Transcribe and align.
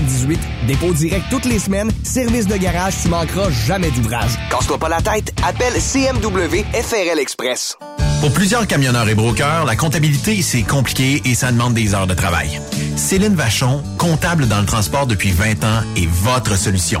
5718. 0.00 0.40
Dépôt 0.66 0.92
direct 0.92 1.24
toutes 1.30 1.44
les 1.44 1.58
semaines. 1.58 1.90
Service 2.02 2.46
de 2.46 2.56
garage, 2.56 2.94
tu 3.02 3.08
manqueras 3.08 3.50
jamais 3.50 3.90
d'ouvrage. 3.90 4.32
Casse-toi 4.50 4.78
pas 4.78 4.88
la 4.88 5.00
tête. 5.00 5.32
Appelle 5.46 5.74
CMW 5.74 6.64
FRL 6.72 7.18
Express. 7.18 7.76
Pour 8.20 8.32
plusieurs 8.32 8.66
camionneurs 8.66 9.08
et 9.08 9.14
brokers, 9.14 9.64
la 9.64 9.76
comptabilité, 9.76 10.42
c'est 10.42 10.62
compliqué 10.62 11.22
et 11.24 11.34
ça 11.34 11.52
demande 11.52 11.72
des 11.72 11.94
heures 11.94 12.06
de 12.06 12.14
travail. 12.14 12.60
Céline 12.96 13.34
Vachon, 13.34 13.82
comptable 13.96 14.46
dans 14.46 14.60
le 14.60 14.66
transport 14.66 15.06
depuis 15.06 15.30
20 15.30 15.64
ans, 15.64 15.82
est 15.96 16.06
votre 16.06 16.56
solution. 16.56 17.00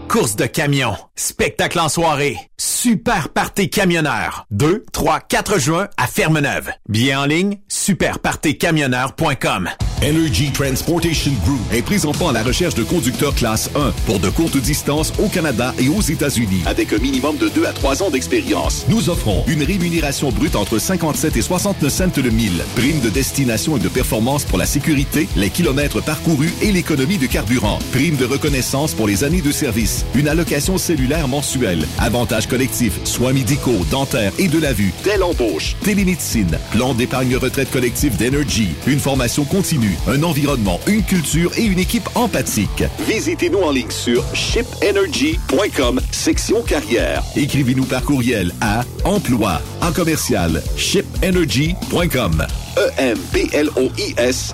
Course 0.11 0.35
de 0.35 0.45
camion, 0.45 0.93
spectacle 1.15 1.79
en 1.79 1.87
soirée, 1.87 2.35
super 2.57 3.29
party 3.29 3.69
camionneur. 3.69 4.45
2, 4.51 4.83
3, 4.91 5.21
4 5.21 5.57
juin 5.57 5.87
à 5.95 6.05
Fermeneuve. 6.05 6.69
Bien 6.89 7.21
en 7.21 7.25
ligne, 7.25 7.59
superpartycamionneur.com. 7.69 9.69
Energy 10.03 10.51
Transportation 10.51 11.31
Group 11.45 11.59
est 11.71 11.83
présentement 11.83 12.29
à 12.29 12.33
la 12.33 12.41
recherche 12.41 12.73
de 12.73 12.83
conducteurs 12.83 13.35
classe 13.35 13.69
1 13.75 13.91
pour 14.07 14.19
de 14.19 14.31
courtes 14.31 14.57
distances 14.57 15.13
au 15.19 15.27
Canada 15.27 15.75
et 15.77 15.89
aux 15.89 16.01
États-Unis 16.01 16.63
avec 16.65 16.91
un 16.91 16.97
minimum 16.97 17.37
de 17.37 17.49
2 17.49 17.65
à 17.65 17.71
3 17.71 18.01
ans 18.01 18.09
d'expérience. 18.09 18.85
Nous 18.89 19.11
offrons 19.11 19.43
une 19.47 19.61
rémunération 19.61 20.31
brute 20.31 20.55
entre 20.55 20.79
57 20.79 21.37
et 21.37 21.41
69 21.43 21.91
cents 21.91 22.09
le 22.17 22.31
mille, 22.31 22.63
prime 22.75 22.99
de 22.99 23.09
destination 23.09 23.77
et 23.77 23.79
de 23.79 23.89
performance 23.89 24.43
pour 24.43 24.57
la 24.57 24.65
sécurité, 24.65 25.27
les 25.35 25.51
kilomètres 25.51 26.01
parcourus 26.01 26.51
et 26.63 26.71
l'économie 26.71 27.19
de 27.19 27.27
carburant, 27.27 27.77
prime 27.91 28.15
de 28.15 28.25
reconnaissance 28.25 28.95
pour 28.95 29.05
les 29.05 29.23
années 29.23 29.41
de 29.41 29.51
service, 29.51 30.00
une 30.15 30.27
allocation 30.27 30.77
cellulaire 30.77 31.27
mensuelle, 31.27 31.85
avantages 31.99 32.47
collectifs, 32.47 33.03
soins 33.03 33.33
médicaux, 33.33 33.85
dentaires 33.89 34.33
et 34.39 34.47
de 34.47 34.59
la 34.59 34.73
vue, 34.73 34.93
dès 35.03 35.17
l'embauche, 35.17 35.75
télémédecine, 35.83 36.57
plan 36.71 36.93
d'épargne 36.93 37.35
retraite 37.35 37.71
collective 37.71 38.17
d'Energy, 38.17 38.69
une 38.87 38.99
formation 38.99 39.45
continue, 39.45 39.97
un 40.07 40.23
environnement, 40.23 40.79
une 40.87 41.03
culture 41.03 41.51
et 41.57 41.63
une 41.63 41.79
équipe 41.79 42.09
empathique. 42.15 42.83
Visitez-nous 43.07 43.59
en 43.59 43.71
ligne 43.71 43.91
sur 43.91 44.23
shipenergy.com, 44.35 46.01
section 46.11 46.61
carrière. 46.61 47.23
Écrivez-nous 47.35 47.85
par 47.85 48.03
courriel 48.03 48.53
à 48.61 48.83
emploi 49.03 49.61
en 49.81 49.91
commercial 49.91 50.61
shipenergy.com. 50.77 52.45
E-M-P-L-O-I-S 52.77 54.53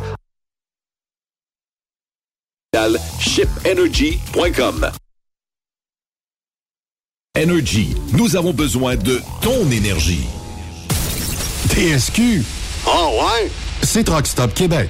shipenergy.com. 3.20 5.07
Energy, 7.38 7.96
nous 8.14 8.36
avons 8.36 8.52
besoin 8.52 8.96
de 8.96 9.22
ton 9.42 9.70
énergie. 9.70 10.26
TSQ. 11.70 12.44
Oh 12.88 13.12
ouais? 13.22 13.52
C'est 13.84 14.06
Truck 14.06 14.26
Stop 14.26 14.56
Québec. 14.56 14.90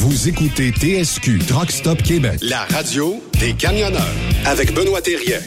Vous 0.00 0.28
écoutez 0.28 0.70
TSQ 0.70 1.40
Truck 1.40 1.72
Stop 1.72 2.00
Québec. 2.04 2.38
La 2.42 2.60
radio 2.72 3.20
des 3.40 3.52
camionneurs 3.52 4.14
avec 4.44 4.72
Benoît 4.72 5.02
Thérien. 5.02 5.40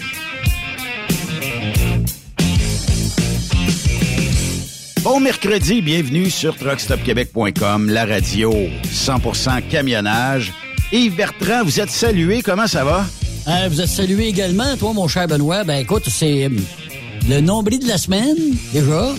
Bon 5.03 5.21
mercredi, 5.21 5.81
bienvenue 5.81 6.30
sur 6.30 6.57
truckstopquebec.com, 6.57 7.89
la 7.89 8.06
radio 8.06 8.51
100% 8.94 9.69
camionnage. 9.69 10.51
Yves 10.92 11.15
Bertrand, 11.15 11.63
vous 11.63 11.80
êtes 11.80 11.89
salué, 11.89 12.42
comment 12.42 12.68
ça 12.68 12.83
va? 12.83 13.06
Euh, 13.48 13.69
vous 13.69 13.80
êtes 13.80 13.88
salué 13.88 14.27
également, 14.27 14.75
toi, 14.75 14.92
mon 14.92 15.07
cher 15.07 15.30
Benoît. 15.30 15.63
Ben 15.63 15.77
écoute, 15.77 16.09
c'est 16.09 16.48
euh, 16.48 16.50
le 17.30 17.39
nombril 17.39 17.80
de 17.80 17.88
la 17.88 17.98
semaine, 17.98 18.36
déjà. 18.74 19.13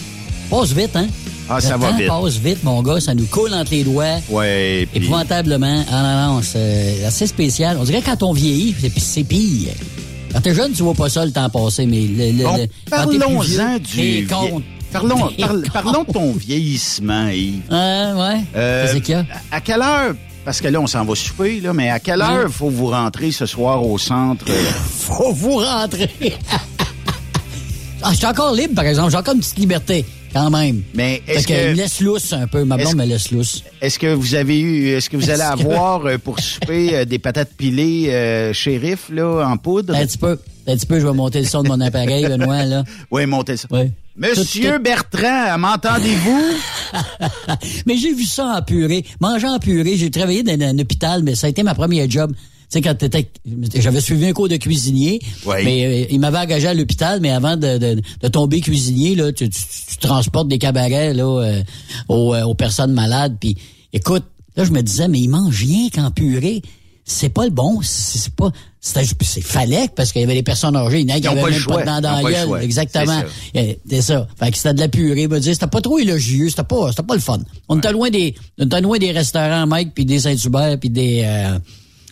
Passe 0.51 0.73
vite, 0.73 0.95
hein? 0.95 1.07
Ah, 1.55 1.61
ça 1.61 1.75
Le 1.77 1.81
va 1.83 1.89
temps 1.91 1.97
vite. 1.97 2.07
passe 2.09 2.37
vite, 2.39 2.65
mon 2.65 2.83
gars. 2.83 3.01
Ça 3.01 3.15
nous 3.15 3.27
coule 3.27 3.53
entre 3.55 3.71
les 3.73 3.85
doigts. 3.85 4.19
Ouais, 4.31 4.87
puis 4.93 5.03
Épouvantablement. 5.03 5.85
Ah 5.91 6.27
non, 6.29 6.35
non, 6.37 6.43
c'est 6.43 7.05
assez 7.05 7.27
spécial. 7.27 7.77
On 7.81 7.85
dirait 7.85 8.01
que 8.01 8.07
quand 8.07 8.23
on 8.23 8.33
vieillit, 8.33 8.75
c'est 8.81 8.93
c'est 8.99 9.25
pire. 9.25 9.73
Quand 10.33 10.41
t'es 10.41 10.55
jeune, 10.55 10.73
tu 10.73 10.83
vois 10.83 10.95
pas 10.95 11.09
ça 11.11 11.25
le 11.27 11.31
temps 11.33 11.49
passer, 11.51 11.85
mais 11.85 12.01
le, 12.07 12.43
Bon, 12.45 12.67
parlons-en 12.89 13.79
du... 13.79 14.27
Parlons, 14.93 15.31
parlons 15.73 16.05
de 16.05 16.13
ton 16.13 16.33
vieillissement, 16.33 17.29
Yves. 17.29 17.63
Ah, 17.71 18.13
ouais. 18.15 18.41
Euh, 18.57 18.87
Qu'est-ce 18.87 18.99
qu'il 19.03 19.15
y 19.15 19.19
a? 19.19 19.25
À 19.51 19.61
quelle 19.63 19.81
heure, 19.81 20.15
parce 20.45 20.61
que 20.61 20.69
là, 20.69 20.81
on 20.81 20.87
s'en 20.87 21.05
va 21.05 21.15
souper, 21.15 21.61
là, 21.61 21.73
mais 21.73 21.89
à 21.91 21.99
quelle 21.99 22.21
Oui. 22.21 22.27
heure 22.29 22.51
faut 22.51 22.69
vous 22.71 22.89
rentrer 22.89 23.31
ce 23.33 23.47
soir 23.47 23.87
au 23.87 23.97
centre? 23.99 24.45
euh, 24.51 24.53
Faut 24.99 25.33
vous 25.33 25.57
rentrer. 25.57 26.11
ah, 28.03 28.11
je 28.13 28.17
suis 28.17 28.27
encore 28.27 28.53
libre, 28.55 28.75
par 28.75 28.85
exemple. 28.85 29.11
J'ai 29.11 29.17
encore 29.17 29.35
une 29.35 29.41
petite 29.41 29.59
liberté, 29.59 30.05
quand 30.33 30.51
même. 30.51 30.83
Mais 30.95 31.23
est-ce 31.27 31.47
que, 31.47 31.53
que- 31.53 31.69
me 31.71 31.75
laisse 31.75 32.01
lousse 32.01 32.33
un 32.33 32.47
peu. 32.47 32.65
Ma 32.65 32.77
blonde 32.77 32.97
me 32.97 33.05
laisse 33.05 33.31
lousse. 33.31 33.63
Est-ce 33.81 33.99
que 33.99 34.13
vous 34.15 34.35
avez 34.35 34.59
eu, 34.61 34.89
est-ce 34.89 35.09
que 35.11 35.17
vous 35.17 35.31
allez 35.31 35.39
que- 35.41 35.63
avoir 35.63 36.07
euh, 36.07 36.19
pour 36.19 36.39
souper 36.41 36.95
euh, 36.97 37.05
des 37.05 37.19
patates 37.19 37.53
pilées 37.57 38.09
euh, 38.11 38.53
shérif, 38.53 39.09
là, 39.11 39.47
en 39.49 39.57
poudre? 39.57 39.95
Un 39.95 40.07
petit 40.07 40.19
peu. 40.19 40.39
Un 40.67 40.77
petit 40.77 40.87
peu, 40.87 41.01
je 41.01 41.07
vais 41.07 41.13
monter 41.13 41.41
le 41.41 41.47
son 41.47 41.63
de 41.63 41.69
mon 41.69 41.81
appareil, 41.81 42.25
Benoît, 42.27 42.65
là. 42.65 42.85
Oui, 43.11 43.27
montez 43.27 43.57
ça. 43.57 43.67
Oui. 43.71 43.91
Monsieur 44.17 44.71
Tout- 44.73 44.77
tout- 44.77 44.83
Bertrand, 44.83 45.59
m'entendez-vous? 45.59 46.43
Mais 47.87 47.97
j'ai 47.97 48.13
vu 48.13 48.25
ça 48.25 48.57
en 48.59 48.63
purée. 48.63 49.05
Manger 49.21 49.49
en 49.49 49.59
purée, 49.59 49.97
j'ai 49.97 50.11
travaillé 50.11 50.43
dans 50.43 50.53
un 50.61 50.79
hôpital, 50.79 51.23
mais 51.23 51.35
ça 51.35 51.47
a 51.47 51.51
été 51.51 51.63
ma 51.63 51.75
première 51.75 52.09
job. 52.11 52.33
Tu 52.73 52.79
sais, 52.79 52.81
quand 52.81 52.95
t'étais, 52.95 53.29
j'avais 53.75 54.01
suivi 54.01 54.27
un 54.29 54.33
cours 54.33 54.49
de 54.49 54.57
cuisinier, 54.57 55.21
Oui. 55.45 55.57
mais 55.63 55.85
euh, 55.85 56.07
il 56.11 56.19
m'avait 56.21 56.39
engagé 56.39 56.69
à 56.69 56.73
l'hôpital, 56.73 57.21
mais 57.21 57.29
avant 57.31 57.59
de, 57.59 57.77
de, 57.77 58.01
de 58.23 58.29
tomber 58.29 58.63
cuisinier, 58.63 59.15
là, 59.15 59.31
tu, 59.31 59.51
tu- 59.51 59.61
tu 59.91 59.97
transportes 59.99 60.49
des 60.49 60.57
cabarets 60.59 61.13
là, 61.13 61.25
euh, 61.25 61.63
aux, 62.09 62.35
euh, 62.35 62.45
aux 62.45 62.55
personnes 62.55 62.95
malades. 62.95 63.37
Puis, 63.39 63.59
écoute, 63.93 64.25
là, 64.57 64.65
je 64.65 64.71
me 64.73 64.81
disais, 64.83 65.07
mais 65.09 65.21
il 65.21 65.29
mange 65.29 65.55
rien 65.63 65.91
qu'en 65.91 66.11
purée. 66.11 66.63
C'est 67.05 67.29
pas 67.29 67.45
le 67.45 67.51
bon. 67.51 67.81
C'est 67.83 68.33
pas. 68.33 68.51
C'est 68.81 69.05
fallait 69.43 69.89
parce 69.95 70.13
qu'il 70.13 70.23
y 70.23 70.25
avait 70.25 70.35
des 70.35 70.43
personnes 70.43 70.75
âgées, 70.77 71.01
il 71.01 71.09
y 71.11 71.13
en 71.13 71.17
a 71.17 71.21
qui 71.21 71.27
avaient 71.29 71.43
même 71.51 71.65
pas 71.65 71.81
de 71.83 71.87
dents 71.87 72.01
dans 72.01 72.13
la 72.13 72.23
le 72.23 72.31
gueule. 72.53 72.63
Exactement. 72.65 73.23
C'est 73.55 74.01
ça. 74.01 74.27
Fait 74.39 74.51
que 74.51 74.57
c'était 74.57 74.75
de 74.75 74.81
la 74.81 74.89
purée. 74.89 75.29
Me 75.29 75.39
dire, 75.41 75.53
c'était 75.53 75.67
pas 75.67 75.81
trop 75.81 75.99
élogieux. 75.99 76.49
C'était 76.49 76.63
pas, 76.65 76.91
c'était 76.91 77.03
pas 77.03 77.15
le 77.15 77.21
fun. 77.21 77.39
On 77.69 77.79
était 77.79 77.93
loin 77.93 78.09
des, 78.09 78.35
on 78.59 78.65
était 78.65 78.81
loin 78.81 78.99
des 78.99 79.11
restaurants, 79.11 79.67
Mike, 79.67 79.93
puis 79.95 80.05
des 80.07 80.21
Saint-Hubert, 80.21 80.79
puis 80.81 80.91
des, 80.91 81.23
euh, 81.25 81.59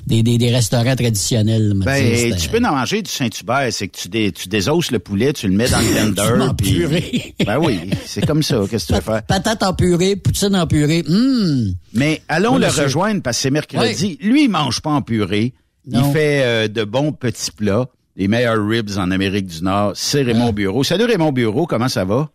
des, 0.06 0.22
des, 0.22 0.38
des 0.38 0.50
restaurants 0.54 0.96
traditionnels. 0.96 1.72
Ben, 1.76 1.94
c'était- 2.16 2.36
tu 2.36 2.48
peux 2.48 2.58
en 2.58 2.74
manger 2.74 3.02
du 3.02 3.10
Saint-Hubert, 3.10 3.68
c'est 3.72 3.88
que 3.88 3.96
tu, 3.98 4.08
dé, 4.08 4.32
tu 4.32 4.48
désosses 4.48 4.90
le 4.90 4.98
poulet, 4.98 5.32
tu 5.32 5.46
le 5.48 5.54
mets 5.54 5.68
dans 5.68 5.78
le 5.80 6.10
blender. 6.14 6.52
puis- 6.56 6.72
purée. 6.74 7.34
Ben 7.44 7.58
oui, 7.58 7.78
c'est 8.06 8.24
comme 8.26 8.42
ça. 8.42 8.60
Qu'est-ce 8.70 8.86
que 8.88 8.92
tu 8.92 8.98
veux 8.98 9.00
faire? 9.04 9.22
Patate 9.24 9.62
en 9.62 9.74
purée, 9.74 10.16
poutine 10.16 10.56
en 10.56 10.66
purée. 10.66 11.04
Hum. 11.08 11.74
Mais 11.94 12.22
allons 12.28 12.54
Oui, 12.54 12.60
le 12.60 12.66
monsieur. 12.66 12.84
rejoindre 12.84 13.22
parce 13.22 13.36
que 13.36 13.42
c'est 13.42 13.50
mercredi. 13.50 14.18
Lui, 14.20 14.44
il 14.44 14.48
mange 14.50 14.80
pas 14.80 14.90
en 14.90 15.02
purée. 15.02 15.52
Non. 15.86 16.06
Il 16.06 16.12
fait 16.12 16.42
euh, 16.44 16.68
de 16.68 16.84
bons 16.84 17.12
petits 17.12 17.50
plats, 17.50 17.86
les 18.16 18.28
meilleurs 18.28 18.64
ribs 18.66 18.90
en 18.98 19.10
Amérique 19.10 19.46
du 19.46 19.62
Nord. 19.62 19.92
C'est 19.94 20.22
Raymond 20.22 20.48
Ah. 20.48 20.52
Bureau. 20.52 20.84
Salut 20.84 21.04
Raymond 21.04 21.32
Bureau, 21.32 21.66
comment 21.66 21.88
ça 21.88 22.04
va? 22.04 22.28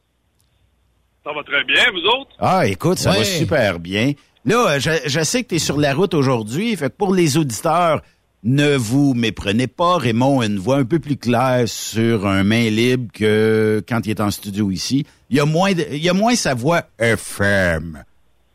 Ça 1.24 1.32
va 1.34 1.42
très 1.44 1.64
bien, 1.64 1.84
vous 1.92 2.06
autres? 2.20 2.32
Ah, 2.40 2.68
écoute, 2.68 3.00
ça 3.00 3.12
va 3.12 3.24
super 3.24 3.80
bien. 3.80 4.14
Là, 4.46 4.72
euh, 4.76 4.80
je, 4.80 4.92
je 5.06 5.24
sais 5.24 5.44
que 5.44 5.50
tu 5.50 5.56
es 5.56 5.60
sur 5.60 5.78
la 5.80 5.94
route 5.94 6.14
aujourd'hui. 6.14 6.76
Fait 6.76 6.90
que 6.90 6.96
pour 6.96 7.14
les 7.14 7.38
auditeurs, 7.38 8.02
ne 8.44 8.76
vous 8.76 9.14
méprenez 9.16 9.66
pas. 9.68 9.98
Raymond 9.98 10.42
a 10.42 10.46
une 10.46 10.60
voix 10.60 10.78
un 10.78 10.86
peu 10.86 11.00
plus 11.00 11.18
claire 11.18 11.64
sur 11.68 12.28
un 12.28 12.44
main 12.44 12.70
libre 12.70 13.12
que 13.14 13.84
quand 13.90 14.02
il 14.06 14.12
est 14.12 14.22
en 14.22 14.30
studio 14.30 14.70
ici. 14.72 15.06
Il 15.32 15.38
y 15.38 15.40
a 15.40 15.46
moins, 15.46 15.74
de- 15.74 15.86
il 15.92 16.04
y 16.04 16.10
a 16.10 16.14
moins 16.14 16.36
sa 16.36 16.54
voix 16.54 16.84
FM. 17.00 18.04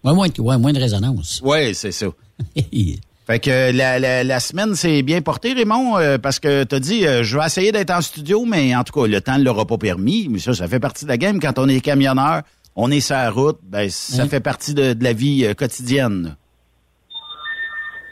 Ouais, 0.04 0.14
moins, 0.14 0.28
de- 0.28 0.40
ouais, 0.40 0.59
moins 0.59 0.73
de 0.73 0.78
résonance. 0.78 1.40
Oui, 1.44 1.75
c'est 1.75 1.92
ça. 1.92 2.06
Fait 3.26 3.38
que 3.38 3.70
la, 3.73 3.99
la, 4.00 4.25
la 4.25 4.40
semaine 4.40 4.75
s'est 4.75 5.02
bien 5.02 5.20
portée, 5.23 5.52
Raymond, 5.52 5.99
euh, 5.99 6.18
parce 6.18 6.40
que 6.40 6.64
t'as 6.64 6.80
dit 6.80 7.06
euh, 7.06 7.23
je 7.23 7.38
vais 7.38 7.44
essayer 7.47 7.70
d'être 7.70 7.90
en 7.90 8.00
studio, 8.00 8.44
mais 8.44 8.75
en 8.75 8.82
tout 8.82 8.92
cas, 8.99 9.06
le 9.06 9.20
temps 9.20 9.38
ne 9.38 9.44
l'aura 9.44 9.66
pas 9.66 9.78
permis. 9.78 10.26
Mais 10.28 10.38
ça, 10.40 10.52
ça 10.54 10.66
fait 10.66 10.80
partie 10.80 11.04
de 11.04 11.11
la 11.11 11.16
game. 11.16 11.38
Quand 11.38 11.59
on 11.59 11.68
est 11.68 11.80
camionneur, 11.80 12.42
on 12.76 12.90
est 12.90 13.00
sur 13.00 13.16
la 13.16 13.30
route, 13.30 13.58
ben 13.62 13.88
ça 13.90 14.26
fait 14.26 14.40
partie 14.40 14.74
de, 14.74 14.92
de 14.92 15.04
la 15.04 15.12
vie 15.12 15.44
euh, 15.44 15.54
quotidienne. 15.54 16.36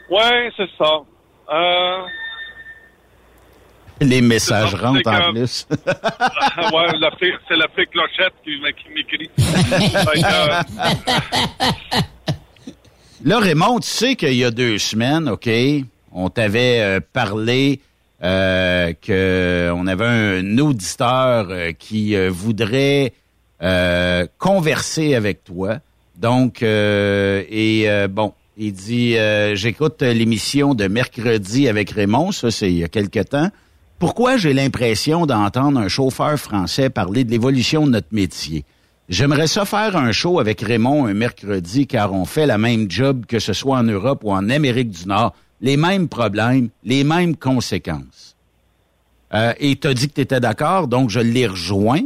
Ouais, 0.09 0.51
c'est 0.57 0.69
ça. 0.77 1.01
Euh, 1.51 1.97
Les 4.01 4.21
messages 4.21 4.71
ça, 4.71 4.77
rentrent 4.77 5.07
en 5.09 5.31
plus. 5.31 5.67
ouais, 5.71 6.87
c'est 7.47 7.55
la 7.55 7.67
fille 7.75 7.87
Clochette 7.91 8.33
qui, 8.43 8.59
m'écrit. 8.93 9.29
Euh, 10.23 10.63
Là, 13.23 13.39
Raymond, 13.39 13.79
tu 13.81 13.87
sais 13.89 14.15
qu'il 14.15 14.35
y 14.35 14.45
a 14.45 14.51
deux 14.51 14.77
semaines, 14.77 15.27
OK, 15.27 15.49
on 16.13 16.29
t'avait 16.29 16.79
euh, 16.79 16.99
parlé 17.11 17.81
euh, 18.23 18.93
que 19.01 19.71
on 19.75 19.87
avait 19.87 20.05
un 20.05 20.57
auditeur 20.57 21.47
euh, 21.49 21.71
qui 21.71 22.15
euh, 22.15 22.29
voudrait 22.31 23.13
euh, 23.61 24.25
converser 24.37 25.15
avec 25.15 25.43
toi. 25.43 25.79
Donc, 26.17 26.63
euh, 26.63 27.43
et 27.49 27.89
euh, 27.89 28.07
bon, 28.07 28.33
il 28.57 28.73
dit, 28.73 29.15
j'écoute 29.53 30.01
l'émission 30.01 30.75
de 30.75 30.87
mercredi 30.87 31.69
avec 31.69 31.91
Raymond, 31.91 32.33
ça 32.33 32.51
c'est 32.51 32.69
il 32.69 32.79
y 32.79 32.83
a 32.83 32.89
quelque 32.89 33.21
temps. 33.21 33.49
Pourquoi 33.99 34.37
j'ai 34.37 34.53
l'impression 34.53 35.25
d'entendre 35.25 35.79
un 35.79 35.87
chauffeur 35.87 36.37
français 36.37 36.89
parler 36.89 37.23
de 37.23 37.31
l'évolution 37.31 37.85
de 37.85 37.91
notre 37.91 38.07
métier? 38.11 38.65
J'aimerais 39.09 39.47
ça 39.47 39.65
faire 39.65 39.97
un 39.97 40.11
show 40.11 40.39
avec 40.39 40.61
Raymond 40.61 41.07
un 41.07 41.13
mercredi 41.13 41.87
car 41.87 42.13
on 42.13 42.25
fait 42.25 42.45
la 42.45 42.57
même 42.57 42.91
job 42.91 43.25
que 43.25 43.39
ce 43.39 43.53
soit 43.53 43.77
en 43.77 43.83
Europe 43.83 44.21
ou 44.23 44.31
en 44.31 44.49
Amérique 44.49 44.91
du 44.91 45.07
Nord. 45.07 45.33
Les 45.61 45.77
mêmes 45.77 46.07
problèmes, 46.07 46.69
les 46.83 47.03
mêmes 47.03 47.35
conséquences. 47.35 48.35
Euh, 49.33 49.53
et 49.59 49.75
tu 49.75 49.87
as 49.87 49.93
dit 49.93 50.07
que 50.07 50.13
tu 50.13 50.21
étais 50.21 50.39
d'accord, 50.39 50.87
donc 50.87 51.09
je 51.09 51.19
l'ai 51.19 51.47
rejoint. 51.47 52.01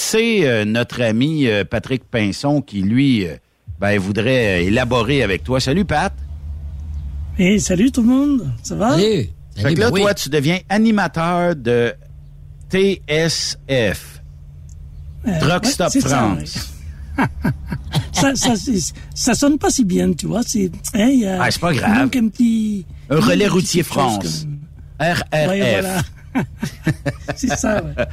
C'est 0.00 0.46
euh, 0.46 0.64
notre 0.64 1.02
ami 1.02 1.48
euh, 1.48 1.64
Patrick 1.64 2.04
Pinson 2.08 2.62
qui, 2.62 2.80
lui, 2.80 3.26
euh, 3.26 3.34
ben, 3.80 3.98
voudrait 3.98 4.60
euh, 4.62 4.66
élaborer 4.68 5.24
avec 5.24 5.42
toi. 5.42 5.58
Salut, 5.58 5.84
Pat. 5.84 6.12
Hey, 7.36 7.58
salut 7.58 7.90
tout 7.90 8.02
le 8.02 8.06
monde, 8.06 8.52
ça 8.62 8.76
va? 8.76 8.96
Fait 8.96 9.28
que 9.74 9.80
là, 9.80 9.90
toi, 9.90 10.14
tu 10.14 10.28
deviens 10.28 10.58
animateur 10.68 11.56
de 11.56 11.92
TSF, 12.70 14.20
Euh, 15.26 15.38
Truck 15.40 15.64
ouais, 15.64 15.70
Stop 15.70 15.90
ça, 15.90 16.00
France. 16.00 16.72
ça, 18.12 18.34
ça, 18.36 18.54
c'est- 18.56 18.94
ça 19.12 19.34
sonne 19.34 19.58
pas 19.58 19.70
si 19.70 19.84
bien, 19.84 20.12
tu 20.12 20.26
vois. 20.26 20.42
C'est, 20.46 20.70
hein, 20.94 21.08
il 21.08 21.18
y 21.20 21.26
a- 21.26 21.42
Ah, 21.42 21.50
c'est 21.50 21.60
pas 21.60 21.72
il 21.74 21.78
grave. 21.80 21.98
manque 21.98 22.14
un 22.16 22.28
petit. 22.28 22.86
Un 23.10 23.18
relais 23.20 23.48
routier 23.48 23.82
France. 23.82 24.44
comme- 24.46 24.58
RRF. 25.00 25.48
Ouais, 25.48 25.80
voilà. 25.80 26.02
c'est 27.36 27.56
ça, 27.56 27.82
ouais. 27.82 28.04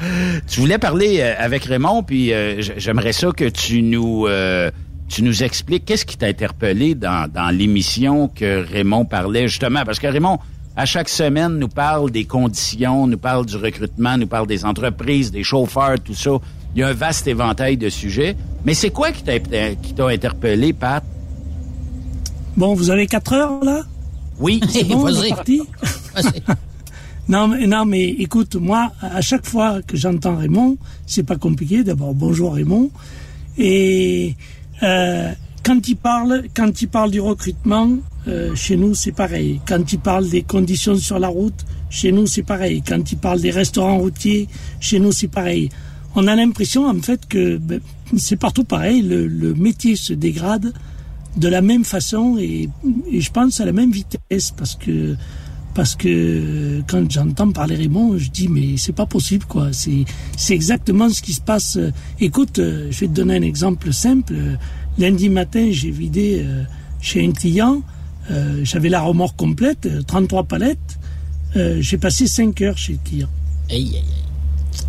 Tu 0.47 0.59
voulais 0.59 0.77
parler 0.77 1.19
euh, 1.19 1.35
avec 1.37 1.65
Raymond, 1.65 2.03
puis 2.03 2.33
euh, 2.33 2.61
j'aimerais 2.77 3.13
ça 3.13 3.31
que 3.31 3.45
tu 3.49 3.81
nous 3.83 4.25
euh, 4.27 4.71
tu 5.07 5.23
nous 5.23 5.43
expliques 5.43 5.85
qu'est-ce 5.85 6.05
qui 6.05 6.17
t'a 6.17 6.27
interpellé 6.27 6.95
dans, 6.95 7.31
dans 7.31 7.49
l'émission 7.49 8.27
que 8.27 8.65
Raymond 8.65 9.05
parlait 9.05 9.47
justement, 9.47 9.83
parce 9.85 9.99
que 9.99 10.07
Raymond 10.07 10.39
à 10.75 10.85
chaque 10.85 11.09
semaine 11.09 11.57
nous 11.57 11.69
parle 11.69 12.11
des 12.11 12.25
conditions, 12.25 13.07
nous 13.07 13.17
parle 13.17 13.47
du 13.47 13.57
recrutement, 13.57 14.15
nous 14.15 14.27
parle 14.27 14.45
des 14.45 14.63
entreprises, 14.63 15.31
des 15.31 15.43
chauffeurs, 15.43 15.95
tout 16.03 16.13
ça. 16.13 16.31
Il 16.75 16.81
y 16.81 16.83
a 16.83 16.89
un 16.89 16.93
vaste 16.93 17.25
éventail 17.25 17.77
de 17.77 17.89
sujets. 17.89 18.35
Mais 18.63 18.75
c'est 18.75 18.91
quoi 18.91 19.11
qui 19.11 19.23
t'a 19.23 19.39
qui 19.39 19.93
t'a 19.95 20.07
interpellé, 20.07 20.73
Pat? 20.73 21.03
Bon, 22.55 22.75
vous 22.75 22.91
avez 22.91 23.07
quatre 23.07 23.33
heures 23.33 23.63
là? 23.63 23.81
Oui, 24.39 24.61
c'est 24.69 24.83
bon, 24.87 25.03
on 25.03 25.23
est 25.23 25.29
parti? 25.29 25.61
Non, 27.29 27.47
mais, 27.49 27.67
non, 27.67 27.85
mais 27.85 28.07
écoute, 28.07 28.55
moi, 28.55 28.91
à 29.01 29.21
chaque 29.21 29.45
fois 29.45 29.81
que 29.81 29.97
j'entends 29.97 30.37
Raymond, 30.37 30.77
c'est 31.05 31.23
pas 31.23 31.35
compliqué. 31.35 31.83
D'abord, 31.83 32.13
bonjour 32.13 32.53
Raymond. 32.53 32.89
Et 33.57 34.35
euh, 34.83 35.31
quand 35.63 35.87
il 35.87 35.95
parle, 35.95 36.43
quand 36.55 36.81
il 36.81 36.87
parle 36.87 37.11
du 37.11 37.19
recrutement, 37.19 37.89
euh, 38.27 38.55
chez 38.55 38.77
nous, 38.77 38.93
c'est 38.95 39.11
pareil. 39.11 39.59
Quand 39.67 39.91
il 39.91 39.99
parle 39.99 40.29
des 40.29 40.43
conditions 40.43 40.95
sur 40.95 41.19
la 41.19 41.27
route, 41.27 41.65
chez 41.89 42.11
nous, 42.11 42.27
c'est 42.27 42.43
pareil. 42.43 42.81
Quand 42.87 43.11
il 43.11 43.17
parle 43.17 43.41
des 43.41 43.51
restaurants 43.51 43.97
routiers, 43.97 44.47
chez 44.79 44.99
nous, 44.99 45.11
c'est 45.11 45.27
pareil. 45.27 45.69
On 46.15 46.27
a 46.27 46.35
l'impression, 46.35 46.87
en 46.87 47.01
fait, 47.01 47.27
que 47.27 47.57
ben, 47.57 47.81
c'est 48.15 48.37
partout 48.37 48.63
pareil. 48.63 49.01
Le, 49.01 49.27
le 49.27 49.53
métier 49.53 49.95
se 49.95 50.13
dégrade 50.13 50.73
de 51.35 51.47
la 51.47 51.61
même 51.61 51.83
façon 51.83 52.37
et, 52.39 52.69
et 53.11 53.21
je 53.21 53.31
pense 53.31 53.59
à 53.61 53.65
la 53.65 53.71
même 53.71 53.91
vitesse 53.91 54.51
parce 54.57 54.75
que 54.75 55.15
parce 55.77 55.95
que 55.95 56.81
quand 56.87 57.05
j'entends 57.11 57.51
parler 57.51 57.75
Raymond, 57.75 58.17
je 58.17 58.31
dis 58.31 58.47
mais 58.47 58.77
c'est 58.77 58.95
pas 58.95 59.05
possible 59.05 59.45
quoi. 59.45 59.71
C'est 59.71 60.05
c'est 60.35 60.55
exactement 60.55 61.07
ce 61.09 61.21
qui 61.21 61.33
se 61.33 61.41
passe. 61.41 61.77
Écoute, 62.19 62.57
euh, 62.57 62.87
je 62.89 63.01
vais 63.01 63.07
te 63.07 63.13
donner 63.13 63.35
un 63.37 63.43
exemple 63.43 63.93
simple. 63.93 64.33
Lundi 64.97 65.29
matin, 65.29 65.67
j'ai 65.71 65.91
vidé 65.91 66.41
euh, 66.43 66.63
chez 66.99 67.23
un 67.23 67.31
client. 67.31 67.83
euh, 68.31 68.61
J'avais 68.63 68.89
la 68.89 69.01
remorque 69.01 69.37
complète, 69.37 69.85
euh, 69.85 70.01
33 70.01 70.43
palettes. 70.45 70.97
J'ai 71.79 71.97
passé 71.97 72.27
5 72.27 72.61
heures 72.61 72.77
chez 72.77 72.93
le 72.93 72.99
client. 73.03 73.29
Aïe, 73.71 73.91
aïe, 73.95 74.03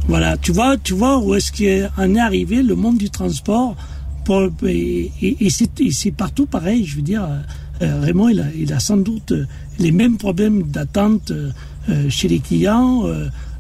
Voilà, 0.07 0.37
tu 0.37 0.53
vois, 0.53 0.77
tu 0.77 0.93
vois 0.95 1.19
où 1.19 1.35
est-ce 1.35 1.51
qu'on 1.53 2.15
est 2.15 2.21
arrivé, 2.21 2.63
le 2.63 2.75
monde 2.75 2.99
du 2.99 3.11
transport. 3.11 3.77
Pour, 4.25 4.43
et 4.67 5.11
et, 5.23 5.47
et 5.47 5.91
c'est 6.01 6.11
partout 6.11 6.47
pareil, 6.47 6.85
je 6.87 6.97
veux 6.97 7.03
dire. 7.03 7.27
Raymond, 7.81 8.29
il 8.31 8.41
a, 8.41 8.47
il 8.59 8.73
a 8.73 8.81
sans 8.81 8.97
doute 8.97 9.33
les 9.79 9.93
mêmes 9.93 10.17
problèmes 10.17 10.63
d'attente 10.65 11.31
euh, 11.31 11.51
euh, 11.89 12.11
chez 12.11 12.29
les 12.29 12.41
clients. 12.41 13.05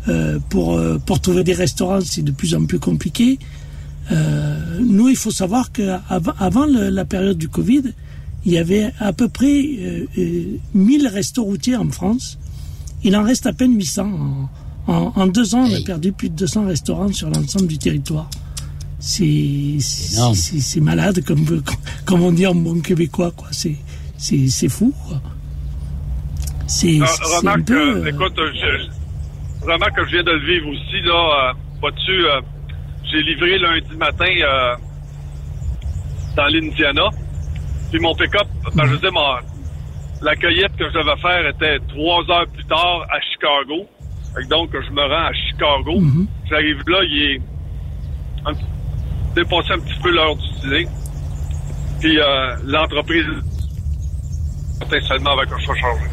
euh, 0.08 0.38
pour, 0.48 0.80
pour 1.04 1.20
trouver 1.20 1.44
des 1.44 1.52
restaurants, 1.52 2.00
c'est 2.00 2.22
de 2.22 2.30
plus 2.30 2.54
en 2.54 2.64
plus 2.64 2.78
compliqué. 2.78 3.38
Nous, 4.80 5.08
il 5.10 5.16
faut 5.16 5.30
savoir 5.30 5.70
qu'avant 5.70 6.32
avant 6.38 6.64
la 6.66 7.04
période 7.04 7.36
du 7.36 7.48
Covid, 7.50 7.82
il 8.46 8.52
y 8.52 8.58
avait 8.58 8.90
à 9.00 9.12
peu 9.12 9.28
près 9.28 9.60
euh, 9.78 10.06
euh, 10.16 10.56
1000 10.74 11.08
restos 11.08 11.44
routiers 11.44 11.76
en 11.76 11.90
France. 11.90 12.38
Il 13.04 13.14
en 13.16 13.22
reste 13.22 13.46
à 13.46 13.52
peine 13.52 13.74
800. 13.76 14.48
En, 14.86 15.12
en, 15.14 15.26
deux 15.26 15.54
ans, 15.54 15.66
on 15.68 15.74
a 15.74 15.80
perdu 15.82 16.12
plus 16.12 16.30
de 16.30 16.36
200 16.36 16.66
restaurants 16.66 17.12
sur 17.12 17.28
l'ensemble 17.28 17.66
du 17.66 17.76
territoire. 17.76 18.30
C'est 19.00 19.78
malade, 20.80 21.22
comme, 21.24 21.44
comme 22.06 22.22
on 22.22 22.32
dit 22.32 22.46
en 22.46 22.54
bon 22.54 22.80
québécois. 22.80 23.34
C'est 23.50 24.68
fou. 24.68 24.94
quoi. 25.06 25.20
C'est 26.68 27.00
euh, 27.00 27.06
c'est 27.06 27.36
remarque, 27.38 27.64
peu... 27.64 27.96
euh, 28.06 28.06
écoute, 28.10 28.38
euh, 28.38 28.52
je, 28.54 29.66
remarque 29.70 29.96
que 29.96 30.04
je 30.06 30.10
viens 30.12 30.22
de 30.22 30.30
le 30.32 30.46
vivre 30.46 30.68
aussi, 30.68 31.00
là. 31.02 31.50
Euh, 31.50 31.52
Vois-tu, 31.80 32.24
j'ai 33.10 33.22
livré 33.22 33.56
lundi 33.58 33.96
matin 33.96 34.26
dans 36.36 36.46
l'Indiana. 36.46 37.08
Puis 37.90 38.00
mon 38.00 38.14
pick-up, 38.14 38.46
ben, 38.74 38.84
je 38.86 38.90
veux 38.92 38.98
dire, 38.98 39.12
mon- 39.12 39.38
la 40.22 40.34
cueillette 40.36 40.76
que 40.76 40.84
je 40.88 40.94
devais 40.98 41.16
faire 41.20 41.46
était 41.48 41.78
trois 41.88 42.28
heures 42.30 42.46
plus 42.48 42.64
tard 42.64 43.06
à 43.10 43.20
Chicago. 43.20 43.86
Donc, 44.50 44.70
je 44.72 44.90
me 44.92 45.00
rends 45.02 45.26
à 45.28 45.32
Chicago. 45.32 45.92
J'arrive 46.50 46.82
là, 46.88 46.98
il 47.04 47.22
est 47.22 47.40
un 48.46 48.52
dépassé 49.34 49.72
un 49.72 49.78
petit 49.78 49.98
peu 50.02 50.10
l'heure 50.12 50.34
du 50.36 50.48
dîner. 50.62 50.88
Puis 52.00 52.18
euh, 52.20 52.56
l'entreprise 52.64 53.24
seulement 55.06 55.30
avec 55.38 55.52
un 55.52 55.58
choix 55.60 55.74
changé. 55.76 56.04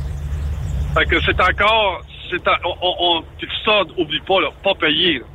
Fait 0.98 1.06
que 1.06 1.22
c'est 1.26 1.40
encore, 1.42 2.02
c'est 2.30 2.48
un- 2.48 2.58
on, 2.64 2.96
on, 3.00 3.24
ça, 3.66 3.82
oublie 3.98 4.20
pas 4.22 4.40
là, 4.42 4.48
pas 4.64 4.74
payé, 4.76 5.20
là. 5.20 5.26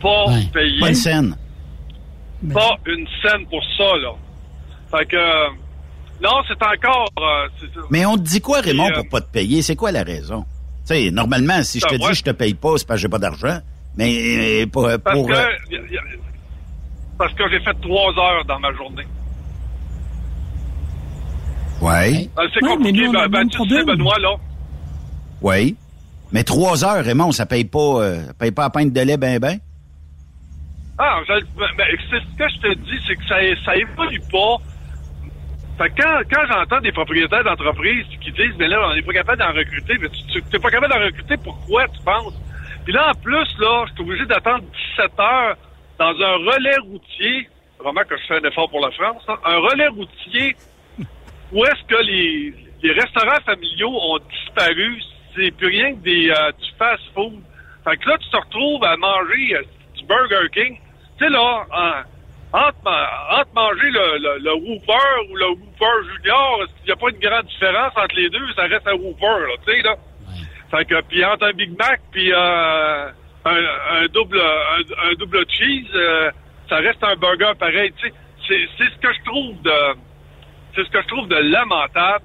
pas 0.00 0.24
payé, 0.52 0.80
Pas 0.80 0.88
une 0.88 0.94
scène. 0.94 1.36
pas 2.52 2.76
une 2.86 3.06
scène 3.22 3.46
pour 3.46 3.62
ça 3.76 3.96
là. 3.98 4.12
Fait 4.90 5.06
que 5.06 5.48
Non, 6.22 6.42
c'est 6.48 6.62
encore... 6.62 7.08
euh. 7.18 7.48
Mais 7.90 8.04
on 8.04 8.16
te 8.16 8.22
dit 8.22 8.40
quoi, 8.40 8.60
Raymond, 8.60 8.90
euh, 8.90 8.94
pour 8.96 9.08
pas 9.08 9.20
te 9.22 9.30
payer? 9.32 9.62
C'est 9.62 9.76
quoi 9.76 9.90
la 9.92 10.02
raison? 10.02 10.42
Tu 10.86 10.94
sais, 10.94 11.10
normalement, 11.10 11.62
si 11.62 11.78
je 11.80 11.86
te 11.86 11.92
Ben, 11.92 11.98
dis 11.98 12.06
ouais. 12.08 12.14
je 12.14 12.22
te 12.24 12.30
paye 12.30 12.54
pas, 12.54 12.76
c'est 12.76 12.86
parce 12.86 12.98
que 12.98 13.02
j'ai 13.02 13.08
pas 13.08 13.18
d'argent. 13.18 13.60
Mais 13.96 14.62
euh, 14.62 14.66
pour... 14.66 14.88
Parce 15.02 15.16
pour, 15.16 15.28
que, 15.28 15.32
euh, 15.32 15.46
y 15.70 15.76
a- 15.76 15.92
y 15.92 15.96
a- 15.98 16.02
parce 17.16 17.32
que 17.34 17.48
j'ai 17.50 17.60
fait 17.60 17.74
trois 17.80 18.10
heures 18.18 18.44
dans 18.46 18.58
ma 18.58 18.72
journée. 18.74 19.06
ouais, 21.80 22.28
Euh, 22.38 22.48
C'est 22.52 22.62
Ouais, 22.62 22.70
mais 22.70 22.76
compliqué. 22.76 23.04
nous, 23.06 23.10
on 23.12 23.14
a 23.14 23.28
Ben, 23.28 23.44
ben, 23.44 23.48
tu 23.48 23.68
sais. 23.68 23.84
Benoît, 23.84 24.18
là. 24.18 24.34
Ouais. 25.42 25.74
Mais 26.32 26.44
trois 26.44 26.84
heures, 26.84 27.04
Raymond, 27.04 27.32
ça 27.32 27.44
paye 27.46 27.64
pas, 27.64 27.78
euh, 28.02 28.24
ça 28.26 28.34
paye 28.34 28.50
pas 28.52 28.64
à 28.66 28.70
pinte 28.70 28.92
de 28.92 29.00
lait, 29.00 29.16
ben, 29.16 29.38
ben? 29.38 29.58
Ah, 30.98 31.20
je- 31.26 31.44
ben, 31.58 31.66
ben, 31.76 31.86
ce 32.10 32.36
que 32.36 32.48
je 32.48 32.58
te 32.60 32.74
dis, 32.74 32.98
c'est 33.08 33.16
que 33.16 33.24
ça, 33.26 33.36
ça 33.64 33.76
évolue 33.76 34.20
pas. 34.30 34.56
Fait 35.78 35.88
que 35.90 36.02
quand, 36.02 36.20
quand 36.30 36.46
j'entends 36.52 36.80
des 36.80 36.92
propriétaires 36.92 37.42
d'entreprises 37.42 38.04
qui 38.20 38.30
disent, 38.32 38.54
mais 38.58 38.68
là, 38.68 38.86
on 38.90 38.94
n'est 38.94 39.02
pas 39.02 39.12
capable 39.14 39.38
d'en 39.38 39.52
recruter, 39.52 39.96
mais 39.98 40.08
tu 40.10 40.38
n'es 40.52 40.58
pas 40.58 40.70
capable 40.70 40.92
d'en 40.92 41.00
recruter, 41.04 41.36
pourquoi, 41.38 41.88
tu 41.88 42.00
penses? 42.04 42.34
Puis 42.84 42.92
là, 42.92 43.10
en 43.10 43.14
plus, 43.20 43.48
là, 43.58 43.84
je 43.88 43.92
suis 43.94 44.02
obligé 44.02 44.26
d'attendre 44.26 44.62
17 44.96 45.10
heures 45.18 45.56
dans 45.98 46.10
un 46.10 46.36
relais 46.36 46.76
routier. 46.86 47.48
Vraiment 47.82 48.02
que 48.06 48.16
je 48.18 48.26
fais 48.26 48.34
un 48.44 48.48
effort 48.48 48.68
pour 48.68 48.80
la 48.80 48.90
France. 48.92 49.22
hein, 49.28 49.36
un 49.44 49.56
relais 49.56 49.88
routier 49.88 50.54
où 51.52 51.64
est-ce 51.64 51.82
que 51.88 52.02
les, 52.04 52.54
les 52.82 52.92
restaurants 52.92 53.40
familiaux 53.46 53.90
ont 53.90 54.18
disparu. 54.30 55.00
C'est 55.34 55.50
plus 55.52 55.68
rien 55.68 55.94
que 55.94 56.00
des, 56.00 56.30
euh, 56.30 56.52
du 56.52 56.70
fast-food. 56.78 57.40
Fait 57.84 57.96
que 57.96 58.08
là, 58.08 58.18
tu 58.18 58.28
te 58.30 58.36
retrouves 58.36 58.84
à 58.84 58.96
manger 58.96 59.56
euh, 59.56 59.62
du 59.96 60.04
Burger 60.06 60.48
King. 60.52 60.78
Tu 61.18 61.24
sais, 61.24 61.30
là, 61.30 61.66
en- 61.72 62.02
entre, 62.52 62.76
entre 63.30 63.54
manger 63.54 63.90
le, 63.90 64.38
le, 64.42 64.54
ou 64.54 65.36
le 65.36 65.46
Whopper 65.50 66.08
Junior, 66.16 66.64
il 66.82 66.86
n'y 66.86 66.92
a 66.92 66.96
pas 66.96 67.10
une 67.10 67.18
grande 67.20 67.46
différence 67.46 67.92
entre 67.96 68.16
les 68.16 68.28
deux, 68.28 68.52
ça 68.56 68.62
reste 68.62 68.86
un 68.88 68.94
Whopper, 68.94 69.46
là, 69.46 69.54
tu 69.66 69.72
sais, 69.72 69.82
là. 69.82 69.96
Fait 70.70 70.84
que, 70.84 71.00
puis 71.02 71.24
entre 71.24 71.46
un 71.46 71.52
Big 71.52 71.76
Mac 71.78 72.00
puis 72.12 72.32
euh, 72.32 73.06
un, 73.44 73.64
un 73.92 74.06
double 74.12 74.40
un, 74.40 75.08
un 75.10 75.12
double 75.14 75.44
cheese, 75.48 75.88
euh, 75.94 76.30
ça 76.68 76.76
reste 76.76 77.02
un 77.02 77.16
burger 77.16 77.52
pareil, 77.58 77.92
tu 78.00 78.08
sais. 78.08 78.14
C'est, 78.48 78.68
c'est 78.78 78.90
ce 78.90 78.98
que 78.98 79.12
je 79.12 79.24
trouve 79.24 79.62
de 79.62 79.72
c'est 80.74 80.84
ce 80.84 80.90
que 80.90 81.02
je 81.02 81.06
trouve 81.08 81.28
de 81.28 81.36
lamentable. 81.36 82.24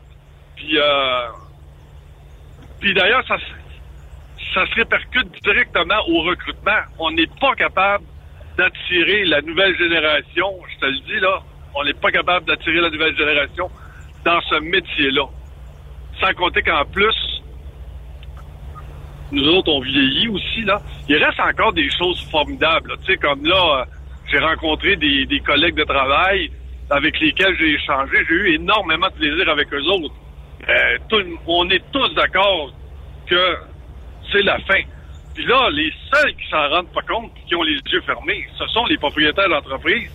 Puis 0.56 0.78
euh, 0.78 1.28
puis 2.86 2.94
d'ailleurs 2.94 3.26
ça 3.28 3.38
ça 4.54 4.64
se 4.68 4.76
répercute 4.76 5.28
directement 5.44 5.98
au 6.08 6.22
recrutement. 6.22 6.82
On 7.00 7.10
n'est 7.10 7.30
pas 7.42 7.56
capable 7.56 8.06
d'attirer 8.58 9.26
la 9.26 9.42
nouvelle 9.42 9.76
génération, 9.76 10.54
je 10.72 10.80
te 10.80 10.86
le 10.86 11.00
dis 11.00 11.20
là, 11.20 11.42
on 11.74 11.84
n'est 11.84 11.96
pas 11.96 12.12
capable 12.12 12.46
d'attirer 12.46 12.80
la 12.80 12.92
nouvelle 12.92 13.18
génération 13.18 13.72
dans 14.24 14.40
ce 14.42 14.60
métier-là. 14.60 15.26
Sans 16.22 16.32
compter 16.36 16.62
qu'en 16.62 16.86
plus, 16.86 17.42
nous 19.32 19.48
autres, 19.48 19.72
on 19.72 19.82
vieillit 19.82 20.28
aussi, 20.28 20.62
là. 20.62 20.80
Il 21.10 21.18
reste 21.18 21.40
encore 21.40 21.74
des 21.74 21.90
choses 21.90 22.22
formidables. 22.30 22.96
Tu 23.00 23.14
sais, 23.14 23.18
comme 23.18 23.44
là, 23.46 23.80
euh, 23.80 23.86
j'ai 24.32 24.38
rencontré 24.38 24.96
des, 24.96 25.26
des 25.26 25.40
collègues 25.40 25.76
de 25.76 25.86
travail 25.86 26.52
avec 26.92 27.20
lesquels 27.20 27.58
j'ai 27.58 27.74
échangé. 27.74 28.18
J'ai 28.30 28.36
eu 28.36 28.54
énormément 28.54 29.08
de 29.08 29.14
plaisir 29.14 29.50
avec 29.50 29.74
eux 29.74 29.84
autres. 29.86 30.14
Euh, 30.70 30.98
on 31.48 31.70
est 31.70 31.84
tous 31.92 32.14
d'accord 32.16 32.72
que 33.28 33.58
c'est 34.32 34.42
la 34.42 34.58
fin. 34.60 34.82
Puis 35.34 35.46
là, 35.46 35.70
les 35.72 35.92
seuls 36.12 36.34
qui 36.36 36.50
s'en 36.50 36.70
rendent 36.70 36.92
pas 36.92 37.02
compte, 37.02 37.32
qui 37.48 37.56
ont 37.56 37.64
les 37.64 37.78
yeux 37.92 38.02
fermés, 38.02 38.48
ce 38.58 38.66
sont 38.68 38.86
les 38.86 38.98
propriétaires 38.98 39.50
d'entreprises. 39.50 40.10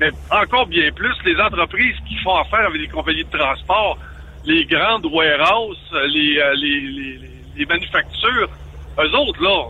Mais 0.00 0.10
encore 0.30 0.66
bien 0.66 0.92
plus, 0.92 1.14
les 1.24 1.36
entreprises 1.40 1.96
qui 2.06 2.16
font 2.18 2.36
affaire 2.36 2.66
avec 2.66 2.80
les 2.80 2.88
compagnies 2.88 3.24
de 3.24 3.36
transport, 3.36 3.98
les 4.44 4.64
grandes 4.66 5.06
warehouses, 5.06 5.78
euh, 5.94 6.06
les, 6.06 6.38
euh, 6.38 6.54
les, 6.54 6.80
les, 6.80 7.20
les- 7.56 7.66
manufactures, 7.66 8.48
eux 9.00 9.16
autres, 9.16 9.42
là, 9.42 9.64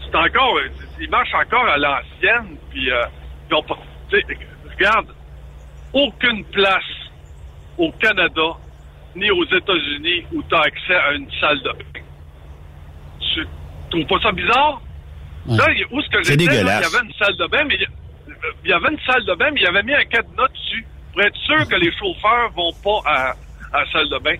c'est 0.00 0.16
encore, 0.16 0.58
ils 0.98 1.10
marchent 1.10 1.34
encore 1.34 1.66
à 1.66 1.76
l'ancienne, 1.76 2.56
puis 2.70 2.90
euh, 2.90 3.04
ils 3.50 3.54
ont 3.54 3.62
pas, 3.62 3.76
regarde, 4.78 5.08
aucune 5.92 6.44
place 6.46 6.84
au 7.76 7.92
Canada 7.92 8.56
ni 9.16 9.30
aux 9.30 9.44
États-Unis 9.44 10.24
où 10.32 10.42
tu 10.42 10.54
as 10.54 10.60
accès 10.60 10.94
à 10.94 11.12
une 11.12 11.28
salle 11.40 11.58
de 11.62 11.70
bain. 11.70 12.00
Tu 13.20 13.46
trouves 13.90 14.06
pas 14.06 14.20
ça 14.22 14.32
bizarre? 14.32 14.80
Là, 15.46 15.66
il- 15.72 15.86
où 15.90 16.00
est-ce 16.00 16.08
que 16.10 16.18
j'étais, 16.24 16.44
là, 16.64 16.80
il 16.80 16.92
y 16.92 16.96
avait 16.96 17.06
une 17.06 17.14
salle 17.14 17.36
de 17.36 17.46
bain, 17.46 17.64
mais 17.64 17.78
il 18.64 18.70
y 18.70 18.72
avait 18.72 18.88
une 18.90 19.00
salle 19.06 19.24
de 19.24 19.34
bain, 19.34 19.50
mais 19.52 19.60
il 19.60 19.64
y 19.64 19.66
avait 19.66 19.82
mis 19.82 19.94
un 19.94 20.04
cadenas 20.04 20.48
dessus 20.48 20.84
pour 21.12 21.22
être 21.22 21.36
sûr 21.36 21.68
que 21.68 21.76
les 21.76 21.90
chauffeurs 21.96 22.50
vont 22.54 22.72
pas 22.84 23.00
à, 23.10 23.30
à 23.72 23.84
la 23.84 23.90
salle 23.90 24.08
de 24.10 24.18
bain. 24.18 24.36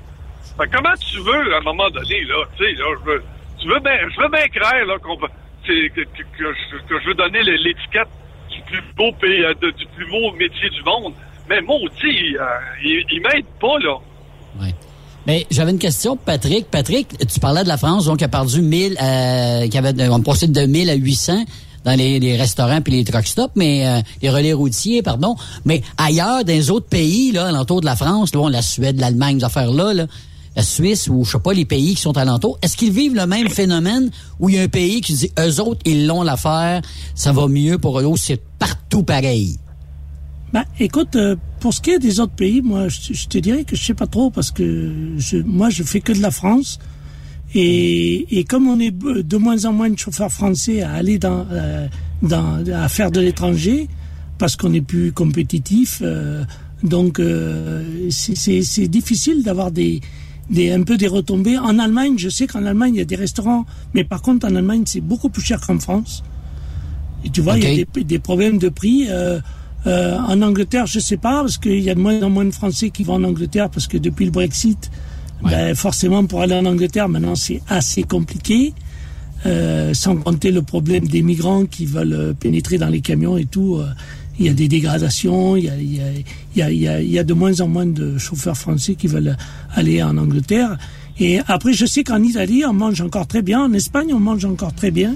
Fait 0.57 0.69
comment 0.71 0.95
tu 1.01 1.19
veux, 1.21 1.55
à 1.55 1.59
un 1.59 1.61
moment 1.61 1.89
donné, 1.91 2.25
là, 2.25 2.45
tu 2.57 2.65
sais, 2.65 2.73
là, 2.73 2.85
je 3.01 3.05
veux, 3.11 3.25
tu 3.59 3.69
veux 3.69 3.81
bien, 3.81 3.97
je 4.15 4.21
veux 4.21 4.29
bien 4.29 4.85
là, 4.85 4.99
qu'on 4.99 5.17
que, 5.17 5.89
que, 5.89 6.01
que 6.03 7.01
je, 7.01 7.07
veux 7.09 7.15
donner 7.15 7.43
l'é- 7.43 7.59
l'étiquette 7.59 8.09
du 8.51 8.61
plus 8.63 8.83
beau 8.97 9.13
pays, 9.13 9.45
euh, 9.45 9.55
de- 9.61 9.71
du 9.71 9.87
plus 9.97 10.07
beau 10.11 10.33
métier 10.33 10.71
du 10.71 10.83
monde. 10.83 11.15
Mais 11.49 11.61
maudit, 11.63 12.37
euh, 12.39 12.45
il, 12.83 13.05
il 13.11 13.21
m'aide 13.23 13.47
pas, 13.61 13.79
là. 13.81 13.97
Mais 15.27 15.47
j'avais 15.51 15.73
une 15.73 15.79
question, 15.79 16.17
Patrick. 16.17 16.71
Patrick, 16.71 17.09
tu 17.27 17.39
parlais 17.39 17.63
de 17.63 17.69
la 17.69 17.77
France, 17.77 18.07
donc 18.07 18.19
qui 18.19 18.25
a 18.25 18.29
perdu 18.29 18.63
1000, 18.63 18.97
euh, 19.01 19.69
qui 19.69 19.77
avait, 19.77 20.09
on 20.09 20.21
passait 20.21 20.47
de 20.47 20.61
1000 20.63 20.89
à 20.89 20.95
800 20.95 21.45
dans 21.85 21.97
les, 21.97 22.19
les 22.19 22.37
restaurants 22.37 22.81
puis 22.81 22.95
les 22.95 23.05
truck 23.05 23.27
stops, 23.27 23.53
mais 23.55 23.87
euh, 23.87 24.01
les 24.23 24.31
relais 24.31 24.55
routiers, 24.55 25.03
pardon. 25.03 25.37
Mais 25.65 25.83
ailleurs, 25.99 26.45
dans 26.45 26.53
les 26.53 26.71
autres 26.71 26.89
pays, 26.89 27.33
là, 27.33 27.49
alentour 27.49 27.81
de 27.81 27.87
la 27.87 27.95
France, 27.95 28.35
là, 28.35 28.49
la 28.49 28.63
Suède, 28.63 28.99
l'Allemagne, 28.99 29.39
ces 29.39 29.45
affaires-là, 29.45 29.93
là, 29.93 30.07
la 30.57 30.63
Suisse 30.63 31.09
ou 31.09 31.25
je 31.25 31.33
sais 31.33 31.39
pas 31.39 31.53
les 31.53 31.65
pays 31.65 31.95
qui 31.95 32.01
sont 32.01 32.17
alentours, 32.17 32.59
est-ce 32.63 32.77
qu'ils 32.77 32.91
vivent 32.91 33.15
le 33.15 33.27
même 33.27 33.49
phénomène 33.49 34.11
où 34.41 34.49
il 34.49 34.57
y 34.57 34.59
a 34.59 34.63
un 34.63 34.69
pays 34.69 35.01
qui 35.01 35.13
dit 35.13 35.31
eux 35.39 35.61
autres 35.61 35.81
ils 35.85 36.07
l'ont 36.07 36.23
l'affaire, 36.23 36.83
ça 37.15 37.33
va 37.33 37.47
mieux 37.47 37.79
pour 37.79 38.01
eux 38.01 38.13
c'est 38.17 38.41
partout 38.59 39.03
pareil? 39.03 39.57
Bah, 40.53 40.65
écoute, 40.81 41.15
euh, 41.15 41.37
pour 41.61 41.75
ce 41.75 41.81
qui 41.81 41.91
est 41.91 41.99
des 41.99 42.21
autres 42.21 42.33
pays, 42.35 42.63
moi, 42.63 42.89
je, 42.89 43.13
je 43.13 43.27
te 43.29 43.39
dirais 43.39 43.65
que 43.65 43.77
je 43.77 43.85
sais 43.85 43.95
pas 43.95 44.07
trop 44.07 44.31
parce 44.31 44.51
que 44.51 44.93
je, 45.19 45.39
moi, 45.39 45.71
je 45.71 45.83
fais 45.83 46.01
que 46.01 46.13
de 46.13 46.21
la 46.23 46.31
France. 46.31 46.79
Et, 47.55 48.39
et 48.39 48.45
comme 48.45 48.69
on 48.69 48.79
est 48.79 48.91
de 48.91 49.37
moins 49.39 49.65
en 49.65 49.73
moins 49.73 49.89
de 49.89 49.99
chauffeurs 49.99 50.31
français 50.31 50.83
à 50.83 50.93
aller 50.93 51.19
dans, 51.19 51.47
euh, 51.51 51.87
dans 52.23 52.63
à 52.75 52.89
faire 52.89 53.11
de 53.11 53.21
l'étranger, 53.21 53.89
parce 54.37 54.55
qu'on 54.55 54.73
est 54.75 54.83
plus 54.83 55.13
compétitif, 55.13 56.01
euh, 56.03 56.45
donc 56.83 57.19
euh, 57.19 57.83
c'est- 58.11 58.87
difficile 58.89 59.43
d'avoir 59.43 59.71
des, 59.71 60.01
des 60.51 60.71
un 60.73 60.83
peu 60.83 60.99
des 60.99 61.07
retombées. 61.09 61.57
En 61.57 61.79
Allemagne, 61.79 62.17
je 62.19 62.29
sais 62.29 62.47
qu'en 62.47 62.67
Allemagne 62.67 62.97
il 62.97 62.99
y 62.99 63.03
a 63.03 63.07
des 63.07 63.17
restaurants, 63.17 63.65
mais 63.95 64.05
par 64.05 64.21
contre 64.21 64.47
en 64.47 64.55
Allemagne 64.55 64.83
c'est 64.85 65.01
beaucoup 65.01 65.31
plus 65.31 65.43
cher 65.43 65.59
qu'en 65.59 65.79
France. 65.79 66.23
Et 67.25 67.31
tu 67.31 67.41
vois, 67.41 67.57
il 67.59 67.65
y 67.65 67.67
a 67.67 67.85
des, 67.95 68.05
des 68.05 68.19
problèmes 68.19 68.59
de 68.59 68.69
prix. 68.69 69.09
Euh, 69.87 70.19
en 70.19 70.43
Angleterre, 70.43 70.87
je 70.87 70.99
sais 70.99 71.17
pas, 71.17 71.41
parce 71.41 71.59
qu'il 71.59 71.81
y 71.81 71.91
a 71.91 71.95
de 71.95 72.01
moins 72.01 72.21
en 72.23 72.31
moins 72.31 72.45
de 72.45 72.51
Français 72.51 72.91
qui 72.91 73.05
vont 73.05 73.15
en 73.15 73.25
Angleterre, 73.25 73.71
parce 73.71 73.87
que 73.87 73.97
depuis 73.97 74.25
le 74.25 74.31
Brexit, 74.31 74.91
ben, 75.43 75.75
forcément, 75.75 76.25
pour 76.27 76.41
aller 76.43 76.55
en 76.55 76.67
Angleterre, 76.67 77.09
maintenant, 77.09 77.37
c'est 77.37 77.63
assez 77.69 78.03
compliqué. 78.03 78.75
Euh, 79.47 79.95
sans 79.95 80.17
compter 80.17 80.51
le 80.51 80.63
problème 80.63 81.07
des 81.07 81.23
migrants 81.23 81.65
qui 81.65 81.87
veulent 81.87 82.13
euh, 82.13 82.33
pénétrer 82.33 82.77
dans 82.77 82.89
les 82.89 83.01
camions 83.01 83.37
et 83.37 83.45
tout. 83.45 83.81
il 84.37 84.47
y 84.47 84.49
a 84.49 84.53
des 84.53 84.67
dégradations, 84.67 85.55
il 85.55 85.65
y 85.67 85.69
a, 85.69 85.77
il 85.77 85.95
y, 85.95 86.01
a, 86.01 86.11
il 86.11 86.25
y, 86.57 86.63
a, 86.63 86.71
il 86.73 86.79
y, 86.79 86.89
a, 86.89 87.01
il 87.01 87.11
y 87.11 87.19
a 87.21 87.23
de 87.23 87.35
moins 87.35 87.61
en 87.61 87.69
moins 87.69 87.87
de 87.87 88.19
chauffeurs 88.19 88.57
français 88.57 88.97
qui 88.97 89.07
veulent 89.07 89.37
aller 89.75 90.03
en 90.03 90.17
Angleterre. 90.19 90.77
Et 91.21 91.41
après, 91.47 91.73
je 91.73 91.87
sais 91.87 92.05
qu'en 92.05 92.23
Italie, 92.23 92.65
on 92.65 92.73
mange 92.73 93.01
encore 93.01 93.27
très 93.27 93.43
bien. 93.43 93.63
En 93.63 93.73
Espagne, 93.73 94.13
on 94.13 94.21
mange 94.21 94.45
encore 94.45 94.75
très 94.75 94.91
bien. 94.91 95.15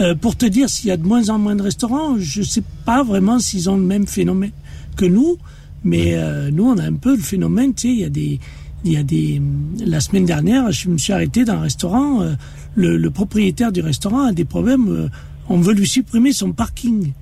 Euh, 0.00 0.14
pour 0.14 0.36
te 0.36 0.46
dire 0.46 0.70
s'il 0.70 0.88
y 0.88 0.90
a 0.90 0.96
de 0.96 1.06
moins 1.06 1.28
en 1.28 1.38
moins 1.38 1.54
de 1.54 1.62
restaurants, 1.62 2.16
je 2.18 2.42
sais 2.42 2.62
pas 2.86 3.02
vraiment 3.02 3.38
s'ils 3.38 3.68
ont 3.68 3.76
le 3.76 3.82
même 3.82 4.06
phénomène 4.06 4.52
que 4.96 5.04
nous, 5.04 5.36
mais 5.84 6.14
euh, 6.14 6.50
nous 6.50 6.64
on 6.64 6.78
a 6.78 6.84
un 6.84 6.94
peu 6.94 7.14
le 7.14 7.22
phénomène, 7.22 7.74
tu 7.74 7.88
sais, 7.88 7.94
il 7.94 8.00
y 8.00 8.04
a 8.04 8.08
des, 8.08 8.40
il 8.84 8.92
y 8.92 8.96
a 8.96 9.02
des, 9.02 9.42
la 9.84 10.00
semaine 10.00 10.24
dernière, 10.24 10.72
je 10.72 10.88
me 10.88 10.96
suis 10.96 11.12
arrêté 11.12 11.44
dans 11.44 11.54
un 11.54 11.60
restaurant, 11.60 12.22
euh, 12.22 12.32
le, 12.74 12.96
le 12.96 13.10
propriétaire 13.10 13.70
du 13.70 13.82
restaurant 13.82 14.22
a 14.22 14.32
des 14.32 14.46
problèmes, 14.46 14.88
euh, 14.88 15.08
on 15.50 15.58
veut 15.58 15.74
lui 15.74 15.86
supprimer 15.86 16.32
son 16.32 16.52
parking. 16.52 17.12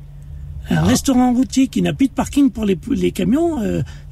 Un 0.69 0.83
restaurant 0.83 1.33
routier 1.33 1.67
qui 1.67 1.83
n'a 1.83 1.93
plus 1.93 2.07
de 2.07 2.13
parking 2.13 2.51
pour 2.51 2.65
les, 2.65 2.79
les 2.93 3.11
camions, 3.11 3.57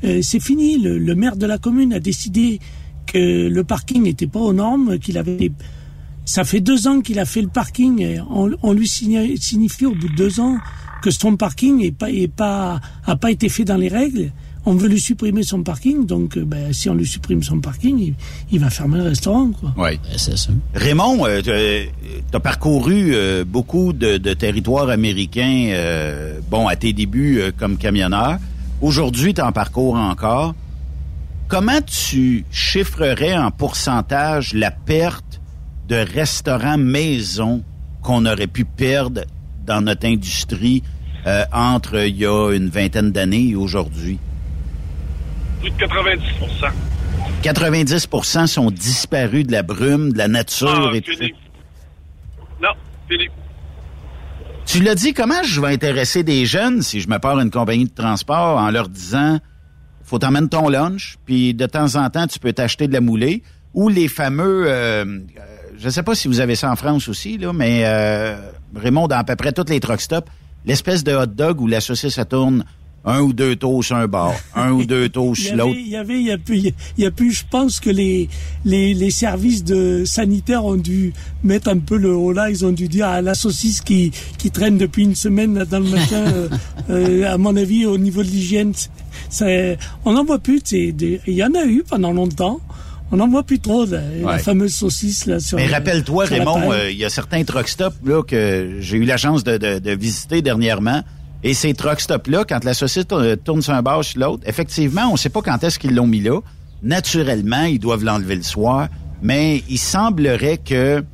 c'est 0.03 0.41
fini. 0.41 0.77
Le, 0.79 0.99
le 0.99 1.15
maire 1.15 1.37
de 1.37 1.47
la 1.47 1.57
commune 1.57 1.93
a 1.93 2.01
décidé 2.01 2.59
que 3.07 3.47
le 3.47 3.65
parking 3.65 4.03
n'était 4.03 4.27
pas 4.27 4.41
aux 4.41 4.53
normes, 4.53 4.99
qu'il 4.99 5.19
avait 5.19 5.37
des, 5.37 5.53
ça 6.35 6.45
fait 6.45 6.61
deux 6.61 6.87
ans 6.89 7.01
qu'il 7.01 7.19
a 7.19 7.25
fait 7.25 7.41
le 7.43 7.49
parking 7.49 8.01
et 8.03 8.21
on, 8.21 8.51
on 8.63 8.73
lui 8.73 8.87
signi- 8.87 9.37
signifie 9.41 9.87
au 9.87 9.95
bout 9.95 10.09
de 10.09 10.15
deux 10.25 10.41
ans 10.41 10.59
que 11.03 11.11
son 11.11 11.37
parking 11.37 11.81
est 11.83 11.93
pas, 12.01 12.11
est 12.11 12.29
pas, 12.43 12.81
a 13.07 13.17
pas 13.17 13.31
été 13.31 13.49
fait 13.49 13.65
dans 13.65 13.77
les 13.85 13.89
règles. 13.89 14.31
On 14.67 14.75
veut 14.75 14.89
lui 14.89 15.01
supprimer 15.01 15.45
son 15.45 15.63
parking, 15.63 16.05
donc 16.05 16.37
euh, 16.37 16.45
ben, 16.45 16.73
si 16.75 16.91
on 16.91 16.95
lui 16.95 17.07
supprime 17.07 17.43
son 17.43 17.61
parking, 17.61 17.97
il, 17.99 18.15
il 18.53 18.59
va 18.61 18.69
fermer 18.69 18.99
le 18.99 19.05
restaurant. 19.05 19.51
Quoi. 19.59 19.73
Oui. 19.79 19.99
C'est 20.17 20.37
ça. 20.37 20.51
Raymond, 20.75 21.25
tu 21.43 21.51
as 22.37 22.41
parcouru 22.41 23.15
euh, 23.15 23.45
beaucoup 23.47 23.93
de, 23.95 24.19
de 24.19 24.35
territoires 24.35 24.91
américains, 24.91 25.69
euh, 25.71 26.41
bon, 26.51 26.67
à 26.69 26.77
tes 26.77 26.93
débuts 26.93 27.39
euh, 27.41 27.53
comme 27.57 27.79
camionneur. 27.79 28.37
Aujourd'hui, 28.83 29.33
tu 29.33 29.41
en 29.41 29.53
parcours 29.53 29.95
encore. 29.95 30.55
comment 31.49 31.81
tu 31.87 32.45
chiffrerais 32.51 33.37
en 33.39 33.51
pourcentage 33.51 34.53
la 34.53 34.71
perte 34.71 35.25
de 35.89 35.97
restaurants 35.97 36.79
maison 36.79 37.65
qu'on 38.03 38.27
aurait 38.27 38.47
pu 38.47 38.65
perdre 38.65 39.23
dans 39.67 39.81
notre 39.81 40.07
industrie 40.07 40.83
euh, 41.27 41.45
entre 41.53 42.07
il 42.07 42.17
y 42.17 42.27
a 42.27 42.53
une 42.53 42.69
vingtaine 42.69 43.11
d'années 43.11 43.49
et 43.49 43.57
aujourd'hui? 43.57 44.19
Plus 45.61 45.71
de 45.71 45.77
90 45.77 46.23
90% 47.43 48.47
sont 48.47 48.71
disparus 48.71 49.47
de 49.47 49.53
la 49.53 49.63
brume, 49.63 50.13
de 50.13 50.19
la 50.19 50.29
nature 50.29 50.91
Ah, 50.93 50.97
et 50.97 51.01
tout 51.01 51.13
ça. 51.13 51.25
Non, 52.63 52.71
fini. 53.09 53.29
Tu 54.67 54.83
l'as 54.83 54.95
dit, 54.95 55.15
comment 55.15 55.43
je 55.45 55.61
vais 55.61 55.69
intéresser 55.69 56.23
des 56.23 56.45
jeunes 56.47 56.83
si 56.83 57.01
je 57.01 57.09
me 57.09 57.19
pars 57.19 57.39
une 57.41 57.51
compagnie 57.51 57.87
de 57.87 57.95
transport 57.95 58.59
en 58.59 58.71
leur 58.71 58.89
disant 58.89 59.39
faut 60.03 60.19
t'emmener 60.19 60.49
ton 60.49 60.69
lunch, 60.69 61.17
puis 61.27 61.53
de 61.53 61.67
temps 61.67 61.97
en 61.97 62.09
temps, 62.09 62.27
tu 62.27 62.39
peux 62.39 62.53
t'acheter 62.55 62.89
de 62.89 62.95
la 62.95 63.03
moulée, 63.03 63.43
ou 63.75 63.91
les 63.91 64.09
fameux, 64.09 64.65
euh, 64.67 65.05
je 65.79 65.89
sais 65.89 66.03
pas 66.03 66.15
si 66.15 66.29
vous 66.29 66.41
avez 66.41 66.55
ça 66.57 66.71
en 66.71 66.77
France 66.77 67.09
aussi, 67.09 67.39
là, 67.39 67.53
mais 67.53 67.83
euh, 67.85 68.37
Raymond, 68.75 69.09
dans 69.09 69.17
à 69.17 69.25
peu 69.25 69.37
près 69.37 69.53
toutes 69.53 69.71
les 69.71 69.81
truck 69.81 70.01
stops, 70.01 70.29
l'espèce 70.67 71.05
de 71.05 71.13
hot 71.15 71.27
dog 71.27 71.61
où 71.61 71.67
la 71.67 71.81
saucisse, 71.81 72.19
tourne 72.29 72.65
un 73.05 73.21
ou 73.21 73.33
deux 73.33 73.55
tours 73.57 73.83
sur 73.85 73.97
un 73.97 74.09
bord, 74.09 74.35
un 74.57 74.73
ou 74.73 74.85
deux 74.85 75.09
y 75.15 75.37
sur 75.37 75.57
l'autre. 75.57 75.77
il 75.79 75.89
y 75.89 75.97
avait, 75.97 76.21
il 76.21 76.27
y 76.27 76.33
a 76.33 76.37
plus, 76.37 76.59
il 76.59 76.75
y 76.99 77.07
a 77.07 77.11
plus, 77.11 77.31
je 77.33 77.45
pense 77.49 77.79
que 77.81 77.91
les, 77.91 78.29
les, 78.65 78.93
les 78.93 79.11
services 79.11 79.63
de 79.65 80.03
sanitaires 80.05 80.65
ont 80.65 80.75
dû 80.77 81.13
mettre 81.45 81.69
un 81.69 81.79
peu 81.79 81.97
le 81.97 82.15
haut 82.15 82.33
là, 82.33 82.51
ils 82.51 82.67
ont 82.67 82.73
dû 82.73 82.89
dire 82.89 83.07
à 83.07 83.23
la 83.23 83.35
saucisse 83.35 83.81
qui, 83.81 84.11
qui 84.37 84.51
traîne 84.51 84.77
depuis 84.79 85.05
une 85.05 85.15
semaine 85.15 85.65
dans 85.71 85.79
le 85.79 85.89
matin, 85.91 86.25
euh, 86.35 86.49
euh, 86.91 87.33
à 87.33 87.39
mon 87.39 87.57
avis, 87.57 87.87
au 87.87 87.97
niveau 87.99 88.23
de 88.23 88.29
l'hygiène, 88.29 88.73
c'est- 89.31 89.79
on 90.05 90.13
n'en 90.13 90.25
voit 90.25 90.41
plus, 90.41 90.61
il 90.73 91.19
y 91.29 91.45
en 91.45 91.55
a 91.55 91.65
eu 91.65 91.85
pendant 91.89 92.13
longtemps, 92.13 92.61
on 93.11 93.17
n'en 93.17 93.29
voit 93.29 93.43
plus 93.43 93.59
trop, 93.61 93.85
la, 93.87 94.39
fameuse 94.39 94.75
saucisse 94.75 95.27
là 95.27 95.41
sur 95.41 95.57
Mais 95.57 95.67
le- 95.67 95.73
rappelle-toi, 95.73 96.25
Raymond, 96.27 96.73
euh, 96.73 96.91
il 96.91 96.97
y 96.97 97.05
a 97.05 97.11
certains 97.11 97.43
truck 97.45 97.69
stops 97.69 97.97
là, 98.05 98.23
que 98.23 98.77
j'ai 98.81 98.97
eu 98.99 99.05
la 99.05 99.17
chance 99.17 99.45
de, 99.45 99.57
de- 99.57 99.79
de 99.79 99.91
visiter 99.93 100.43
dernièrement. 100.43 101.03
Et 101.45 101.55
ces 101.55 101.73
truck 101.73 102.01
stops-là, 102.01 102.45
quand 102.49 102.65
la 102.65 102.75
saucisse 102.75 103.05
tourne, 103.45 103.63
sur 103.63 103.73
un 103.73 103.83
bord 103.83 104.05
sur 104.05 104.21
l'autre, 104.21 104.43
effectivement, 104.47 105.07
on 105.09 105.13
ne 105.13 105.17
sait 105.19 105.29
pas 105.29 105.41
quand 105.41 105.63
est-ce 105.63 105.79
qu'ils 105.79 105.95
l'ont 105.95 106.07
mis 106.07 106.21
là. 106.21 106.41
Naturellement, 106.83 107.63
ils 107.63 107.79
doivent 107.79 108.05
l'enlever 108.05 108.37
le 108.37 108.43
soir. 108.43 108.89
Mais 109.23 109.63
il 109.69 109.79
semblerait 109.79 110.59
que, 110.59 111.05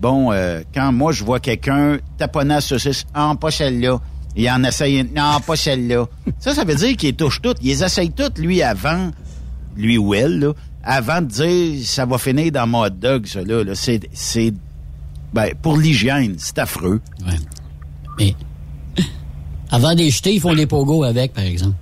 bon, 0.00 0.32
euh, 0.32 0.62
quand 0.74 0.92
moi 0.92 1.12
je 1.12 1.24
vois 1.24 1.40
quelqu'un 1.40 1.98
taponner 2.18 2.54
la 2.54 2.60
saucisse, 2.60 3.04
ah, 3.14 3.34
pas 3.40 3.50
celle-là, 3.50 4.00
il 4.36 4.48
en 4.50 4.64
essaye 4.64 4.98
une, 5.00 5.14
non, 5.14 5.40
pas 5.46 5.56
celle-là. 5.56 6.06
Ça, 6.40 6.54
ça 6.54 6.64
veut 6.64 6.74
dire 6.74 6.96
qu'il 6.96 7.14
touche 7.14 7.40
toutes. 7.42 7.58
Il 7.62 7.68
les 7.68 7.84
essaye 7.84 8.10
toutes, 8.10 8.38
lui, 8.38 8.62
avant, 8.62 9.10
lui 9.76 9.96
ou 9.98 10.14
elle, 10.14 10.38
là, 10.40 10.52
avant 10.84 11.20
de 11.22 11.26
dire 11.26 11.84
ça 11.86 12.04
va 12.06 12.18
finir 12.18 12.52
dans 12.52 12.66
mon 12.66 12.82
hot 12.84 12.90
dog, 12.90 13.26
ça 13.26 13.42
là. 13.42 13.64
là. 13.64 13.74
C'est, 13.74 14.00
c'est 14.12 14.52
ben, 15.32 15.50
pour 15.62 15.76
l'hygiène, 15.78 16.34
c'est 16.38 16.58
affreux. 16.58 17.00
Mais 18.18 18.34
avant 19.70 19.92
de 19.94 19.98
les 19.98 20.10
jeter, 20.10 20.34
ils 20.34 20.40
font 20.40 20.54
des 20.54 20.66
pogos 20.66 21.02
avec, 21.04 21.32
par 21.32 21.44
exemple. 21.44 21.74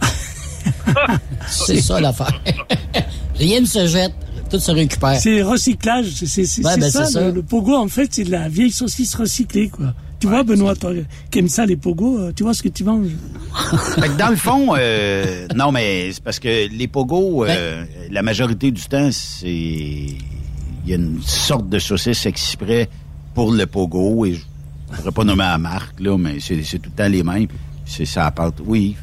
c'est 1.48 1.80
ça 1.80 2.00
l'affaire. 2.00 2.40
Rien 3.36 3.60
ne 3.60 3.66
se 3.66 3.86
jette, 3.86 4.12
tout 4.50 4.58
se 4.60 4.70
récupère. 4.70 5.18
C'est 5.20 5.42
recyclage, 5.42 6.06
c'est 6.14 6.26
c'est- 6.26 6.44
c'est 6.46 6.64
Ouais, 6.64 6.76
ben, 6.76 6.90
ça, 6.90 7.06
c'est 7.06 7.12
ça. 7.12 7.20
Le, 7.22 7.30
le 7.32 7.42
pogo 7.42 7.74
en 7.76 7.88
fait 7.88 8.08
c'est 8.12 8.24
de 8.24 8.30
la 8.30 8.48
vieille 8.48 8.70
saucisse 8.70 9.14
recyclée 9.14 9.68
quoi. 9.70 9.94
Tu 10.20 10.26
vois 10.26 10.42
Benoît, 10.42 10.74
toi 10.74 10.92
ça 11.48 11.66
les 11.66 11.76
pogos, 11.76 12.18
euh, 12.18 12.32
tu 12.34 12.42
vois 12.42 12.54
ce 12.54 12.62
que 12.62 12.68
tu 12.68 12.84
manges. 12.84 13.10
Fait 14.00 14.08
que 14.08 14.16
dans 14.16 14.30
le 14.30 14.36
fond, 14.36 14.74
euh, 14.76 15.46
non, 15.54 15.72
mais 15.72 16.12
c'est 16.12 16.22
parce 16.22 16.38
que 16.38 16.68
les 16.68 16.88
pogos, 16.88 17.44
euh, 17.44 17.84
la 18.10 18.22
majorité 18.22 18.70
du 18.70 18.82
temps, 18.82 19.10
c'est. 19.12 19.48
Il 20.86 20.90
y 20.90 20.92
a 20.92 20.96
une 20.96 21.22
sorte 21.22 21.70
de 21.70 21.78
saucisse 21.78 22.26
exprès 22.26 22.90
pour 23.34 23.52
le 23.52 23.64
pogo, 23.66 24.26
et 24.26 24.34
je 24.34 24.40
ne 24.92 24.96
pourrais 24.98 25.12
pas 25.12 25.24
nommer 25.24 25.44
la 25.44 25.56
marque, 25.56 25.98
là, 25.98 26.18
mais 26.18 26.40
c'est 26.40 26.56
tout 26.78 26.90
le 26.90 26.96
temps 26.96 27.08
les 27.08 27.22
mêmes. 27.22 27.46
C'est 27.86 28.04
ça 28.04 28.26
apporte. 28.26 28.60
Oui. 28.66 28.94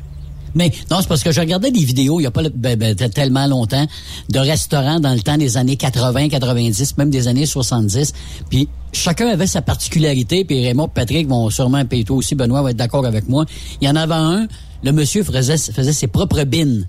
Mais 0.55 0.71
non, 0.89 0.97
c'est 1.01 1.07
parce 1.07 1.23
que 1.23 1.31
je 1.31 1.39
regardais 1.39 1.71
des 1.71 1.83
vidéos 1.83 2.19
il 2.19 2.23
y 2.23 2.25
a 2.25 2.31
pas 2.31 2.43
ben, 2.53 2.77
ben, 2.77 2.95
tellement 2.95 3.47
longtemps 3.47 3.85
de 4.29 4.39
restaurants 4.39 4.99
dans 4.99 5.13
le 5.13 5.21
temps 5.21 5.37
des 5.37 5.57
années 5.57 5.77
80, 5.77 6.29
90, 6.29 6.97
même 6.97 7.09
des 7.09 7.27
années 7.27 7.45
70. 7.45 8.13
Puis 8.49 8.67
chacun 8.91 9.27
avait 9.27 9.47
sa 9.47 9.61
particularité. 9.61 10.45
Puis 10.45 10.65
Raymond, 10.65 10.89
Patrick 10.89 11.27
vont 11.27 11.49
sûrement, 11.49 11.85
puis 11.85 12.03
toi 12.03 12.17
aussi, 12.17 12.35
Benoît, 12.35 12.61
va 12.61 12.71
être 12.71 12.77
d'accord 12.77 13.05
avec 13.05 13.29
moi. 13.29 13.45
Il 13.81 13.87
y 13.87 13.91
en 13.91 13.95
avait 13.95 14.13
un, 14.13 14.47
le 14.83 14.91
monsieur 14.91 15.23
faisait, 15.23 15.57
faisait 15.57 15.93
ses 15.93 16.07
propres 16.07 16.43
bines. 16.43 16.87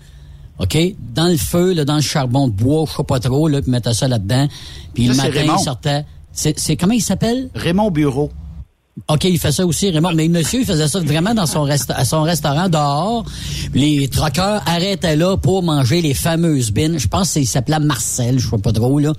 OK? 0.59 0.77
Dans 1.14 1.29
le 1.29 1.37
feu, 1.37 1.72
là, 1.72 1.85
dans 1.85 1.96
le 1.96 2.03
charbon 2.03 2.48
de 2.48 2.53
bois, 2.53 2.85
je 2.88 2.96
sais 2.96 3.05
pas 3.05 3.20
trop, 3.20 3.48
là, 3.48 3.62
puis 3.62 3.70
mettait 3.70 3.94
ça 3.94 4.07
là-dedans. 4.09 4.48
Puis 4.94 5.07
le 5.07 5.14
matin, 5.14 5.31
il 5.59 5.64
sortait. 5.64 6.05
C'est 6.33 6.59
c'est- 6.59 6.77
comment 6.77 6.94
il 6.94 7.01
s'appelle? 7.03 7.51
Raymond 7.55 7.90
Bureau. 7.90 8.31
OK, 9.09 9.25
il 9.25 9.38
fait 9.38 9.53
ça 9.53 9.67
aussi, 9.67 9.91
Raymond. 9.91 10.12
Mais 10.15 10.29
monsieur, 10.29 10.61
il 10.61 10.67
faisait 10.67 10.88
ça 10.88 11.01
vraiment 11.01 11.35
dans 11.35 11.47
son, 11.47 11.67
resta- 11.67 11.95
à 11.95 12.05
son 12.05 12.23
restaurant 12.23 12.69
dehors. 12.69 13.25
Les 13.75 14.09
troqueurs 14.09 14.62
arrêtaient 14.67 15.17
là 15.17 15.37
pour 15.37 15.62
manger 15.62 16.01
les 16.01 16.15
fameuses 16.15 16.71
bines. 16.71 16.99
Je 16.99 17.09
pense 17.09 17.33
qu'il 17.33 17.47
s'appelait 17.47 17.81
Marcel, 17.81 18.38
je 18.38 18.49
sais 18.49 18.59
pas 18.59 18.73
trop, 18.73 18.99
là. 18.99 19.12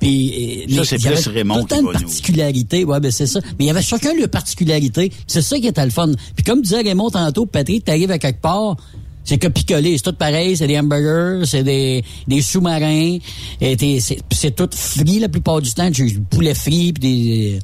Puis, 0.00 0.64
euh, 0.70 0.76
Ça, 0.76 0.84
c'est 0.84 0.96
il 0.96 1.02
y 1.04 1.06
plus 1.08 1.26
avait 1.28 1.38
Raymond 1.38 1.64
qui 1.64 1.74
va 1.74 1.80
nous- 1.82 1.92
particularité. 1.92 2.84
Ouais, 2.84 3.00
ben 3.00 3.10
c'est 3.10 3.26
ça. 3.26 3.40
Mais 3.58 3.64
il 3.64 3.66
y 3.66 3.70
avait 3.70 3.82
chacun 3.82 4.10
leur 4.18 4.28
particularité. 4.28 5.10
C'est 5.26 5.42
ça 5.42 5.58
qui 5.58 5.66
était 5.68 5.84
le 5.84 5.90
fun. 5.90 6.10
Puis 6.34 6.44
comme 6.44 6.60
disait 6.62 6.82
Raymond 6.82 7.10
tantôt, 7.10 7.46
Patrick, 7.46 7.84
t'arrives 7.84 8.10
à 8.10 8.18
quelque 8.18 8.40
part, 8.42 8.76
c'est 9.24 9.38
que 9.38 9.48
picolé. 9.48 9.96
C'est 9.96 10.04
tout 10.10 10.16
pareil. 10.16 10.56
C'est 10.56 10.66
des 10.66 10.78
hamburgers, 10.78 11.46
c'est 11.46 11.62
des, 11.64 12.04
des 12.28 12.42
sous-marins. 12.42 13.16
et 13.60 14.00
C'est 14.32 14.54
tout 14.54 14.68
frit 14.74 15.18
la 15.18 15.28
plupart 15.28 15.60
du 15.62 15.72
temps. 15.72 15.88
J'ai 15.92 16.04
du 16.06 16.20
poulet 16.20 16.54
frit, 16.54 16.92
puis 16.92 17.00
des, 17.00 17.58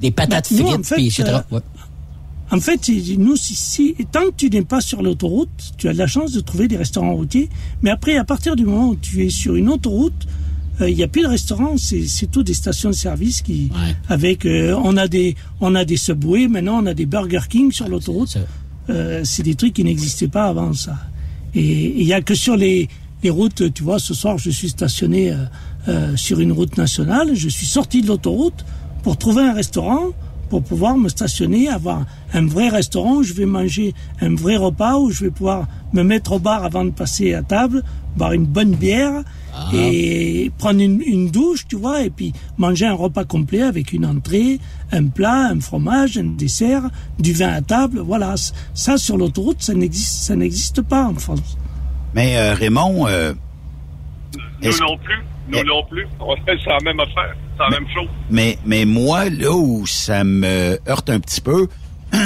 des 0.00 0.10
patates 0.10 0.52
Bah, 0.52 0.58
nous, 0.62 0.66
frites, 0.68 0.80
en 0.80 0.82
fait, 0.82 0.94
puis 0.96 1.10
euh, 1.52 1.56
ouais. 1.56 1.60
En 2.50 2.60
fait, 2.60 2.90
nous, 3.18 3.36
si, 3.36 3.54
si- 3.54 3.94
tant 4.12 4.26
que 4.26 4.34
tu 4.36 4.50
n'es 4.50 4.62
pas 4.62 4.80
sur 4.82 5.02
l'autoroute, 5.02 5.48
tu 5.78 5.88
as 5.88 5.94
de 5.94 5.98
la 5.98 6.06
chance 6.06 6.32
de 6.32 6.40
trouver 6.40 6.68
des 6.68 6.76
restaurants 6.76 7.14
routiers. 7.14 7.48
Mais 7.82 7.88
après, 7.90 8.16
à 8.18 8.24
partir 8.24 8.56
du 8.56 8.66
moment 8.66 8.88
où 8.90 8.96
tu 8.96 9.24
es 9.24 9.30
sur 9.30 9.54
une 9.56 9.70
autoroute, 9.70 10.26
euh, 10.82 10.90
il 10.90 10.96
n'y 10.96 11.02
a 11.02 11.08
plus 11.08 11.22
de 11.22 11.28
restaurants, 11.28 11.76
c'est 11.78 12.06
c'est 12.06 12.26
tout 12.30 12.42
des 12.42 12.52
stations 12.54 12.90
de 12.90 12.94
service 12.94 13.40
qui, 13.40 13.70
avec, 14.08 14.44
euh, 14.44 14.78
on 14.84 14.96
a 14.98 15.08
des, 15.08 15.34
on 15.60 15.74
a 15.74 15.84
des 15.86 15.96
Subway, 15.96 16.46
maintenant 16.48 16.82
on 16.82 16.86
a 16.86 16.92
des 16.94 17.06
Burger 17.06 17.40
King 17.48 17.72
sur 17.72 17.88
l'autoroute. 17.88 18.36
Euh, 18.90 19.22
c'est 19.24 19.42
des 19.44 19.54
trucs 19.54 19.74
qui 19.74 19.84
n'existaient 19.84 20.28
pas 20.28 20.44
avant 20.46 20.74
ça. 20.74 20.96
Et 21.54 22.00
il 22.00 22.06
y 22.06 22.12
a 22.12 22.20
que 22.20 22.34
sur 22.34 22.56
les, 22.56 22.88
les 23.22 23.30
routes, 23.30 23.72
tu 23.72 23.82
vois, 23.82 23.98
ce 23.98 24.12
soir 24.12 24.36
je 24.38 24.50
suis 24.50 24.68
stationné 24.70 25.30
euh, 25.32 25.36
euh, 25.88 26.16
sur 26.16 26.40
une 26.40 26.52
route 26.52 26.76
nationale, 26.76 27.30
je 27.34 27.48
suis 27.48 27.66
sorti 27.66 28.02
de 28.02 28.08
l'autoroute 28.08 28.64
pour 29.02 29.16
trouver 29.16 29.42
un 29.42 29.52
restaurant, 29.52 30.08
pour 30.48 30.62
pouvoir 30.62 30.96
me 30.96 31.08
stationner, 31.08 31.68
avoir 31.68 32.04
un 32.34 32.46
vrai 32.46 32.68
restaurant 32.68 33.16
où 33.16 33.22
je 33.22 33.32
vais 33.32 33.46
manger 33.46 33.94
un 34.20 34.34
vrai 34.34 34.56
repas, 34.56 34.98
où 34.98 35.10
je 35.10 35.24
vais 35.24 35.30
pouvoir 35.30 35.66
me 35.92 36.02
mettre 36.02 36.32
au 36.32 36.38
bar 36.38 36.64
avant 36.64 36.84
de 36.84 36.90
passer 36.90 37.34
à 37.34 37.42
table, 37.42 37.82
boire 38.16 38.32
une 38.32 38.44
bonne 38.44 38.74
bière 38.74 39.22
et 39.72 40.50
prendre 40.58 40.80
une, 40.80 41.02
une 41.02 41.30
douche, 41.30 41.66
tu 41.68 41.76
vois, 41.76 42.02
et 42.02 42.10
puis 42.10 42.32
manger 42.58 42.86
un 42.86 42.94
repas 42.94 43.24
complet 43.24 43.62
avec 43.62 43.92
une 43.92 44.06
entrée, 44.06 44.60
un 44.90 45.06
plat, 45.06 45.48
un 45.50 45.60
fromage, 45.60 46.18
un 46.18 46.24
dessert, 46.24 46.82
du 47.18 47.32
vin 47.32 47.48
à 47.48 47.62
table. 47.62 48.00
Voilà, 48.00 48.34
ça 48.74 48.96
sur 48.98 49.16
l'autoroute, 49.16 49.62
ça 49.62 49.74
n'existe, 49.74 50.24
ça 50.24 50.36
n'existe 50.36 50.82
pas 50.82 51.04
en 51.04 51.14
France. 51.14 51.58
Mais 52.14 52.36
euh, 52.36 52.54
Raymond, 52.54 53.06
euh, 53.08 53.32
Nous 54.62 54.70
non 54.80 54.98
plus. 54.98 55.22
Nous 55.48 55.64
non 55.64 55.82
plus. 55.88 56.06
On 56.20 56.36
fait 56.36 56.58
c'est 56.62 56.70
la 56.70 56.80
même 56.80 57.00
affaire. 57.00 57.34
C'est 57.56 57.62
la 57.62 57.70
même 57.70 57.88
chose. 57.94 58.08
mais, 58.30 58.58
mais 58.64 58.84
moi, 58.84 59.28
là 59.28 59.52
où 59.52 59.86
ça 59.86 60.24
me 60.24 60.78
heurte 60.88 61.10
un 61.10 61.20
petit 61.20 61.40
peu, 61.40 61.68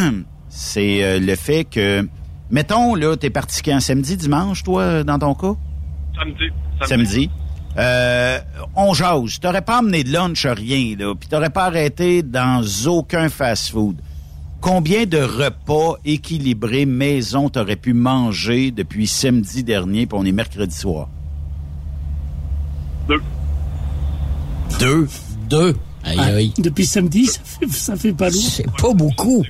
c'est 0.48 1.04
euh, 1.04 1.18
le 1.18 1.34
fait 1.36 1.64
que, 1.64 2.08
mettons, 2.50 2.94
là, 2.94 3.16
t'es 3.16 3.30
parti 3.30 3.62
quand? 3.62 3.80
Samedi, 3.80 4.16
dimanche, 4.16 4.62
toi, 4.62 5.02
dans 5.04 5.18
ton 5.18 5.34
cas? 5.34 5.54
Samedi. 6.16 6.44
Samedi. 6.82 7.30
Euh, 7.78 8.38
on 8.74 8.94
jase. 8.94 9.38
T'aurais 9.38 9.62
pas 9.62 9.78
amené 9.78 10.02
de 10.04 10.12
lunch, 10.12 10.46
rien, 10.46 10.96
là, 10.98 11.14
puis 11.14 11.28
t'aurais 11.28 11.50
pas 11.50 11.66
arrêté 11.66 12.22
dans 12.22 12.64
aucun 12.86 13.28
fast-food. 13.28 14.00
Combien 14.60 15.04
de 15.04 15.18
repas 15.18 15.96
équilibrés 16.04 16.86
maison 16.86 17.50
t'aurais 17.50 17.76
pu 17.76 17.92
manger 17.92 18.70
depuis 18.70 19.06
samedi 19.06 19.62
dernier, 19.62 20.06
puis 20.06 20.18
on 20.18 20.24
est 20.24 20.32
mercredi 20.32 20.74
soir? 20.74 21.08
Deux. 23.06 23.20
Deux? 24.80 25.08
Deux. 25.48 25.74
Aïe, 26.04 26.18
aïe. 26.20 26.52
Depuis 26.58 26.86
samedi, 26.86 27.26
ça 27.26 27.40
fait, 27.44 27.66
ça 27.68 27.96
fait 27.96 28.12
pas 28.12 28.28
lourd. 28.28 28.40
C'est 28.42 28.70
pas 28.80 28.92
beaucoup. 28.94 29.44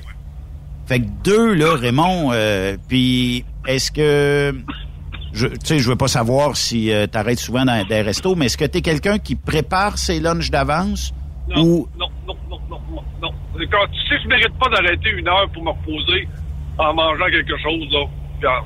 Fait 0.87 0.99
que 1.01 1.05
deux, 1.23 1.53
là, 1.53 1.75
Raymond, 1.75 2.29
euh, 2.31 2.77
puis 2.87 3.43
est-ce 3.67 3.91
que... 3.91 4.55
Je, 5.33 5.47
tu 5.47 5.55
sais, 5.65 5.79
je 5.79 5.89
veux 5.89 5.95
pas 5.97 6.07
savoir 6.07 6.55
si 6.55 6.91
euh, 6.91 7.05
t'arrêtes 7.05 7.39
souvent 7.39 7.65
dans 7.65 7.85
des 7.85 8.01
restos, 8.01 8.35
mais 8.35 8.45
est-ce 8.45 8.57
que 8.57 8.65
t'es 8.65 8.81
quelqu'un 8.81 9.19
qui 9.19 9.35
prépare 9.35 9.97
ses 9.97 10.19
lunchs 10.19 10.49
d'avance? 10.49 11.13
Non, 11.49 11.61
Ou? 11.61 11.87
non, 11.99 12.07
non, 12.25 12.35
non, 12.49 12.59
non, 12.69 12.79
non, 12.91 13.01
non. 13.21 13.29
Quand, 13.69 13.85
tu 13.91 13.99
sais, 14.07 14.21
je 14.23 14.27
mérite 14.29 14.53
pas 14.57 14.69
d'arrêter 14.69 15.09
une 15.11 15.27
heure 15.27 15.47
pour 15.53 15.63
me 15.63 15.69
reposer 15.71 16.27
en 16.79 16.93
mangeant 16.93 17.25
quelque 17.29 17.57
chose, 17.57 17.87
là. 17.91 18.05
Ah, 18.47 18.61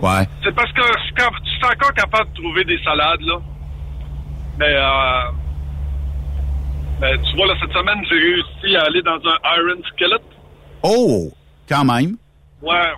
Ouais. 0.00 0.28
C'est 0.44 0.54
parce 0.54 0.70
que 0.72 0.82
je 0.82 1.02
suis, 1.06 1.14
cap- 1.14 1.32
je 1.44 1.50
suis 1.50 1.64
encore 1.64 1.92
capable 1.94 2.30
de 2.30 2.34
trouver 2.36 2.64
des 2.64 2.78
salades, 2.84 3.20
là. 3.22 3.40
Mais, 4.58 4.66
euh, 4.68 5.32
mais 7.00 7.16
tu 7.18 7.36
vois, 7.36 7.46
là, 7.46 7.54
cette 7.60 7.72
semaine, 7.72 8.02
j'ai 8.08 8.18
réussi 8.18 8.76
à 8.76 8.82
aller 8.84 9.02
dans 9.02 9.16
un 9.16 9.56
Iron 9.56 9.80
Skillet. 9.92 10.22
Oh, 10.82 11.30
quand 11.68 11.84
même. 11.84 12.16
Ouais. 12.62 12.92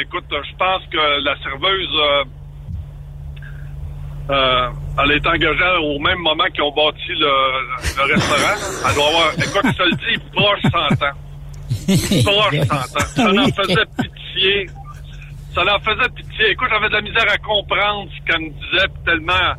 Écoute, 0.00 0.24
je 0.30 0.56
pense 0.56 0.82
que 0.90 1.24
la 1.24 1.36
serveuse, 1.42 1.88
euh, 1.94 2.24
euh, 4.30 4.68
elle 5.02 5.12
est 5.12 5.26
engagée 5.26 5.76
au 5.82 5.98
même 5.98 6.18
moment 6.18 6.44
qu'ils 6.52 6.62
ont 6.62 6.72
bâti 6.72 7.08
le, 7.08 7.32
le 7.96 8.14
restaurant. 8.14 8.84
Elle 8.88 8.94
doit 8.94 9.06
avoir, 9.06 9.32
écoute, 9.32 9.62
je 9.64 9.76
te 9.76 9.82
le 9.82 9.96
dis, 9.96 10.24
proche 10.32 10.62
100 10.62 11.04
ans. 11.06 11.16
Proche 12.24 12.66
100 12.66 12.74
ans. 12.74 13.06
Ça 13.14 13.30
en 13.30 13.62
faisait 13.62 13.86
pitié. 14.02 14.66
Ça 15.54 15.62
en 15.62 15.78
faisait 15.80 16.10
pitié. 16.14 16.50
Écoute, 16.50 16.68
j'avais 16.70 16.88
de 16.88 16.94
la 16.94 17.00
misère 17.00 17.26
à 17.32 17.38
comprendre 17.38 18.10
ce 18.10 18.30
qu'elle 18.30 18.42
me 18.42 18.50
disait, 18.50 18.86
tellement 19.06 19.54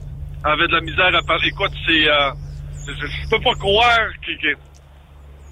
elle 0.46 0.52
avait 0.52 0.68
de 0.68 0.74
la 0.74 0.82
misère 0.82 1.16
à 1.16 1.22
parler. 1.24 1.48
Écoute, 1.48 1.72
c'est... 1.88 2.08
Euh, 2.08 2.32
je, 3.00 3.06
je 3.08 3.30
peux 3.30 3.40
pas 3.42 3.54
croire 3.56 3.98
que, 4.26 4.32
que, 4.42 4.54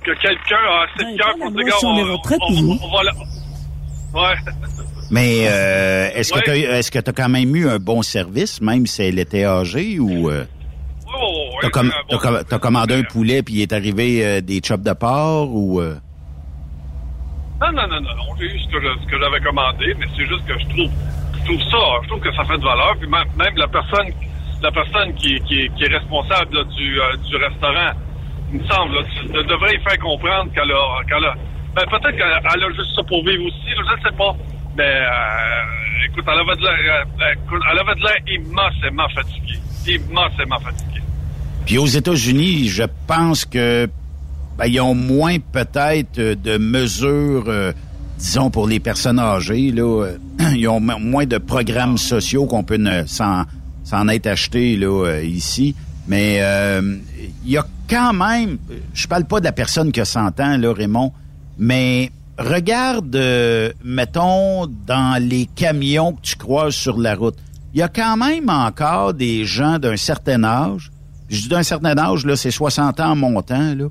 que 0.05 0.21
quelqu'un 0.21 0.55
a 0.69 0.85
assez 0.85 1.11
de 1.13 1.17
cœur 1.17 1.35
pour 1.39 1.51
dire, 1.51 1.65
gars, 1.65 1.77
sur 1.79 1.93
les 1.93 2.03
retraites, 2.03 2.39
on, 2.49 2.53
vous. 2.53 2.79
on 2.81 2.95
va 2.97 3.03
la- 3.03 3.13
Ouais. 4.13 4.35
Mais 5.11 5.47
euh, 5.47 6.09
est-ce 6.15 6.31
que 6.33 6.37
Ouais. 6.39 6.43
t'as 6.45 6.55
est-ce 6.55 6.91
que 6.91 6.99
t'as 6.99 7.11
quand 7.11 7.29
même 7.29 7.55
eu 7.55 7.69
un 7.69 7.77
bon 7.77 8.01
service, 8.01 8.61
même 8.61 8.87
si 8.87 9.03
elle 9.03 9.19
était 9.19 9.45
âgée 9.45 9.99
ou 9.99 10.29
euh, 10.29 10.45
Oh, 11.07 11.49
t'as, 11.61 11.69
com- 11.69 11.91
bon 12.09 12.17
com- 12.17 12.43
commandé 12.59 12.95
un 12.95 13.03
poulet 13.03 13.41
puis 13.43 13.55
il 13.55 13.61
est 13.61 13.73
arrivé 13.73 14.25
euh, 14.25 14.41
des 14.41 14.61
chops 14.63 14.83
de 14.83 14.93
porc 14.93 15.49
ou 15.53 15.79
euh, 15.81 15.95
Non, 17.61 17.71
non, 17.71 17.87
non, 17.87 18.01
non, 18.01 18.15
non. 18.15 18.35
J'ai 18.39 18.45
eu 18.45 18.59
ce 18.59 18.67
que, 18.67 18.79
je- 18.81 19.03
ce 19.03 19.07
que 19.09 19.19
j'avais 19.19 19.39
commandé, 19.41 19.93
mais 19.99 20.05
c'est 20.15 20.25
juste 20.25 20.45
que 20.45 20.53
je 20.59 20.65
trouve, 20.67 20.91
je 21.39 21.45
trouve 21.45 21.61
ça, 21.71 21.77
je 22.03 22.07
trouve 22.09 22.19
que 22.21 22.33
ça 22.35 22.43
fait 22.43 22.57
de 22.57 22.63
valeur. 22.63 22.95
Puis 22.99 23.09
même, 23.09 23.27
même 23.37 23.55
la 23.57 23.67
personne, 23.67 24.07
la 24.61 24.71
personne 24.71 25.13
qui, 25.15 25.35
est 25.35 25.87
responsable 25.87 26.65
du, 26.75 26.99
euh, 26.99 27.15
du 27.27 27.35
restaurant, 27.35 27.91
il 28.51 28.59
me 28.59 28.67
semble, 28.67 28.95
là, 28.95 29.01
y 29.73 29.83
faire 29.83 29.99
comprendre 29.99 30.51
qu'elle 30.53 30.71
a, 30.71 31.29
a, 31.29 31.35
ben, 31.75 31.83
peut-être 31.89 32.17
qu'elle 32.17 32.41
elle 32.55 32.63
a 32.63 32.69
juste 32.69 32.95
ça 32.95 33.03
pour 33.03 33.23
vivre 33.25 33.45
aussi, 33.45 33.69
je 33.75 33.81
ne 33.81 34.01
sais 34.09 34.17
pas. 34.17 34.35
Mais, 34.75 34.83
euh, 34.83 36.07
écoute, 36.09 36.23
elle 36.27 36.39
avait 36.39 36.55
de 36.55 36.61
l'air, 36.61 37.05
euh, 37.21 37.33
écoute, 37.33 37.61
elle 37.71 37.79
avait 37.79 37.95
de 37.95 38.03
l'air 38.03 38.39
immensément 38.39 39.09
fatiguée. 39.09 39.59
Immensément 39.87 40.59
fatiguée. 40.59 41.01
Puis 41.65 41.77
aux 41.77 41.85
États-Unis, 41.85 42.67
je 42.69 42.83
pense 43.07 43.45
que 43.45 43.87
ben, 44.57 44.65
ils 44.65 44.81
ont 44.81 44.95
moins 44.95 45.37
peut-être 45.39 46.17
euh, 46.17 46.35
de 46.35 46.57
mesures, 46.57 47.45
disons 48.17 48.49
pour 48.49 48.67
les 48.67 48.79
personnes 48.79 49.19
âgées 49.19 49.71
là, 49.71 50.07
ils 50.55 50.67
ont 50.67 50.79
mo- 50.79 50.99
moins 50.99 51.25
de 51.25 51.37
programmes 51.37 51.97
sociaux 51.97 52.45
qu'on 52.45 52.63
peut 52.63 52.79
s'en 53.05 53.43
s'en 53.87 54.07
être 54.07 54.27
acheté 54.27 54.75
là 54.75 55.05
euh, 55.05 55.23
ici. 55.23 55.75
Mais 56.07 56.37
euh, 56.41 56.97
il 57.45 57.51
y 57.51 57.57
a 57.57 57.65
quand 57.89 58.13
même, 58.13 58.57
je 58.93 59.07
parle 59.07 59.25
pas 59.25 59.39
de 59.39 59.45
la 59.45 59.51
personne 59.51 59.91
qui 59.91 60.01
a 60.01 60.05
100 60.05 60.39
ans 60.39 60.57
là, 60.57 60.73
Raymond, 60.73 61.11
mais 61.57 62.11
regarde, 62.37 63.15
euh, 63.15 63.71
mettons 63.83 64.67
dans 64.67 65.21
les 65.21 65.47
camions 65.55 66.13
que 66.13 66.21
tu 66.21 66.35
croises 66.35 66.75
sur 66.75 66.97
la 66.97 67.15
route, 67.15 67.37
il 67.73 67.79
y 67.79 67.83
a 67.83 67.89
quand 67.89 68.17
même 68.17 68.49
encore 68.49 69.13
des 69.13 69.45
gens 69.45 69.79
d'un 69.79 69.97
certain 69.97 70.43
âge 70.43 70.91
je 71.29 71.41
dis 71.41 71.47
d'un 71.49 71.63
certain 71.63 71.97
âge, 71.97 72.25
là, 72.25 72.35
c'est 72.35 72.51
60 72.51 72.99
ans 72.99 73.11
en 73.11 73.15
montant, 73.15 73.75
là, 73.75 73.87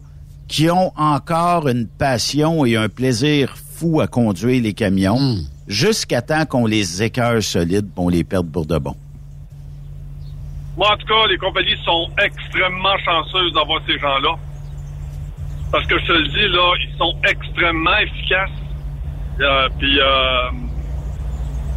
qui 0.48 0.70
ont 0.70 0.92
encore 0.96 1.68
une 1.68 1.86
passion 1.86 2.64
et 2.64 2.76
un 2.76 2.88
plaisir 2.88 3.56
fou 3.56 4.00
à 4.00 4.06
conduire 4.06 4.62
les 4.62 4.72
camions, 4.72 5.18
jusqu'à 5.68 6.22
temps 6.22 6.46
qu'on 6.46 6.66
les 6.66 7.02
écœure 7.02 7.42
solides, 7.42 7.88
qu'on 7.94 8.08
les 8.08 8.24
perde 8.24 8.50
pour 8.50 8.64
de 8.64 8.78
bon. 8.78 8.94
Moi, 10.76 10.92
en 10.92 10.96
tout 10.96 11.06
cas, 11.06 11.26
les 11.28 11.38
compagnies 11.38 11.76
sont 11.84 12.08
extrêmement 12.22 12.96
chanceuses 13.04 13.52
d'avoir 13.52 13.80
ces 13.86 13.98
gens-là. 13.98 14.34
Parce 15.72 15.86
que 15.86 15.98
je 15.98 16.04
te 16.06 16.12
le 16.12 16.28
dis, 16.28 16.48
là, 16.48 16.72
ils 16.80 16.96
sont 16.98 17.14
extrêmement 17.28 17.96
efficaces. 17.98 18.50
Euh, 19.40 19.68
Puis, 19.78 19.98
euh, 20.00 20.50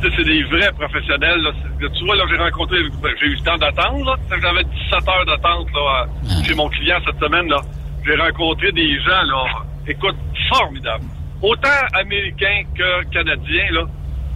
tu 0.02 0.10
sais, 0.10 0.16
c'est 0.18 0.24
des 0.26 0.44
vrais 0.44 0.72
professionnels. 0.74 1.42
Là. 1.42 1.52
Tu 1.94 2.06
vois, 2.06 2.16
là, 2.16 2.24
j'ai 2.30 2.38
rencontré, 2.38 2.78
ben, 3.02 3.12
j'ai 3.20 3.26
eu 3.28 3.36
le 3.36 3.42
temps 3.42 3.58
d'attendre. 3.58 4.18
J'avais 4.30 4.64
17 4.64 5.08
heures 5.10 5.26
d'attente 5.26 5.68
là, 5.74 6.06
à- 6.06 6.44
chez 6.44 6.54
mon 6.56 6.70
client 6.70 6.98
cette 7.06 7.20
semaine. 7.20 7.48
là. 7.50 7.62
J'ai 8.06 8.16
rencontré 8.16 8.72
des 8.72 8.98
gens, 9.02 9.24
là, 9.24 9.44
écoute, 9.88 10.16
formidables. 10.50 11.04
Autant 11.42 11.70
américains 11.94 12.64
que 12.76 13.04
canadiens, 13.12 13.72
là. 13.72 13.82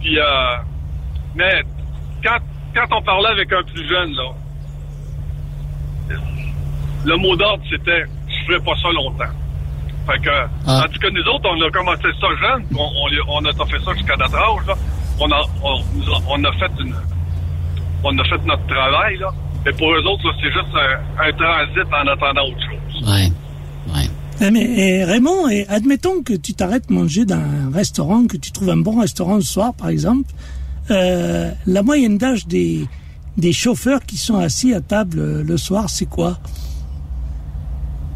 Puis, 0.00 0.18
euh, 0.18 0.56
mais 1.34 1.62
quand, 2.22 2.38
quand 2.74 2.96
on 2.98 3.02
parlait 3.02 3.28
avec 3.30 3.52
un 3.52 3.62
plus 3.62 3.88
jeune, 3.88 4.12
là, 4.14 4.24
le 7.04 7.16
mot 7.16 7.36
d'ordre, 7.36 7.62
c'était 7.70 8.04
je 8.28 8.46
ferai 8.46 8.60
pas 8.64 8.74
ça 8.82 8.88
longtemps. 8.92 9.32
Fait 10.06 10.18
que, 10.20 10.30
tandis 10.82 10.98
que 10.98 11.08
nous 11.10 11.22
autres, 11.32 11.48
on 11.50 11.60
a 11.66 11.70
commencé 11.70 12.02
ça 12.20 12.26
jeune, 12.40 12.64
on, 12.76 12.90
on, 13.02 13.06
les- 13.08 13.20
on 13.28 13.44
a 13.44 13.52
fait 13.66 13.82
ça 13.84 13.92
jusqu'à 13.94 14.16
notre 14.16 14.36
âge, 14.36 14.66
là. 14.66 14.74
On 15.20 15.30
a, 15.30 15.40
on, 15.62 15.76
a- 15.78 16.22
on 16.28 16.44
a 16.44 16.52
fait 16.52 16.70
une, 16.80 16.94
on 18.02 18.18
a 18.18 18.24
fait 18.24 18.44
notre 18.44 18.66
travail, 18.66 19.16
là. 19.18 19.30
Mais 19.64 19.72
pour 19.72 19.92
eux 19.94 20.02
autres, 20.04 20.30
c'est 20.42 20.52
juste 20.52 20.74
un, 20.74 21.26
un 21.26 21.32
transit 21.32 21.86
en 21.92 22.06
attendant 22.12 22.42
autre 22.48 22.60
chose. 22.60 23.08
Ouais. 23.94 24.08
Eh, 24.40 24.50
mais 24.50 24.64
eh, 24.76 25.04
Raymond, 25.04 25.48
eh, 25.48 25.64
admettons 25.68 26.22
que 26.22 26.34
tu 26.34 26.52
t'arrêtes 26.54 26.90
manger 26.90 27.24
dans 27.24 27.36
un 27.36 27.70
restaurant, 27.72 28.26
que 28.26 28.36
tu 28.36 28.50
trouves 28.50 28.68
un 28.70 28.76
bon 28.76 29.00
restaurant 29.00 29.36
le 29.36 29.40
soir, 29.42 29.72
par 29.74 29.88
exemple. 29.88 30.28
euh, 30.90 31.50
la 31.66 31.82
moyenne 31.82 32.18
d'âge 32.18 32.46
des, 32.46 32.86
des 33.36 33.52
chauffeurs 33.52 34.00
qui 34.00 34.16
sont 34.16 34.38
assis 34.38 34.72
à 34.74 34.80
table 34.80 35.18
euh, 35.18 35.42
le 35.44 35.56
soir, 35.56 35.88
c'est 35.88 36.06
quoi? 36.08 36.34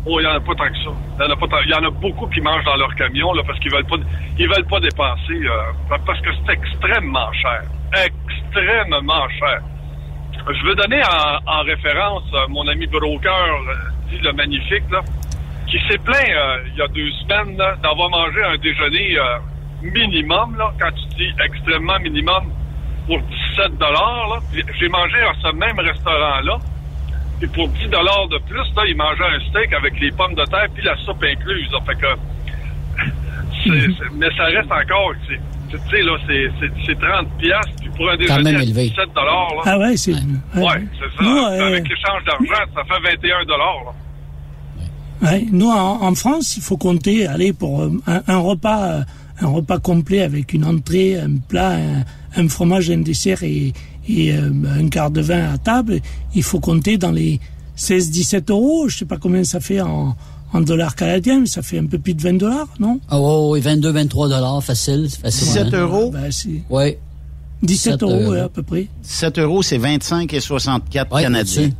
Oh, 0.07 0.20
il 0.20 0.22
n'y 0.22 0.28
en 0.28 0.37
a 0.37 0.40
pas 0.40 0.54
tant 0.54 0.68
que 0.68 0.78
ça. 0.85 0.90
Il 1.18 1.24
y 1.24 1.26
en 1.28 1.33
a, 1.33 1.37
pas 1.37 1.48
tant- 1.48 1.62
il 1.64 1.70
y 1.70 1.74
en 1.74 1.85
a 1.85 1.90
beaucoup 1.90 2.26
qui 2.28 2.40
mangent 2.40 2.64
dans 2.64 2.76
leur 2.76 2.94
camion 2.94 3.33
là, 3.35 3.42
parce 3.46 3.59
qu'ils 3.59 3.70
veulent 3.72 3.85
pas 3.85 3.96
ils 4.38 4.48
veulent 4.48 4.66
pas 4.66 4.81
dépenser 4.81 5.40
euh, 5.44 5.96
parce 6.07 6.20
que 6.20 6.31
c'est 6.46 6.52
extrêmement 6.54 7.31
cher. 7.33 7.62
Extrêmement 7.92 9.28
cher. 9.38 9.61
Je 10.48 10.66
veux 10.66 10.74
donner 10.76 11.02
en, 11.02 11.52
en 11.52 11.62
référence 11.62 12.22
euh, 12.33 12.46
mon 12.48 12.66
ami 12.68 12.87
broker, 12.87 13.59
dit 14.11 14.18
le 14.22 14.33
magnifique, 14.33 14.85
là, 14.90 15.02
qui 15.66 15.78
s'est 15.90 15.98
plaint 15.98 16.31
il 16.72 16.76
y 16.78 16.81
a 16.81 16.88
deux 16.88 17.11
semaines 17.22 17.57
d'avoir 17.83 18.09
mangé 18.09 18.42
un 18.44 18.57
déjeuner 18.57 19.18
minimum, 19.83 20.57
là, 20.57 20.72
quand 20.81 20.90
tu 20.92 21.16
dis 21.16 21.31
extrêmement 21.44 21.98
minimum, 22.00 22.44
pour 23.08 23.18
17 23.56 23.76
dollars. 23.78 24.40
J'ai 24.78 24.88
mangé 24.88 25.16
à 25.18 25.32
ce 25.42 25.52
même 25.52 25.78
restaurant-là. 25.80 26.58
Puis 27.40 27.48
pour 27.48 27.68
10 27.68 27.88
dollars 27.88 28.28
de 28.28 28.38
plus, 28.46 28.66
là, 28.76 28.82
il 28.86 28.96
mangeait 28.96 29.24
un 29.24 29.40
steak 29.50 29.72
avec 29.72 29.98
les 30.00 30.10
pommes 30.12 30.34
de 30.34 30.44
terre 30.44 30.66
puis 30.74 30.84
la 30.84 30.96
soupe 30.98 31.22
incluse. 31.24 31.68
là. 31.72 31.78
Fait 31.86 31.94
que, 31.98 32.06
c'est- 33.64 33.70
c'est- 33.98 34.10
mais 34.14 34.28
ça 34.36 34.44
reste 34.44 34.70
encore, 34.70 35.12
tu 35.26 35.34
sais, 35.90 36.02
là, 36.02 36.16
c'est- 36.26 36.50
c'est 36.60 36.70
c'est 36.86 36.98
30 36.98 37.28
piastres. 37.38 37.72
Puis 37.80 37.90
pour 37.96 38.10
un 38.10 38.16
déjeuner 38.16 38.56
à 38.56 38.62
élevé. 38.62 38.88
17 38.90 39.14
dollars. 39.14 39.52
Ah 39.64 39.78
ouais, 39.78 39.96
c'est... 39.96 40.12
Ouais, 40.12 40.18
c'est 40.54 41.16
ça. 41.16 41.22
Nous, 41.22 41.44
Puis 41.46 41.60
euh, 41.60 41.66
Avec 41.68 41.88
l'échange 41.88 42.24
d'argent, 42.26 42.64
ça 42.74 42.82
fait 42.84 43.00
21 43.16 43.44
dollars, 43.44 43.80
là. 43.86 43.92
Ouais, 45.30 45.44
nous, 45.50 45.68
en, 45.68 46.02
en 46.02 46.14
France, 46.14 46.56
il 46.56 46.62
faut 46.62 46.76
compter, 46.76 47.26
allez, 47.26 47.52
pour 47.52 47.82
euh, 47.82 47.90
un, 48.06 48.22
un 48.28 48.38
repas, 48.38 48.82
euh, 48.84 49.00
un 49.40 49.46
repas 49.48 49.79
complet 49.79 50.22
avec 50.22 50.53
une 50.53 50.64
entrée, 50.64 51.18
un 51.18 51.37
plat, 51.37 51.77
un, 51.77 52.05
un 52.42 52.48
fromage, 52.48 52.90
un 52.90 52.98
dessert 52.98 53.42
et, 53.42 53.72
et 54.09 54.33
euh, 54.33 54.51
un 54.79 54.88
quart 54.88 55.11
de 55.11 55.20
vin 55.20 55.53
à 55.53 55.59
table. 55.59 56.01
Il 56.35 56.42
faut 56.42 56.61
compter 56.61 56.96
dans 56.98 57.12
les 57.12 57.40
16-17 57.77 58.51
euros. 58.51 58.88
Je 58.88 58.98
sais 58.98 59.05
pas 59.05 59.16
combien 59.18 59.44
ça 59.44 59.61
fait 59.61 59.81
en, 59.81 60.16
en 60.53 60.61
dollars 60.61 60.96
canadiens, 60.96 61.40
mais 61.40 61.46
ça 61.46 61.62
fait 61.62 61.79
un 61.79 61.87
peu 61.87 61.98
plus 61.98 62.14
de 62.14 62.22
20 62.22 62.35
dollars, 62.38 62.68
non? 62.81 63.01
Ah 63.09 63.20
ouais, 63.20 63.51
ouais, 63.51 63.61
22, 63.61 63.90
23 63.92 64.29
dollars, 64.29 64.62
facile. 64.64 65.09
facile 65.11 65.46
17 65.48 65.74
euros? 65.74 66.11
Ben, 66.11 66.31
c'est 66.31 66.62
Oui. 66.70 66.96
17 67.62 68.03
euros, 68.05 68.31
ouais, 68.33 68.40
à 68.40 68.48
peu 68.48 68.62
près. 68.62 68.87
17 69.03 69.38
euros, 69.40 69.62
c'est 69.62 69.79
25 69.79 70.33
et 70.33 70.40
64 70.40 71.12
Ouais, 71.14 71.22
canadiens. 71.22 71.70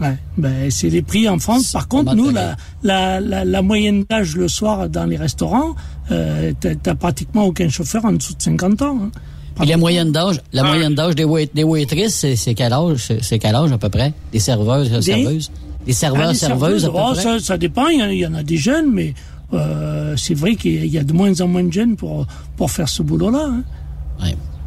Ouais, 0.00 0.16
ben 0.36 0.70
c'est 0.70 0.88
les 0.90 1.02
prix 1.02 1.28
en 1.28 1.38
France. 1.38 1.70
Par 1.72 1.86
contre, 1.86 2.14
nous, 2.16 2.30
la, 2.30 2.56
la, 2.82 3.20
la, 3.20 3.44
la 3.44 3.62
moyenne 3.62 4.04
d'âge 4.10 4.34
le 4.36 4.48
soir 4.48 4.88
dans 4.88 5.04
les 5.04 5.16
restaurants, 5.16 5.76
euh, 6.10 6.52
t'as 6.60 6.94
pratiquement 6.96 7.44
aucun 7.44 7.68
chauffeur 7.68 8.04
en 8.04 8.12
dessous 8.12 8.34
de 8.34 8.42
50 8.42 8.82
ans. 8.82 8.98
hein. 9.04 9.10
Puis 9.56 9.68
la 9.68 9.76
moyenne 9.76 10.10
d'âge, 10.10 10.40
la 10.52 10.64
moyenne 10.64 10.96
d'âge 10.96 11.14
des, 11.14 11.22
wait, 11.24 11.48
des 11.54 11.62
waitresses, 11.62 12.14
c'est, 12.16 12.34
c'est 12.34 12.54
quel 12.54 12.72
âge? 12.72 12.96
C'est, 13.06 13.22
c'est 13.22 13.38
quel 13.38 13.54
âge 13.54 13.70
à 13.70 13.78
peu 13.78 13.88
près? 13.88 14.12
Des 14.32 14.40
serveuses, 14.40 14.90
Des- 14.90 15.00
serveuses? 15.02 15.52
Des 15.86 15.92
serveurs, 15.92 16.26
Ah, 16.28 16.32
les 16.32 16.38
serveuses, 16.38 16.84
à 16.86 16.88
peu 16.88 16.94
oh, 16.98 17.12
près? 17.12 17.22
ça, 17.22 17.38
ça 17.38 17.56
dépend. 17.56 17.86
Il 17.86 18.00
y, 18.00 18.02
en, 18.02 18.08
il 18.08 18.18
y 18.18 18.26
en 18.26 18.34
a 18.34 18.42
des 18.42 18.56
jeunes, 18.56 18.90
mais 18.92 19.14
euh, 19.52 20.16
c'est 20.16 20.34
vrai 20.34 20.56
qu'il 20.56 20.86
y 20.86 20.98
a 20.98 21.04
de 21.04 21.12
moins 21.12 21.40
en 21.40 21.46
moins 21.46 21.62
de 21.62 21.72
jeunes 21.72 21.94
pour 21.94 22.26
pour 22.56 22.70
faire 22.72 22.88
ce 22.88 23.02
boulot-là. 23.04 23.48
hein. 23.48 23.62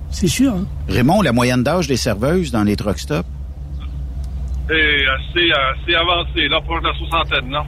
C'est 0.10 0.28
sûr. 0.30 0.54
hein. 0.54 0.66
Raymond, 0.88 1.22
la 1.22 1.34
moyenne 1.34 1.63
d'âge 1.63 1.88
des 1.88 1.98
serveuses 1.98 2.52
dans 2.52 2.63
les 2.63 2.78
truck 2.78 2.98
stops? 2.98 3.28
C'est 4.67 5.06
assez, 5.08 5.51
assez 5.51 5.95
avancé, 5.95 6.47
là, 6.47 6.60
proche 6.62 6.82
de 6.82 6.88
la 6.88 6.93
soixantaine, 6.95 7.51
là. 7.51 7.65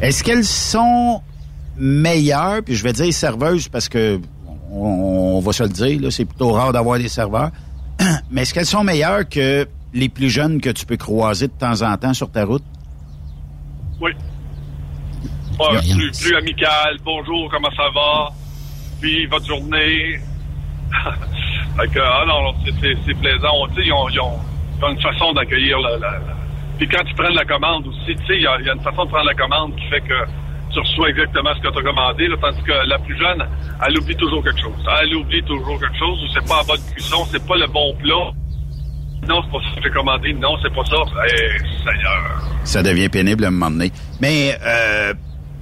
Est-ce 0.00 0.22
qu'elles 0.22 0.44
sont 0.44 1.22
meilleures, 1.76 2.62
puis 2.62 2.74
je 2.74 2.82
vais 2.82 2.92
dire 2.92 3.12
serveuses 3.12 3.68
parce 3.68 3.88
que 3.88 4.20
on, 4.70 5.40
va 5.40 5.52
se 5.52 5.62
le 5.62 5.68
dire, 5.68 6.00
là, 6.00 6.10
c'est 6.10 6.24
plutôt 6.24 6.52
rare 6.52 6.72
d'avoir 6.72 6.98
des 6.98 7.08
serveurs. 7.08 7.50
Mais 8.30 8.42
est-ce 8.42 8.52
qu'elles 8.52 8.66
sont 8.66 8.84
meilleures 8.84 9.28
que 9.28 9.66
les 9.94 10.08
plus 10.08 10.28
jeunes 10.28 10.60
que 10.60 10.70
tu 10.70 10.84
peux 10.84 10.96
croiser 10.96 11.48
de 11.48 11.52
temps 11.52 11.82
en 11.82 11.96
temps 11.96 12.12
sur 12.12 12.30
ta 12.30 12.44
route? 12.44 12.64
Oui. 14.00 14.12
plus, 15.58 16.10
plus 16.20 16.36
amical, 16.36 16.98
bonjour, 17.04 17.50
comment 17.50 17.70
ça 17.70 17.88
va? 17.94 18.28
Puis 19.00 19.26
votre 19.26 19.46
journée? 19.46 20.20
fait 21.76 22.00
ah 22.00 22.24
non, 22.26 22.54
c'est 22.64 23.14
plaisant. 23.14 23.66
ils, 23.78 23.92
ont, 23.92 24.08
ils, 24.10 24.20
ont, 24.20 24.38
une 24.82 25.00
façon 25.00 25.32
d'accueillir 25.32 25.78
la, 25.80 25.96
la, 25.98 26.20
Puis 26.78 26.88
quand 26.88 27.04
tu 27.04 27.14
prends 27.14 27.28
la 27.28 27.44
commande 27.44 27.86
aussi, 27.86 28.14
tu 28.14 28.26
sais, 28.26 28.36
il 28.36 28.42
y, 28.42 28.46
a 28.46 28.72
une 28.72 28.80
façon 28.80 29.04
de 29.04 29.10
prendre 29.10 29.26
la 29.26 29.34
commande 29.34 29.74
qui 29.76 29.86
fait 29.86 30.00
que 30.00 30.24
tu 30.72 30.80
reçois 30.80 31.10
exactement 31.10 31.50
ce 31.54 31.60
que 31.60 31.72
tu 31.72 31.78
as 31.78 31.82
commandé, 31.82 32.28
là, 32.28 32.36
tandis 32.40 32.62
que 32.62 32.88
la 32.88 32.98
plus 32.98 33.16
jeune, 33.16 33.42
elle 33.86 33.98
oublie 33.98 34.16
toujours 34.16 34.42
quelque 34.42 34.60
chose. 34.60 34.74
Elle 35.00 35.14
oublie 35.14 35.42
toujours 35.44 35.80
quelque 35.80 35.98
chose, 35.98 36.22
ou 36.22 36.26
c'est 36.34 36.46
pas 36.46 36.62
en 36.62 36.64
bonne 36.64 36.80
cuisson, 36.92 37.24
c'est 37.30 37.46
pas 37.46 37.56
le 37.56 37.66
bon 37.66 37.94
plat. 37.96 38.32
Non, 39.28 39.42
c'est 39.42 39.50
pas 39.50 39.58
ça 39.58 39.76
que 39.76 39.82
j'ai 39.82 39.90
commandé. 39.90 40.32
Non, 40.34 40.56
c'est 40.62 40.72
pas 40.72 40.84
ça. 40.84 40.96
Eh, 41.26 41.58
Seigneur. 41.84 42.42
Ça 42.64 42.82
devient 42.82 43.08
pénible 43.08 43.44
à 43.44 43.48
un 43.48 43.50
moment 43.50 43.70
donné. 43.70 43.90
Mais, 44.20 44.56
euh, 44.64 45.14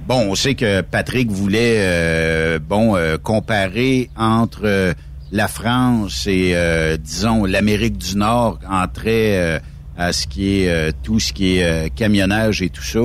bon, 0.05 0.27
on 0.29 0.35
sait 0.35 0.55
que 0.55 0.81
Patrick 0.81 1.31
voulait, 1.31 1.77
euh, 1.79 2.59
bon, 2.59 2.95
euh, 2.95 3.17
comparer 3.17 4.09
entre 4.15 4.93
la 5.31 5.47
France 5.47 6.27
et, 6.27 6.55
disons, 6.99 7.45
l'Amérique 7.45 7.97
du 7.97 8.17
Nord, 8.17 8.59
entrer 8.69 9.59
à 9.97 10.13
ce 10.13 10.27
qui 10.27 10.61
est 10.61 10.93
tout 11.03 11.19
ce 11.19 11.33
qui 11.33 11.57
est 11.57 11.93
camionnage 11.95 12.61
et 12.61 12.69
tout 12.69 12.83
ça. 12.83 12.99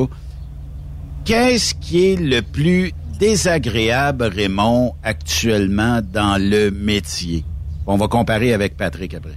Qu'est-ce 1.25 1.75
qui 1.75 2.13
est 2.13 2.17
le 2.17 2.43
plus 2.43 2.93
désagréable, 3.19 4.25
Raymond, 4.25 4.95
actuellement 5.03 6.01
dans 6.03 6.41
le 6.41 6.71
métier? 6.71 7.45
On 7.87 7.97
va 7.97 8.09
comparer 8.09 8.53
avec 8.53 8.77
Patrick 8.77 9.15
après. 9.15 9.37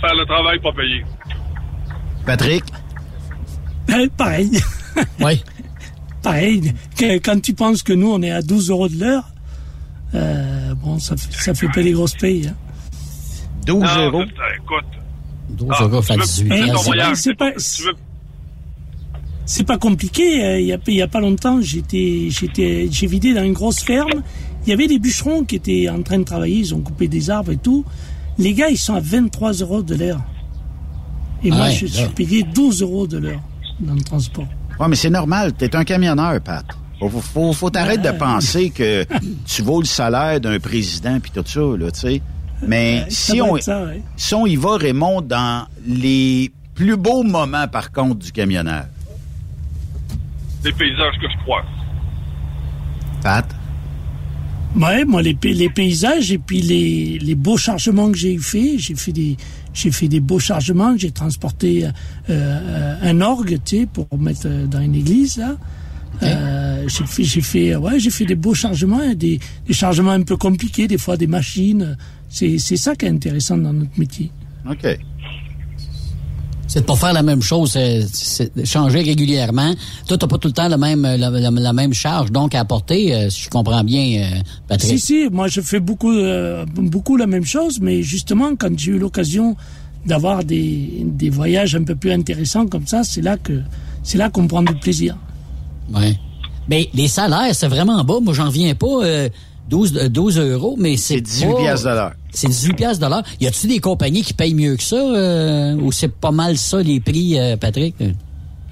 Faire 0.00 0.14
le 0.14 0.24
travail 0.26 0.58
pas 0.60 0.72
payé. 0.72 1.04
Patrick? 2.24 2.64
Ben, 3.86 4.08
pareil. 4.10 4.58
Oui. 5.20 5.42
pareil. 6.22 6.72
quand 7.24 7.40
tu 7.40 7.54
penses 7.54 7.82
que 7.82 7.92
nous, 7.92 8.10
on 8.10 8.22
est 8.22 8.30
à 8.30 8.42
12 8.42 8.70
euros 8.70 8.88
de 8.88 8.98
l'heure, 8.98 9.24
euh, 10.14 10.74
bon, 10.74 10.98
ça, 10.98 11.16
ça 11.16 11.54
fait 11.54 11.68
pas 11.68 11.82
des 11.82 11.92
grosses 11.92 12.14
payes. 12.14 12.48
Hein. 12.48 12.54
12 13.66 13.82
euros? 13.98 14.22
Écoute. 14.22 14.84
12 15.50 15.68
euros, 15.82 16.02
ça 16.02 16.16
18 16.16 17.14
C'est 17.14 17.34
pas... 17.34 17.50
C'est 19.46 19.64
pas 19.64 19.76
compliqué. 19.76 20.42
Euh, 20.42 20.60
il 20.60 20.66
y 20.66 20.72
a, 20.72 20.78
il 20.86 20.94
y 20.94 21.02
a 21.02 21.08
pas 21.08 21.20
longtemps, 21.20 21.60
j'étais, 21.60 22.28
j'étais, 22.30 22.88
j'ai 22.90 23.06
vidé 23.06 23.34
dans 23.34 23.42
une 23.42 23.52
grosse 23.52 23.80
ferme. 23.80 24.22
Il 24.66 24.70
y 24.70 24.72
avait 24.72 24.86
des 24.86 24.98
bûcherons 24.98 25.44
qui 25.44 25.56
étaient 25.56 25.88
en 25.90 26.02
train 26.02 26.18
de 26.18 26.24
travailler. 26.24 26.60
Ils 26.60 26.74
ont 26.74 26.80
coupé 26.80 27.08
des 27.08 27.28
arbres 27.28 27.52
et 27.52 27.58
tout. 27.58 27.84
Les 28.38 28.54
gars, 28.54 28.70
ils 28.70 28.78
sont 28.78 28.94
à 28.94 29.00
23 29.00 29.52
euros 29.52 29.82
de 29.82 29.94
l'heure. 29.94 30.20
Et 31.42 31.50
moi, 31.50 31.68
je 31.68 31.86
suis 31.86 32.08
payé 32.08 32.42
12 32.42 32.80
euros 32.80 33.06
de 33.06 33.18
l'heure 33.18 33.42
dans 33.80 33.94
le 33.94 34.00
transport. 34.00 34.46
Ouais, 34.80 34.88
mais 34.88 34.96
c'est 34.96 35.10
normal. 35.10 35.52
T'es 35.52 35.76
un 35.76 35.84
camionneur, 35.84 36.40
Pat. 36.40 36.64
Faut, 37.08 37.20
faut, 37.20 37.52
faut 37.52 37.70
t'arrêter 37.70 38.12
de 38.12 38.16
penser 38.16 38.70
que 38.70 39.04
tu 39.46 39.62
vaux 39.62 39.80
le 39.80 39.86
salaire 39.86 40.40
d'un 40.40 40.58
président 40.58 41.18
puis 41.20 41.30
tout 41.30 41.44
ça, 41.46 41.60
là, 41.60 41.90
tu 41.90 42.00
sais. 42.00 42.22
Mais 42.66 43.04
si, 43.08 43.42
on, 43.42 43.56
si 44.16 44.34
on 44.34 44.46
y 44.46 44.56
va, 44.56 44.76
Raymond, 44.76 45.20
dans 45.20 45.66
les 45.86 46.50
plus 46.74 46.96
beaux 46.96 47.22
moments, 47.22 47.68
par 47.68 47.92
contre, 47.92 48.20
du 48.20 48.32
camionneur, 48.32 48.84
des 50.64 50.72
paysages 50.72 51.14
que 51.20 51.28
je 51.30 51.42
crois. 51.42 51.62
Pat? 53.22 53.46
Ouais, 54.74 55.04
moi, 55.04 55.22
les, 55.22 55.36
les, 55.42 55.68
paysages 55.68 56.32
et 56.32 56.38
puis 56.38 56.60
les, 56.60 57.18
les 57.20 57.34
beaux 57.36 57.56
chargements 57.56 58.10
que 58.10 58.16
j'ai 58.16 58.38
fait, 58.38 58.76
j'ai 58.78 58.96
fait 58.96 59.12
des, 59.12 59.36
j'ai 59.72 59.92
fait 59.92 60.08
des 60.08 60.18
beaux 60.18 60.40
chargements, 60.40 60.94
j'ai 60.96 61.12
transporté 61.12 61.86
euh, 62.28 62.96
un 63.02 63.20
orgue, 63.20 63.60
tu 63.64 63.80
sais, 63.80 63.86
pour 63.86 64.08
mettre 64.18 64.48
dans 64.48 64.80
une 64.80 64.96
église, 64.96 65.36
là. 65.36 65.56
Euh, 66.22 66.84
j'ai 66.86 67.06
fait, 67.06 67.24
j'ai 67.24 67.40
fait, 67.40 67.76
ouais, 67.76 67.98
j'ai 67.98 68.10
fait 68.10 68.24
des 68.24 68.34
beaux 68.34 68.54
chargements, 68.54 69.14
des, 69.14 69.40
des 69.66 69.72
chargements 69.72 70.12
un 70.12 70.22
peu 70.22 70.36
compliqués, 70.36 70.86
des 70.86 70.98
fois 70.98 71.16
des 71.16 71.26
machines. 71.26 71.96
C'est, 72.28 72.58
c'est 72.58 72.76
ça 72.76 72.94
qui 72.94 73.06
est 73.06 73.10
intéressant 73.10 73.56
dans 73.56 73.72
notre 73.72 73.98
métier. 73.98 74.30
OK 74.68 74.98
c'est 76.66 76.80
de 76.80 76.86
pas 76.86 76.96
faire 76.96 77.12
la 77.12 77.22
même 77.22 77.42
chose, 77.42 77.78
c'est 78.12 78.66
changer 78.66 79.02
régulièrement. 79.02 79.74
Toi, 80.08 80.18
t'as 80.18 80.26
pas 80.26 80.38
tout 80.38 80.48
le 80.48 80.54
temps 80.54 80.66
la 80.66 80.76
même 80.76 81.02
la, 81.02 81.72
même 81.72 81.94
charge 81.94 82.32
donc 82.32 82.54
à 82.54 82.60
apporter, 82.60 83.14
euh, 83.14 83.30
si 83.30 83.42
je 83.42 83.48
comprends 83.48 83.84
bien, 83.84 84.22
euh, 84.22 84.40
Patrick. 84.66 84.98
Si 84.98 84.98
si, 84.98 85.28
moi 85.30 85.46
je 85.48 85.60
fais 85.60 85.78
beaucoup 85.78 86.12
euh, 86.12 86.64
beaucoup 86.66 87.16
la 87.16 87.26
même 87.26 87.44
chose, 87.44 87.80
mais 87.80 88.02
justement 88.02 88.56
quand 88.56 88.76
j'ai 88.76 88.92
eu 88.92 88.98
l'occasion 88.98 89.56
d'avoir 90.06 90.42
des, 90.42 91.02
des 91.04 91.30
voyages 91.30 91.76
un 91.76 91.84
peu 91.84 91.94
plus 91.94 92.10
intéressants 92.10 92.66
comme 92.66 92.86
ça, 92.86 93.04
c'est 93.04 93.22
là 93.22 93.36
que 93.36 93.60
c'est 94.02 94.18
là 94.18 94.28
qu'on 94.30 94.46
prend 94.48 94.62
du 94.62 94.74
plaisir. 94.74 95.16
Ouais. 95.92 96.18
Mais 96.68 96.88
les 96.94 97.08
salaires, 97.08 97.54
c'est 97.54 97.68
vraiment 97.68 98.02
bas. 98.04 98.20
Moi, 98.20 98.32
j'en 98.34 98.48
viens 98.48 98.74
pas. 98.74 99.28
12, 99.68 100.10
12 100.10 100.38
euros, 100.38 100.76
mais 100.78 100.96
c'est 100.96 101.20
18 101.20 101.54
piastres 101.56 101.88
de 101.88 101.94
l'heure. 101.94 102.12
C'est 102.30 102.48
18 102.48 102.74
piastres 102.74 103.04
de 103.04 103.10
l'heure. 103.10 103.22
Y 103.40 103.46
a-tu 103.46 103.66
des 103.66 103.78
compagnies 103.78 104.22
qui 104.22 104.34
payent 104.34 104.54
mieux 104.54 104.76
que 104.76 104.82
ça, 104.82 104.96
euh, 104.96 105.74
ou 105.76 105.90
c'est 105.90 106.12
pas 106.12 106.32
mal 106.32 106.58
ça 106.58 106.82
les 106.82 107.00
prix, 107.00 107.38
euh, 107.38 107.56
Patrick? 107.56 107.96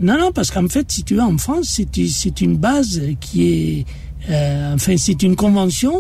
Non, 0.01 0.19
non, 0.19 0.33
parce 0.33 0.51
qu'en 0.51 0.69
fait, 0.69 0.91
si 0.91 1.05
tu 1.05 1.15
veux, 1.15 1.23
en 1.23 1.39
France, 1.39 1.81
c'est 1.95 2.41
une 2.41 2.57
base 2.57 3.01
qui 3.21 3.45
est, 3.45 3.87
euh, 4.31 4.75
enfin, 4.75 4.97
c'est 4.97 5.23
une 5.23 5.37
convention. 5.37 5.95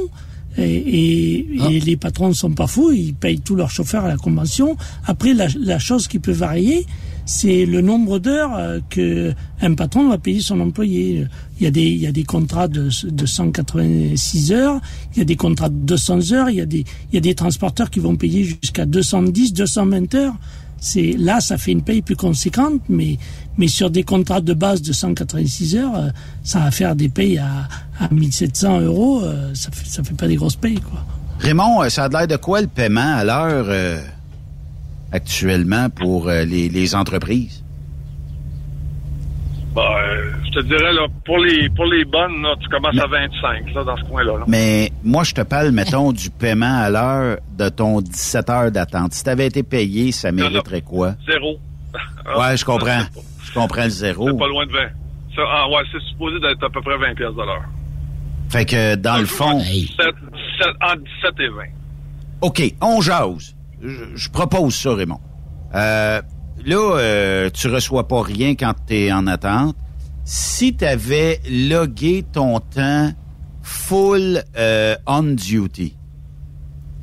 Et, 0.58 1.46
ah. 1.60 1.68
les 1.70 1.96
patrons 1.96 2.34
sont 2.34 2.52
pas 2.52 2.66
fous, 2.66 2.92
ils 2.92 3.14
payent 3.14 3.40
tous 3.40 3.54
leurs 3.54 3.70
chauffeurs 3.70 4.04
à 4.04 4.08
la 4.08 4.18
convention. 4.18 4.76
Après, 5.06 5.32
la, 5.32 5.46
la 5.58 5.78
chose 5.78 6.08
qui 6.08 6.18
peut 6.18 6.32
varier, 6.32 6.86
c'est 7.32 7.64
le 7.64 7.80
nombre 7.80 8.18
d'heures 8.18 8.54
euh, 8.56 8.80
que 8.90 9.32
un 9.62 9.74
patron 9.74 10.10
va 10.10 10.18
payer 10.18 10.40
son 10.40 10.60
employé. 10.60 11.26
Il 11.58 11.64
y 11.64 11.66
a 11.66 11.70
des, 11.70 11.86
il 11.86 12.00
y 12.00 12.06
a 12.06 12.12
des 12.12 12.24
contrats 12.24 12.68
de, 12.68 12.90
de 13.04 13.26
186 13.26 14.52
heures, 14.52 14.80
il 15.14 15.18
y 15.18 15.22
a 15.22 15.24
des 15.24 15.36
contrats 15.36 15.70
de 15.70 15.74
200 15.74 16.32
heures, 16.32 16.50
il 16.50 16.56
y 16.56 16.60
a 16.60 16.66
des, 16.66 16.84
il 17.10 17.14
y 17.14 17.16
a 17.16 17.20
des 17.20 17.34
transporteurs 17.34 17.88
qui 17.88 18.00
vont 18.00 18.16
payer 18.16 18.44
jusqu'à 18.44 18.84
210, 18.84 19.54
220 19.54 20.14
heures. 20.14 20.34
C'est 20.78 21.12
là, 21.12 21.40
ça 21.40 21.56
fait 21.56 21.72
une 21.72 21.82
paye 21.82 22.02
plus 22.02 22.16
conséquente, 22.16 22.82
mais 22.90 23.16
mais 23.56 23.68
sur 23.68 23.90
des 23.90 24.02
contrats 24.02 24.40
de 24.42 24.52
base 24.52 24.82
de 24.82 24.92
186 24.92 25.76
heures, 25.76 25.96
euh, 25.96 26.08
ça 26.42 26.58
va 26.58 26.70
faire 26.70 26.94
des 26.94 27.08
payes 27.08 27.38
à, 27.38 27.68
à 27.98 28.12
1700 28.12 28.80
euros. 28.80 29.22
Euh, 29.24 29.54
ça 29.54 29.70
fait 29.70 29.88
ça 29.88 30.04
fait 30.04 30.14
pas 30.14 30.28
des 30.28 30.36
grosses 30.36 30.56
payes 30.56 30.80
quoi. 30.80 31.02
Raymond, 31.38 31.88
ça 31.88 32.04
a 32.04 32.08
l'air 32.08 32.28
de 32.28 32.36
quoi 32.36 32.60
le 32.60 32.66
paiement 32.66 33.14
à 33.16 33.24
l'heure? 33.24 34.02
Actuellement 35.12 35.90
pour 35.90 36.28
euh, 36.28 36.44
les, 36.44 36.68
les, 36.68 36.94
entreprises? 36.94 37.62
Euh, 39.76 40.32
je 40.44 40.50
te 40.50 40.64
dirais, 40.64 40.92
là, 40.92 41.06
pour 41.24 41.38
les, 41.38 41.68
pour 41.70 41.86
les 41.86 42.04
bonnes, 42.04 42.42
là, 42.42 42.54
tu 42.60 42.68
commences 42.68 42.98
à 42.98 43.06
25 43.06 43.74
là, 43.74 43.84
dans 43.84 43.96
ce 43.96 44.04
coin-là. 44.04 44.32
Mais 44.46 44.90
moi, 45.02 45.22
je 45.24 45.32
te 45.32 45.40
parle, 45.42 45.70
mettons, 45.70 46.12
du 46.12 46.30
paiement 46.30 46.80
à 46.80 46.90
l'heure 46.90 47.38
de 47.56 47.68
ton 47.68 48.00
17 48.00 48.50
heures 48.50 48.70
d'attente. 48.70 49.12
Si 49.12 49.24
tu 49.24 49.30
avais 49.30 49.46
été 49.46 49.62
payé, 49.62 50.12
ça 50.12 50.32
mériterait 50.32 50.82
quoi? 50.82 51.14
Zéro. 51.26 51.58
ouais, 52.38 52.56
je 52.56 52.64
comprends. 52.64 53.02
Je 53.44 53.52
comprends 53.52 53.84
le 53.84 53.90
zéro. 53.90 54.28
C'est 54.28 54.38
pas 54.38 54.48
loin 54.48 54.66
de 54.66 54.72
20. 54.72 54.78
Ça, 55.36 55.42
ah, 55.46 55.68
ouais, 55.68 55.82
c'est 55.90 56.02
supposé 56.10 56.38
d'être 56.40 56.62
à 56.62 56.68
peu 56.68 56.82
près 56.82 56.98
20 56.98 57.14
pièces 57.14 57.30
de 57.30 57.42
l'heure. 57.42 57.64
Fait 58.50 58.66
que, 58.66 58.94
dans 58.96 59.16
le 59.16 59.24
fond... 59.24 59.58
17, 59.58 59.88
17, 59.96 60.68
entre 60.82 61.02
17 61.22 61.40
et 61.40 61.48
20. 61.48 61.62
OK, 62.42 62.74
on 62.82 63.00
jase 63.00 63.54
je, 63.82 64.28
propose 64.30 64.74
ça, 64.74 64.94
Raymond. 64.94 65.20
Euh, 65.74 66.22
là, 66.64 66.96
euh, 66.98 67.50
tu 67.50 67.68
reçois 67.68 68.06
pas 68.06 68.22
rien 68.22 68.54
quand 68.54 68.74
tu 68.86 68.94
es 68.94 69.12
en 69.12 69.26
attente. 69.26 69.76
Si 70.24 70.76
tu 70.76 70.84
avais 70.84 71.40
logué 71.50 72.24
ton 72.30 72.60
temps 72.60 73.12
full 73.62 74.42
euh, 74.56 74.96
on 75.06 75.22
duty, 75.22 75.96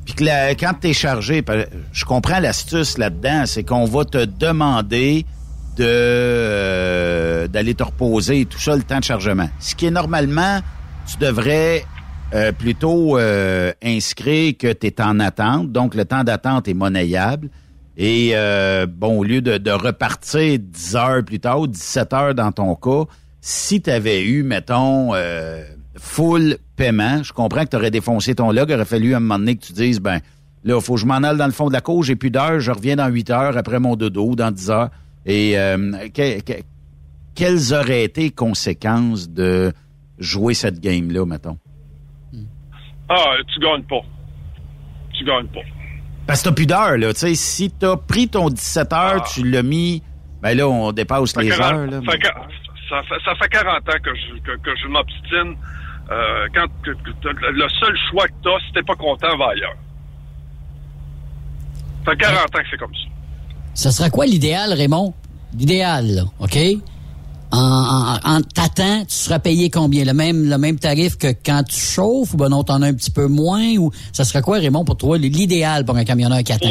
puis 0.04 0.14
que 0.14 0.54
quand 0.54 0.74
tu 0.80 0.92
chargé, 0.94 1.44
je 1.92 2.04
comprends 2.04 2.40
l'astuce 2.40 2.98
là-dedans, 2.98 3.44
c'est 3.46 3.62
qu'on 3.62 3.84
va 3.84 4.04
te 4.04 4.24
demander 4.24 5.26
de 5.76 5.84
euh, 5.86 7.48
d'aller 7.48 7.74
te 7.74 7.82
reposer 7.82 8.44
tout 8.46 8.58
ça 8.58 8.74
le 8.74 8.82
temps 8.82 8.98
de 8.98 9.04
chargement. 9.04 9.48
Ce 9.60 9.74
qui 9.74 9.86
est 9.86 9.90
normalement, 9.90 10.60
tu 11.06 11.16
devrais 11.18 11.84
euh, 12.32 12.52
plutôt 12.52 13.18
euh, 13.18 13.72
inscrit 13.82 14.54
que 14.54 14.72
tu 14.72 14.86
es 14.86 15.02
en 15.02 15.18
attente, 15.18 15.72
donc 15.72 15.96
le 15.96 16.04
temps 16.04 16.22
d'attente 16.22 16.68
est 16.68 16.74
monnayable. 16.74 17.48
Et 17.96 18.30
euh, 18.34 18.86
bon, 18.86 19.18
au 19.18 19.24
lieu 19.24 19.42
de, 19.42 19.70
repartir 19.70 20.60
10 20.60 20.94
heures 20.96 21.24
plus 21.24 21.40
tard, 21.40 21.66
17 21.66 22.12
heures 22.12 22.34
dans 22.36 22.52
ton 22.52 22.76
cas, 22.76 23.10
si 23.40 23.82
tu 23.82 23.90
avais 23.90 24.24
eu, 24.24 24.44
mettons, 24.44 25.12
full 25.96 26.58
paiement, 26.76 27.22
je 27.24 27.32
comprends 27.32 27.64
que 27.64 27.70
tu 27.70 27.76
aurais 27.76 27.90
défoncé 27.90 28.36
ton 28.36 28.52
log, 28.52 28.70
il 28.70 28.74
aurait 28.74 28.84
fallu 28.84 29.12
à 29.12 29.16
un 29.16 29.20
moment 29.20 29.38
donné 29.38 29.56
que 29.56 29.66
tu 29.66 29.72
dises, 29.72 29.98
ben 29.98 30.20
là, 30.62 30.76
il 30.76 30.80
faut 30.80 30.94
que 30.94 31.00
je 31.00 31.06
m'en 31.06 31.16
aille 31.16 31.36
dans 31.36 31.46
le 31.46 31.52
fond 31.52 31.66
de 31.66 31.72
la 31.72 31.80
cour, 31.80 32.04
j'ai 32.04 32.16
plus 32.16 32.30
d'heures, 32.30 32.60
je 32.60 32.70
reviens 32.70 32.94
dans 32.94 33.08
8 33.08 33.30
heures 33.30 33.56
après 33.56 33.80
mon 33.80 33.96
dodo, 33.96 34.36
dans 34.36 34.52
10 34.52 34.70
heures. 34.70 34.90
Et 35.26 35.56
quelles 37.34 37.74
auraient 37.74 38.04
été 38.04 38.22
les 38.22 38.30
conséquences 38.30 39.28
de 39.28 39.72
jouer 40.18 40.54
cette 40.54 40.78
game-là, 40.80 41.26
mettons? 41.26 41.58
Ah, 43.10 43.34
tu 43.52 43.58
gagnes 43.60 43.82
pas. 43.82 44.00
Tu 45.12 45.24
gagnes 45.24 45.46
pas. 45.48 45.60
Parce 46.26 46.42
que 46.42 46.48
t'as 46.48 46.54
plus 46.54 46.66
d'heures, 46.66 46.96
là. 46.96 47.12
Tu 47.12 47.18
sais, 47.20 47.34
si 47.34 47.70
t'as 47.70 47.96
pris 47.96 48.28
ton 48.28 48.48
17 48.48 48.92
heures, 48.92 49.24
tu 49.24 49.42
l'as 49.50 49.62
mis, 49.64 50.02
ben 50.40 50.56
là, 50.56 50.68
on 50.68 50.92
dépasse 50.92 51.30
Ça 51.32 51.42
les 51.42 51.50
fait 51.50 51.58
40 51.58 51.72
heures, 51.72 51.86
là. 51.86 52.00
ça, 52.06 52.12
fait- 52.12 52.88
ça 52.88 53.02
fait, 53.02 53.24
ça 53.24 53.34
fait 53.34 53.48
40 53.48 53.76
ans 53.88 53.98
que 54.02 54.10
je, 54.14 54.40
que, 54.42 54.56
que 54.58 54.70
je 54.80 54.86
m'obstine. 54.88 55.56
Euh, 56.10 56.46
quand 56.54 56.66
que- 56.82 56.90
que 56.90 57.10
t'as- 57.22 57.50
le 57.50 57.68
seul 57.68 57.96
choix 58.10 58.26
que 58.26 58.32
t'as, 58.42 58.58
si 58.66 58.72
t'es 58.72 58.82
pas 58.82 58.94
content, 58.96 59.36
va 59.36 59.50
ailleurs. 59.50 59.76
Ça 62.04 62.12
fait 62.12 62.16
40 62.18 62.38
ans 62.56 62.58
que 62.58 62.66
c'est 62.70 62.78
comme 62.78 62.94
ça. 62.94 63.00
Ça 63.74 63.90
serait 63.90 64.10
quoi 64.10 64.26
l'idéal, 64.26 64.72
Raymond? 64.72 65.14
L'idéal, 65.56 66.06
là, 66.06 66.22
OK? 66.40 66.56
En, 67.52 67.58
en, 67.58 68.36
en 68.36 68.40
t'attends, 68.42 69.00
tu 69.00 69.14
seras 69.14 69.40
payé 69.40 69.70
combien? 69.70 70.04
Le 70.04 70.12
même, 70.12 70.48
le 70.48 70.56
même 70.56 70.78
tarif 70.78 71.16
que 71.18 71.28
quand 71.44 71.64
tu 71.64 71.80
chauffes? 71.80 72.34
Ou 72.34 72.36
ben 72.36 72.48
non, 72.48 72.62
t'en 72.62 72.80
as 72.82 72.86
un 72.86 72.94
petit 72.94 73.10
peu 73.10 73.26
moins? 73.26 73.76
Ou 73.76 73.90
ça 74.12 74.24
serait 74.24 74.42
quoi, 74.42 74.58
Raymond, 74.58 74.84
pour 74.84 74.96
toi, 74.96 75.18
l'idéal 75.18 75.84
pour 75.84 75.96
un 75.96 76.04
camionneur 76.04 76.42
qui 76.44 76.52
attend? 76.52 76.70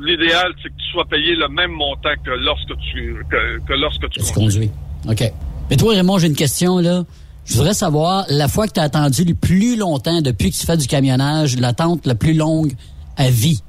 L'idéal, 0.00 0.52
c'est 0.62 0.68
que 0.68 0.74
tu 0.74 0.90
sois 0.92 1.04
payé 1.06 1.36
le 1.36 1.48
même 1.48 1.70
montant 1.70 2.10
que 2.24 2.30
lorsque 2.30 2.76
tu, 2.92 3.16
que, 3.30 3.66
que 3.66 3.72
lorsque 3.74 4.08
tu 4.10 4.20
Tu 4.20 4.32
conduis. 4.32 4.70
OK. 5.08 5.32
Mais 5.70 5.76
toi, 5.76 5.94
Raymond, 5.94 6.18
j'ai 6.18 6.26
une 6.26 6.34
question, 6.34 6.78
là. 6.78 7.04
Je 7.44 7.54
voudrais 7.54 7.74
savoir, 7.74 8.24
la 8.28 8.48
fois 8.48 8.66
que 8.66 8.72
tu 8.72 8.80
as 8.80 8.84
attendu 8.84 9.24
le 9.24 9.34
plus 9.34 9.76
longtemps 9.76 10.20
depuis 10.20 10.50
que 10.50 10.56
tu 10.56 10.66
fais 10.66 10.76
du 10.76 10.88
camionnage, 10.88 11.56
l'attente 11.58 12.04
la 12.04 12.16
plus 12.16 12.34
longue 12.34 12.72
à 13.16 13.30
vie? 13.30 13.62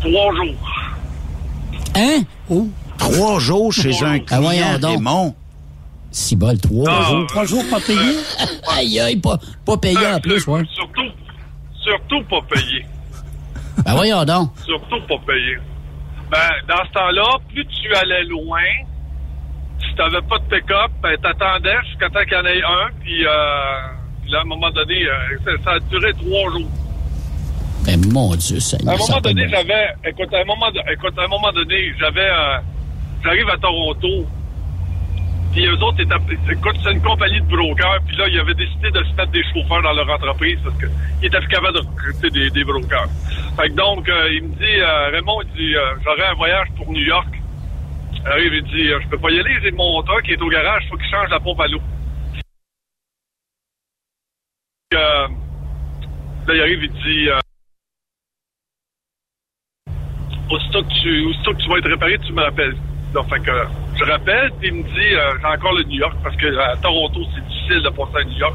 Trois 0.00 0.34
jours. 0.34 0.54
Hein? 1.96 2.20
Oh. 2.50 2.68
Trois 3.00 3.38
jours 3.40 3.72
chez 3.72 4.02
un 4.04 4.14
Ah, 4.14 4.18
client, 4.20 4.40
voyons 4.42 4.78
donc. 4.78 4.90
Raymond. 4.96 5.34
Si 6.12 6.36
bol, 6.36 6.58
trois 6.58 6.86
Ah, 6.90 7.02
jours. 7.10 7.26
Trois 7.28 7.44
jours 7.44 7.64
pas 7.70 7.80
payés? 7.80 8.16
aïe, 8.76 9.00
aïe, 9.00 9.16
pas, 9.16 9.38
pas 9.64 9.76
payé 9.76 9.98
en 10.14 10.20
plus, 10.20 10.46
ouais. 10.46 10.62
Surtout, 10.74 11.08
surtout 11.82 12.22
pas 12.28 12.40
payé. 12.54 12.84
Ben 13.84 13.94
voyons 13.94 14.24
donc. 14.24 14.50
Surtout 14.66 15.00
pas 15.08 15.16
payé. 15.26 15.56
Ben, 16.30 16.50
dans 16.68 16.84
ce 16.84 16.92
temps-là, 16.92 17.38
plus 17.48 17.64
tu 17.66 17.94
allais 17.94 18.24
loin, 18.24 18.60
si 19.80 19.94
t'avais 19.96 20.20
pas 20.28 20.38
de 20.38 20.44
pick-up, 20.54 20.90
ben, 21.02 21.16
t'attendais 21.22 21.76
jusqu'à 21.88 22.08
temps 22.10 22.22
qu'il 22.24 22.34
y 22.34 22.36
en 22.36 22.44
ait 22.44 22.62
un, 22.62 22.90
puis, 23.00 23.24
euh, 23.26 23.30
puis 24.22 24.30
là, 24.32 24.38
à 24.38 24.42
un 24.42 24.44
moment 24.44 24.70
donné, 24.70 25.02
euh, 25.06 25.38
ça, 25.44 25.50
ça 25.64 25.70
a 25.72 25.78
duré 25.88 26.12
trois 26.12 26.50
jours. 26.52 26.68
Ben 27.86 27.98
mon 28.12 28.34
Dieu, 28.36 28.58
À 28.58 28.60
Seigneur. 28.60 28.94
un 28.94 28.98
ça 28.98 29.04
a 29.04 29.16
moment 29.16 29.20
donné, 29.22 29.48
j'avais, 29.48 29.86
écoute, 30.04 30.34
à 30.34 30.38
un 30.40 30.44
moment, 30.44 30.66
écoute, 30.92 31.18
à 31.18 31.22
un 31.22 31.28
moment 31.28 31.52
donné, 31.52 31.92
j'avais, 31.98 32.20
euh, 32.28 32.58
j'arrive 33.22 33.48
à 33.48 33.58
Toronto, 33.58 34.26
puis 35.52 35.66
eux 35.66 35.82
autres 35.82 35.98
c'est 35.98 36.92
une 36.92 37.02
compagnie 37.02 37.40
de 37.40 37.46
brokers, 37.46 38.00
puis 38.06 38.16
là, 38.16 38.28
ils 38.28 38.38
avaient 38.38 38.54
décidé 38.54 38.90
de 38.90 39.02
se 39.02 39.12
mettre 39.14 39.32
des 39.32 39.42
chauffeurs 39.52 39.82
dans 39.82 39.92
leur 39.92 40.08
entreprise 40.08 40.58
parce 40.62 40.76
qu'ils 40.78 41.26
étaient 41.26 41.46
capables 41.46 41.74
de 41.74 41.86
recruter 41.86 42.50
des, 42.50 42.64
brokers. 42.64 43.08
Fait 43.56 43.68
que 43.68 43.74
donc, 43.74 44.08
euh, 44.08 44.32
il 44.32 44.44
me 44.44 44.54
dit, 44.54 44.80
euh, 44.80 45.10
Raymond, 45.10 45.42
il 45.42 45.48
dit, 45.56 45.76
euh, 45.76 45.94
j'aurais 46.04 46.26
un 46.26 46.34
voyage 46.34 46.68
pour 46.76 46.92
New 46.92 47.02
York. 47.02 47.28
Arrive, 48.26 48.54
il 48.54 48.64
dit, 48.64 48.92
euh, 48.92 49.00
je 49.02 49.08
peux 49.08 49.18
pas 49.18 49.30
y 49.30 49.40
aller, 49.40 49.58
j'ai 49.62 49.72
mon 49.72 50.02
truck 50.02 50.22
qui 50.22 50.32
est 50.32 50.42
au 50.42 50.48
garage, 50.48 50.86
faut 50.88 50.96
qu'il 50.96 51.10
change 51.10 51.28
la 51.30 51.40
pompe 51.40 51.60
à 51.60 51.66
l'eau. 51.66 51.80
Là, 54.92 55.28
il 56.54 56.60
arrive, 56.60 56.84
il 56.84 56.92
dit, 56.92 57.28
aussitôt 60.48 60.82
que 60.82 60.92
tu, 61.02 61.26
tu 61.58 61.68
vas 61.68 61.78
être 61.78 61.88
réparé, 61.88 62.18
tu 62.24 62.32
me 62.32 62.42
rappelles. 62.42 62.76
Donc, 63.14 63.28
fait 63.28 63.40
que, 63.40 63.50
je 63.98 64.04
rappelle, 64.04 64.50
puis 64.60 64.68
il 64.68 64.74
me 64.74 64.82
dit, 64.84 65.14
euh, 65.14 65.32
j'ai 65.40 65.46
encore 65.46 65.72
le 65.74 65.82
New 65.84 65.98
York, 65.98 66.14
parce 66.22 66.36
que 66.36 66.56
à 66.58 66.76
Toronto, 66.76 67.20
c'est 67.34 67.44
difficile 67.48 67.82
de 67.82 67.88
passer 67.88 68.18
à 68.20 68.24
New 68.24 68.38
York. 68.38 68.54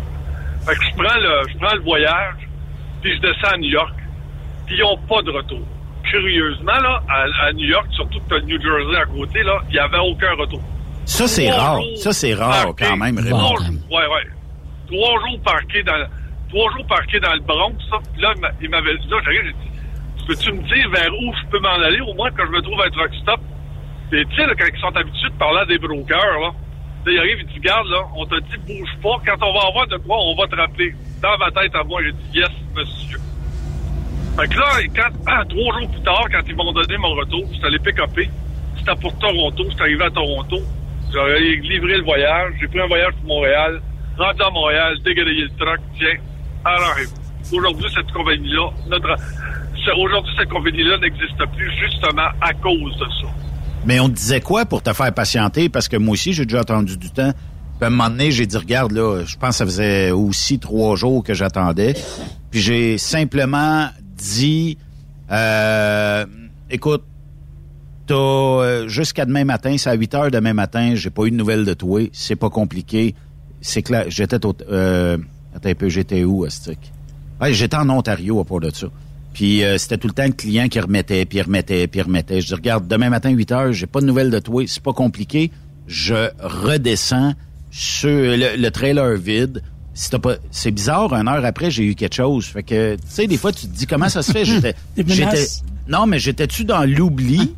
Fait 0.66 0.76
que 0.76 0.84
je 0.86 0.92
prends 0.96 1.20
le, 1.20 1.50
je 1.50 1.58
prends 1.58 1.76
le 1.76 1.82
voyage, 1.82 2.36
puis 3.02 3.14
je 3.16 3.20
descends 3.22 3.54
à 3.54 3.58
New 3.58 3.70
York, 3.70 3.94
puis 4.66 4.76
ils 4.78 4.82
n'ont 4.82 4.98
pas 4.98 5.22
de 5.22 5.32
retour. 5.32 5.60
Curieusement, 6.04 6.80
là, 6.82 7.02
à, 7.10 7.48
à 7.48 7.52
New 7.54 7.68
York, 7.68 7.88
surtout 7.92 8.20
que 8.20 8.30
t'as 8.30 8.36
le 8.38 8.44
New 8.46 8.62
Jersey 8.62 8.98
à 9.02 9.06
côté, 9.06 9.44
là, 9.44 9.60
il 9.70 9.74
n'y 9.74 9.80
avait 9.80 9.98
aucun 10.00 10.34
retour. 10.36 10.62
Ça, 11.06 11.28
c'est 11.28 11.52
rare. 11.52 11.82
jours 11.82 11.98
Ça, 11.98 12.12
c'est 12.14 12.34
rare, 12.34 12.74
quand 12.78 12.98
même, 12.98 13.16
Trois 13.18 13.40
Raymond. 13.40 13.58
jours- 13.58 13.60
Ouais, 13.92 14.08
ouais. 14.08 14.28
Trois 14.88 15.20
jours 15.28 15.40
parqués 15.44 15.84
dans, 15.84 16.06
trois 16.50 16.72
jours 16.72 16.86
parqués 16.88 17.20
dans 17.20 17.34
le 17.34 17.42
Bronx, 17.42 17.74
ça. 17.90 17.98
Puis 18.14 18.22
là, 18.22 18.32
il 18.36 18.42
m'a- 18.42 18.52
il 18.62 18.70
m'avait 18.70 18.98
dit, 18.98 19.08
là, 19.10 19.18
j'ai 19.26 19.52
dit, 19.52 20.26
peux-tu 20.28 20.52
me 20.54 20.62
dire 20.64 20.90
vers 20.92 21.12
où 21.14 21.34
je 21.36 21.46
peux 21.50 21.60
m'en 21.60 21.70
aller, 21.84 22.00
au 22.02 22.14
moins 22.14 22.30
quand 22.32 22.46
je 22.46 22.52
me 22.52 22.62
trouve 22.62 22.80
à 22.82 22.86
un 22.86 22.90
truck 22.90 23.14
stop? 23.22 23.40
Tu 24.12 24.18
sais, 24.18 24.44
quand 24.46 24.66
ils 24.74 24.80
sont 24.80 24.96
habitués 24.96 25.30
de 25.30 25.38
parler 25.38 25.60
à 25.62 25.66
des 25.66 25.78
brokers, 25.78 26.40
là, 26.40 26.52
là, 27.06 27.12
il 27.12 27.20
arrive, 27.20 27.38
il 27.42 27.48
dit, 27.48 27.60
garde, 27.60 27.88
là, 27.88 28.02
on 28.16 28.26
t'a 28.26 28.40
dit, 28.40 28.58
bouge 28.66 28.90
pas. 29.02 29.22
Quand 29.26 29.48
on 29.48 29.54
va 29.54 29.68
avoir 29.68 29.88
de 29.88 29.98
quoi, 29.98 30.18
on 30.20 30.36
va 30.36 30.48
te 30.48 30.56
rappeler. 30.56 30.94
Dans 31.22 31.38
ma 31.38 31.52
tête 31.52 31.76
à 31.76 31.84
moi, 31.84 32.02
j'ai 32.04 32.12
dit, 32.12 32.40
yes, 32.40 32.50
monsieur. 32.76 33.20
Fait 34.38 34.48
que 34.48 34.60
là, 34.60 34.70
quand, 34.96 35.18
ah, 35.28 35.44
trois 35.48 35.80
jours 35.80 35.90
plus 35.90 36.02
tard, 36.02 36.26
quand 36.32 36.42
ils 36.48 36.56
m'ont 36.56 36.72
donné 36.72 36.98
mon 36.98 37.14
retour, 37.16 37.46
j'étais 37.52 37.66
allé 37.66 37.80
pick-upper. 37.80 38.30
C'était 38.78 38.96
pour 39.02 39.18
Toronto. 39.18 39.66
J'étais 39.70 39.82
arrivé 39.82 40.04
à 40.04 40.12
Toronto. 40.12 40.58
J'aurais 41.14 41.40
livré 41.40 41.98
le 41.98 42.04
voyage. 42.04 42.54
J'ai 42.60 42.68
pris 42.68 42.82
un 42.82 42.88
voyage 42.88 43.14
pour 43.14 43.28
Montréal. 43.28 43.82
Rendu 44.18 44.42
à 44.42 44.50
Montréal, 44.50 44.98
dégradé 45.04 45.32
le 45.32 45.50
truck. 45.58 45.80
Tiens, 45.98 46.18
alors, 46.64 46.96
aujourd'hui, 47.54 47.90
cette 47.94 48.12
compagnie-là, 48.12 48.70
notre, 48.88 49.16
aujourd'hui, 49.98 50.34
cette 50.38 50.50
compagnie-là 50.50 50.98
n'existe 50.98 51.46
plus 51.56 51.72
justement 51.80 52.28
à 52.42 52.54
cause 52.54 52.98
de 52.98 53.06
ça. 53.22 53.45
Mais 53.86 54.00
on 54.00 54.10
te 54.10 54.16
disait 54.16 54.42
quoi 54.42 54.66
pour 54.66 54.82
te 54.82 54.92
faire 54.94 55.14
patienter? 55.14 55.70
Parce 55.70 55.88
que 55.88 55.98
moi 55.98 56.14
aussi, 56.14 56.34
j'ai 56.34 56.46
déjà 56.46 56.62
attendu 56.62 56.98
du 56.98 57.12
temps. 57.12 57.32
Puis 57.78 57.84
à 57.84 57.88
un 57.88 57.90
moment 57.90 58.10
donné, 58.10 58.32
j'ai 58.32 58.46
dit, 58.48 58.58
regarde, 58.58 58.92
là, 58.94 59.24
je 59.26 59.38
pense 59.38 59.50
que 59.50 59.56
ça 59.58 59.66
faisait 59.66 60.12
aussi 60.12 60.60
trois 60.60 60.96
jours 60.96 61.24
que 61.24 61.34
j'attendais. 61.34 61.94
Puis 62.50 62.62
j'ai 62.62 62.98
simplement 62.98 63.90
dit, 64.18 64.78
euh, 65.32 66.26
écoute, 66.72 67.04
t'as 68.08 68.16
euh, 68.16 68.88
jusqu'à 68.88 69.26
demain 69.26 69.46
matin, 69.46 69.76
c'est 69.78 69.90
à 69.90 69.94
8 69.94 70.16
heures 70.16 70.32
demain 70.32 70.54
matin, 70.54 70.94
j'ai 70.96 71.10
pas 71.10 71.26
eu 71.26 71.32
de 71.32 71.36
nouvelles 71.36 71.66
de 71.66 71.74
toi, 71.74 72.02
c'est 72.14 72.36
pas 72.36 72.50
compliqué. 72.50 73.14
C'est 73.62 73.82
clair, 73.82 74.06
j'étais 74.08 74.44
au... 74.46 74.56
Euh, 74.70 75.18
attends 75.56 75.70
un 75.70 75.76
peu, 75.76 75.90
j'étais 75.90 76.24
où, 76.24 76.44
Astic? 76.46 76.92
Ouais, 77.42 77.54
j'étais 77.54 77.78
en 77.78 77.90
Ontario 77.90 78.40
à 78.40 78.46
part 78.46 78.62
de 78.62 78.72
ça. 78.74 78.88
Puis 79.36 79.64
euh, 79.64 79.78
c'était 79.78 79.98
tout 79.98 80.08
le 80.08 80.14
temps 80.14 80.24
le 80.26 80.32
client 80.32 80.68
qui 80.70 80.80
remettait, 80.80 81.26
puis 81.26 81.38
il 81.40 81.42
remettait, 81.42 81.86
puis 81.88 82.00
il 82.00 82.04
remettait. 82.04 82.40
Je 82.42 82.48
dis, 82.48 82.54
regarde, 82.56 82.88
demain 82.88 83.10
matin, 83.10 83.30
8 83.30 83.52
heures, 83.52 83.74
j'ai 83.74 83.86
pas 83.86 84.00
de 84.02 84.06
nouvelles 84.06 84.32
de 84.32 84.40
toi, 84.40 84.64
c'est 84.66 84.82
pas 84.82 84.94
compliqué. 84.94 85.52
Je 85.88 86.30
redescends 86.40 87.34
sur 87.70 88.10
le, 88.10 88.56
le 88.58 88.72
trailer 88.72 89.16
vide. 89.18 89.62
Si 89.94 90.10
t'as 90.10 90.20
pas, 90.20 90.36
c'est 90.52 90.72
bizarre, 90.72 91.14
une 91.14 91.28
heure 91.28 91.44
après, 91.46 91.70
j'ai 91.70 91.84
eu 91.84 91.96
quelque 91.96 92.16
chose. 92.16 92.46
Fait 92.46 92.64
que, 92.64 92.96
tu 92.96 93.02
sais, 93.08 93.28
des 93.28 93.38
fois, 93.38 93.52
tu 93.52 93.68
te 93.68 93.76
dis, 93.76 93.86
comment 93.86 94.10
ça 94.10 94.24
se 94.24 94.32
fait? 94.32 94.44
J'étais, 94.46 94.74
j'étais, 94.98 95.46
non, 95.88 96.06
mais 96.06 96.18
j'étais-tu 96.20 96.64
dans 96.66 96.84
l'oubli? 96.90 97.54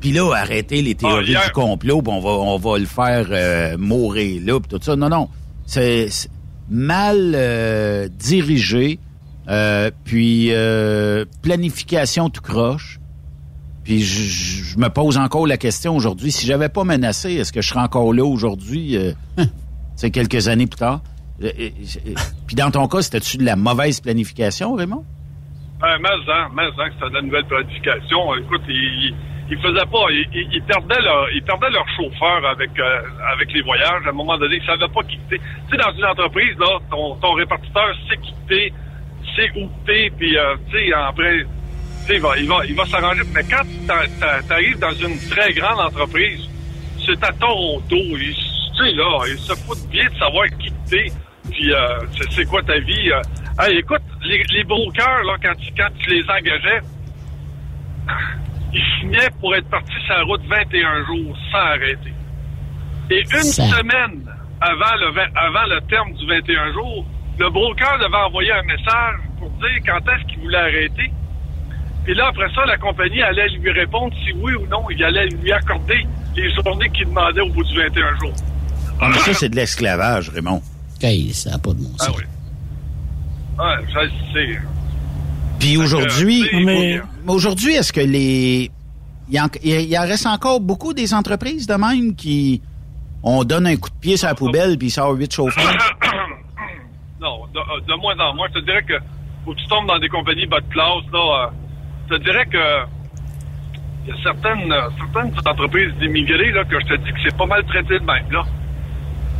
Puis 0.00 0.12
là, 0.12 0.30
arrêter 0.34 0.82
les 0.82 0.94
théories 0.94 1.30
hier- 1.30 1.46
du 1.46 1.52
complot, 1.52 2.02
puis 2.02 2.12
on 2.12 2.20
va, 2.20 2.28
on 2.30 2.58
va 2.58 2.78
le 2.78 2.84
faire 2.86 3.26
euh, 3.30 3.76
mourir 3.78 4.42
là, 4.44 4.60
puis 4.60 4.68
tout 4.78 4.82
ça. 4.84 4.94
Non, 4.96 5.08
non. 5.08 5.28
C'est 5.66 6.08
c'est 6.10 6.28
mal 6.70 7.32
euh, 7.34 8.08
dirigé, 8.08 8.98
euh, 9.48 9.90
puis 10.04 10.48
euh, 10.50 11.24
planification 11.42 12.30
tout 12.30 12.42
croche. 12.42 12.98
Puis 13.84 14.00
je, 14.02 14.76
me 14.78 14.88
pose 14.88 15.16
encore 15.16 15.46
la 15.46 15.56
question 15.56 15.94
aujourd'hui, 15.94 16.32
si 16.32 16.44
j'avais 16.44 16.68
pas 16.68 16.82
menacé, 16.82 17.34
est-ce 17.34 17.52
que 17.52 17.62
je 17.62 17.68
serais 17.68 17.80
encore 17.80 18.12
là 18.12 18.24
aujourd'hui, 18.24 18.96
euh, 18.96 19.12
c'est 19.94 20.10
quelques 20.10 20.48
années 20.48 20.66
plus 20.66 20.78
tard? 20.78 21.02
Puis 21.38 22.56
dans 22.56 22.70
ton 22.72 22.88
cas, 22.88 23.02
c'était-tu 23.02 23.36
de 23.36 23.44
la 23.44 23.54
mauvaise 23.54 24.00
planification, 24.00 24.74
Raymond? 24.74 25.04
Euh, 25.84 25.98
mais 26.00 26.08
en, 26.08 26.50
mais 26.54 26.66
que 26.70 26.94
c'était 26.94 27.10
de 27.10 27.14
la 27.14 27.22
nouvelle 27.22 27.44
planification. 27.44 28.34
Écoute, 28.34 28.62
ils, 28.66 29.14
ils 29.50 29.58
faisaient 29.58 29.86
pas, 29.86 30.06
ils, 30.10 30.62
perdaient 30.66 31.02
leur, 31.02 31.70
leur 31.70 31.88
chauffeur 31.96 32.44
avec, 32.50 32.70
avec 33.32 33.52
les 33.52 33.62
voyages. 33.62 34.02
À 34.04 34.08
un 34.08 34.12
moment 34.12 34.36
donné, 34.36 34.56
ils 34.56 34.66
savaient 34.66 34.92
pas 34.92 35.02
quitter. 35.02 35.38
Tu 35.38 35.70
sais, 35.70 35.76
dans 35.76 35.92
une 35.96 36.06
entreprise, 36.06 36.58
là, 36.58 36.78
ton, 36.90 37.14
ton 37.16 37.34
répartiteur 37.34 37.94
sait 38.08 38.16
quitter, 38.16 38.72
où 39.56 39.68
t'es, 39.86 40.10
puis, 40.16 40.36
euh, 40.36 40.54
tu 40.70 40.78
sais, 40.78 40.92
après, 40.92 41.38
tu 41.40 41.46
sais, 42.06 42.14
il 42.16 42.20
va, 42.20 42.36
il 42.38 42.48
va, 42.48 42.64
il 42.66 42.74
va 42.74 42.84
s'arranger. 42.86 43.22
Mais 43.34 43.42
quand 43.44 43.62
t'a- 43.86 44.42
t'arrives 44.48 44.78
dans 44.78 44.92
une 44.92 45.18
très 45.28 45.52
grande 45.52 45.80
entreprise, 45.80 46.48
c'est 47.04 47.22
à 47.24 47.32
Toronto, 47.32 47.82
tu 47.90 48.34
sais, 48.34 48.92
là, 48.92 49.20
ils 49.28 49.38
se 49.38 49.54
foutent 49.54 49.88
bien 49.90 50.08
de 50.08 50.16
savoir 50.18 50.46
qui 50.58 50.72
t'es, 50.88 51.06
puis 51.50 51.72
euh, 51.72 51.98
c'est- 52.30 52.44
quoi 52.46 52.62
ta 52.62 52.78
vie. 52.78 53.10
euh. 53.12 53.20
Hey, 53.58 53.78
écoute, 53.78 54.02
les, 54.22 54.42
les 54.52 54.64
brokers, 54.64 55.22
là, 55.24 55.36
quand, 55.42 55.54
tu- 55.58 55.72
quand 55.76 55.88
tu 55.98 56.10
les 56.10 56.22
engageais, 56.24 56.80
ils 58.72 58.82
signaient 59.00 59.30
pour 59.40 59.54
être 59.54 59.68
partis 59.70 59.92
sur 60.06 60.14
la 60.14 60.22
route 60.24 60.42
21 60.48 61.04
jours 61.06 61.36
sans 61.50 61.58
arrêter. 61.58 62.12
Et 63.10 63.20
une 63.20 63.26
Ça. 63.42 63.62
semaine 63.78 64.24
avant 64.60 64.94
le, 64.96 65.08
avant 65.36 65.66
le 65.74 65.80
terme 65.88 66.12
du 66.14 66.26
21 66.26 66.72
jours, 66.72 67.06
le 67.38 67.50
broker 67.50 67.98
devait 67.98 68.24
envoyer 68.26 68.52
un 68.52 68.62
message 68.62 69.16
pour 69.38 69.50
dire 69.50 69.80
quand 69.86 69.98
est-ce 70.12 70.26
qu'il 70.32 70.42
voulait 70.42 70.58
arrêter. 70.58 71.10
Puis 72.04 72.14
là, 72.14 72.28
après 72.28 72.48
ça, 72.54 72.64
la 72.66 72.76
compagnie 72.78 73.20
allait 73.22 73.48
lui 73.48 73.70
répondre 73.72 74.14
si 74.24 74.32
oui 74.34 74.54
ou 74.54 74.66
non, 74.68 74.84
il 74.90 75.02
allait 75.04 75.26
lui 75.26 75.52
accorder 75.52 76.06
les 76.36 76.54
journées 76.54 76.88
qu'il 76.90 77.06
demandait 77.06 77.40
au 77.40 77.48
bout 77.48 77.64
du 77.64 77.76
21 77.76 78.16
jours. 78.20 78.32
Ah, 79.00 79.08
mais 79.12 79.18
ça, 79.18 79.34
c'est 79.34 79.48
de 79.48 79.56
l'esclavage, 79.56 80.28
Raymond. 80.30 80.62
OK, 81.02 81.08
ça 81.32 81.50
n'a 81.50 81.58
pas 81.58 81.70
de 81.72 81.78
bon 81.78 81.90
Ah 82.00 82.04
sens. 82.04 82.16
oui. 82.16 82.24
Ouais, 83.58 83.74
je 83.88 84.32
sais. 84.32 84.58
Puis 85.58 85.76
aujourd'hui, 85.76 86.42
Euh, 86.52 86.60
mais- 86.64 87.00
aujourd'hui, 87.26 87.74
est-ce 87.74 87.92
que 87.92 88.00
les. 88.00 88.70
Il 89.28 89.34
y, 89.34 89.40
en, 89.40 89.48
il 89.64 89.98
en 89.98 90.02
reste 90.02 90.26
encore 90.26 90.60
beaucoup 90.60 90.94
des 90.94 91.12
entreprises 91.12 91.66
de 91.66 91.74
même 91.74 92.14
qui. 92.14 92.62
On 93.22 93.42
donne 93.42 93.66
un 93.66 93.76
coup 93.76 93.88
de 93.90 93.94
pied 93.96 94.16
sur 94.16 94.28
la 94.28 94.34
poubelle 94.36 94.78
puis 94.78 94.86
il 94.86 94.90
sort 94.90 95.10
huit 95.12 95.32
chauffeurs? 95.32 95.64
De, 97.56 97.60
euh, 97.60 97.80
de 97.88 97.94
moins 98.02 98.18
en 98.20 98.34
moins. 98.36 98.48
Je 98.54 98.60
te 98.60 98.64
dirais 98.68 98.82
que 98.82 98.98
que 99.46 99.52
tu 99.60 99.66
tombes 99.68 99.86
dans 99.86 99.98
des 99.98 100.08
compagnies 100.08 100.46
bas 100.46 100.60
de 100.60 100.68
classe, 100.76 101.06
là. 101.12 101.22
euh, 101.22 101.46
je 102.10 102.16
te 102.16 102.22
dirais 102.22 102.44
que 102.46 102.64
il 104.04 104.10
y 104.10 104.12
a 104.12 104.22
certaines, 104.22 104.70
euh, 104.70 104.88
certaines 104.98 105.32
entreprises 105.38 105.92
d'immigrés, 106.00 106.50
là, 106.52 106.64
que 106.64 106.78
je 106.80 106.86
te 106.86 106.96
dis 107.04 107.12
que 107.12 107.18
c'est 107.24 107.36
pas 107.36 107.46
mal 107.46 107.64
traité 107.64 107.98
de 107.98 108.04
même, 108.04 108.30
là. 108.30 108.42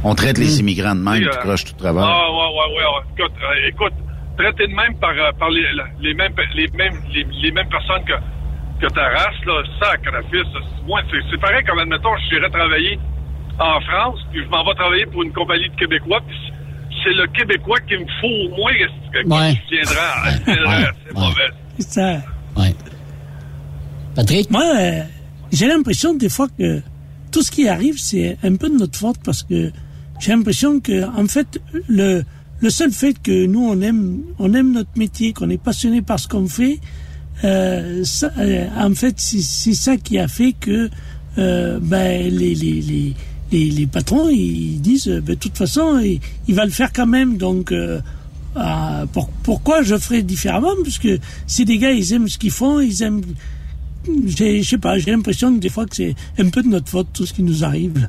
On 0.04 0.14
traite 0.14 0.38
les 0.38 0.60
immigrants 0.60 0.94
de 0.94 1.00
même 1.00 1.24
euh, 1.24 1.30
crochent 1.42 1.64
tout 1.66 1.74
travail. 1.84 2.04
Ah, 2.06 2.30
ouais, 2.30 2.50
ouais, 2.56 2.68
ouais. 2.76 2.84
ouais. 2.84 3.04
Écoute, 3.18 3.36
euh, 3.42 3.68
écoute, 3.68 3.92
traité 4.38 4.66
de 4.68 4.74
même 4.74 4.94
par, 4.98 5.12
par 5.38 5.50
les, 5.50 5.66
les, 6.00 6.14
mêmes, 6.14 6.34
les, 6.54 6.68
mêmes, 6.74 6.98
les, 7.12 7.26
les 7.42 7.50
mêmes 7.52 7.68
personnes 7.68 8.04
que, 8.04 8.14
que 8.80 8.92
ta 8.92 9.08
race, 9.08 9.44
là, 9.44 9.62
sacrifice. 9.82 10.52
Moi, 10.86 11.00
c'est 11.10 11.18
c'est 11.30 11.40
pareil 11.40 11.64
comme, 11.64 11.80
admettons, 11.80 12.16
j'irais 12.30 12.50
travailler 12.50 12.98
en 13.58 13.80
France, 13.80 14.20
puis 14.30 14.42
je 14.44 14.48
m'en 14.48 14.64
vais 14.64 14.74
travailler 14.74 15.06
pour 15.06 15.22
une 15.24 15.32
compagnie 15.32 15.68
de 15.68 15.76
Québécois, 15.76 16.20
puis 16.26 16.38
c'est 17.02 17.12
le 17.14 17.26
Québécois 17.28 17.78
qui 17.88 17.94
me 17.94 18.06
faut 18.20 18.26
au 18.52 18.56
moins 18.56 18.72
que 19.12 19.28
Ouais. 19.28 19.54
je 19.70 19.76
viendra? 19.76 20.30
viendra, 20.46 20.92
c'est 21.06 21.14
mauvais. 21.14 21.50
C'est 21.78 21.90
ça. 21.90 22.22
Ouais. 22.56 22.74
Patrick? 24.14 24.50
Moi, 24.50 24.64
euh, 24.78 25.02
j'ai 25.52 25.66
l'impression 25.68 26.14
des 26.14 26.28
fois 26.28 26.48
que 26.58 26.80
tout 27.30 27.42
ce 27.42 27.50
qui 27.50 27.68
arrive, 27.68 27.98
c'est 27.98 28.38
un 28.42 28.56
peu 28.56 28.68
de 28.68 28.76
notre 28.76 28.98
faute 28.98 29.16
parce 29.24 29.42
que 29.42 29.70
j'ai 30.20 30.32
l'impression 30.32 30.80
que, 30.80 31.04
en 31.18 31.26
fait, 31.26 31.60
le, 31.88 32.22
le 32.60 32.70
seul 32.70 32.90
fait 32.90 33.14
que 33.22 33.46
nous, 33.46 33.60
on 33.68 33.80
aime, 33.82 34.20
on 34.38 34.54
aime 34.54 34.72
notre 34.72 34.96
métier, 34.96 35.32
qu'on 35.34 35.50
est 35.50 35.62
passionné 35.62 36.00
par 36.02 36.18
ce 36.18 36.28
qu'on 36.28 36.46
fait, 36.48 36.80
euh, 37.44 38.02
ça, 38.04 38.30
euh, 38.38 38.66
en 38.78 38.94
fait, 38.94 39.14
c'est 39.18 39.42
c'est 39.42 39.74
ça 39.74 39.98
qui 39.98 40.18
a 40.18 40.26
fait 40.28 40.54
que 40.54 40.88
euh, 41.36 41.78
ben, 41.82 42.22
les, 42.30 42.54
les, 42.54 42.80
les, 42.80 43.14
les, 43.52 43.70
les 43.70 43.86
patrons, 43.86 44.28
ils 44.28 44.80
disent, 44.80 45.06
ben, 45.08 45.22
de 45.22 45.34
toute 45.34 45.56
façon, 45.56 45.98
il, 45.98 46.20
il 46.48 46.54
va 46.54 46.64
le 46.64 46.70
faire 46.70 46.92
quand 46.92 47.06
même. 47.06 47.36
Donc, 47.36 47.72
euh, 47.72 48.00
ah, 48.56 49.04
pour- 49.12 49.28
pourquoi 49.42 49.82
je 49.82 49.96
ferais 49.98 50.22
différemment? 50.22 50.72
Parce 50.82 50.98
que 50.98 51.18
si 51.46 51.64
des 51.64 51.78
gars, 51.78 51.92
ils 51.92 52.12
aiment 52.12 52.28
ce 52.28 52.38
qu'ils 52.38 52.50
font, 52.50 52.80
ils 52.80 53.02
aiment... 53.02 53.22
j'ai- 54.26 54.62
Je 54.62 54.68
sais 54.68 54.78
pas, 54.78 54.98
j'ai 54.98 55.10
l'impression 55.10 55.54
que 55.54 55.60
des 55.60 55.68
fois 55.68 55.86
que 55.86 55.94
c'est 55.96 56.14
un 56.38 56.48
peu 56.48 56.62
de 56.62 56.68
notre 56.68 56.88
faute, 56.88 57.08
tout 57.12 57.26
ce 57.26 57.32
qui 57.32 57.42
nous 57.42 57.64
arrive. 57.64 58.08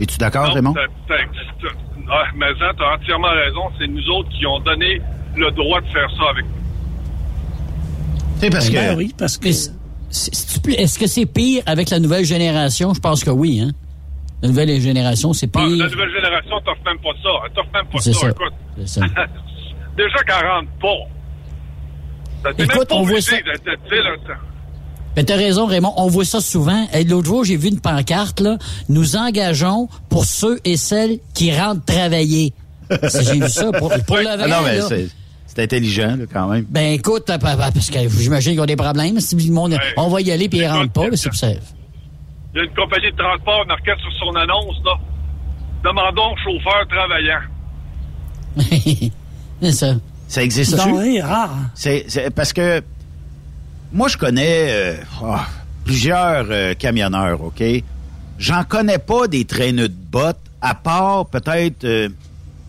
Es-tu 0.00 0.18
d'accord, 0.18 0.52
Raymond? 0.52 0.74
ouais, 0.74 2.28
mais 2.36 2.46
ça, 2.58 2.72
t'as 2.78 2.94
entièrement 2.96 3.28
raison. 3.32 3.62
C'est 3.78 3.86
nous 3.88 4.06
autres 4.10 4.28
qui 4.38 4.44
ont 4.46 4.60
donné 4.60 5.00
le 5.36 5.50
droit 5.52 5.80
de 5.80 5.86
faire 5.86 6.10
ça 6.18 6.30
avec 6.30 6.44
nous. 6.44 6.50
C'est 8.40 8.50
parce 8.50 8.68
que. 8.68 8.74
Ben 8.74 8.96
oui, 8.96 9.14
parce 9.16 9.38
que... 9.38 9.50
C'est- 9.52 9.72
Est-ce 10.68 10.98
que 10.98 11.06
c'est 11.06 11.26
pire 11.26 11.62
avec 11.66 11.90
la 11.90 11.98
nouvelle 11.98 12.24
génération? 12.24 12.92
Je 12.94 13.00
pense 13.00 13.24
que 13.24 13.30
oui, 13.30 13.60
hein? 13.60 13.72
La 14.42 14.48
nouvelle 14.48 14.80
génération, 14.80 15.32
c'est 15.32 15.50
Ah, 15.54 15.58
pire. 15.60 15.76
la 15.76 15.88
nouvelle 15.88 16.10
génération 16.14 16.60
t'offre 16.64 16.82
même 16.84 16.98
pas 16.98 17.12
ça. 17.22 17.28
Elle 17.46 17.52
t'offre 17.52 17.70
même 17.72 17.86
pas 17.86 17.98
C'est 18.00 18.12
ça. 18.12 18.20
ça. 18.20 18.28
Écoute. 18.28 18.52
C'est 18.78 18.88
ça. 18.88 19.00
Déjà 19.96 20.18
qu'elle 20.26 20.46
rentre 20.48 20.68
pas. 20.80 22.50
Écoute, 22.50 22.58
même 22.76 22.86
pas 22.86 22.94
on 22.94 23.02
voit 23.02 23.20
ça- 23.20 23.36
ça- 23.36 24.32
Ben, 25.16 25.24
t'as 25.24 25.36
raison, 25.36 25.64
Raymond. 25.66 25.94
On 25.96 26.08
voit 26.08 26.26
ça 26.26 26.40
souvent. 26.40 26.86
Et 26.92 27.02
L'autre 27.04 27.26
jour, 27.26 27.44
j'ai 27.44 27.56
vu 27.56 27.68
une 27.68 27.80
pancarte, 27.80 28.40
là. 28.40 28.58
Nous 28.90 29.16
engageons 29.16 29.88
pour 30.10 30.26
ceux 30.26 30.60
et 30.64 30.76
celles 30.76 31.18
qui 31.32 31.56
rentrent 31.58 31.84
travailler. 31.86 32.52
J'ai 32.90 33.40
vu 33.40 33.48
ça 33.48 33.72
pour, 33.72 33.88
pour 34.06 34.16
le 34.18 34.26
Ah 34.28 34.36
vrai, 34.36 34.48
non, 34.48 34.56
mais 34.64 34.76
là. 34.76 34.82
c'est 34.86 35.08
c'est 35.46 35.62
intelligent, 35.62 36.16
là, 36.16 36.24
quand 36.30 36.48
même. 36.48 36.66
Ben, 36.68 36.92
écoute, 36.92 37.24
pa- 37.24 37.38
pa- 37.38 37.56
parce 37.56 37.88
que 37.88 37.98
j'imagine 38.10 38.52
qu'ils 38.52 38.60
ont 38.60 38.66
des 38.66 38.76
problèmes. 38.76 39.18
Si 39.20 39.34
le 39.36 39.52
monde, 39.54 39.78
on 39.96 40.08
va 40.08 40.20
y 40.20 40.30
aller 40.30 40.50
puis 40.50 40.58
ils 40.58 40.66
rentrent 40.66 40.92
pas, 40.92 41.06
c'est 41.14 41.30
pour 41.30 41.38
ça. 41.38 41.48
Il 42.56 42.60
y 42.60 42.62
a 42.62 42.64
une 42.64 42.74
compagnie 42.74 43.12
de 43.12 43.16
transport 43.16 43.66
marquée 43.66 43.92
sur 44.00 44.10
son 44.18 44.34
annonce, 44.34 44.76
là. 44.82 44.94
Demandons 45.84 46.34
chauffeur 46.42 46.86
travaillant. 46.88 47.40
c'est 49.60 49.72
ça. 49.72 49.94
Ça 50.26 50.42
existe 50.42 50.74
C'est 50.74 50.90
denrée 50.90 51.20
rare. 51.20 51.54
C'est 51.74 52.06
c'est- 52.08 52.30
parce 52.30 52.54
que 52.54 52.80
moi, 53.92 54.08
je 54.08 54.16
connais 54.16 54.68
euh, 54.70 54.96
oh, 55.22 55.36
plusieurs 55.84 56.46
euh, 56.50 56.72
camionneurs, 56.72 57.42
OK? 57.44 57.62
J'en 58.38 58.64
connais 58.64 58.98
pas 58.98 59.28
des 59.28 59.44
traîneux 59.44 59.90
de 59.90 59.94
bottes, 60.10 60.40
à 60.62 60.74
part 60.74 61.26
peut-être 61.26 61.84
euh, 61.84 62.08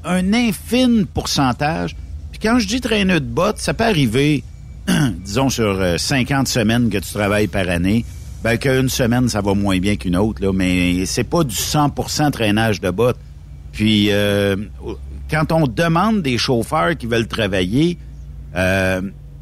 un 0.04 0.34
infime 0.34 1.06
pourcentage. 1.08 1.96
Puis 2.32 2.40
quand 2.42 2.60
je 2.60 2.68
dis 2.68 2.82
traîneux 2.82 3.22
de 3.22 3.26
bottes, 3.26 3.60
ça 3.60 3.74
peut 3.74 3.86
arriver, 3.86 4.44
disons, 5.24 5.50
sur 5.50 5.80
euh, 5.80 5.98
50 5.98 6.50
semaines 6.50 6.90
que 6.90 6.98
tu 6.98 7.14
travailles 7.14 7.48
par 7.48 7.70
année. 7.70 8.04
Ben, 8.48 8.58
qu'une 8.58 8.88
semaine, 8.88 9.28
ça 9.28 9.42
va 9.42 9.54
moins 9.56 9.78
bien 9.78 9.98
qu'une 9.98 10.16
autre, 10.16 10.42
là, 10.42 10.54
mais 10.54 11.06
c'est 11.06 11.26
pas 11.26 11.44
du 11.44 11.54
100% 11.54 12.32
traînage 12.32 12.80
de 12.80 12.90
bottes. 12.92 13.20
Puis, 13.74 14.08
euh, 14.10 14.56
quand 15.30 15.52
on 15.52 15.68
demande 15.68 16.22
des 16.22 16.38
chauffeurs 16.38 16.96
qui 16.96 17.08
veulent 17.08 17.28
travailler, 17.28 17.98
euh, 18.56 19.02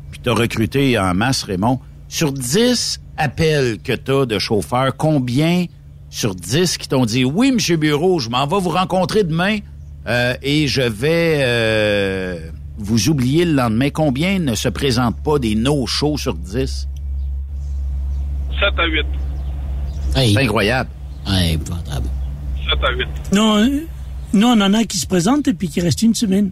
puis 0.09 0.21
tu 0.23 0.27
as 0.27 0.33
recruté 0.33 0.97
en 0.97 1.13
masse, 1.13 1.43
Raymond, 1.43 1.79
sur 2.07 2.33
10 2.33 2.99
appels 3.15 3.77
que 3.77 3.93
tu 3.93 4.11
as 4.11 4.25
de 4.25 4.39
chauffeurs, 4.39 4.97
combien 4.97 5.65
sur 6.09 6.33
10 6.33 6.79
qui 6.79 6.87
t'ont 6.87 7.05
dit 7.05 7.25
Oui, 7.25 7.51
Monsieur 7.51 7.77
Bureau, 7.77 8.17
je 8.17 8.31
m'en 8.31 8.47
vais 8.47 8.59
vous 8.59 8.71
rencontrer 8.71 9.23
demain 9.23 9.59
euh, 10.07 10.33
et 10.41 10.67
je 10.67 10.81
vais 10.81 11.41
euh, 11.41 12.39
vous 12.79 13.09
oublier 13.09 13.45
le 13.45 13.53
lendemain. 13.53 13.91
Combien 13.91 14.39
ne 14.39 14.55
se 14.55 14.67
présentent 14.67 15.21
pas 15.23 15.37
des 15.37 15.53
no-shows 15.53 16.17
sur 16.17 16.33
10? 16.33 16.87
7 18.59 18.79
à 18.79 18.85
8. 18.85 19.05
C'est 20.13 20.37
incroyable. 20.43 20.89
Ouais, 21.27 21.53
épouvantable. 21.53 22.07
7 22.69 22.83
à 22.83 22.91
8. 22.91 23.07
Non, 23.33 23.57
euh, 23.57 23.85
nous, 24.33 24.47
on 24.47 24.61
en 24.61 24.73
a 24.73 24.83
qui 24.83 24.97
se 24.97 25.07
présentent 25.07 25.47
et 25.47 25.53
puis 25.53 25.69
qui 25.69 25.81
restent 25.81 26.01
une 26.03 26.15
semaine. 26.15 26.51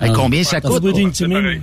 Hey, 0.00 0.12
combien 0.12 0.42
ça 0.44 0.60
coûte? 0.60 0.82
semaine. 1.14 1.62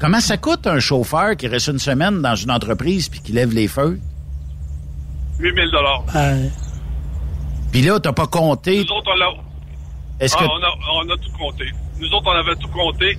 Comment 0.00 0.20
ça 0.20 0.36
coûte 0.36 0.66
un 0.66 0.78
chauffeur 0.80 1.36
qui 1.36 1.46
reste 1.48 1.68
une 1.68 1.78
semaine 1.78 2.20
dans 2.22 2.34
une 2.36 2.50
entreprise 2.50 3.08
puis 3.08 3.20
qui 3.20 3.32
lève 3.32 3.52
les 3.52 3.68
feux? 3.68 3.98
8 5.40 5.54
000 5.54 5.66
Euh, 6.16 6.48
Puis 7.72 7.82
là, 7.82 7.98
t'as 8.00 8.12
pas 8.12 8.26
compté? 8.26 8.78
Nous 8.84 8.92
autres, 8.96 9.10
on 9.12 9.16
l'a. 9.16 9.26
Est-ce 10.20 10.34
Ah, 10.38 10.42
que- 10.42 10.46
on, 10.46 10.62
a, 10.62 11.04
on 11.04 11.10
a 11.10 11.16
tout 11.16 11.30
compté. 11.38 11.64
Nous 12.00 12.08
autres, 12.08 12.26
on 12.26 12.30
avait 12.38 12.56
tout 12.56 12.68
compté. 12.68 13.18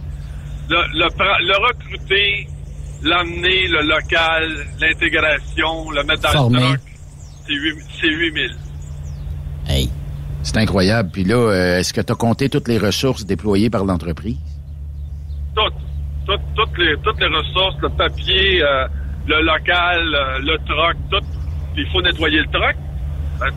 Le, 0.70 0.76
le, 1.00 1.06
pra- 1.10 1.40
le 1.42 1.68
recruter, 1.68 2.48
l'amener, 3.04 3.68
le 3.68 3.82
local, 3.82 4.66
l'intégration, 4.80 5.92
le 5.92 6.04
mettre 6.04 6.32
dans 6.34 6.50
le 6.50 6.60
truck, 6.60 6.80
c'est 7.48 7.54
8 7.54 7.76
c'est 8.02 8.10
8 8.10 8.34
000. 8.34 8.46
Hey. 9.68 9.90
C'est 10.44 10.58
incroyable. 10.58 11.10
Puis 11.12 11.24
là, 11.24 11.36
euh, 11.36 11.80
est-ce 11.80 11.94
que 11.94 12.02
tu 12.02 12.12
as 12.12 12.16
compté 12.16 12.50
toutes 12.50 12.68
les 12.68 12.78
ressources 12.78 13.26
déployées 13.26 13.70
par 13.70 13.84
l'entreprise? 13.86 14.38
Toutes. 15.56 15.74
Toutes, 16.26 16.42
toutes, 16.56 16.78
les, 16.78 16.96
toutes 17.04 17.20
les 17.20 17.28
ressources, 17.28 17.76
le 17.82 17.90
papier, 17.90 18.62
euh, 18.64 18.88
le 19.28 19.42
local, 19.42 20.16
euh, 20.16 20.40
le 20.40 20.58
truck, 20.66 20.96
tout. 21.12 21.26
Puis 21.74 21.84
il 21.84 21.92
faut 21.92 22.02
nettoyer 22.02 22.40
le 22.40 22.48
truck. 22.48 22.76
Ben, 23.40 23.52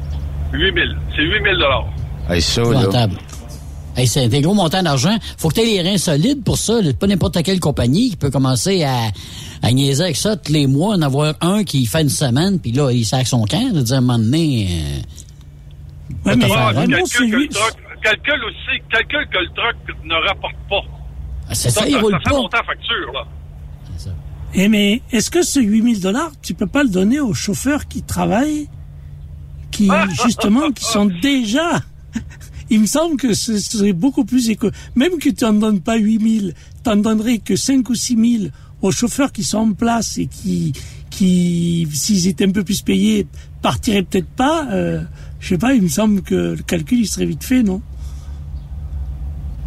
8 0.53 0.74
000. 0.74 0.86
C'est 1.14 1.22
8 1.22 1.43
000 1.45 1.57
Hey, 2.28 2.40
ça, 2.40 2.62
là. 2.62 3.07
Hey, 3.97 4.07
c'est 4.07 4.28
des 4.28 4.40
gros 4.40 4.55
montants 4.55 4.82
d'argent. 4.82 5.16
Faut 5.36 5.49
que 5.51 5.55
tu 5.55 5.61
aies 5.61 5.66
les 5.66 5.82
reins 5.82 5.99
solides 5.99 6.43
pour 6.43 6.57
ça. 6.57 6.78
Pas 6.99 7.07
n'importe 7.07 7.43
quelle 7.43 7.61
compagnie 7.61 8.11
qui 8.11 8.16
peut 8.16 8.30
commencer 8.30 8.82
à, 8.84 9.11
à 9.61 9.70
niaiser 9.72 10.05
avec 10.05 10.16
ça 10.16 10.36
tous 10.36 10.51
les 10.53 10.66
mois, 10.66 10.95
en 10.97 11.03
avoir 11.03 11.34
un 11.43 11.62
qui 11.62 11.84
fait 11.84 12.01
une 12.03 12.09
semaine, 12.09 12.59
puis 12.59 12.72
là, 12.72 12.90
il 12.90 13.05
sac 13.05 13.26
son 13.26 13.45
camp, 13.45 13.70
de 13.72 13.82
dire 13.82 13.97
à 13.97 13.99
un 13.99 14.01
moment 14.01 14.18
donné... 14.18 14.68
euh, 14.70 15.03
Ouais, 16.24 16.36
mais 16.36 16.49
calcule, 16.49 17.30
que 17.30 17.36
le 17.36 17.49
truck, 17.49 17.74
calcule 18.03 18.45
aussi, 18.45 18.82
calcule 18.90 19.26
que 19.30 19.38
le 19.38 19.49
truck 19.55 20.05
ne 20.05 20.28
rapporte 20.28 20.55
pas. 20.68 20.82
Ah, 21.49 21.55
c'est 21.55 21.70
ça, 21.70 21.86
il 21.88 21.97
roule 21.97 22.12
ça 22.12 22.18
fait 22.18 22.30
pas. 22.30 22.59
la 22.59 22.64
facture, 22.64 23.12
là. 23.12 23.24
Eh, 24.55 24.68
mais 24.68 25.01
est-ce 25.12 25.30
que 25.30 25.43
ce 25.43 25.61
8000 25.61 26.01
dollars, 26.01 26.30
tu 26.43 26.53
peux 26.55 26.66
pas 26.66 26.82
le 26.82 26.90
donner 26.90 27.20
aux 27.20 27.32
chauffeurs 27.34 27.88
qui 27.88 28.03
travaillent, 28.03 28.68
qui, 29.70 29.88
justement, 30.24 30.70
qui 30.72 30.84
sont 30.84 31.07
déjà... 31.07 31.80
Il 32.73 32.81
me 32.81 32.87
semble 32.87 33.18
que 33.18 33.35
ce 33.35 33.59
serait 33.59 33.93
beaucoup 33.93 34.25
plus 34.25 34.49
éco... 34.49 34.70
Même 34.97 35.18
que 35.18 35.29
tu 35.29 35.45
n'en 35.45 35.53
donnes 35.53 35.83
pas 35.83 35.97
8000, 35.97 36.55
tu 36.55 36.89
n'en 36.89 36.97
donnerais 36.97 37.37
que 37.37 37.55
5 37.55 37.87
ou 37.91 37.95
6000 37.95 38.51
aux 38.81 38.91
chauffeurs 38.91 39.31
qui 39.31 39.45
sont 39.45 39.59
en 39.59 39.73
place 39.75 40.16
et 40.16 40.27
qui, 40.27 40.73
qui 41.11 41.87
s'ils 41.93 42.29
étaient 42.29 42.47
un 42.47 42.51
peu 42.51 42.64
plus 42.64 42.81
payés, 42.81 43.27
partiraient 43.61 44.05
peut-être 44.05 44.35
pas. 44.37 44.68
Euh, 44.73 45.03
je 45.39 45.49
sais 45.49 45.59
pas, 45.59 45.75
il 45.75 45.83
me 45.83 45.89
semble 45.89 46.23
que 46.23 46.57
le 46.57 46.62
calcul, 46.62 47.01
il 47.01 47.07
serait 47.07 47.27
vite 47.27 47.45
fait, 47.45 47.62
non? 47.62 47.83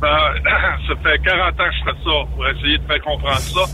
Ben, 0.01 0.10
ça 0.88 0.95
fait 1.03 1.20
40 1.20 1.53
ans 1.53 1.58
que 1.58 1.64
je 1.64 1.84
fais 1.84 1.97
ça 2.03 2.34
pour 2.34 2.47
essayer 2.47 2.78
de 2.80 2.84
faire 2.86 3.01
comprendre 3.03 3.38
ça. 3.38 3.66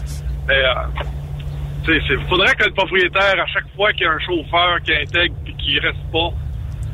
Mais, 0.49 0.55
euh, 0.55 2.03
il 2.11 2.27
faudrait 2.27 2.53
que 2.55 2.65
le 2.65 2.73
propriétaire, 2.73 3.41
à 3.41 3.47
chaque 3.47 3.73
fois 3.77 3.93
qu'il 3.93 4.01
y 4.01 4.07
a 4.07 4.11
un 4.11 4.19
chauffeur 4.19 4.81
qui 4.83 4.91
intègre 4.91 5.35
et 5.47 5.53
qui 5.53 5.79
reste 5.79 6.03
pas, 6.11 6.33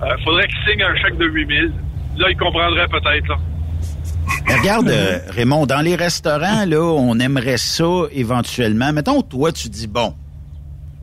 euh, 0.04 0.16
faudrait 0.24 0.48
qu'il 0.48 0.72
signe 0.72 0.84
un 0.84 0.96
chèque 0.98 1.18
de 1.18 1.26
8 1.26 1.48
000. 1.48 1.74
Là, 2.18 2.30
il 2.30 2.38
comprendrait 2.38 2.88
peut-être, 2.88 3.28
là. 3.28 3.38
Mais 4.46 4.56
regarde, 4.56 4.90
euh, 4.90 5.20
Raymond, 5.30 5.66
dans 5.66 5.82
les 5.82 5.96
restaurants, 5.96 6.66
là, 6.66 6.82
on 6.82 7.20
aimerait 7.20 7.58
ça 7.58 8.04
éventuellement. 8.12 8.92
Mettons, 8.94 9.22
toi, 9.22 9.52
tu 9.52 9.70
dis, 9.70 9.88
bon, 9.88 10.14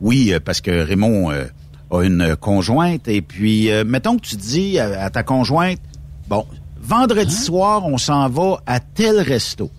oui, 0.01 0.31
euh, 0.33 0.39
parce 0.43 0.61
que 0.61 0.71
Raymond 0.85 1.31
euh, 1.31 1.45
a 1.91 2.03
une 2.03 2.35
conjointe, 2.35 3.07
et 3.07 3.21
puis, 3.21 3.71
euh, 3.71 3.83
mettons 3.85 4.17
que 4.17 4.25
tu 4.25 4.35
dis 4.35 4.79
à, 4.79 5.03
à 5.03 5.09
ta 5.09 5.23
conjointe, 5.23 5.79
bon, 6.27 6.45
vendredi 6.79 7.35
soir, 7.35 7.85
on 7.85 7.97
s'en 7.97 8.29
va 8.29 8.61
à 8.65 8.79
tel 8.79 9.19
resto, 9.19 9.71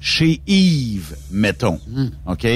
chez 0.00 0.40
Yves, 0.46 1.16
mettons, 1.30 1.80
OK? 2.26 2.46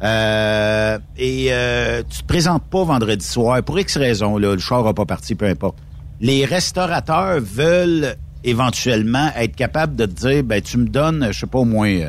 Euh, 0.00 0.98
et 1.16 1.48
euh, 1.50 2.02
tu 2.08 2.22
te 2.22 2.26
présentes 2.26 2.62
pas 2.64 2.84
vendredi 2.84 3.26
soir, 3.26 3.62
pour 3.64 3.78
X 3.78 3.96
raison, 3.96 4.38
là, 4.38 4.52
le 4.54 4.60
char 4.60 4.84
n'a 4.84 4.92
pas 4.94 5.06
parti, 5.06 5.34
peu 5.34 5.46
importe. 5.46 5.76
Les 6.20 6.44
restaurateurs 6.44 7.40
veulent 7.40 8.16
éventuellement 8.44 9.30
être 9.36 9.54
capables 9.56 9.94
de 9.96 10.06
te 10.06 10.26
dire, 10.28 10.44
ben 10.44 10.60
tu 10.60 10.78
me 10.78 10.88
donnes, 10.88 11.28
je 11.30 11.40
sais 11.40 11.46
pas 11.46 11.58
au 11.58 11.64
moins 11.64 11.90
euh, 11.90 12.08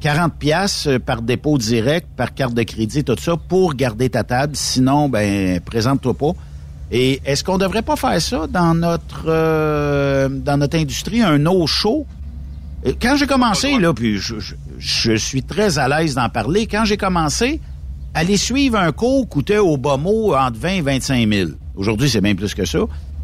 40 0.00 0.34
pièces 0.34 0.88
par 1.04 1.22
dépôt 1.22 1.58
direct, 1.58 2.08
par 2.16 2.34
carte 2.34 2.54
de 2.54 2.62
crédit, 2.62 3.04
tout 3.04 3.16
ça, 3.18 3.36
pour 3.36 3.74
garder 3.74 4.08
ta 4.10 4.24
table. 4.24 4.56
Sinon, 4.56 5.08
ben 5.08 5.60
présente-toi 5.60 6.14
pas. 6.14 6.32
Et 6.90 7.20
est-ce 7.24 7.42
qu'on 7.44 7.56
devrait 7.58 7.82
pas 7.82 7.96
faire 7.96 8.20
ça 8.20 8.46
dans 8.46 8.74
notre 8.74 9.24
euh, 9.26 10.28
dans 10.28 10.56
notre 10.58 10.76
industrie, 10.78 11.22
un 11.22 11.38
no 11.38 11.66
show? 11.66 12.06
Euh, 12.86 12.92
Quand 13.00 13.16
j'ai 13.16 13.26
commencé, 13.26 13.78
là, 13.78 13.92
puis 13.94 14.18
je, 14.18 14.38
je- 14.40 14.54
je 14.78 15.12
suis 15.14 15.42
très 15.42 15.78
à 15.78 15.88
l'aise 15.88 16.14
d'en 16.14 16.28
parler, 16.28 16.66
quand 16.66 16.84
j'ai 16.84 16.96
commencé, 16.96 17.60
aller 18.14 18.36
suivre 18.36 18.76
un 18.78 18.92
cours 18.92 19.28
coûtait 19.28 19.58
au 19.58 19.76
bas 19.76 19.96
mot 19.96 20.34
entre 20.34 20.58
20 20.58 20.68
et 20.70 20.80
25 20.80 21.28
000. 21.32 21.50
Aujourd'hui, 21.76 22.10
c'est 22.10 22.20
bien 22.20 22.34
plus 22.34 22.52
que 22.54 22.64
ça, 22.66 22.80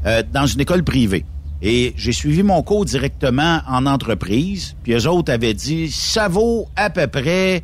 euh, 0.08 0.22
dans 0.32 0.46
une 0.46 0.60
école 0.60 0.82
privée. 0.82 1.24
Et 1.60 1.92
j'ai 1.96 2.12
suivi 2.12 2.42
mon 2.42 2.62
cours 2.62 2.84
directement 2.84 3.60
en 3.68 3.84
entreprise, 3.86 4.74
puis 4.82 4.92
eux 4.92 5.06
autres 5.08 5.32
avaient 5.32 5.54
dit, 5.54 5.90
ça 5.90 6.28
vaut 6.28 6.68
à 6.76 6.88
peu 6.88 7.06
près, 7.08 7.62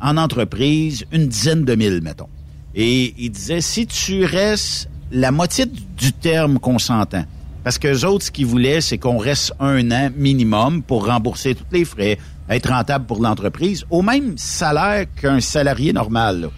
en 0.00 0.16
entreprise, 0.16 1.04
une 1.12 1.28
dizaine 1.28 1.64
de 1.64 1.74
mille, 1.74 2.00
mettons. 2.02 2.28
Et 2.74 3.14
ils 3.16 3.30
disaient, 3.30 3.60
si 3.60 3.86
tu 3.86 4.24
restes 4.24 4.90
la 5.10 5.30
moitié 5.30 5.66
du 5.66 6.12
terme 6.12 6.58
qu'on 6.58 6.78
s'entend, 6.78 7.24
parce 7.64 7.78
que 7.78 8.04
autres, 8.04 8.26
ce 8.26 8.30
qu'ils 8.30 8.46
voulaient, 8.46 8.80
c'est 8.80 8.98
qu'on 8.98 9.18
reste 9.18 9.52
un 9.60 9.90
an 9.90 10.10
minimum 10.16 10.82
pour 10.82 11.06
rembourser 11.06 11.54
tous 11.54 11.64
les 11.72 11.84
frais, 11.84 12.18
être 12.50 12.70
rentable 12.70 13.06
pour 13.06 13.22
l'entreprise, 13.22 13.84
au 13.90 14.02
même 14.02 14.36
salaire 14.36 15.06
qu'un 15.20 15.40
salarié 15.40 15.92
normal. 15.92 16.50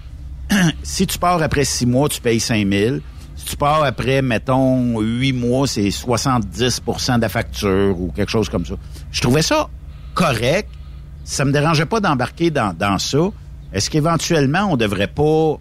si 0.82 1.06
tu 1.06 1.18
pars 1.18 1.42
après 1.42 1.64
six 1.64 1.86
mois, 1.86 2.08
tu 2.08 2.20
payes 2.20 2.40
5 2.40 2.68
000. 2.68 2.96
Si 3.40 3.46
tu 3.46 3.56
pars 3.56 3.82
après, 3.82 4.20
mettons, 4.20 5.00
huit 5.00 5.32
mois, 5.32 5.66
c'est 5.66 5.88
70% 5.88 7.16
de 7.16 7.22
la 7.22 7.28
facture 7.30 7.98
ou 7.98 8.12
quelque 8.14 8.30
chose 8.30 8.50
comme 8.50 8.66
ça. 8.66 8.74
Je 9.10 9.22
trouvais 9.22 9.40
ça 9.40 9.70
correct. 10.12 10.68
Ça 11.24 11.46
me 11.46 11.50
dérangeait 11.50 11.86
pas 11.86 12.00
d'embarquer 12.00 12.50
dans, 12.50 12.76
dans 12.76 12.98
ça. 12.98 13.30
Est-ce 13.72 13.88
qu'éventuellement, 13.88 14.68
on 14.70 14.76
devrait 14.76 15.06
pas... 15.06 15.58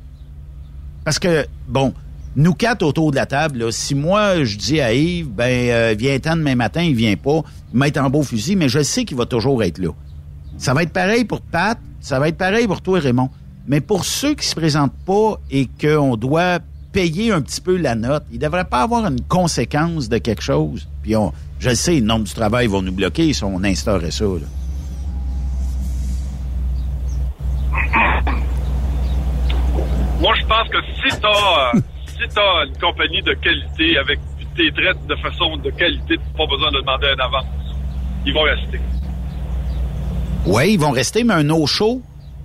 Parce 1.06 1.20
que, 1.20 1.46
bon, 1.70 1.94
nous 2.36 2.54
quatre 2.54 2.84
autour 2.84 3.12
de 3.12 3.16
la 3.16 3.26
table, 3.26 3.72
si 3.72 3.96
moi, 3.96 4.44
je 4.44 4.58
dis 4.58 4.82
à 4.82 4.94
Yves, 4.94 5.30
ben, 5.30 5.70
euh, 5.70 5.96
viens-t'en 5.98 6.36
demain 6.36 6.56
matin, 6.56 6.82
il 6.82 6.96
vient 6.96 7.16
pas, 7.16 7.44
il 7.74 7.80
met 7.80 7.98
en 7.98 8.10
beau 8.10 8.24
fusil, 8.24 8.58
mais 8.58 8.68
je 8.68 8.84
sais 8.84 9.06
qu'il 9.06 9.16
va 9.16 9.26
toujours 9.26 9.64
être 9.64 9.78
là. 9.78 9.92
Ça 10.58 10.74
va 10.74 10.84
être 10.84 10.92
pareil 10.92 11.24
pour 11.24 11.40
Pat, 11.40 11.80
ça 12.02 12.20
va 12.20 12.28
être 12.28 12.38
pareil 12.38 12.68
pour 12.68 12.82
toi, 12.82 13.00
Raymond. 13.00 13.30
Mais 13.68 13.80
pour 13.80 14.04
ceux 14.04 14.36
qui 14.36 14.46
se 14.46 14.56
présentent 14.56 14.98
pas 15.06 15.40
et 15.50 15.70
qu'on 15.80 16.18
doit 16.18 16.60
payer 16.92 17.32
un 17.32 17.42
petit 17.42 17.62
peu 17.62 17.78
la 17.78 17.96
note, 17.96 18.24
il 18.32 18.40
devrait 18.40 18.66
pas 18.66 18.82
avoir 18.82 19.06
une 19.06 19.22
conséquence 19.22 20.10
de 20.10 20.18
quelque 20.18 20.42
chose. 20.42 20.88
Puis 21.04 21.16
on, 21.16 21.32
je 21.60 21.70
le 21.70 21.76
sais, 21.76 21.96
le 21.96 22.02
nombre 22.06 22.26
du 22.26 22.34
travail 22.34 22.68
va 22.68 22.82
nous 22.82 22.92
bloquer 22.92 23.32
si 23.34 23.44
on 23.44 23.64
instaurait 23.64 24.12
ça. 24.12 24.26
là. 24.26 24.48
Moi, 30.20 30.34
je 30.40 30.46
pense 30.46 30.68
que 30.70 30.78
si 30.96 31.20
t'as 31.22 31.76
euh, 31.76 31.80
si 32.08 32.28
une 32.66 32.78
compagnie 32.78 33.22
de 33.22 33.34
qualité 33.36 33.98
avec 33.98 34.20
t'es 34.56 34.72
traites 34.72 35.06
de 35.08 35.16
façon 35.16 35.56
de 35.58 35.70
qualité, 35.72 36.18
t'as 36.18 36.38
pas 36.38 36.48
besoin 36.48 36.72
de 36.72 36.80
demander 36.82 37.08
un 37.18 37.24
avance. 37.26 37.46
Ils 38.26 38.34
vont 38.34 38.42
rester. 38.42 38.80
Oui, 40.46 40.74
ils 40.74 40.80
vont 40.80 40.92
rester, 40.92 41.24
mais 41.24 41.36
un 41.36 41.50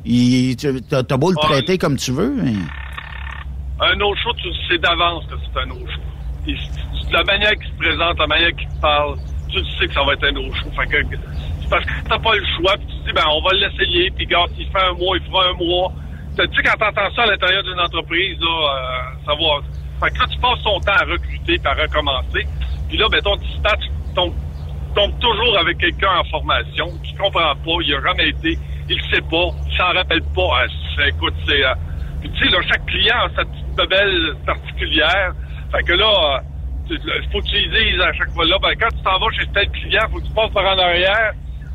il- 0.04 0.56
tu- 0.56 0.82
t'as 0.82 1.02
t'as 1.02 1.16
beau 1.16 1.30
le 1.32 1.36
Ouais. 1.38 1.42
traiter 1.42 1.78
comme 1.78 1.96
tu 1.96 2.12
veux. 2.12 2.32
mais- 2.40 2.52
Un 3.80 4.00
autre 4.00 4.20
show, 4.22 4.32
tu 4.34 4.48
sais 4.68 4.78
d'avance 4.78 5.24
que 5.26 5.34
c'est 5.42 5.60
un 5.60 5.70
autre 5.70 5.90
show. 5.92 6.00
Et 6.46 6.54
la 7.10 7.24
manière 7.24 7.50
qu'il 7.52 7.68
se 7.72 7.76
présente, 7.78 8.18
la 8.18 8.26
manière 8.26 8.54
qu'il 8.54 8.68
parle, 8.80 9.18
tu 9.48 9.58
sais 9.78 9.86
que 9.88 9.94
ça 9.94 10.02
va 10.04 10.12
être 10.12 10.24
un 10.24 10.36
autre 10.36 10.56
show. 10.62 10.70
Fait 10.76 10.86
que 10.86 11.16
c'est 11.60 11.68
parce 11.70 11.84
que 11.84 11.90
t'as 12.08 12.18
pas 12.18 12.34
le 12.36 12.44
choix, 12.56 12.76
tu 12.78 12.86
te 12.86 13.06
dis, 13.06 13.12
ben, 13.12 13.24
on 13.30 13.40
va 13.42 13.50
l'essayer, 13.54 14.10
puis 14.10 14.26
gars, 14.26 14.46
s'il 14.54 14.66
fait 14.68 14.80
un 14.82 14.92
mois, 14.92 15.16
il 15.16 15.24
fera 15.30 15.48
un 15.48 15.54
mois. 15.54 15.92
Tu 16.38 16.42
sais, 16.44 16.62
quand 16.62 16.76
t'entends 16.78 17.14
ça 17.14 17.22
à 17.22 17.26
l'intérieur 17.26 17.62
d'une 17.62 17.80
entreprise, 17.80 18.38
là, 18.40 18.46
euh, 18.46 19.24
ça 19.26 19.32
va. 19.34 19.62
Fait 20.06 20.12
que 20.12 20.18
quand 20.18 20.26
tu 20.28 20.38
passes 20.38 20.62
ton 20.62 20.80
temps 20.80 20.92
à 20.92 21.04
recruter, 21.04 21.58
puis 21.58 21.60
à 21.64 21.74
recommencer, 21.74 22.46
puis 22.88 22.98
là, 22.98 23.06
ben, 23.10 23.20
ton 23.22 23.36
dispatch 23.36 23.84
tombe, 24.14 24.34
tombe 24.94 25.18
toujours 25.20 25.58
avec 25.58 25.78
quelqu'un 25.78 26.18
en 26.20 26.24
formation 26.24 26.92
qui 27.02 27.14
comprend 27.14 27.54
pas, 27.56 27.76
il 27.82 27.94
a 27.94 28.00
jamais 28.02 28.28
été, 28.28 28.58
il 28.88 29.00
sait 29.10 29.22
pas, 29.22 29.50
il 29.66 29.76
s'en 29.76 29.92
rappelle 29.94 30.22
pas. 30.34 30.66
C'est- 30.96 31.08
écoute, 31.08 31.34
c'est. 31.46 31.64
euh, 31.64 31.74
puis 32.24 32.32
tu 32.32 32.44
sais, 32.44 32.50
là, 32.50 32.58
chaque 32.62 32.86
client 32.86 33.16
a 33.16 33.28
sa 33.36 33.44
petite 33.44 33.76
bebelle 33.76 34.34
particulière. 34.46 35.32
Fait 35.70 35.82
que 35.82 35.92
là, 35.92 36.40
il 36.88 37.28
faut 37.30 37.40
que 37.40 37.46
tu 37.46 37.56
lui 37.56 37.68
dises 37.68 38.00
à 38.00 38.14
chaque 38.14 38.30
fois 38.30 38.46
là, 38.46 38.56
ben, 38.62 38.72
quand 38.80 38.88
tu 38.96 39.02
t'en 39.02 39.18
vas 39.18 39.30
chez 39.32 39.46
tel 39.52 39.68
client, 39.70 40.08
faut 40.10 40.20
que 40.20 40.26
tu 40.26 40.32
passes 40.32 40.50
par 40.52 40.64
en 40.64 40.78
arrière. 40.78 41.32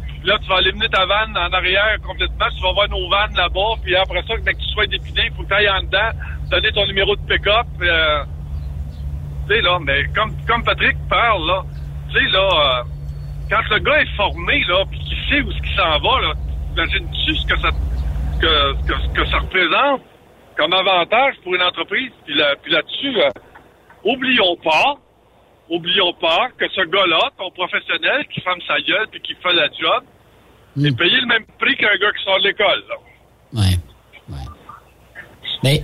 Puis 0.08 0.28
là, 0.28 0.40
tu 0.42 0.50
vas 0.50 0.56
aller 0.56 0.72
mener 0.72 0.90
ta 0.90 1.06
vanne 1.06 1.38
en 1.38 1.54
arrière 1.54 1.98
complètement. 2.04 2.48
Tu 2.58 2.64
vas 2.64 2.74
voir 2.74 2.90
nos 2.90 3.08
vannes 3.10 3.36
là-bas. 3.36 3.78
Puis 3.84 3.96
après 3.96 4.24
ça, 4.28 4.34
dès 4.44 4.54
que 4.54 4.60
tu 4.60 4.70
sois 4.74 4.88
dépiné, 4.88 5.22
il 5.26 5.32
faut 5.36 5.44
que 5.44 5.50
tu 5.50 5.54
ailles 5.54 5.70
en 5.70 5.84
dedans, 5.84 6.10
donner 6.50 6.72
ton 6.72 6.86
numéro 6.88 7.16
de 7.16 7.22
pick-up. 7.22 7.68
euh, 7.82 8.24
tu 9.48 9.54
sais, 9.54 9.62
là, 9.62 9.78
mais 9.80 10.06
comme, 10.16 10.34
comme 10.48 10.64
Patrick 10.64 10.98
parle, 11.10 11.46
là, 11.46 11.64
tu 12.12 12.18
sais, 12.18 12.32
là, 12.32 12.40
euh, 12.40 12.84
quand 13.52 13.70
le 13.70 13.80
gars 13.80 14.02
est 14.02 14.16
formé, 14.18 14.64
là, 14.68 14.84
puis 14.90 15.00
qu'il 15.00 15.18
sait 15.30 15.42
où 15.42 15.52
ce 15.52 15.76
s'en 15.76 16.00
va, 16.00 16.22
là, 16.22 16.34
imagines-tu 16.74 17.36
ce 17.36 17.46
que 17.46 17.60
ça, 17.60 17.70
que, 18.42 19.14
que 19.14 19.26
ça 19.28 19.38
représente? 19.38 20.02
Comme 20.60 20.74
avantage 20.74 21.36
pour 21.42 21.56
une 21.56 21.62
entreprise? 21.64 22.12
Puis, 22.26 22.36
là, 22.36 22.54
puis 22.62 22.74
là-dessus, 22.74 23.16
euh, 23.18 23.30
oublions 24.04 24.58
pas, 24.62 24.96
oublions 25.70 26.14
pas 26.20 26.50
que 26.58 26.68
ce 26.76 26.82
gars-là, 26.82 27.32
ton 27.38 27.50
professionnel 27.52 28.28
qui 28.34 28.42
ferme 28.42 28.60
sa 28.68 28.76
gueule 28.82 29.08
puis 29.10 29.22
qui 29.22 29.34
fait 29.36 29.54
la 29.54 29.68
job, 29.68 30.04
est 30.78 30.98
payé 30.98 31.20
le 31.22 31.28
même 31.28 31.46
prix 31.58 31.76
qu'un 31.78 31.96
gars 32.00 32.12
qui 32.18 32.24
sort 32.26 32.40
de 32.40 32.48
l'école, 32.48 32.84
là. 32.90 32.96
Mais 35.64 35.82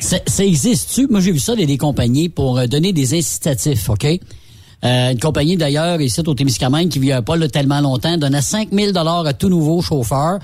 ça, 0.00 0.18
ça 0.26 0.44
existe-tu? 0.44 1.06
Moi, 1.08 1.20
j'ai 1.20 1.32
vu 1.32 1.38
ça 1.38 1.54
dans 1.54 1.64
des 1.64 1.78
compagnies 1.78 2.28
pour 2.28 2.58
euh, 2.58 2.66
donner 2.66 2.92
des 2.92 3.14
incitatifs, 3.16 3.88
OK? 3.88 4.04
Euh, 4.04 5.12
une 5.12 5.18
compagnie, 5.18 5.56
d'ailleurs, 5.56 6.00
ici, 6.00 6.22
au 6.26 6.34
Témiscamingue, 6.34 6.88
qui 6.88 6.98
vit 6.98 7.12
pas 7.24 7.36
là, 7.36 7.48
tellement 7.48 7.80
longtemps, 7.80 8.16
donnait 8.16 8.42
5 8.42 8.70
000 8.70 8.96
à 8.96 9.32
tout 9.32 9.48
nouveau 9.48 9.80
chauffeur, 9.80 10.38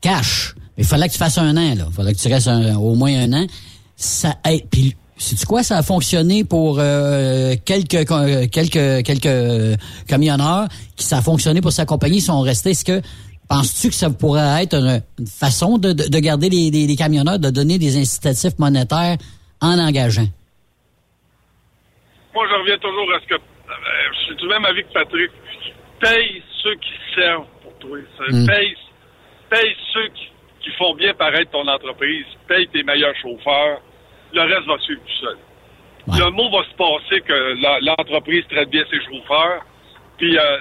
cash. 0.00 0.54
Mais 0.76 0.84
il 0.84 0.86
fallait 0.86 1.06
que 1.08 1.12
tu 1.12 1.18
fasses 1.18 1.38
un 1.38 1.56
an, 1.56 1.74
là. 1.74 1.84
Il 1.88 1.92
fallait 1.94 2.12
que 2.14 2.18
tu 2.18 2.28
restes 2.28 2.48
un- 2.48 2.76
au 2.76 2.94
moins 2.94 3.12
un 3.14 3.32
an. 3.32 3.46
Ça, 3.96 4.36
hey, 4.44 4.64
puis, 4.70 4.96
sais-tu 5.16 5.44
quoi? 5.46 5.62
Ça 5.62 5.78
a 5.78 5.82
fonctionné 5.82 6.44
pour 6.44 6.78
euh, 6.78 7.54
quelques 7.64 8.06
quelques 8.50 9.04
quelques 9.04 9.26
euh, 9.26 9.76
camionneurs 10.08 10.68
qui 10.96 11.04
ça 11.04 11.18
a 11.18 11.22
fonctionné 11.22 11.60
pour 11.60 11.72
sa 11.72 11.84
compagnie, 11.84 12.18
ils 12.18 12.22
sont 12.22 12.40
restés. 12.40 12.70
Est-ce 12.70 12.84
que 12.84 13.02
penses-tu 13.48 13.88
que 13.88 13.94
ça 13.94 14.08
pourrait 14.10 14.62
être 14.62 14.74
une, 14.74 15.02
une 15.18 15.26
façon 15.26 15.76
de, 15.76 15.92
de, 15.92 16.08
de 16.08 16.18
garder 16.18 16.48
les, 16.48 16.70
les, 16.70 16.86
les 16.86 16.96
camionneurs, 16.96 17.38
de 17.38 17.50
donner 17.50 17.78
des 17.78 17.98
incitatifs 17.98 18.58
monétaires 18.58 19.16
en 19.60 19.78
engageant? 19.78 20.26
Moi, 22.34 22.44
je 22.48 22.54
reviens 22.60 22.78
toujours 22.78 23.12
à 23.14 23.20
ce 23.20 23.26
que. 23.26 23.34
euh, 23.34 23.38
je 24.14 24.26
suis 24.26 24.36
du 24.36 24.46
même 24.48 24.64
avis 24.64 24.82
que 24.84 24.92
Patrick. 24.94 25.30
Paye 26.00 26.42
ceux 26.62 26.74
qui 26.76 26.94
servent 27.14 27.44
pour 27.62 27.74
toi. 27.80 27.98
Ça, 28.16 28.24
Mm. 28.32 28.46
Paye, 28.46 28.74
paye 29.50 29.72
ceux 29.92 30.08
qui, 30.14 30.29
qui 30.70 30.76
font 30.76 30.94
bien 30.94 31.14
paraître 31.14 31.50
ton 31.50 31.66
entreprise. 31.66 32.26
Paye 32.48 32.68
tes 32.68 32.82
meilleurs 32.82 33.16
chauffeurs. 33.16 33.80
Le 34.32 34.42
reste 34.42 34.66
va 34.66 34.78
suivre 34.78 35.00
tout 35.02 35.26
seul. 35.26 35.36
Le 36.08 36.30
mot 36.30 36.50
va 36.50 36.64
se 36.64 36.74
passer 36.74 37.20
que 37.20 37.84
l'entreprise 37.84 38.46
traite 38.48 38.70
bien 38.70 38.84
ses 38.90 39.00
chauffeurs. 39.04 39.62
Puis 40.16 40.38
euh, 40.38 40.58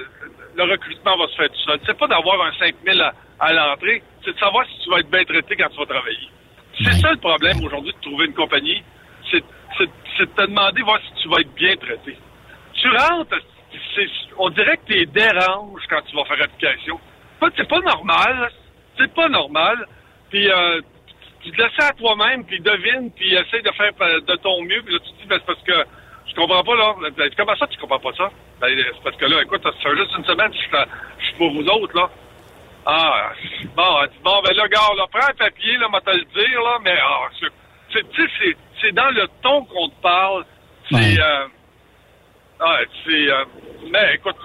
le 0.55 0.64
recrutement 0.64 1.18
va 1.18 1.28
se 1.28 1.36
faire 1.36 1.49
tout 1.49 1.62
seul. 1.66 1.80
C'est 1.86 1.97
pas 1.97 2.07
d'avoir 2.07 2.41
un 2.41 2.53
5 2.53 2.76
000 2.86 2.99
à, 3.01 3.14
à 3.39 3.53
l'entrée, 3.53 4.01
c'est 4.24 4.34
de 4.34 4.39
savoir 4.39 4.66
si 4.66 4.84
tu 4.84 4.89
vas 4.89 4.99
être 4.99 5.10
bien 5.10 5.24
traité 5.24 5.55
quand 5.55 5.70
tu 5.70 5.78
vas 5.78 5.86
travailler. 5.86 6.30
C'est 6.78 6.93
ça 6.93 7.12
le 7.12 7.18
problème 7.18 7.64
aujourd'hui 7.64 7.93
de 7.93 8.01
trouver 8.01 8.26
une 8.26 8.34
compagnie. 8.34 8.84
C'est 9.32 9.43
de 9.80 10.26
te 10.26 10.41
demander 10.41 10.82
voir 10.82 10.99
si 11.01 11.22
tu 11.22 11.30
vas 11.30 11.39
être 11.39 11.53
bien 11.53 11.76
traité. 11.78 12.18
Tu 12.74 12.89
rentres, 12.89 13.38
on 14.38 14.49
dirait 14.49 14.78
que 14.78 14.93
tu 14.93 15.05
déranges 15.07 15.84
quand 15.89 16.01
tu 16.07 16.16
vas 16.16 16.26
faire 16.26 16.41
application. 16.43 16.99
C'est 17.55 17.68
pas 17.68 17.80
normal. 17.80 18.51
C'est 18.97 19.14
pas 19.14 19.30
normal. 19.30 19.88
Puis 20.30 20.49
euh, 20.49 20.82
tu 21.41 21.51
te 21.51 21.61
laisses 21.61 21.80
à 21.80 21.91
toi-même, 21.93 22.43
puis 22.45 22.59
devine, 22.59 23.11
puis 23.11 23.34
essaye 23.34 23.61
de 23.63 23.71
faire 23.71 23.91
euh, 24.01 24.19
de 24.21 24.36
ton 24.38 24.61
mieux. 24.63 24.82
Puis 24.84 24.93
là, 24.93 24.99
tu 25.05 25.11
te 25.13 25.21
dis, 25.21 25.27
ben, 25.27 25.39
c'est 25.39 25.45
parce 25.45 25.63
que 25.63 25.89
je 26.30 26.36
comprends 26.36 26.63
pas, 26.63 26.75
là. 26.75 26.95
Ben, 27.17 27.30
Comment 27.38 27.55
ça, 27.55 27.67
tu 27.67 27.77
comprends 27.80 27.99
pas 27.99 28.13
ça? 28.13 28.30
Ben, 28.61 28.69
c'est 28.77 29.03
parce 29.03 29.15
que 29.15 29.25
là, 29.25 29.41
écoute, 29.41 29.63
ça 29.63 29.71
fait 29.71 29.95
juste 29.97 30.11
une 30.17 30.25
semaine 30.25 30.51
je 30.53 30.59
suis- 31.25 31.36
pour 31.38 31.51
vous 31.51 31.65
autres, 31.67 31.95
là. 31.95 32.09
Ah, 32.86 33.32
bon, 33.75 33.99
bon, 34.23 34.41
ben 34.41 34.53
là, 34.55 34.67
gars, 34.67 34.80
là, 34.97 35.05
prends 35.11 35.27
un 35.30 35.34
papier, 35.34 35.77
là, 35.77 35.88
moi 35.89 36.01
te 36.01 36.09
le 36.11 36.23
dire, 36.25 36.61
là, 36.61 36.77
mais, 36.84 36.97
ah, 37.01 37.27
c'est, 37.39 37.47
c'est, 37.93 38.09
tu 38.11 38.21
sais, 38.23 38.32
c'est, 38.39 38.57
c'est 38.82 38.91
dans 38.93 39.09
le 39.11 39.27
ton 39.41 39.63
qu'on 39.65 39.89
te 39.89 40.01
parle. 40.01 40.45
C'est, 40.89 40.95
Ouais. 40.95 41.19
euh, 41.21 41.45
ah, 42.61 42.80
c'est, 43.05 43.32
euh, 43.32 43.45
mais 43.91 44.15
écoute, 44.15 44.36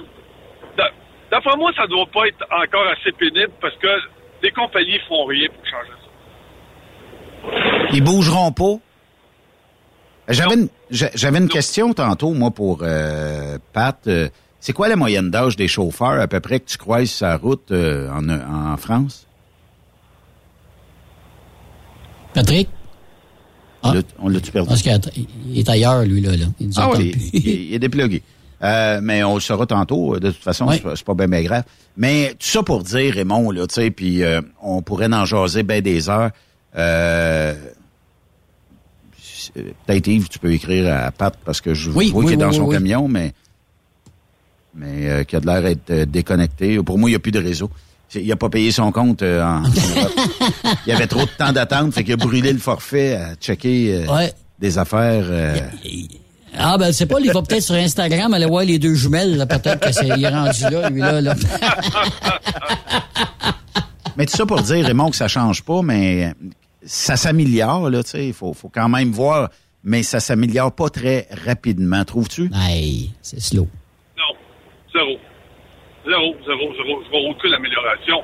d'a- 0.77 0.91
d'après 1.31 1.57
moi, 1.57 1.73
ça 1.77 1.87
doit 1.87 2.07
pas 2.07 2.27
être 2.27 2.45
encore 2.51 2.87
assez 2.89 3.13
pénible 3.13 3.53
parce 3.61 3.77
que 3.77 3.89
les 4.45 4.53
compagnies 4.53 4.99
font 5.09 5.25
rien 5.25 5.49
pour 5.49 5.65
changer 5.67 5.91
ça. 6.03 6.11
Ils 7.93 8.03
bougeront 8.05 8.53
pas? 8.53 8.77
J'avais 10.29 10.55
une, 10.55 10.69
j'a- 10.91 11.11
j'avais 11.15 11.39
une 11.39 11.49
question 11.49 11.93
tantôt, 11.93 12.31
moi, 12.33 12.51
pour 12.51 12.79
euh, 12.83 13.59
Pat. 13.73 13.99
Euh, 14.07 14.29
c'est 14.61 14.73
quoi 14.73 14.89
la 14.89 14.97
moyenne 14.97 15.31
d'âge 15.31 15.57
des 15.57 15.69
chauffeurs, 15.69 16.19
à 16.21 16.27
peu 16.29 16.41
près, 16.41 16.61
que 16.61 16.67
tu 16.71 16.79
croises 16.79 17.11
sur 17.11 17.27
la 17.27 17.37
route 17.37 17.71
euh, 17.73 18.09
en, 18.11 18.29
en 18.31 18.77
France? 18.79 19.27
Patrick? 22.33 22.69
On 23.83 23.93
l'a- 23.93 24.01
On 24.19 24.29
l'a-tu 24.29 24.51
perdu? 24.51 24.69
Parce 24.69 24.81
qu'il 24.83 24.93
est 25.55 25.69
ailleurs, 25.69 26.03
lui, 26.05 26.21
là. 26.23 26.35
là. 26.37 26.47
Il 26.59 26.69
nous 26.69 26.73
Ah 26.79 26.89
oui, 26.97 27.11
plus. 27.13 27.31
il, 27.35 27.47
il 27.69 27.75
est 27.75 27.79
déplugué. 27.79 28.23
Euh, 28.65 29.01
mais 29.03 29.23
on 29.23 29.35
le 29.35 29.41
saura 29.41 29.67
tantôt. 29.67 30.19
De 30.19 30.31
toute 30.31 30.43
façon, 30.43 30.67
Ouais. 30.67 30.81
c'est 30.97 31.05
pas- 31.05 31.15
bien 31.15 31.29
bien 31.29 31.43
grave. 31.43 31.65
Mais 31.97 32.31
tout 32.31 32.47
ça 32.47 32.63
pour 32.63 32.83
dire, 32.83 33.15
Raymond, 33.15 33.51
là, 33.51 33.67
tu 33.67 33.75
sais, 33.75 33.91
puis 33.91 34.23
euh, 34.25 34.41
on 34.63 34.81
pourrait 34.83 35.13
en 35.13 35.25
jaser 35.27 35.63
bien 35.63 35.81
des 35.83 36.09
heures. 36.09 36.31
Euh, 36.77 37.55
Peut-être 39.87 40.07
Yves, 40.09 40.29
tu 40.29 40.39
peux 40.39 40.53
écrire 40.53 40.93
à 40.93 41.11
Pat 41.11 41.35
parce 41.45 41.61
que 41.61 41.75
je 41.75 41.91
Oui, 41.91 42.11
vois 42.11 42.21
oui, 42.21 42.27
qu'il 42.27 42.35
est 42.35 42.37
dans 42.39 42.49
oui, 42.49 42.55
son 42.57 42.63
oui, 42.63 42.69
oui. 42.69 42.75
camion, 42.77 43.07
mais 43.09 43.35
mais 44.75 45.09
euh, 45.11 45.25
qui 45.25 45.37
a 45.37 45.41
de 45.41 45.47
l'air 45.47 45.63
d'être 45.63 45.91
euh, 45.91 46.07
déconnecté. 46.07 46.83
Pour 46.83 46.99
moi, 46.99 47.11
il 47.11 47.13
n'y 47.13 47.17
a 47.17 47.21
plus 47.21 47.31
de 47.31 47.39
réseau. 47.41 47.71
Il 48.15 48.27
n'a 48.27 48.37
pas 48.37 48.49
payé 48.49 48.73
son 48.73 48.91
compte 48.91 49.23
euh, 49.23 49.45
en. 49.45 49.63
Il 50.87 50.91
y 50.91 50.93
avait 50.93 51.07
trop 51.07 51.21
de 51.27 51.31
temps 51.39 51.53
d'attente, 51.53 51.93
fait 51.93 52.05
qu'il 52.05 52.15
a 52.15 52.17
brûlé 52.17 52.53
le 52.53 52.59
forfait 52.59 53.17
à 53.17 53.35
checker 53.35 54.05
euh, 54.09 54.13
Ouais. 54.15 54.33
des 54.59 54.79
affaires. 54.79 55.25
euh, 55.29 55.57
Ah, 56.57 56.77
ben, 56.79 56.93
c'est 56.93 57.07
pas, 57.07 57.19
il 57.21 57.33
va 57.33 57.43
peut-être 57.43 57.63
sur 57.63 57.75
Instagram 57.75 58.33
aller 58.35 58.47
voir 58.47 58.65
les 58.65 58.79
deux 58.79 58.95
jumelles, 58.95 59.37
là. 59.37 59.47
Peut-être 59.47 59.81
que 59.81 59.93
c'est, 59.93 60.07
il 60.09 60.25
est 60.25 60.29
rendu 60.29 60.63
là, 60.63 60.89
lui, 60.91 61.01
là, 61.01 61.21
là. 61.21 61.35
Mais 64.17 64.27
tout 64.27 64.37
ça 64.37 64.47
pour 64.47 64.63
dire, 64.63 64.87
Raymond, 64.87 65.11
que 65.11 65.17
ça 65.17 65.27
change 65.29 65.65
pas, 65.65 65.83
mais 65.83 66.33
ça 66.85 67.17
s'améliore, 67.17 67.91
là, 67.91 68.03
tu 68.05 68.11
sais. 68.11 68.27
Il 68.29 68.33
faut, 68.33 68.53
faut 68.55 68.69
quand 68.69 68.89
même 68.89 69.11
voir, 69.11 69.49
mais 69.83 70.05
ça 70.05 70.21
s'améliore 70.21 70.73
pas 70.73 70.89
très 70.89 71.27
rapidement, 71.45 72.05
trouves-tu? 72.05 72.49
Hey, 72.55 73.11
c'est 73.23 73.41
slow. 73.41 73.67
Non, 74.17 74.37
zéro. 74.95 75.19
Zéro, 76.07 76.35
zéro, 76.47 76.73
zéro. 76.77 77.03
Je 77.05 77.11
vois 77.11 77.31
aucune 77.31 77.55
amélioration. 77.55 78.23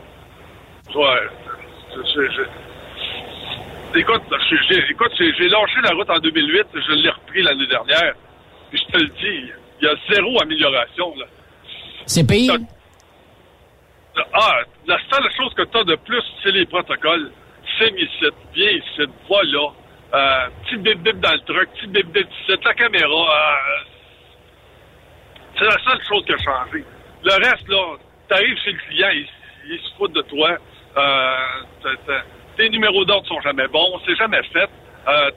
Je 0.88 0.92
vois, 0.94 1.16
je- 1.96 2.02
je- 2.02 2.32
je- 2.36 2.69
Écoute, 3.94 4.22
j'ai- 4.48 4.56
j'ai 4.68 4.90
écoute, 4.90 5.12
j'ai 5.18 5.32
j'ai 5.34 5.48
lâché 5.48 5.80
la 5.82 5.90
route 5.90 6.08
en 6.10 6.18
2008, 6.18 6.66
je 6.74 6.92
l'ai 6.92 7.10
repris 7.10 7.42
l'année 7.42 7.66
dernière. 7.66 8.14
Puis 8.70 8.78
je 8.86 8.92
te 8.92 8.98
le 9.02 9.08
dis, 9.08 9.50
il 9.80 9.84
y 9.84 9.88
a 9.88 9.94
zéro 10.12 10.40
amélioration. 10.42 11.12
Là. 11.16 11.24
C'est 12.06 12.26
pire? 12.26 12.54
Ah, 14.32 14.60
la 14.86 14.98
seule 15.10 15.28
chose 15.36 15.52
que 15.54 15.62
tu 15.62 15.78
as 15.78 15.84
de 15.84 15.96
plus, 15.96 16.22
c'est 16.42 16.52
les 16.52 16.66
protocoles. 16.66 17.32
C'est 17.78 17.90
ici, 17.98 18.26
viens 18.54 18.70
ici, 18.70 19.02
voilà. 19.28 19.72
Euh, 20.12 20.48
petit 20.64 20.76
bip 20.76 20.98
bip 21.02 21.20
dans 21.20 21.32
le 21.32 21.40
truck, 21.40 21.68
petit 21.74 21.86
bip 21.88 22.06
bip 22.12 22.26
ici, 22.30 22.58
la 22.64 22.74
caméra. 22.74 23.06
euh, 23.06 23.84
c'est 25.58 25.64
la 25.64 25.78
seule 25.84 26.00
chose 26.08 26.24
qui 26.26 26.32
a 26.32 26.38
changé. 26.38 26.84
Le 27.24 27.32
reste, 27.32 27.68
là, 27.68 27.96
t'arrives 28.28 28.58
chez 28.64 28.72
le 28.72 28.78
client, 28.78 29.08
il, 29.12 29.26
il 29.68 29.78
se 29.80 29.94
fout 29.96 30.12
de 30.12 30.22
toi. 30.22 30.56
Euh, 30.96 31.36
tes 32.60 32.68
numéros 32.68 33.04
d'ordre 33.06 33.26
sont 33.26 33.40
jamais 33.40 33.66
bons, 33.68 33.98
c'est 34.06 34.16
jamais 34.16 34.42
fait. 34.52 34.68
Euh, 35.08 35.30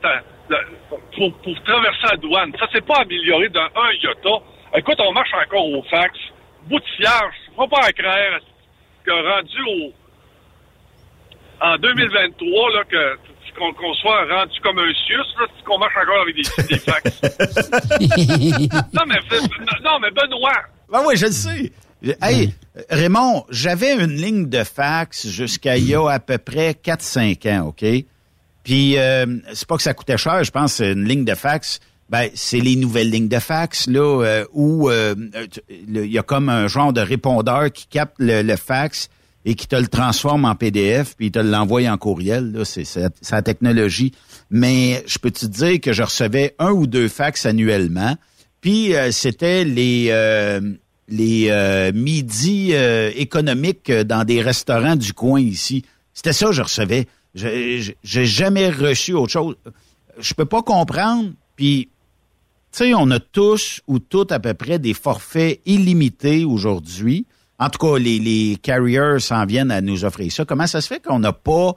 pour, 1.15 1.33
pour 1.37 1.63
traverser 1.63 2.07
la 2.11 2.17
douane, 2.17 2.51
ça 2.59 2.67
c'est 2.73 2.85
pas 2.85 2.97
amélioré 2.97 3.47
d'un 3.49 3.69
un 3.75 3.91
iota. 4.01 4.43
Écoute, 4.75 4.97
on 4.99 5.13
marche 5.13 5.31
encore 5.33 5.65
au 5.65 5.81
fax. 5.83 6.13
Boutillage, 6.63 7.33
faut 7.55 7.67
pas 7.67 7.77
en 7.77 7.91
craindre 7.91 8.43
que 9.05 9.11
rendu 9.11 9.61
au 9.67 9.93
en 11.61 11.77
2023 11.77 12.73
là 12.73 12.83
que 12.83 13.17
qu'on 13.57 13.71
qu'on 13.73 13.93
soit 13.93 14.25
rendu 14.25 14.59
comme 14.61 14.79
un 14.79 14.93
sius 15.05 15.35
là, 15.39 15.45
qu'on 15.63 15.77
marche 15.77 15.95
encore 15.95 16.21
avec 16.21 16.35
des, 16.35 16.41
des 16.67 16.79
fax. 16.79 17.21
non 18.93 19.03
mais 19.07 19.19
non 19.83 19.99
mais 20.01 20.11
Benoît, 20.11 20.63
Ben 20.89 21.01
oui, 21.05 21.15
je 21.15 21.25
le 21.27 21.31
sais. 21.31 21.71
Hey, 22.21 22.53
Raymond, 22.89 23.45
j'avais 23.49 23.93
une 23.93 24.15
ligne 24.15 24.49
de 24.49 24.63
fax 24.63 25.27
jusqu'à 25.27 25.77
il 25.77 25.89
y 25.89 25.95
a 25.95 26.07
à 26.07 26.19
peu 26.19 26.37
près 26.37 26.71
4-5 26.71 27.59
ans, 27.59 27.67
OK? 27.67 27.85
Puis, 28.63 28.97
euh, 28.97 29.25
c'est 29.53 29.67
pas 29.67 29.77
que 29.77 29.83
ça 29.83 29.93
coûtait 29.93 30.17
cher, 30.17 30.43
je 30.43 30.51
pense, 30.51 30.79
une 30.79 31.05
ligne 31.05 31.25
de 31.25 31.35
fax. 31.35 31.79
Ben, 32.09 32.29
c'est 32.33 32.59
les 32.59 32.75
nouvelles 32.75 33.09
lignes 33.09 33.27
de 33.27 33.39
fax, 33.39 33.87
là, 33.87 34.23
euh, 34.23 34.45
où 34.53 34.89
euh, 34.89 35.15
il 35.69 36.05
y 36.05 36.17
a 36.17 36.23
comme 36.23 36.49
un 36.49 36.67
genre 36.67 36.93
de 36.93 37.01
répondeur 37.01 37.71
qui 37.71 37.87
capte 37.87 38.15
le, 38.19 38.41
le 38.41 38.55
fax 38.55 39.09
et 39.45 39.55
qui 39.55 39.67
te 39.67 39.75
le 39.75 39.87
transforme 39.87 40.45
en 40.45 40.55
PDF, 40.55 41.15
puis 41.15 41.27
il 41.27 41.31
te 41.31 41.39
l'envoie 41.39 41.81
en 41.89 41.97
courriel. 41.97 42.51
Là, 42.51 42.65
c'est, 42.65 42.85
c'est, 42.85 43.09
c'est 43.21 43.35
la 43.35 43.41
technologie. 43.41 44.13
Mais 44.49 45.03
je 45.05 45.19
peux 45.19 45.31
te 45.31 45.45
dire 45.45 45.81
que 45.81 45.91
je 45.91 46.03
recevais 46.03 46.55
un 46.59 46.71
ou 46.71 46.87
deux 46.87 47.07
fax 47.07 47.45
annuellement? 47.45 48.15
Puis 48.63 48.95
euh, 48.95 49.11
c'était 49.11 49.65
les 49.65 50.07
euh, 50.11 50.61
les 51.07 51.47
euh, 51.49 51.91
midis 51.93 52.69
euh, 52.73 53.11
économiques 53.15 53.89
euh, 53.89 54.03
dans 54.03 54.23
des 54.23 54.41
restaurants 54.41 54.95
du 54.95 55.13
coin 55.13 55.41
ici. 55.41 55.83
C'était 56.13 56.33
ça 56.33 56.47
que 56.47 56.51
je 56.53 56.61
recevais. 56.61 57.07
J'ai 57.35 58.25
jamais 58.25 58.69
reçu 58.69 59.13
autre 59.13 59.31
chose. 59.31 59.55
Je 60.19 60.33
peux 60.33 60.45
pas 60.45 60.61
comprendre. 60.61 61.31
Puis, 61.55 61.89
tu 62.71 62.77
sais, 62.77 62.93
on 62.93 63.09
a 63.11 63.19
tous 63.19 63.81
ou 63.87 63.99
toutes 63.99 64.31
à 64.31 64.39
peu 64.39 64.53
près 64.53 64.77
des 64.77 64.93
forfaits 64.93 65.59
illimités 65.65 66.45
aujourd'hui. 66.45 67.25
En 67.59 67.69
tout 67.69 67.79
cas, 67.79 67.97
les, 67.97 68.19
les 68.19 68.57
carriers 68.61 69.19
s'en 69.19 69.45
viennent 69.45 69.71
à 69.71 69.81
nous 69.81 70.05
offrir 70.05 70.31
ça. 70.31 70.45
Comment 70.45 70.67
ça 70.67 70.81
se 70.81 70.87
fait 70.87 71.01
qu'on 71.03 71.19
n'a 71.19 71.33
pas 71.33 71.73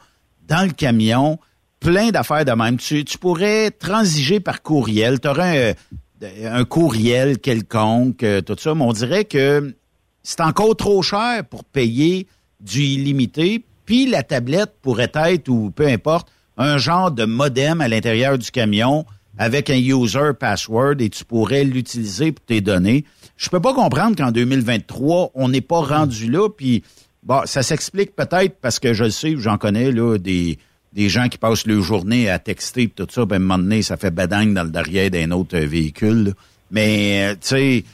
dans 0.46 0.66
le 0.66 0.72
camion 0.72 1.38
plein 1.80 2.10
d'affaires 2.10 2.44
de 2.44 2.52
même? 2.52 2.76
Tu, 2.76 3.04
tu 3.04 3.16
pourrais 3.16 3.70
transiger 3.70 4.40
par 4.40 4.62
courriel. 4.62 5.20
Tu 5.20 5.28
aurais 5.28 5.70
un, 5.70 5.74
un 6.22 6.64
courriel 6.64 7.38
quelconque, 7.38 8.22
euh, 8.22 8.40
tout 8.40 8.56
ça, 8.58 8.74
mais 8.74 8.84
on 8.84 8.92
dirait 8.92 9.24
que 9.24 9.74
c'est 10.22 10.40
encore 10.40 10.76
trop 10.76 11.02
cher 11.02 11.44
pour 11.44 11.64
payer 11.64 12.26
du 12.60 12.82
illimité. 12.82 13.64
Puis 13.84 14.06
la 14.06 14.22
tablette 14.22 14.74
pourrait 14.82 15.12
être, 15.14 15.48
ou 15.48 15.70
peu 15.70 15.86
importe, 15.86 16.28
un 16.56 16.78
genre 16.78 17.10
de 17.10 17.24
modem 17.24 17.80
à 17.80 17.88
l'intérieur 17.88 18.38
du 18.38 18.50
camion 18.50 19.04
avec 19.38 19.68
un 19.68 19.76
user 19.76 20.30
password 20.38 20.94
et 21.00 21.10
tu 21.10 21.24
pourrais 21.24 21.64
l'utiliser 21.64 22.32
pour 22.32 22.44
tes 22.44 22.60
données. 22.60 23.04
Je 23.36 23.50
peux 23.50 23.60
pas 23.60 23.74
comprendre 23.74 24.16
qu'en 24.16 24.32
2023, 24.32 25.32
on 25.34 25.48
n'est 25.50 25.60
pas 25.60 25.80
rendu 25.80 26.30
là. 26.30 26.48
Puis 26.48 26.82
bon, 27.22 27.42
ça 27.44 27.62
s'explique 27.62 28.16
peut-être 28.16 28.56
parce 28.60 28.78
que 28.78 28.94
je 28.94 29.04
le 29.04 29.10
sais, 29.10 29.34
j'en 29.36 29.58
connais 29.58 29.92
là 29.92 30.16
des 30.16 30.58
des 30.96 31.08
gens 31.10 31.28
qui 31.28 31.36
passent 31.38 31.66
leur 31.66 31.82
journée 31.82 32.30
à 32.30 32.38
texter 32.38 32.84
et 32.84 32.88
tout 32.88 33.06
ça, 33.08 33.26
ben, 33.26 33.34
à 33.34 33.36
un 33.36 33.40
moment 33.40 33.58
donné, 33.58 33.82
ça 33.82 33.96
fait 33.98 34.10
badagne 34.10 34.54
dans 34.54 34.64
le 34.64 34.70
derrière 34.70 35.10
d'un 35.10 35.30
autre 35.30 35.56
euh, 35.56 35.66
véhicule. 35.66 36.24
là. 36.24 36.30
Mais, 36.70 37.28
euh, 37.28 37.34
tu 37.34 37.38
sais, 37.48 37.84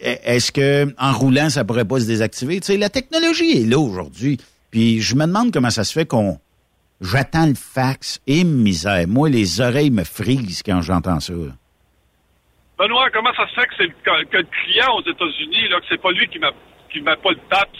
est-ce 0.00 0.52
que 0.52 0.94
en 0.96 1.12
roulant, 1.12 1.50
ça 1.50 1.64
pourrait 1.64 1.84
pas 1.84 2.00
se 2.00 2.06
désactiver? 2.06 2.60
Tu 2.60 2.66
sais, 2.68 2.76
la 2.78 2.88
technologie 2.88 3.62
est 3.62 3.66
là 3.66 3.78
aujourd'hui. 3.78 4.38
Puis 4.70 5.00
je 5.00 5.14
me 5.16 5.26
demande 5.26 5.52
comment 5.52 5.70
ça 5.70 5.84
se 5.84 5.92
fait 5.92 6.06
qu'on... 6.06 6.38
J'attends 7.02 7.46
le 7.46 7.54
fax 7.54 8.20
et 8.26 8.42
misère. 8.44 9.06
Moi, 9.06 9.28
les 9.28 9.60
oreilles 9.60 9.90
me 9.90 10.04
frisent 10.04 10.62
quand 10.62 10.80
j'entends 10.80 11.20
ça. 11.20 11.34
là. 11.34 11.52
Benoît, 12.78 13.10
comment 13.12 13.34
ça 13.36 13.46
se 13.48 13.54
fait 13.60 13.66
que 13.66 13.74
c'est 13.76 13.84
le, 13.84 13.92
que, 14.04 14.24
que 14.30 14.36
le 14.38 14.48
client 14.64 14.94
aux 14.96 15.02
États-Unis 15.02 15.68
là 15.68 15.80
que 15.80 15.86
c'est 15.90 16.00
pas 16.00 16.12
lui 16.12 16.26
qui 16.28 16.38
met 16.38 16.48
qui 16.92 17.00
met 17.00 17.16
pas 17.16 17.30
le 17.30 17.38
PAPS? 17.50 17.78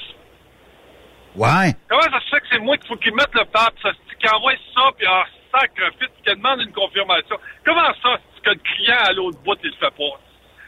Ouais. 1.37 1.75
Comment 1.89 2.03
ça 2.03 2.21
se 2.21 2.29
fait 2.31 2.41
que 2.41 2.47
c'est 2.51 2.59
moi 2.59 2.77
qu'il 2.79 2.89
faut 2.89 2.97
qu'il 2.97 3.15
mette 3.15 3.35
le 3.35 3.45
PAPS, 3.45 3.81
ça, 4.27 4.31
qu'il 4.31 4.37
envoie 4.37 4.53
ça 4.75 4.83
puis 4.97 5.07
en 5.07 5.23
sacrifice 5.59 6.11
qu'il 6.25 6.35
demande 6.35 6.61
une 6.61 6.73
confirmation? 6.73 7.37
Comment 7.65 7.93
ça 8.03 8.19
que 8.43 8.51
le 8.51 8.61
client 8.75 8.99
à 9.05 9.13
l'autre 9.13 9.39
bout 9.45 9.59
il 9.63 9.71
le 9.71 9.77
fait 9.77 9.95
pas? 9.97 10.21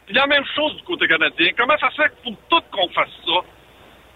Puis 0.06 0.14
la 0.14 0.26
même 0.26 0.44
chose 0.54 0.76
du 0.76 0.82
côté 0.84 1.06
canadien. 1.06 1.50
Comment 1.56 1.76
ça 1.78 1.90
se 1.90 2.02
fait 2.02 2.12
faut 2.24 2.36
tout 2.48 2.62
qu'on 2.72 2.88
fasse 2.90 3.09
ça? 3.26 3.40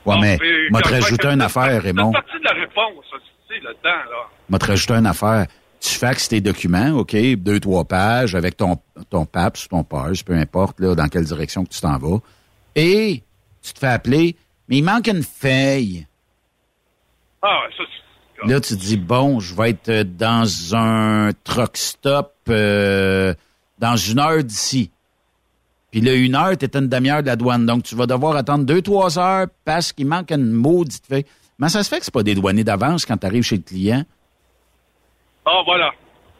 Ouais, 0.04 0.16
mais 0.20 0.38
mais 0.40 0.70
m'a 0.70 0.80
te 0.80 0.88
rajouter 0.88 1.28
une 1.28 1.42
affaire, 1.42 1.82
Raymond? 1.82 2.12
C'est 2.12 2.22
partie 2.22 2.38
de 2.38 2.44
la 2.44 2.60
réponse, 2.60 3.04
tu 3.10 3.54
sais, 3.54 3.60
là-dedans, 3.60 4.10
là. 4.10 4.28
m'a 4.48 4.58
te 4.58 4.66
rajouter 4.66 4.94
une 4.94 5.06
affaire? 5.06 5.46
Tu 5.80 5.90
faxes 5.90 6.28
tes 6.28 6.40
documents, 6.40 6.90
OK, 6.98 7.14
deux, 7.36 7.60
trois 7.60 7.84
pages 7.84 8.34
avec 8.34 8.56
ton, 8.56 8.76
ton 9.10 9.26
PAPS, 9.26 9.68
ton 9.68 9.84
PARS, 9.84 10.24
peu 10.24 10.34
importe 10.34 10.80
là, 10.80 10.94
dans 10.94 11.08
quelle 11.08 11.24
direction 11.24 11.64
que 11.64 11.70
tu 11.70 11.80
t'en 11.80 11.98
vas. 11.98 12.18
Et 12.74 13.22
tu 13.62 13.72
te 13.72 13.78
fais 13.78 13.88
appeler, 13.88 14.36
mais 14.68 14.78
il 14.78 14.84
manque 14.84 15.08
une 15.08 15.22
feuille. 15.22 16.06
Ah, 17.42 17.62
ça, 17.76 17.82
c'est... 17.84 18.02
Là, 18.46 18.60
tu 18.60 18.76
te 18.76 18.80
dis, 18.80 18.96
bon, 18.96 19.40
je 19.40 19.54
vais 19.54 19.70
être 19.70 19.88
euh, 19.88 20.04
dans 20.04 20.74
un 20.74 21.30
truck 21.44 21.76
stop 21.76 22.32
euh, 22.48 23.34
dans 23.78 23.96
une 23.96 24.18
heure 24.18 24.42
d'ici. 24.42 24.90
Puis 25.90 26.00
le 26.00 26.14
une 26.16 26.34
heure, 26.34 26.56
tu 26.56 26.66
une 26.74 26.88
demi-heure 26.88 27.22
de 27.22 27.26
la 27.26 27.36
douane. 27.36 27.66
Donc, 27.66 27.84
tu 27.84 27.94
vas 27.94 28.06
devoir 28.06 28.34
attendre 28.36 28.64
deux, 28.64 28.82
trois 28.82 29.18
heures 29.18 29.46
parce 29.64 29.92
qu'il 29.92 30.06
manque 30.06 30.30
une 30.30 30.50
maudite 30.50 31.06
feuille. 31.06 31.26
Mais 31.58 31.68
ça 31.68 31.82
se 31.82 31.88
fait 31.88 31.98
que 31.98 32.04
c'est 32.04 32.14
pas 32.14 32.22
dédouané 32.22 32.64
d'avance 32.64 33.06
quand 33.06 33.16
tu 33.16 33.26
arrives 33.26 33.42
chez 33.42 33.56
le 33.56 33.62
client? 33.62 34.02
Ah, 35.44 35.60
voilà. 35.64 35.92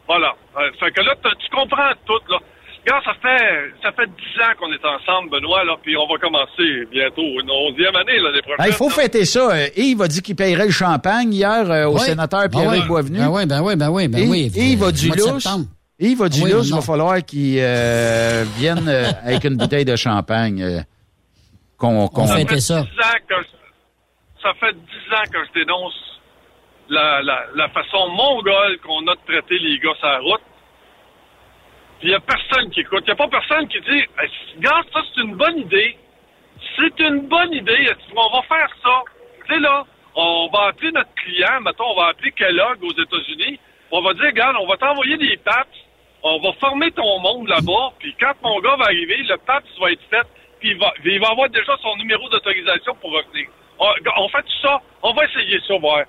Voilà. 0.07 0.35
Euh, 0.57 0.71
fait 0.79 0.91
que 0.91 1.01
là, 1.01 1.15
tu 1.15 1.49
comprends 1.49 1.91
tout, 2.05 2.19
là. 2.29 2.39
Regarde, 2.85 3.03
ça 3.05 3.13
fait, 3.21 3.71
ça 3.81 3.91
fait 3.93 4.07
dix 4.07 4.41
ans 4.41 4.51
qu'on 4.59 4.71
est 4.73 4.85
ensemble, 4.85 5.29
Benoît, 5.29 5.63
là, 5.63 5.77
puis 5.81 5.95
on 5.95 6.05
va 6.05 6.17
commencer 6.19 6.85
bientôt 6.91 7.21
une 7.21 7.49
onzième 7.49 7.95
année, 7.95 8.19
l'année 8.19 8.41
prochaine. 8.41 8.65
Il 8.67 8.73
faut 8.73 8.89
fêter 8.89 9.23
ça. 9.23 9.51
Euh, 9.55 9.67
Yves 9.77 10.01
a 10.01 10.07
dit 10.09 10.21
qu'il 10.21 10.35
payerait 10.35 10.65
le 10.65 10.71
champagne 10.71 11.33
hier 11.33 11.69
euh, 11.71 11.85
au 11.85 11.93
Oui. 11.93 12.01
sénateur 12.01 12.41
Ben 12.41 12.49
Pierre-Yves. 12.49 12.87
Boisvenu. 12.87 13.19
Ben 13.19 13.29
oui, 13.29 13.45
ben 13.45 13.61
oui, 13.61 13.75
ben 13.77 13.89
oui, 13.89 14.07
ben 14.09 14.19
Yves- 14.19 14.29
oui. 14.29 14.51
Yves 14.53 14.83
a 14.83 14.91
du 14.91 15.09
lousse. 15.09 15.47
Yves 15.99 16.21
a 16.23 16.27
du 16.29 16.41
Oui, 16.43 16.51
lousse. 16.51 16.67
Il 16.69 16.75
va 16.75 16.81
falloir 16.81 17.23
qu'il 17.23 17.57
euh, 17.59 18.43
vienne 18.57 18.85
euh, 18.89 19.05
avec 19.23 19.45
une 19.45 19.55
bouteille 19.55 19.85
de 19.85 19.95
champagne. 19.95 20.61
euh, 20.61 20.79
qu'on, 21.77 22.07
qu'on... 22.09 22.23
On 22.23 22.27
fêtait 22.27 22.59
Ça 22.59 22.83
ça. 22.83 22.83
fait 22.83 22.89
dix 22.91 22.99
ans 22.99 23.19
que 23.29 23.35
je- 23.43 24.41
ça 24.43 24.53
fait 24.59 24.73
dix 24.73 25.13
ans 25.15 25.31
que 25.31 25.39
je 25.47 25.59
dénonce 25.61 25.93
la, 26.89 27.21
la, 27.21 27.45
la 27.55 27.69
façon 27.69 28.09
mongole 28.09 28.77
qu'on 28.85 29.07
a 29.07 29.15
de 29.15 29.21
traiter 29.25 29.57
les 29.57 29.79
gars 29.79 29.93
sur 29.99 30.07
la 30.09 30.19
route. 30.19 30.41
Il 32.03 32.09
n'y 32.09 32.15
a 32.15 32.19
personne 32.19 32.69
qui 32.71 32.81
écoute. 32.81 33.03
Il 33.03 33.05
n'y 33.05 33.11
a 33.11 33.15
pas 33.15 33.29
personne 33.29 33.67
qui 33.69 33.79
dit 33.79 34.03
Regarde, 34.57 34.85
ça, 34.93 35.01
c'est 35.15 35.21
une 35.21 35.35
bonne 35.35 35.57
idée. 35.57 35.97
C'est 36.75 36.99
une 36.99 37.27
bonne 37.27 37.53
idée. 37.53 37.89
On 38.13 38.29
va 38.29 38.41
faire 38.43 38.69
ça. 38.83 39.03
Tu 39.47 39.53
sais, 39.53 39.59
là, 39.61 39.85
on 40.15 40.49
va 40.51 40.67
appeler 40.67 40.91
notre 40.91 41.13
client. 41.15 41.61
Mettons, 41.61 41.91
on 41.91 41.95
va 41.95 42.07
appeler 42.07 42.31
Kellogg 42.33 42.83
aux 42.83 42.91
États-Unis. 42.91 43.57
On 43.91 44.01
va 44.01 44.13
dire 44.15 44.25
Regarde, 44.25 44.57
on 44.59 44.67
va 44.67 44.75
t'envoyer 44.75 45.15
des 45.15 45.37
PAPS. 45.37 45.77
On 46.23 46.39
va 46.39 46.51
former 46.53 46.91
ton 46.91 47.19
monde 47.19 47.47
là-bas. 47.47 47.93
Puis 47.99 48.13
quand 48.19 48.33
mon 48.43 48.59
gars 48.59 48.75
va 48.75 48.85
arriver, 48.85 49.17
le 49.23 49.37
PAPS 49.37 49.69
va 49.79 49.91
être 49.91 50.03
fait. 50.09 50.27
Puis 50.59 50.77
il 51.05 51.19
va, 51.19 51.29
avoir 51.29 51.49
déjà 51.49 51.77
son 51.81 51.95
numéro 51.97 52.27
d'autorisation 52.29 52.95
pour 52.95 53.11
revenir. 53.11 53.47
On, 53.79 54.27
fait 54.27 54.43
tout 54.43 54.61
ça. 54.61 54.81
On 55.01 55.13
va 55.13 55.25
essayer 55.25 55.59
ça, 55.67 55.77
voir. 55.77 56.03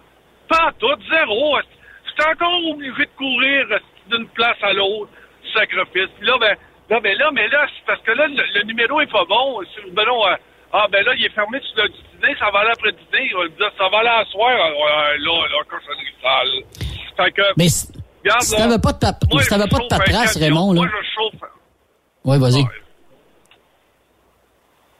Pas 0.48 0.72
tout, 0.78 0.96
zéro. 1.10 1.56
J'étais 2.06 2.30
encore 2.30 2.66
obligé 2.68 3.04
de 3.04 3.16
courir 3.16 3.66
d'une 4.08 4.28
place 4.28 4.56
à 4.62 4.72
l'autre, 4.72 5.10
sacrifice. 5.54 6.10
Puis 6.18 6.26
là, 6.26 6.36
ben, 6.38 6.56
là, 6.90 7.00
ben 7.00 7.16
là, 7.18 7.30
mais 7.32 7.48
là, 7.48 7.66
c'est 7.74 7.86
parce 7.86 8.00
que 8.02 8.12
là, 8.12 8.26
le, 8.28 8.42
le 8.58 8.62
numéro 8.64 9.00
est 9.00 9.10
pas 9.10 9.24
bon. 9.24 9.60
Si- 9.74 9.90
Ben 9.92 10.04
non, 10.04 10.26
euh, 10.26 10.36
ah, 10.72 10.86
ben 10.90 11.04
là, 11.04 11.12
il 11.16 11.24
est 11.24 11.30
fermé 11.34 11.60
sur 11.60 11.82
le 11.82 11.88
dîner, 11.88 12.34
ça 12.38 12.50
va 12.50 12.60
aller 12.60 12.70
après 12.70 12.92
dîner. 12.92 13.28
Il 13.30 13.36
va 13.36 13.48
dire, 13.48 13.70
ça 13.78 13.88
va 13.88 13.98
aller 14.00 14.08
à 14.08 14.24
soir. 14.26 14.50
Ah, 14.58 14.70
Ouais, 14.70 15.18
là, 15.18 15.46
là, 15.48 15.58
cochonnerie 15.68 16.14
sale. 16.20 16.62
Fait 17.16 17.30
que, 17.32 17.42
Mais 17.56 17.68
si 17.68 17.86
regarde, 18.24 18.42
si 18.42 18.56
t'avais 18.56 18.78
pas 18.82 18.92
de 18.92 18.98
pap- 18.98 19.22
moi, 19.32 19.42
si 19.42 19.48
t'avais 19.48 19.68
pas 19.68 19.78
de 19.78 19.86
paperasse. 19.88 20.36
Raymond, 20.36 20.72
là. 20.72 20.80
Moi, 20.82 20.90
je 20.90 21.06
chauffe. 21.14 21.50
Oui, 22.24 22.38
vas-y. 22.38 22.62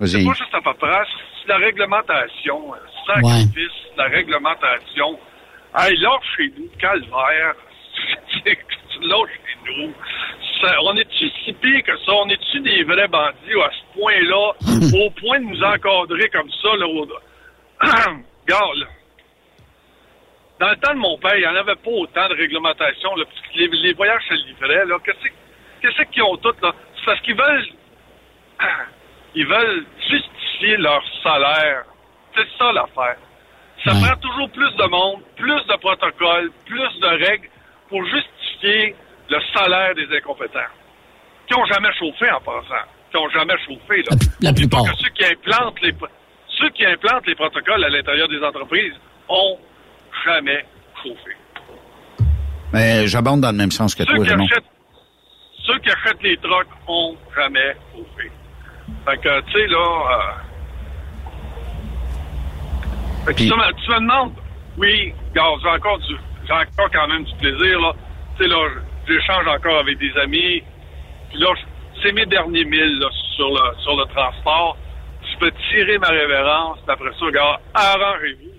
C'est 0.00 0.18
Vas-y. 0.18 0.26
pas 0.26 0.32
juste 0.34 0.52
la 0.52 0.60
paperasse, 0.60 1.08
c'est 1.42 1.48
la 1.48 1.56
réglementation. 1.58 2.74
euh, 2.74 2.78
Sacrifice, 3.06 3.72
la 3.96 4.04
réglementation. 4.04 5.18
Hey, 5.76 5.96
là, 5.98 6.10
chez 6.36 6.52
nous, 6.56 6.68
calvaire. 6.78 7.54
là, 8.44 9.16
chez 9.26 9.72
nous. 9.76 9.92
Ça- 10.64 10.76
on 10.82 10.96
est-tu 10.96 11.28
si 11.44 11.52
pire 11.52 11.82
que 11.82 11.96
ça? 11.98 12.12
On 12.12 12.28
est-tu 12.28 12.60
des 12.60 12.82
vrais 12.84 13.08
bandits 13.08 13.60
à 13.62 13.70
ce 13.70 13.98
point-là, 14.00 14.52
au 15.04 15.10
point 15.10 15.40
de 15.40 15.44
nous 15.44 15.62
encadrer 15.62 16.28
comme 16.30 16.50
ça, 16.62 16.76
là? 16.76 16.86
au- 16.86 17.06
Regarde, 18.46 18.76
là. 18.78 18.86
Dans 20.60 20.70
le 20.70 20.76
temps 20.76 20.94
de 20.94 20.98
mon 20.98 21.18
père, 21.18 21.34
il 21.36 21.40
n'y 21.40 21.46
en 21.46 21.56
avait 21.56 21.74
pas 21.74 21.90
autant 21.90 22.28
de 22.28 22.34
réglementation. 22.34 23.14
Là, 23.16 23.24
les, 23.56 23.66
les 23.68 23.92
voyages 23.92 24.22
se 24.28 24.34
livraient. 24.34 24.86
Là. 24.86 24.96
Qu'est-ce, 25.04 26.02
qu'ils 26.12 26.22
ont 26.22 26.36
toutes? 26.36 26.62
Là? 26.62 26.72
C'est 26.96 27.04
parce 27.04 27.20
qu'ils 27.22 27.34
veulent 27.36 27.66
ils 29.34 29.46
veulent 29.46 29.84
justifier 30.08 30.76
leur 30.76 31.02
salaire. 31.22 31.84
C'est 32.36 32.46
ça 32.58 32.72
l'affaire. 32.72 33.16
Ça 33.84 33.90
prend 33.90 34.16
toujours 34.20 34.48
plus 34.50 34.74
de 34.76 34.84
monde, 34.84 35.20
plus 35.36 35.66
de 35.66 35.76
protocoles, 35.76 36.50
plus 36.64 37.00
de 37.00 37.06
règles 37.26 37.48
pour 37.88 38.02
justifier 38.06 38.94
le 39.28 39.38
salaire 39.54 39.94
des 39.94 40.16
incompétents. 40.16 40.70
Qui 41.46 41.54
ont 41.54 41.66
jamais 41.66 41.92
chauffé 41.98 42.30
en 42.30 42.40
passant. 42.40 42.84
Qui 43.10 43.16
ont 43.18 43.28
jamais 43.30 43.54
chauffé. 43.66 44.02
Là. 44.08 44.16
La 44.40 44.52
plupart. 44.52 44.84
ceux 44.98 45.10
qui 45.10 45.24
implantent 45.24 45.80
les 45.82 45.94
ceux 46.58 46.70
qui 46.70 46.86
implantent 46.86 47.26
les 47.26 47.34
protocoles 47.34 47.84
à 47.84 47.88
l'intérieur 47.88 48.28
des 48.28 48.42
entreprises 48.42 48.94
ont 49.28 49.58
jamais 50.24 50.64
chauffé. 51.02 51.36
Mais 52.72 53.06
j'abonde 53.06 53.40
dans 53.40 53.50
le 53.50 53.56
même 53.56 53.70
sens 53.70 53.94
que 53.94 54.04
Ceux 54.04 54.14
toi, 54.14 54.24
qui, 54.24 54.32
achètent, 54.32 54.64
ceux 55.64 55.78
qui 55.80 55.90
achètent 55.90 56.22
les 56.22 56.36
trucks 56.38 56.68
ont 56.86 57.16
jamais 57.36 57.74
chauffé. 57.92 58.30
Fait 59.06 59.18
que, 59.18 59.40
tu 59.40 59.52
sais, 59.52 59.66
là... 59.66 60.36
Euh... 63.26 63.32
Puis- 63.34 63.48
tu, 63.48 63.56
me, 63.56 63.72
tu 63.72 63.90
me 63.90 64.00
demandes... 64.00 64.32
Oui, 64.76 65.14
gars, 65.34 65.52
j'ai 65.62 65.68
encore, 65.68 65.98
du, 65.98 66.16
j'ai 66.46 66.52
encore 66.52 66.90
quand 66.92 67.06
même 67.08 67.24
du 67.24 67.34
plaisir, 67.36 67.80
là. 67.80 67.92
Tu 68.36 68.42
sais, 68.42 68.48
là, 68.48 68.68
j'échange 69.06 69.46
encore 69.46 69.78
avec 69.78 69.98
des 69.98 70.12
amis. 70.22 70.62
Puis 71.30 71.38
là, 71.38 71.48
c'est 72.02 72.12
mes 72.12 72.26
derniers 72.26 72.64
milles, 72.64 72.98
là, 72.98 73.08
sur 73.36 73.48
le, 73.50 74.04
transport. 74.14 74.76
Je 75.32 75.38
peux 75.38 75.52
tirer 75.70 75.98
ma 75.98 76.08
révérence. 76.08 76.78
Après 76.88 77.10
ça, 77.18 77.30
gars, 77.30 77.60
arrangez-vous. 77.74 78.50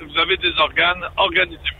Vous 0.00 0.06
vous 0.12 0.18
avez 0.20 0.36
des 0.36 0.52
organes, 0.58 1.02
organisez-vous. 1.16 1.78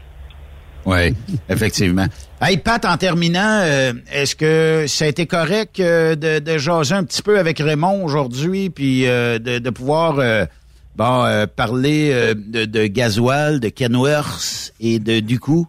Oui, 0.87 1.15
effectivement. 1.49 2.07
Hey, 2.41 2.57
Pat, 2.57 2.85
en 2.85 2.97
terminant, 2.97 3.61
euh, 3.63 3.93
est-ce 4.11 4.35
que 4.35 4.87
ça 4.87 5.05
a 5.05 5.09
été 5.09 5.27
correct 5.27 5.81
euh, 5.81 6.15
de, 6.15 6.39
de 6.39 6.59
jaser 6.59 6.95
un 6.95 7.05
petit 7.05 7.23
peu 7.23 7.39
avec 7.39 7.59
Raymond 7.59 8.05
aujourd'hui, 8.05 8.71
puis 8.71 9.07
euh, 9.07 9.39
de, 9.39 9.71
pouvoir 9.71 10.17
parler 10.97 12.35
de, 12.35 12.87
gasoil, 12.87 13.61
de 13.61 13.69
Kenworth 13.69 14.73
et 14.81 14.99
de 14.99 15.21
Ducou? 15.21 15.69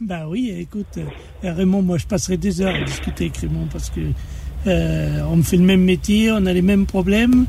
Ben 0.00 0.26
oui, 0.28 0.54
écoute, 0.56 0.98
euh, 0.98 1.52
Raymond, 1.52 1.82
moi 1.82 1.98
je 1.98 2.06
passerai 2.06 2.36
des 2.36 2.60
heures 2.60 2.74
à 2.74 2.84
discuter 2.84 3.24
avec 3.24 3.36
Raymond 3.38 3.66
parce 3.72 3.90
que 3.90 4.00
euh, 4.68 5.22
on 5.28 5.42
fait 5.42 5.56
le 5.56 5.64
même 5.64 5.82
métier, 5.82 6.30
on 6.30 6.46
a 6.46 6.52
les 6.52 6.62
mêmes 6.62 6.86
problèmes 6.86 7.46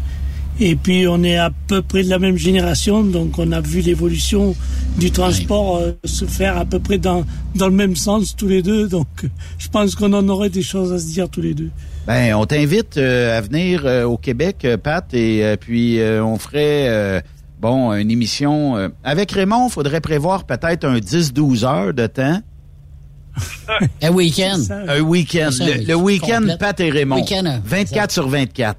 et 0.60 0.76
puis 0.76 1.08
on 1.08 1.24
est 1.24 1.38
à 1.38 1.52
peu 1.68 1.84
près 1.84 2.04
de 2.04 2.10
la 2.10 2.18
même 2.18 2.38
génération, 2.38 3.04
donc 3.04 3.38
on 3.38 3.52
a 3.52 3.62
vu 3.62 3.82
l'évolution 3.82 4.56
du 4.98 5.12
transport 5.12 5.78
euh, 5.78 5.92
se 6.06 6.26
faire 6.26 6.58
à 6.58 6.66
peu 6.66 6.80
près 6.80 6.98
dans, 6.98 7.24
dans 7.54 7.68
le 7.68 7.76
même 7.76 7.96
sens 7.96 8.36
tous 8.36 8.48
les 8.48 8.64
deux, 8.64 8.88
donc 8.88 9.08
je 9.60 9.70
pense 9.70 9.94
qu'on 9.94 10.14
en 10.14 10.28
aurait 10.28 10.50
des 10.50 10.64
choses 10.64 10.92
à 10.92 10.98
se 10.98 11.06
dire 11.06 11.30
tous 11.30 11.42
les 11.42 11.54
deux. 11.54 11.70
Ben, 12.08 12.34
on 12.34 12.48
t'invite 12.48 12.98
euh, 12.98 13.38
à 13.38 13.42
venir 13.42 13.86
euh, 13.86 14.06
au 14.06 14.18
Québec, 14.18 14.66
Pat, 14.82 15.06
et 15.14 15.56
puis 15.62 16.00
on 16.02 16.40
ferait 16.40 16.88
euh, 16.90 17.22
bon 17.60 17.94
une 17.94 18.12
émission 18.12 18.78
euh, 18.78 18.90
avec 19.04 19.32
Raymond. 19.32 19.68
Il 19.68 19.72
faudrait 19.72 20.02
prévoir 20.02 20.46
peut-être 20.46 20.86
un 20.86 20.98
10-12 20.98 21.66
heures 21.66 21.94
de 21.94 22.08
temps. 22.08 22.42
Un 24.02 24.10
week-end. 24.10 24.60
Un 24.88 25.00
week-end. 25.02 25.50
Le, 25.88 25.94
week-end. 25.94 26.46
Pat 26.60 26.78
et 26.80 26.90
Raymond. 26.90 27.18
Week-end, 27.18 27.46
euh, 27.46 27.58
24 27.64 28.12
sur 28.12 28.28
24. 28.28 28.78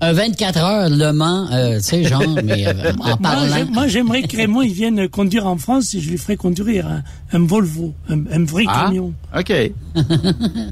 Un 0.00 0.12
24 0.12 0.58
heures 0.64 0.88
Le 0.90 1.12
Mans, 1.12 1.46
euh, 1.52 1.76
tu 1.76 1.82
sais, 1.82 2.04
genre, 2.04 2.22
mais 2.44 2.66
euh, 2.66 2.92
en 3.00 3.06
Moi, 3.06 3.16
parlant. 3.22 3.66
Moi, 3.70 3.88
j'aimerais 3.88 4.22
que 4.22 4.36
Raymond 4.36 4.62
il 4.62 4.72
vienne 4.72 5.08
conduire 5.08 5.46
en 5.46 5.56
France 5.58 5.94
et 5.94 6.00
je 6.00 6.10
lui 6.10 6.18
ferai 6.18 6.36
conduire 6.36 6.86
un, 6.86 7.02
un 7.32 7.44
Volvo, 7.46 7.92
un, 8.08 8.20
un 8.30 8.44
vrai 8.44 8.64
Ah, 8.66 8.84
camion. 8.86 9.12
OK. 9.36 9.52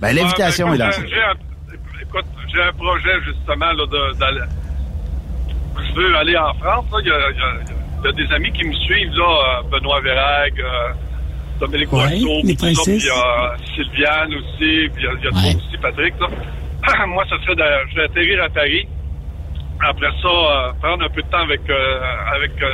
ben, 0.01 0.13
l'invitation 0.15 0.73
est 0.73 0.79
ben, 0.79 0.87
lancée. 0.87 0.99
écoute, 1.01 1.11
j'ai 1.11 1.23
un- 1.23 2.03
Écoute, 2.03 2.25
j'ai 2.55 2.63
un 2.63 2.73
projet 2.75 3.25
justement 3.27 3.73
là, 3.73 3.87
de, 3.87 4.19
d'aller- 4.19 4.53
Je 5.79 5.93
veux 5.95 6.17
aller 6.17 6.37
en 6.37 6.53
France. 6.55 6.85
là. 6.93 6.99
Il 7.01 7.07
y, 7.07 7.11
y 7.11 8.05
y 8.05 8.09
a 8.09 8.13
des 8.13 8.33
amis 8.35 8.53
qui 8.53 8.65
me 8.65 8.73
suivent, 8.75 9.15
là, 9.15 9.61
euh, 9.61 9.63
Benoît 9.71 10.01
Vérag, 10.01 10.53
euh, 10.61 10.93
Dominique 11.61 11.93
Ouais, 11.93 11.99
Boisseau, 12.21 12.41
puis 12.43 12.57
il 12.97 13.05
y 13.05 13.11
a 13.11 13.55
Sylviane 13.77 14.35
aussi, 14.35 14.89
puis 14.93 14.99
il 14.99 15.05
y 15.05 15.07
a, 15.07 15.13
y 15.13 15.27
a 15.27 15.31
toi 15.31 15.41
aussi, 15.57 15.79
Patrick. 15.81 16.15
là. 16.21 16.27
Moi, 17.07 17.25
ça 17.31 17.37
serait 17.43 17.55
de, 17.55 17.63
je 17.91 17.95
vais 17.97 18.05
atterrir 18.05 18.43
à 18.45 18.49
Paris. 18.49 18.87
Après 19.89 20.11
ça, 20.21 20.29
euh, 20.29 20.73
prendre 20.81 21.05
un 21.05 21.09
peu 21.09 21.23
de 21.23 21.29
temps 21.29 21.39
avec, 21.43 21.61
euh, 21.71 22.01
avec 22.35 22.51
euh, 22.63 22.73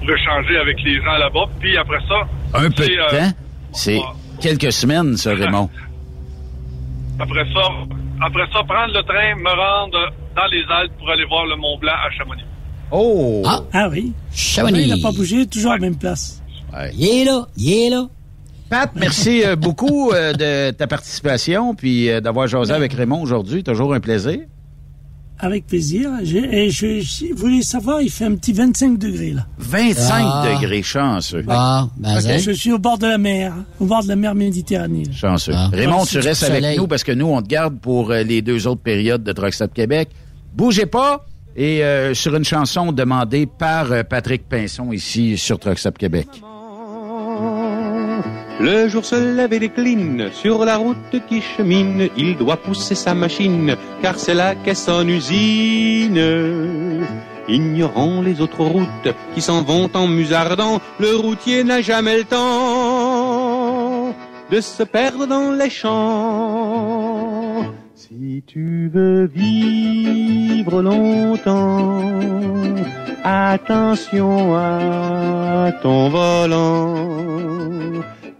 pour 0.00 0.10
échanger 0.10 0.58
avec 0.58 0.82
les 0.82 0.96
gens 1.02 1.16
là-bas. 1.18 1.44
Puis 1.60 1.76
après 1.76 2.00
ça, 2.08 2.20
Un 2.54 2.70
peu 2.70 2.82
c'est, 2.84 2.88
de 2.96 3.00
euh, 3.00 3.08
temps. 3.08 3.36
C'est 3.72 4.00
quelques 4.40 4.72
semaines, 4.72 5.16
ça, 5.16 5.34
Raymond. 5.34 5.70
Après 7.20 7.44
ça, 7.54 7.60
après 8.20 8.46
ça, 8.52 8.62
prendre 8.64 8.92
le 8.94 9.02
train, 9.02 9.34
me 9.36 9.50
rendre 9.50 10.12
dans 10.36 10.46
les 10.46 10.64
Alpes 10.70 10.92
pour 10.98 11.10
aller 11.10 11.24
voir 11.24 11.46
le 11.46 11.56
Mont 11.56 11.78
Blanc 11.78 11.92
à 11.92 12.10
Chamonix. 12.10 12.44
Oh! 12.90 13.42
Ah, 13.46 13.60
Ah 13.72 13.88
oui. 13.90 14.12
Chamonix. 14.34 14.82
Il 14.82 14.88
n'a 14.88 15.02
pas 15.02 15.12
bougé, 15.12 15.46
toujours 15.46 15.72
à 15.72 15.76
la 15.76 15.80
même 15.80 15.96
place. 15.96 16.42
Il 16.94 17.06
est 17.06 17.24
là, 17.24 17.46
il 17.56 17.72
est 17.72 17.90
là. 17.90 18.08
Pat, 18.70 18.90
merci 18.94 19.44
euh, 19.44 19.54
beaucoup 19.56 20.12
euh, 20.12 20.32
de 20.32 20.70
ta 20.70 20.86
participation 20.86 21.74
puis 21.74 22.08
euh, 22.08 22.22
d'avoir 22.22 22.46
jasé 22.46 22.72
avec 22.72 22.94
Raymond 22.94 23.20
aujourd'hui. 23.20 23.62
Toujours 23.62 23.92
un 23.92 24.00
plaisir. 24.00 24.38
Avec 25.42 25.66
plaisir. 25.66 26.10
J'ai- 26.22 26.64
Et 26.66 26.70
je, 26.70 27.00
je 27.00 27.34
voulais 27.34 27.60
savoir, 27.62 28.00
il 28.00 28.10
fait 28.10 28.24
un 28.24 28.34
petit 28.36 28.52
25 28.52 28.98
degrés 28.98 29.32
là. 29.32 29.46
25 29.58 30.24
Ah. 30.24 30.44
degrés, 30.54 30.82
chanceux. 30.82 31.44
Ah, 31.48 31.88
ben, 31.98 32.16
hein. 32.16 32.38
je 32.38 32.52
suis 32.52 32.72
au 32.72 32.78
bord 32.78 32.96
de 32.96 33.06
la 33.06 33.18
mer, 33.18 33.52
au 33.80 33.84
bord 33.84 34.02
de 34.02 34.08
la 34.08 34.16
mer 34.16 34.34
Méditerranée. 34.34 35.04
là. 35.04 35.12
Chanceux. 35.12 35.52
Ah. 35.54 35.68
Raymond, 35.72 36.04
tu 36.06 36.18
restes 36.18 36.44
avec 36.44 36.62
soleil. 36.62 36.78
nous 36.78 36.86
parce 36.86 37.04
que 37.04 37.12
nous, 37.12 37.26
on 37.26 37.42
te 37.42 37.48
garde 37.48 37.78
pour 37.80 38.10
euh, 38.10 38.22
les 38.22 38.40
deux 38.40 38.66
autres 38.66 38.80
périodes 38.82 39.22
de 39.22 39.32
Truck 39.32 39.52
Stop 39.52 39.74
Québec. 39.74 40.08
Bougez 40.54 40.86
pas. 40.86 41.26
Et 41.54 41.84
euh, 41.84 42.14
sur 42.14 42.34
une 42.34 42.44
chanson 42.44 42.92
demandée 42.92 43.44
par 43.46 43.92
euh, 43.92 44.02
Patrick 44.04 44.48
Pinson 44.48 44.90
ici 44.90 45.36
sur 45.36 45.58
Truck 45.58 45.78
Stop 45.78 45.98
Québec. 45.98 46.26
Le 48.62 48.86
jour 48.86 49.04
se 49.04 49.16
lève 49.16 49.52
et 49.52 49.58
décline 49.58 50.30
sur 50.32 50.64
la 50.64 50.76
route 50.76 51.16
qui 51.28 51.40
chemine. 51.40 52.08
Il 52.16 52.36
doit 52.36 52.58
pousser 52.58 52.94
sa 52.94 53.12
machine 53.12 53.74
car 54.00 54.16
c'est 54.20 54.34
là 54.34 54.54
qu'est 54.54 54.76
son 54.76 55.08
usine. 55.08 57.04
Ignorant 57.48 58.22
les 58.22 58.40
autres 58.40 58.64
routes 58.64 59.08
qui 59.34 59.40
s'en 59.40 59.62
vont 59.62 59.90
en 59.94 60.06
musardant, 60.06 60.80
le 61.00 61.16
routier 61.16 61.64
n'a 61.64 61.80
jamais 61.80 62.18
le 62.18 62.24
temps 62.24 64.14
de 64.52 64.60
se 64.60 64.84
perdre 64.84 65.26
dans 65.26 65.50
les 65.50 65.70
champs. 65.70 67.64
Si 67.96 68.44
tu 68.46 68.88
veux 68.94 69.26
vivre 69.26 70.82
longtemps, 70.82 72.12
attention 73.24 74.54
à 74.54 75.72
ton 75.82 76.10
volant 76.10 77.22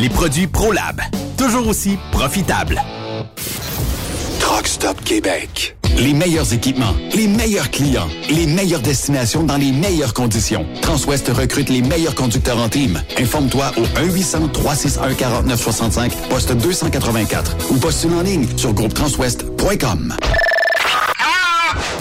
Les 0.00 0.08
produits 0.08 0.48
ProLab, 0.48 1.00
toujours 1.38 1.68
aussi 1.68 1.96
profitables. 2.10 2.82
Truck 4.40 4.66
Stop 4.66 5.00
Québec. 5.04 5.76
Les 5.96 6.12
meilleurs 6.12 6.52
équipements, 6.52 6.96
les 7.14 7.28
meilleurs 7.28 7.70
clients, 7.70 8.08
les 8.28 8.48
meilleures 8.48 8.80
destinations 8.80 9.44
dans 9.44 9.56
les 9.56 9.70
meilleures 9.70 10.12
conditions. 10.12 10.66
Transwest 10.82 11.28
recrute 11.28 11.68
les 11.68 11.82
meilleurs 11.82 12.16
conducteurs 12.16 12.58
en 12.58 12.68
team. 12.68 13.00
Informe-toi 13.16 13.70
au 13.76 13.84
1-800-361-4965, 14.00 16.10
poste 16.28 16.52
284 16.52 17.70
ou 17.70 17.76
postule 17.76 18.14
en 18.14 18.22
ligne 18.22 18.48
sur 18.56 18.72
groupetranswest.com. 18.72 20.16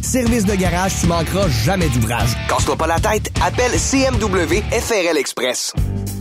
Service 0.00 0.46
de 0.46 0.54
garage, 0.54 0.92
tu 1.00 1.06
manqueras 1.06 1.48
jamais 1.64 1.88
d'ouvrage. 1.90 2.30
Casse-toi 2.48 2.76
pas 2.76 2.86
la 2.86 2.98
tête, 2.98 3.30
appelle 3.44 3.72
CMW 3.72 4.62
FRL 4.70 5.18
Express. 5.18 5.74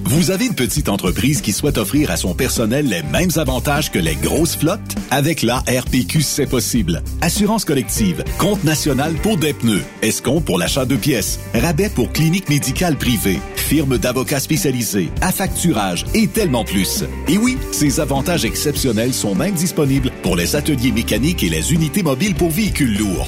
Vous 0.03 0.31
avez 0.31 0.45
une 0.45 0.55
petite 0.55 0.87
entreprise 0.87 1.41
qui 1.41 1.51
souhaite 1.51 1.77
offrir 1.77 2.11
à 2.11 2.17
son 2.17 2.33
personnel 2.33 2.87
les 2.87 3.03
mêmes 3.03 3.31
avantages 3.35 3.91
que 3.91 3.99
les 3.99 4.15
grosses 4.15 4.55
flottes? 4.55 4.95
Avec 5.11 5.41
la 5.41 5.57
RPQ, 5.57 6.21
c'est 6.21 6.45
possible. 6.45 7.03
Assurance 7.21 7.65
collective, 7.65 8.23
compte 8.37 8.63
national 8.63 9.13
pour 9.15 9.37
des 9.37 9.53
pneus, 9.53 9.83
escompte 10.01 10.45
pour 10.45 10.59
l'achat 10.59 10.85
de 10.85 10.95
pièces, 10.95 11.39
rabais 11.53 11.89
pour 11.89 12.13
clinique 12.13 12.47
médicale 12.47 12.97
privée, 12.97 13.39
firme 13.55 13.97
d'avocats 13.97 14.39
spécialisés, 14.39 15.09
affacturage 15.21 16.05
et 16.13 16.27
tellement 16.27 16.63
plus. 16.63 17.03
Et 17.27 17.37
oui, 17.37 17.57
ces 17.73 17.99
avantages 17.99 18.45
exceptionnels 18.45 19.13
sont 19.13 19.35
même 19.35 19.55
disponibles 19.55 20.11
pour 20.21 20.37
les 20.37 20.55
ateliers 20.55 20.93
mécaniques 20.93 21.43
et 21.43 21.49
les 21.49 21.73
unités 21.73 22.03
mobiles 22.03 22.35
pour 22.35 22.49
véhicules 22.49 22.97
lourds. 22.97 23.27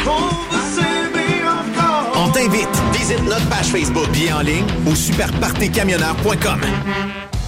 On 2.14 2.30
t'invite. 2.30 2.68
Visite 2.92 3.22
notre 3.24 3.48
page 3.48 3.66
Facebook. 3.66 4.08
Bien 4.12 4.38
en 4.38 4.40
ligne 4.40 4.66
au 4.86 4.94
superpartycamionneur.com. 4.94 6.60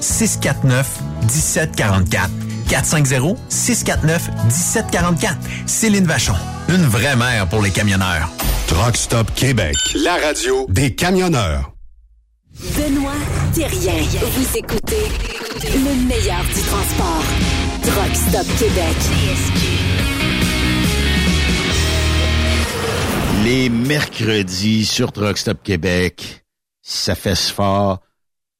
649 0.00 1.00
1744. 1.22 2.30
450-649-1744. 2.70 5.36
Céline 5.66 6.06
Vachon. 6.06 6.34
Une 6.68 6.84
vraie 6.84 7.16
mère 7.16 7.48
pour 7.48 7.62
les 7.62 7.70
camionneurs. 7.70 8.30
Truck 8.68 8.96
Stop 8.96 9.34
Québec. 9.34 9.74
La 10.04 10.14
radio 10.16 10.66
Des 10.68 10.94
camionneurs. 10.94 11.72
Benoît 12.76 13.12
Thérien. 13.54 14.02
Vous 14.22 14.56
écoutez 14.56 15.08
le 15.64 15.94
meilleur 16.06 16.44
du 16.44 16.60
transport. 16.62 17.24
Truck 17.82 18.14
Stop 18.14 18.46
Québec. 18.58 18.96
Les 23.44 23.68
mercredis 23.68 24.84
sur 24.84 25.12
Truck 25.12 25.38
Stop 25.38 25.58
Québec, 25.64 26.44
ça 26.82 27.14
fait 27.14 27.34
ce 27.34 27.52
fort 27.52 28.00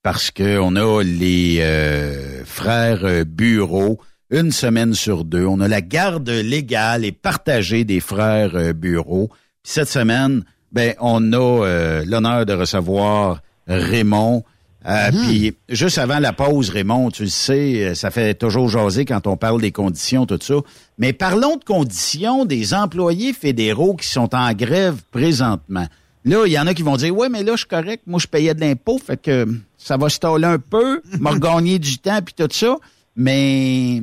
parce 0.03 0.31
que 0.31 0.59
on 0.59 0.77
a 0.77 1.03
les 1.03 1.59
euh, 1.61 2.45
frères 2.45 3.05
euh, 3.05 3.25
Bureau 3.25 4.01
une 4.31 4.53
semaine 4.53 4.95
sur 4.95 5.25
deux. 5.25 5.45
On 5.45 5.61
a 5.61 5.69
la 5.69 5.81
garde 5.81 6.29
légale 6.31 7.05
et 7.05 7.13
partagée 7.13 7.85
des 7.85 8.01
frères 8.01 8.55
euh, 8.55 8.73
Bureau. 8.73 9.29
Puis 9.63 9.73
cette 9.73 9.89
semaine, 9.89 10.45
ben 10.73 10.95
on 11.01 11.33
a 11.33 11.67
euh, 11.67 12.05
l'honneur 12.07 12.47
de 12.47 12.53
recevoir 12.53 13.41
Raymond. 13.67 14.45
Euh, 14.89 15.11
Puis 15.11 15.55
juste 15.69 15.99
avant 15.99 16.21
la 16.21 16.33
pause, 16.33 16.71
Raymond, 16.71 17.11
tu 17.11 17.25
le 17.25 17.29
sais, 17.29 17.95
ça 17.95 18.11
fait 18.11 18.33
toujours 18.33 18.71
jaser 18.71 19.05
quand 19.05 19.27
on 19.27 19.37
parle 19.37 19.61
des 19.61 19.73
conditions, 19.73 20.25
tout 20.25 20.39
ça. 20.41 20.55
Mais 20.97 21.13
parlons 21.13 21.57
de 21.57 21.65
conditions 21.65 22.47
des 22.47 22.73
employés 22.73 23.35
fédéraux 23.35 23.95
qui 23.95 24.09
sont 24.09 24.35
en 24.35 24.55
grève 24.55 24.97
présentement. 25.11 25.87
Là, 26.25 26.45
il 26.47 26.53
y 26.53 26.59
en 26.59 26.67
a 26.67 26.75
qui 26.75 26.83
vont 26.83 26.97
dire, 26.97 27.17
ouais, 27.17 27.29
mais 27.31 27.43
là, 27.43 27.53
je 27.53 27.59
suis 27.59 27.67
correct. 27.67 28.03
Moi, 28.07 28.19
je 28.21 28.27
payais 28.27 28.53
de 28.55 28.61
l'impôt, 28.61 28.99
fait 28.99 29.21
que 29.21 29.47
ça 29.79 29.97
va 29.97 30.09
se 30.11 30.19
taler 30.19 30.45
un 30.45 30.59
peu, 30.59 31.01
m'a 31.21 31.35
gagné 31.39 31.79
du 31.79 31.99
temps, 31.99 32.21
puis 32.23 32.35
tout 32.35 32.49
ça. 32.51 32.77
Mais 33.17 34.01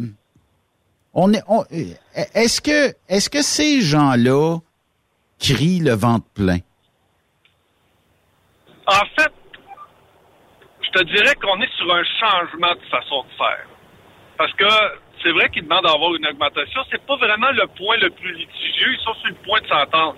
on 1.14 1.32
est, 1.34 1.44
on- 1.48 1.64
est-ce 2.34 2.60
que, 2.62 2.94
est-ce 3.08 3.30
que 3.30 3.42
ces 3.42 3.82
gens-là 3.82 4.58
crient 5.40 5.80
le 5.80 5.94
ventre 5.94 6.26
plein? 6.34 6.58
En 8.88 9.06
fait, 9.20 9.32
je 10.82 10.90
te 11.00 11.04
dirais 11.04 11.36
qu'on 11.36 11.62
est 11.62 11.72
sur 11.78 11.94
un 11.94 12.04
changement 12.20 12.74
de 12.74 12.90
façon 12.90 13.24
de 13.24 13.38
faire. 13.38 13.68
Parce 14.38 14.54
que 14.54 14.66
c'est 15.22 15.32
vrai 15.32 15.50
qu'ils 15.50 15.64
demandent 15.64 15.84
d'avoir 15.84 16.16
une 16.16 16.26
augmentation. 16.26 16.82
C'est 16.92 17.02
pas 17.06 17.18
vraiment 17.18 17.52
le 17.52 17.68
point 17.78 17.98
le 17.98 18.10
plus 18.10 18.34
litigieux. 18.34 18.94
Ils 18.94 19.04
sont 19.04 19.14
sur 19.16 19.28
le 19.30 19.36
point 19.46 19.60
de 19.62 19.68
s'entendre. 19.68 20.16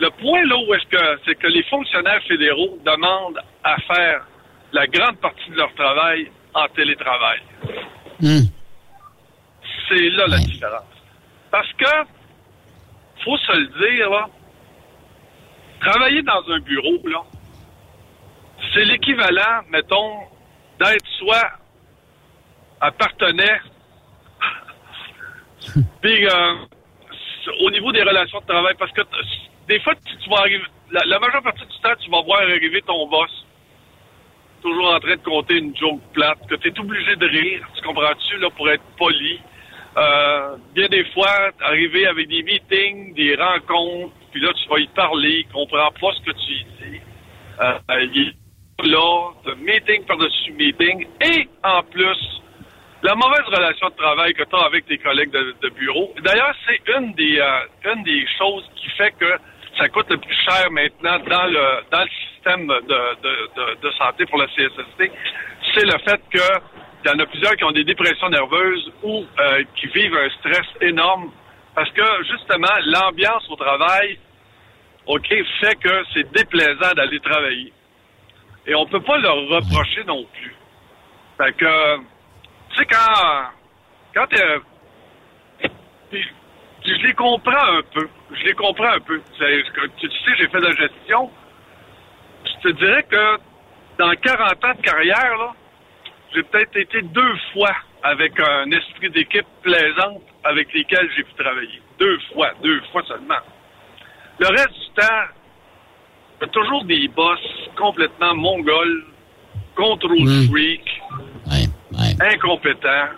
Le 0.00 0.10
point 0.10 0.44
là 0.44 0.56
où 0.56 0.74
est-ce 0.74 0.86
que 0.86 1.20
c'est 1.24 1.34
que 1.34 1.46
les 1.48 1.62
fonctionnaires 1.64 2.22
fédéraux 2.28 2.78
demandent 2.84 3.40
à 3.64 3.76
faire 3.78 4.26
la 4.72 4.86
grande 4.86 5.16
partie 5.16 5.50
de 5.50 5.56
leur 5.56 5.74
travail 5.74 6.30
en 6.54 6.66
télétravail. 6.68 7.40
C'est 9.88 10.10
là 10.10 10.26
la 10.28 10.38
différence. 10.38 10.84
Parce 11.50 11.72
que, 11.72 11.90
faut 13.24 13.36
se 13.38 13.52
le 13.52 13.66
dire, 13.66 14.10
là, 14.10 14.28
travailler 15.80 16.22
dans 16.22 16.42
un 16.50 16.58
bureau, 16.60 16.98
là, 17.08 17.22
c'est 18.74 18.84
l'équivalent, 18.84 19.62
mettons, 19.70 20.18
d'être 20.78 21.06
soit 21.18 21.50
un 22.80 22.90
partenaire, 22.92 23.64
puis 26.02 26.26
euh, 26.26 26.54
au 27.62 27.70
niveau 27.70 27.90
des 27.92 28.02
relations 28.02 28.40
de 28.40 28.46
travail, 28.46 28.74
parce 28.78 28.92
que 28.92 29.02
des 29.68 29.78
fois, 29.80 29.94
tu, 29.94 30.30
vas 30.30 30.38
arriver, 30.38 30.64
la, 30.90 31.18
majeure 31.18 31.42
partie 31.42 31.66
du 31.66 31.80
temps, 31.82 31.94
tu 32.00 32.10
vas 32.10 32.22
voir 32.22 32.40
arriver 32.40 32.82
ton 32.82 33.06
boss, 33.06 33.30
toujours 34.62 34.94
en 34.94 34.98
train 34.98 35.16
de 35.16 35.22
compter 35.22 35.58
une 35.58 35.76
joke 35.76 36.00
plate, 36.14 36.38
que 36.48 36.54
tu 36.56 36.68
es 36.68 36.80
obligé 36.80 37.14
de 37.16 37.26
rire, 37.26 37.68
tu 37.76 37.82
comprends-tu, 37.82 38.38
là, 38.38 38.48
pour 38.56 38.68
être 38.70 38.82
poli. 38.96 39.38
Euh, 39.96 40.56
bien 40.74 40.88
des 40.88 41.04
fois, 41.12 41.50
arriver 41.60 42.06
avec 42.06 42.28
des 42.28 42.42
meetings, 42.42 43.14
des 43.14 43.34
rencontres, 43.34 44.14
puis 44.32 44.40
là, 44.40 44.52
tu 44.54 44.68
vas 44.68 44.78
y 44.78 44.86
parler, 44.88 45.44
il 45.46 45.52
comprend 45.52 45.90
pas 46.00 46.12
ce 46.14 46.20
que 46.30 46.36
tu 46.36 46.54
dis. 46.54 47.00
Euh, 47.60 47.78
il 48.14 48.28
est 48.28 48.86
là, 48.86 49.30
de 49.44 49.54
meeting 49.54 50.04
par-dessus 50.06 50.52
meeting, 50.52 51.06
et 51.20 51.48
en 51.62 51.82
plus, 51.82 52.40
la 53.02 53.14
mauvaise 53.14 53.44
relation 53.46 53.88
de 53.88 53.94
travail 53.94 54.32
que 54.34 54.44
tu 54.44 54.56
as 54.56 54.64
avec 54.64 54.86
tes 54.86 54.98
collègues 54.98 55.30
de, 55.30 55.54
de 55.62 55.68
bureau. 55.70 56.12
D'ailleurs, 56.22 56.54
c'est 56.66 56.80
une 56.96 57.12
des 57.14 57.38
euh, 57.38 57.92
une 57.94 58.02
des 58.02 58.26
choses 58.38 58.64
qui 58.76 58.88
fait 58.90 59.12
que 59.18 59.38
ça 59.78 59.88
coûte 59.88 60.10
le 60.10 60.18
plus 60.18 60.34
cher 60.34 60.70
maintenant 60.70 61.18
dans 61.20 61.46
le 61.46 61.84
dans 61.90 62.00
le 62.00 62.08
système 62.08 62.66
de, 62.66 62.80
de, 62.80 63.80
de, 63.80 63.90
santé 63.92 64.26
pour 64.26 64.38
la 64.38 64.46
CSST. 64.46 65.10
C'est 65.74 65.86
le 65.86 65.98
fait 66.04 66.20
que 66.30 66.78
il 67.04 67.10
y 67.10 67.14
en 67.14 67.18
a 67.20 67.26
plusieurs 67.26 67.54
qui 67.56 67.64
ont 67.64 67.70
des 67.70 67.84
dépressions 67.84 68.28
nerveuses 68.28 68.92
ou 69.02 69.24
euh, 69.38 69.62
qui 69.76 69.86
vivent 69.86 70.16
un 70.16 70.30
stress 70.40 70.66
énorme 70.80 71.30
parce 71.74 71.90
que 71.92 72.02
justement 72.24 72.74
l'ambiance 72.86 73.48
au 73.50 73.56
travail, 73.56 74.18
ok, 75.06 75.28
fait 75.60 75.76
que 75.76 76.02
c'est 76.12 76.30
déplaisant 76.32 76.92
d'aller 76.96 77.20
travailler. 77.20 77.72
Et 78.66 78.74
on 78.74 78.84
peut 78.86 79.00
pas 79.00 79.16
leur 79.18 79.36
reprocher 79.48 80.04
non 80.04 80.24
plus. 80.24 80.54
Fait 81.38 81.52
que, 81.52 81.96
tu 82.70 82.76
sais, 82.76 82.84
quand, 82.86 83.50
quand 84.14 84.26
t'es- 84.26 84.60
je 86.96 87.06
les 87.06 87.14
comprends 87.14 87.78
un 87.78 87.82
peu. 87.92 88.08
Je 88.30 88.44
les 88.44 88.54
comprends 88.54 88.92
un 88.92 89.00
peu. 89.00 89.20
Tu, 89.36 89.44
sais, 89.44 90.36
j'ai 90.38 90.48
fait 90.48 90.60
de 90.60 90.66
la 90.66 90.72
gestion. 90.72 91.30
Je 92.44 92.68
te 92.68 92.74
dirais 92.76 93.02
que 93.04 93.38
dans 93.98 94.12
40 94.12 94.64
ans 94.64 94.74
de 94.76 94.82
carrière, 94.82 95.36
là, 95.38 95.54
j'ai 96.34 96.42
peut-être 96.42 96.76
été 96.76 97.02
deux 97.02 97.36
fois 97.52 97.74
avec 98.02 98.38
un 98.38 98.70
esprit 98.70 99.10
d'équipe 99.10 99.46
plaisante 99.62 100.22
avec 100.44 100.72
lesquels 100.72 101.10
j'ai 101.16 101.24
pu 101.24 101.34
travailler. 101.34 101.82
Deux 101.98 102.18
fois, 102.32 102.50
deux 102.62 102.80
fois 102.92 103.02
seulement. 103.06 103.42
Le 104.38 104.46
reste 104.46 104.72
du 104.72 104.90
temps, 104.94 105.24
il 106.40 106.42
y 106.42 106.44
a 106.44 106.48
toujours 106.48 106.84
des 106.84 107.08
boss 107.08 107.40
complètement 107.76 108.34
mongols, 108.34 109.04
control 109.74 110.28
freak, 110.48 111.02
incompétents. 112.20 113.08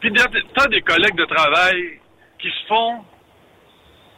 Puis 0.00 0.12
t'as 0.54 0.68
des 0.68 0.82
collègues 0.82 1.16
de 1.16 1.24
travail 1.24 2.00
qui 2.42 2.48
se 2.50 2.66
font 2.66 3.04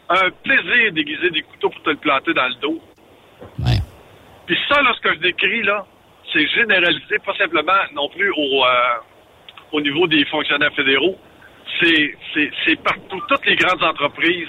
un 0.08 0.30
plaisir 0.42 0.92
d'aiguiser 0.92 1.30
des 1.30 1.42
couteaux 1.42 1.70
pour 1.70 1.82
te 1.82 1.90
le 1.90 1.96
planter 1.96 2.34
dans 2.34 2.48
le 2.48 2.54
dos. 2.56 2.80
Puis 4.46 4.58
ça, 4.68 4.82
là, 4.82 4.92
ce 4.96 5.00
que 5.00 5.14
je 5.14 5.20
décris, 5.20 5.62
là, 5.62 5.86
c'est 6.32 6.46
généralisé, 6.48 7.18
pas 7.24 7.34
simplement 7.36 7.72
non 7.94 8.08
plus 8.08 8.30
au, 8.30 8.64
euh, 8.64 8.94
au 9.72 9.80
niveau 9.80 10.06
des 10.06 10.24
fonctionnaires 10.26 10.74
fédéraux. 10.74 11.16
C'est, 11.80 12.14
c'est, 12.32 12.50
c'est 12.64 12.76
partout, 12.82 13.20
toutes 13.28 13.46
les 13.46 13.56
grandes 13.56 13.82
entreprises. 13.82 14.48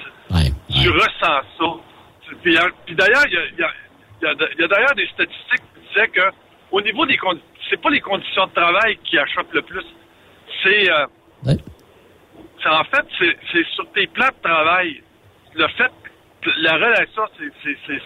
Tu 0.84 0.90
ressens 0.90 1.42
ça. 1.58 1.74
Puis, 2.44 2.58
euh, 2.58 2.62
puis 2.86 2.96
d'ailleurs, 2.96 3.24
il 3.28 3.34
y 3.34 3.38
a, 3.38 3.42
y 3.42 3.64
a- 3.64 3.74
il 4.22 4.26
y 4.26 4.28
a- 4.28 4.50
il 4.56 4.62
y 4.62 4.64
a 4.64 4.68
d'ailleurs 4.68 4.96
des 4.96 5.08
statistiques 5.08 5.62
qui 5.74 5.88
disaient 5.94 6.08
que 6.10 6.22
au 6.72 6.82
niveau 6.82 7.06
des 7.06 7.18
conditions, 7.18 7.48
c'est 7.70 7.82
pas 7.82 7.90
les 7.90 8.02
conditions 8.02 8.46
de 8.48 8.52
travail 8.54 8.98
qui 9.06 9.18
achoppent 9.18 9.54
le 9.54 9.62
plus. 9.62 9.86
C'est, 10.64 10.92
euh, 10.92 11.06
c'est 11.46 11.75
en 12.66 12.84
fait, 12.86 13.06
c'est, 13.20 13.66
sur 13.76 13.92
tes 13.92 14.08
plans 14.08 14.28
de 14.28 14.42
travail. 14.42 15.02
Le 15.56 15.68
fait 15.70 15.92
la 16.58 16.74
relation, 16.74 17.24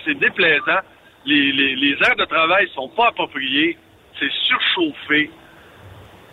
c'est, 0.06 0.14
déplaisant. 0.19 0.80
Les, 1.26 1.98
aires 2.02 2.15
de 2.15 2.26
travail 2.26 2.69
sont 2.73 2.90
pas 2.90 3.07
appropriées. 3.07 3.77
C'est 4.18 4.31
surchauffé. 4.31 5.30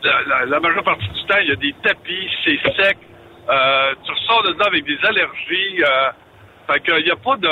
La, 0.02 0.60
majeure 0.60 0.84
partie 0.84 1.08
du 1.08 1.24
temps, 1.26 1.38
il 1.40 1.48
y 1.48 1.52
a 1.52 1.56
des 1.56 1.74
tapis, 1.82 2.28
c'est 2.44 2.58
sec. 2.76 2.98
Euh, 3.48 3.94
tu 4.04 4.12
ressors 4.12 4.42
de 4.42 4.58
là 4.58 4.66
avec 4.66 4.84
des 4.84 4.98
allergies. 5.04 5.82
Euh, 5.82 6.10
fait 6.68 6.80
que, 6.80 7.00
il 7.00 7.06
y 7.06 7.10
a 7.10 7.16
pas 7.16 7.36
de... 7.36 7.48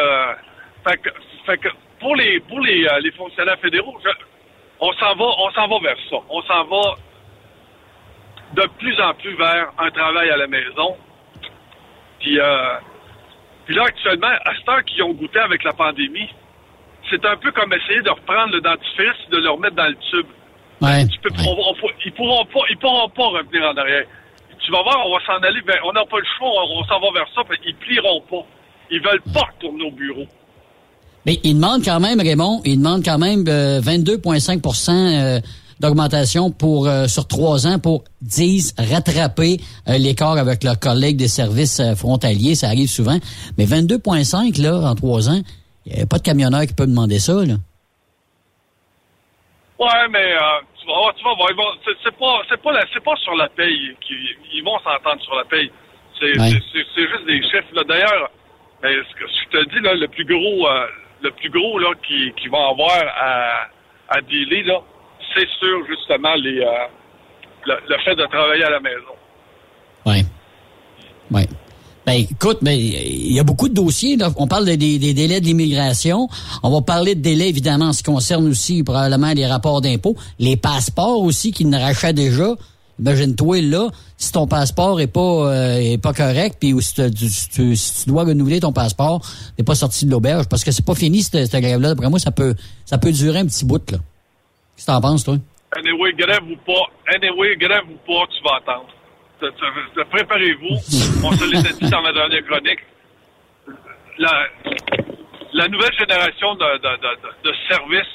Fait 0.88 0.96
que, 0.98 1.10
fait 1.46 1.58
que 1.58 1.68
pour 2.00 2.16
les, 2.16 2.40
pour 2.40 2.60
les, 2.60 2.86
euh, 2.86 2.98
les 3.00 3.12
fonctionnaires 3.12 3.58
fédéraux, 3.60 3.96
on 4.80 4.92
s'en 4.92 5.14
va, 5.14 5.24
on 5.24 5.50
s'en 5.52 5.68
va 5.68 5.78
vers 5.80 5.96
ça. 6.10 6.16
On 6.28 6.42
s'en 6.42 6.64
va 6.64 6.96
de 8.54 8.62
plus 8.78 9.00
en 9.00 9.14
plus 9.14 9.34
vers 9.36 9.72
un 9.78 9.90
travail 9.90 10.30
à 10.30 10.36
la 10.36 10.46
maison. 10.46 10.96
Puis, 12.20 12.38
euh, 12.38 12.74
puis 13.66 13.74
là, 13.74 13.84
actuellement, 13.86 14.28
à 14.28 14.54
cette 14.58 14.68
heure 14.68 14.84
qu'ils 14.84 15.02
ont 15.02 15.12
goûté 15.12 15.38
avec 15.38 15.64
la 15.64 15.72
pandémie, 15.72 16.28
c'est 17.10 17.24
un 17.24 17.36
peu 17.36 17.50
comme 17.52 17.72
essayer 17.72 18.00
de 18.02 18.10
reprendre 18.10 18.52
le 18.54 18.60
dentifrice 18.60 19.18
et 19.28 19.30
de 19.30 19.36
le 19.38 19.50
remettre 19.50 19.76
dans 19.76 19.86
le 19.88 19.96
tube. 20.10 20.26
Tu 21.08 21.18
peux- 21.20 21.30
on 21.46 21.54
va- 21.54 21.62
on 21.68 21.72
va- 21.74 21.92
ils 22.04 22.12
pourront 22.12 22.44
pas, 22.46 22.60
ils 22.70 22.76
pourront 22.78 23.08
pas 23.10 23.26
revenir 23.28 23.62
en 23.68 23.76
arrière. 23.76 24.04
Tu 24.64 24.70
vas 24.72 24.82
voir, 24.82 25.06
on 25.06 25.12
va 25.14 25.24
s'en 25.26 25.42
aller 25.42 25.60
vers, 25.66 25.80
on 25.84 25.92
n'a 25.92 26.04
pas 26.06 26.18
le 26.18 26.24
choix, 26.38 26.48
on, 26.48 26.78
on 26.80 26.84
s'en 26.84 26.98
va 27.00 27.10
vers 27.12 27.26
ça, 27.34 27.42
puis 27.48 27.58
ils 27.66 27.74
plieront 27.76 28.20
pas. 28.22 28.46
Ils 28.90 29.00
veulent 29.02 29.20
pas 29.32 29.48
retourner 29.54 29.84
au 29.84 29.90
bureau. 29.90 30.24
Mais 31.26 31.38
il 31.42 31.54
demande 31.54 31.82
quand 31.84 32.00
même, 32.00 32.20
Raymond, 32.20 32.60
il 32.64 32.78
demande 32.78 33.02
quand 33.04 33.18
même 33.18 33.44
euh, 33.48 33.80
22,5 33.80 34.60
euh, 34.90 35.40
d'augmentation 35.80 36.50
pour 36.50 36.86
euh, 36.88 37.06
sur 37.06 37.26
trois 37.26 37.66
ans 37.66 37.78
pour, 37.78 38.04
disent, 38.22 38.74
rattraper 38.78 39.58
euh, 39.88 39.98
l'écart 39.98 40.36
avec 40.38 40.62
leurs 40.64 40.78
collègues 40.78 41.16
des 41.16 41.28
services 41.28 41.80
euh, 41.80 41.94
frontaliers. 41.94 42.54
Ça 42.54 42.68
arrive 42.68 42.88
souvent. 42.88 43.18
Mais 43.58 43.64
22,5 43.64 44.60
là, 44.62 44.76
en 44.90 44.94
trois 44.94 45.28
ans, 45.28 45.40
il 45.86 45.96
n'y 45.96 46.02
a 46.02 46.06
pas 46.06 46.18
de 46.18 46.22
camionneur 46.22 46.62
qui 46.66 46.74
peut 46.74 46.86
demander 46.86 47.18
ça. 47.18 47.34
Là. 47.44 47.54
Ouais, 49.78 50.08
mais 50.10 50.32
euh, 50.32 50.60
tu 50.80 50.86
vas 50.86 50.94
voir, 50.94 51.14
tu 51.16 51.24
vas 51.24 51.34
voir, 51.34 51.48
c'est 51.84 52.16
pas, 52.16 52.38
c'est 52.48 52.62
pas, 52.62 52.72
la- 52.72 52.86
c'est 52.92 53.02
pas 53.04 53.16
sur 53.16 53.34
la 53.34 53.48
paye 53.48 53.96
qu'ils 54.06 54.36
ils 54.54 54.62
vont 54.64 54.78
s'entendre 54.78 55.20
sur 55.22 55.34
la 55.34 55.44
paye. 55.44 55.70
C'est 56.20 56.38
Ouais. 56.40 56.50
c'est- 56.72 57.08
juste 57.08 57.26
des 57.26 57.42
chiffres. 57.42 57.74
là. 57.74 57.82
D'ailleurs, 57.88 58.30
ce 58.82 59.14
que 59.18 59.26
je 59.26 59.58
te 59.58 59.70
dis 59.74 59.80
là, 59.84 59.94
le 59.94 60.06
plus 60.08 60.24
gros, 60.24 60.68
euh, 60.68 60.86
le 61.22 61.30
plus 61.32 61.50
gros 61.50 61.78
là 61.78 61.90
qui, 62.06 62.32
qui 62.40 62.48
vont 62.48 62.70
avoir 62.70 63.02
à, 63.16 63.66
à 64.10 64.20
dealer 64.22 64.62
là, 64.62 64.80
sur 65.40 65.86
justement 65.88 66.34
euh, 66.34 66.86
le, 67.66 67.74
le 67.88 67.96
fait 68.04 68.14
de 68.16 68.26
travailler 68.30 68.64
à 68.64 68.70
la 68.70 68.80
maison. 68.80 69.14
Oui. 70.06 70.24
Oui. 71.30 71.42
Ben, 72.06 72.12
écoute, 72.12 72.58
mais 72.60 72.78
il 72.78 73.32
y 73.32 73.40
a 73.40 73.44
beaucoup 73.44 73.68
de 73.68 73.74
dossiers. 73.74 74.18
On 74.36 74.46
parle 74.46 74.66
des, 74.66 74.76
délais 74.76 75.40
de 75.40 75.46
l'immigration. 75.46 76.28
On 76.62 76.70
va 76.70 76.82
parler 76.82 77.14
de 77.14 77.22
délais, 77.22 77.48
évidemment, 77.48 77.86
en 77.86 77.92
ce 77.94 78.02
qui 78.02 78.10
concerne 78.12 78.46
aussi 78.46 78.82
probablement 78.82 79.32
les 79.32 79.46
rapports 79.46 79.80
d'impôts. 79.80 80.14
Les 80.38 80.58
passeports 80.58 81.22
aussi 81.22 81.50
qui 81.52 81.64
ne 81.64 81.78
rachètent 81.78 82.16
déjà. 82.16 82.54
Imagine-toi, 83.00 83.62
là, 83.62 83.88
si 84.18 84.30
ton 84.32 84.46
passeport 84.46 85.00
est 85.00 85.06
pas 85.08 85.20
euh, 85.50 85.78
est 85.78 85.98
pas 85.98 86.12
correct, 86.12 86.58
puis 86.60 86.74
si, 86.80 86.94
tu- 86.94 87.10
tu- 87.10 87.28
si 87.28 87.48
tu, 87.48 87.74
si 87.74 88.04
tu 88.04 88.08
dois 88.10 88.22
renouveler 88.24 88.60
ton 88.60 88.72
passeport, 88.72 89.20
t'es 89.56 89.64
pas 89.64 89.74
sorti 89.74 90.04
de 90.06 90.10
l'auberge, 90.12 90.46
parce 90.48 90.62
que 90.62 90.70
c'est 90.70 90.84
pas 90.84 90.94
fini, 90.94 91.22
cette, 91.22 91.50
cette 91.50 91.60
grève-là. 91.60 91.88
D'après 91.88 92.08
moi, 92.10 92.18
ça 92.20 92.30
peut 92.30 92.54
ça 92.84 92.96
peut 92.98 93.10
durer 93.10 93.40
un 93.40 93.46
petit 93.46 93.64
bout, 93.64 93.90
là. 93.90 93.98
Qu'est-ce 94.76 94.86
que 94.86 94.92
t'en 94.92 95.00
penses, 95.00 95.24
toi? 95.24 95.34
Anyway, 95.76 96.12
grève 96.12 96.42
ou 96.44 96.56
pas, 96.56 96.86
anyway, 97.14 97.56
grève 97.56 97.84
ou 97.88 97.96
pas, 98.06 98.26
tu 98.32 98.42
vas 98.44 98.56
attendre. 98.56 98.88
Te- 99.40 99.46
te- 99.46 99.94
te- 99.94 100.04
Préparez-vous. 100.08 100.76
On 101.26 101.32
se 101.32 101.44
l'était 101.50 101.72
dit 101.80 101.90
dans 101.90 102.02
ma 102.02 102.12
dernière 102.12 102.44
chronique. 102.46 102.80
La, 104.18 104.46
la 105.52 105.68
nouvelle 105.68 105.92
génération 105.98 106.54
de, 106.54 106.78
de, 106.78 106.96
de, 106.96 107.16
de- 107.22 107.50
de 107.50 107.54
services. 107.68 108.14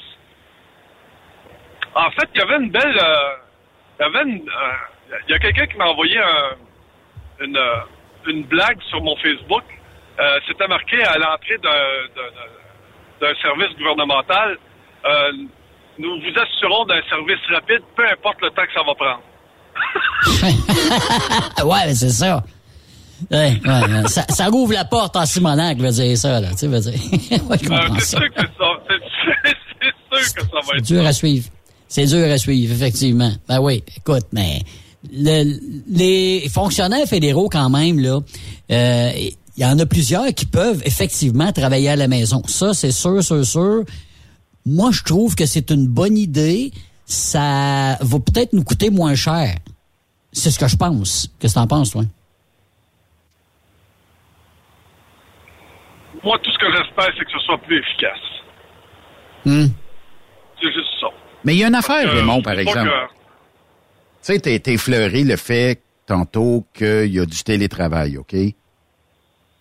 En 1.94 2.10
fait, 2.12 2.28
il 2.34 2.38
y 2.38 2.42
avait 2.42 2.56
une 2.64 2.70
belle. 2.70 2.98
euh, 2.98 3.34
il 3.98 4.02
y 4.02 4.06
avait 4.06 4.22
une. 4.30 4.48
euh, 4.48 5.16
il 5.28 5.32
y 5.32 5.34
a 5.34 5.38
quelqu'un 5.38 5.66
qui 5.66 5.76
m'a 5.76 5.86
envoyé 5.88 6.16
un- 6.18 6.56
une, 7.44 7.56
euh, 7.56 7.76
une 8.28 8.44
blague 8.44 8.80
sur 8.88 9.02
mon 9.02 9.16
Facebook. 9.16 9.64
Euh, 10.18 10.38
C'était 10.48 10.68
marqué 10.68 11.02
à 11.02 11.18
l'entrée 11.18 11.58
d'un 13.20 13.34
service 13.42 13.76
gouvernemental. 13.76 14.56
Nous 16.00 16.16
vous 16.20 16.40
assurons 16.40 16.84
d'un 16.86 17.00
service 17.08 17.38
rapide, 17.52 17.82
peu 17.96 18.04
importe 18.10 18.38
le 18.42 18.50
temps 18.50 18.62
que 18.66 18.74
ça 18.74 18.82
va 18.86 18.94
prendre. 18.94 19.22
ouais, 21.70 21.86
mais 21.86 21.94
c'est 21.94 22.10
ça. 22.10 22.42
Ouais, 23.30 23.60
ouais, 23.64 24.08
ça, 24.08 24.24
ça 24.30 24.46
rouvre 24.46 24.72
la 24.72 24.84
porte 24.86 25.14
en 25.16 25.26
Simonac, 25.26 25.76
veut 25.78 25.90
dire 25.90 26.16
ça, 26.16 26.40
là. 26.40 26.48
Tu 26.58 26.66
veut 26.66 26.80
dire. 26.80 26.92
Ouais, 27.48 27.56
Euh, 27.70 27.88
c'est 27.98 28.16
sûr 28.16 28.30
que 28.34 28.40
ça. 28.40 28.66
C'est- 28.88 29.52
C'est 30.12 30.24
sûr 30.24 30.34
que 30.34 30.40
ça 30.42 30.56
va 30.56 30.60
C'est 30.72 30.76
être 30.78 30.84
dur 30.86 31.06
à 31.06 31.12
suivre. 31.12 31.48
C'est 31.88 32.06
dur 32.06 32.26
à 32.30 32.36
suivre, 32.38 32.72
effectivement. 32.74 33.30
Ben 33.48 33.60
oui, 33.60 33.82
écoute, 33.96 34.26
mais 34.32 34.60
le- 35.12 35.58
les 35.88 36.48
fonctionnaires 36.52 37.06
fédéraux, 37.06 37.48
quand 37.48 37.70
même, 37.70 37.98
là, 38.00 38.18
euh, 38.72 39.10
il 39.16 39.62
y 39.62 39.64
en 39.64 39.78
a 39.78 39.86
plusieurs 39.86 40.26
qui 40.34 40.46
peuvent 40.46 40.82
effectivement 40.84 41.52
travailler 41.52 41.88
à 41.90 41.96
la 41.96 42.08
maison. 42.08 42.42
Ça, 42.46 42.74
c'est 42.74 42.90
sûr, 42.92 43.22
sûr, 43.22 43.44
sûr. 43.44 43.84
Moi, 44.66 44.90
je 44.92 45.02
trouve 45.02 45.34
que 45.34 45.46
c'est 45.46 45.70
une 45.70 45.86
bonne 45.86 46.16
idée. 46.18 46.72
Ça 47.06 47.96
va 48.00 48.18
peut-être 48.20 48.52
nous 48.52 48.62
coûter 48.62 48.90
moins 48.90 49.14
cher. 49.14 49.56
C'est 50.32 50.50
ce 50.50 50.58
que 50.58 50.68
je 50.68 50.76
pense. 50.76 51.28
Qu'est-ce 51.40 51.54
que 51.54 51.58
t'en 51.60 51.66
penses, 51.66 51.90
toi? 51.90 52.02
Moi, 56.22 56.38
tout 56.42 56.50
ce 56.50 56.58
que 56.58 56.66
j'espère, 56.70 57.08
c'est 57.18 57.24
que 57.24 57.30
ce 57.32 57.38
soit 57.40 57.58
plus 57.58 57.78
efficace. 57.78 58.18
Hmm. 59.46 59.66
C'est 60.60 60.72
juste 60.72 60.90
ça. 61.00 61.06
Mais 61.44 61.54
il 61.54 61.58
y 61.60 61.64
a 61.64 61.68
une 61.68 61.74
affaire, 61.74 62.06
Euh, 62.08 62.16
Raymond, 62.16 62.42
par 62.42 62.58
exemple. 62.58 62.88
que- 62.90 63.14
Tu 64.22 64.34
sais, 64.34 64.38
t'as 64.40 64.58
t'as 64.58 64.72
effleuré 64.72 65.24
le 65.24 65.36
fait 65.36 65.80
tantôt 66.04 66.66
qu'il 66.74 67.06
y 67.06 67.18
a 67.18 67.24
du 67.24 67.42
télétravail, 67.42 68.18
OK? 68.18 68.34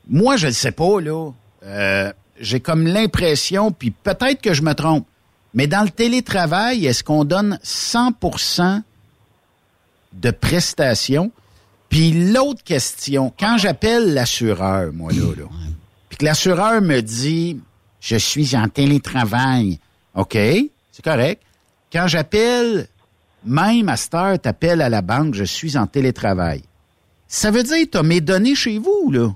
Moi, 0.09 0.35
je 0.35 0.47
ne 0.47 0.51
sais 0.51 0.73
pas, 0.73 0.99
là. 0.99 1.31
Euh, 1.63 2.11
J'ai 2.39 2.59
comme 2.59 2.87
l'impression, 2.87 3.71
puis 3.71 3.91
peut-être 3.91 4.41
que 4.41 4.53
je 4.53 4.61
me 4.61 4.73
trompe, 4.73 5.05
mais 5.53 5.67
dans 5.67 5.83
le 5.83 5.89
télétravail, 5.89 6.85
est-ce 6.85 7.03
qu'on 7.03 7.25
donne 7.25 7.59
100% 7.63 8.81
de 10.13 10.31
prestations? 10.31 11.31
Puis 11.89 12.31
l'autre 12.31 12.63
question, 12.63 13.33
quand 13.37 13.57
j'appelle 13.57 14.13
l'assureur, 14.13 14.93
moi, 14.93 15.11
là, 15.11 15.33
là, 15.35 15.43
puis 16.07 16.17
que 16.17 16.25
l'assureur 16.25 16.81
me 16.81 17.01
dit, 17.01 17.59
je 17.99 18.15
suis 18.15 18.55
en 18.55 18.67
télétravail, 18.67 19.79
OK, 20.15 20.33
c'est 20.33 21.03
correct. 21.03 21.41
Quand 21.91 22.07
j'appelle, 22.07 22.87
même 23.43 23.89
à 23.89 23.97
cette 23.97 24.13
heure, 24.13 24.39
t'appelles 24.39 24.81
à 24.81 24.89
la 24.89 25.01
banque, 25.01 25.33
je 25.33 25.43
suis 25.43 25.77
en 25.77 25.87
télétravail. 25.87 26.63
Ça 27.27 27.51
veut 27.51 27.63
dire, 27.63 27.85
t'as 27.91 28.03
mes 28.03 28.21
données 28.21 28.55
chez 28.55 28.77
vous, 28.77 29.11
là. 29.11 29.33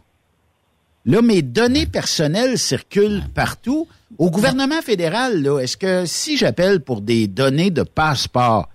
Là, 1.05 1.21
mes 1.21 1.41
données 1.41 1.85
personnelles 1.85 2.57
circulent 2.57 3.23
partout. 3.33 3.87
Au 4.17 4.29
gouvernement 4.29 4.81
fédéral, 4.81 5.45
est-ce 5.61 5.75
que 5.75 6.05
si 6.05 6.37
j'appelle 6.37 6.79
pour 6.79 7.01
des 7.01 7.27
données 7.27 7.71
de 7.71 7.83
passeport, 7.83 8.69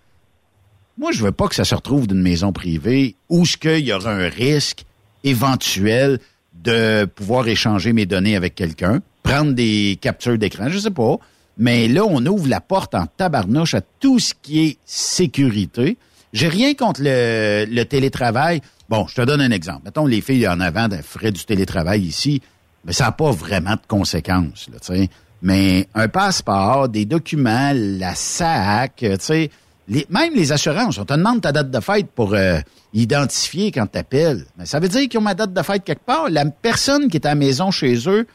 moi, 0.98 1.12
je 1.12 1.22
veux 1.22 1.32
pas 1.32 1.46
que 1.48 1.54
ça 1.54 1.64
se 1.64 1.74
retrouve 1.74 2.06
d'une 2.06 2.20
maison 2.20 2.52
privée 2.52 3.14
où 3.28 3.46
ce 3.46 3.56
qu'il 3.56 3.86
y 3.86 3.92
aura 3.92 4.10
un 4.10 4.28
risque 4.28 4.84
éventuel 5.24 6.18
de 6.54 7.04
pouvoir 7.04 7.46
échanger 7.48 7.92
mes 7.92 8.04
données 8.04 8.36
avec 8.36 8.54
quelqu'un, 8.54 9.00
prendre 9.22 9.52
des 9.52 9.96
captures 10.00 10.36
d'écran, 10.36 10.68
je 10.68 10.78
sais 10.78 10.90
pas. 10.90 11.16
Mais 11.56 11.88
là, 11.88 12.04
on 12.04 12.24
ouvre 12.26 12.48
la 12.48 12.60
porte 12.60 12.94
en 12.94 13.06
tabarnouche 13.06 13.74
à 13.74 13.80
tout 13.80 14.18
ce 14.18 14.34
qui 14.42 14.66
est 14.66 14.78
sécurité. 14.84 15.96
J'ai 16.32 16.48
rien 16.48 16.74
contre 16.74 17.00
le 17.04 17.82
télétravail. 17.84 18.60
Bon, 18.88 19.06
je 19.06 19.14
te 19.16 19.20
donne 19.20 19.42
un 19.42 19.50
exemple. 19.50 19.82
Mettons, 19.84 20.06
les 20.06 20.20
filles 20.20 20.48
en 20.48 20.60
avant 20.60 20.88
feraient 21.02 21.32
du 21.32 21.44
télétravail 21.44 22.02
ici, 22.02 22.40
mais 22.84 22.92
ça 22.92 23.04
n'a 23.04 23.12
pas 23.12 23.30
vraiment 23.30 23.74
de 23.74 23.86
conséquences, 23.86 24.66
tu 24.66 24.72
sais. 24.80 25.10
Mais 25.42 25.88
un 25.94 26.08
passeport, 26.08 26.88
des 26.88 27.04
documents, 27.04 27.72
la 27.74 28.14
SAC, 28.14 28.96
tu 28.96 29.16
sais, 29.20 29.50
même 30.08 30.34
les 30.34 30.52
assurances, 30.52 30.98
on 30.98 31.04
te 31.04 31.14
demande 31.14 31.42
ta 31.42 31.52
date 31.52 31.70
de 31.70 31.80
fête 31.80 32.08
pour 32.14 32.34
euh, 32.34 32.60
identifier 32.92 33.70
quand 33.70 33.86
tu 33.86 33.98
appelles. 33.98 34.46
Mais 34.56 34.66
ça 34.66 34.80
veut 34.80 34.88
dire 34.88 35.08
qu'ils 35.08 35.18
ont 35.18 35.22
ma 35.22 35.34
date 35.34 35.52
de 35.52 35.62
fête 35.62 35.84
quelque 35.84 36.04
part. 36.04 36.28
La 36.30 36.46
personne 36.46 37.08
qui 37.08 37.18
est 37.18 37.26
à 37.26 37.30
la 37.30 37.34
maison 37.34 37.70
chez 37.70 38.08
eux, 38.08 38.26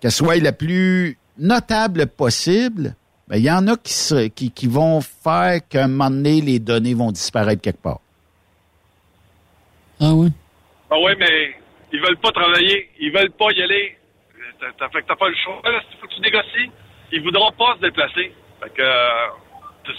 qu'elle 0.00 0.12
soit 0.12 0.36
la 0.36 0.52
plus 0.52 1.18
notable 1.38 2.06
possible, 2.06 2.94
ben, 3.28 3.36
il 3.36 3.44
y 3.44 3.50
en 3.50 3.66
a 3.66 3.76
qui, 3.76 4.30
qui, 4.34 4.50
qui 4.50 4.66
vont 4.66 5.00
faire 5.00 5.60
qu'à 5.68 5.84
un 5.84 5.88
moment 5.88 6.10
donné, 6.10 6.40
les 6.40 6.58
données 6.58 6.94
vont 6.94 7.10
disparaître 7.10 7.62
quelque 7.62 7.82
part. 7.82 8.00
Ah 10.02 10.12
oui? 10.12 10.28
Ah 10.90 10.98
ouais, 10.98 11.14
mais 11.18 11.54
ils 11.92 12.00
veulent 12.00 12.18
pas 12.18 12.32
travailler. 12.32 12.90
Ils 13.00 13.12
veulent 13.12 13.30
pas 13.30 13.50
y 13.52 13.62
aller. 13.62 13.96
T'as, 14.60 14.66
t'as- 14.78 14.88
fait 14.90 15.02
que 15.02 15.06
t'as 15.08 15.16
pas 15.16 15.28
le 15.28 15.36
choix. 15.42 15.60
Là, 15.64 15.80
il 15.90 15.96
faut 16.00 16.06
que 16.08 16.14
tu 16.14 16.20
négocies. 16.20 16.70
Ils 17.12 17.22
voudront 17.22 17.52
pas 17.52 17.76
se 17.76 17.82
déplacer. 17.82 18.34
Fait 18.62 18.70
que 18.74 18.82
euh, 18.82 19.08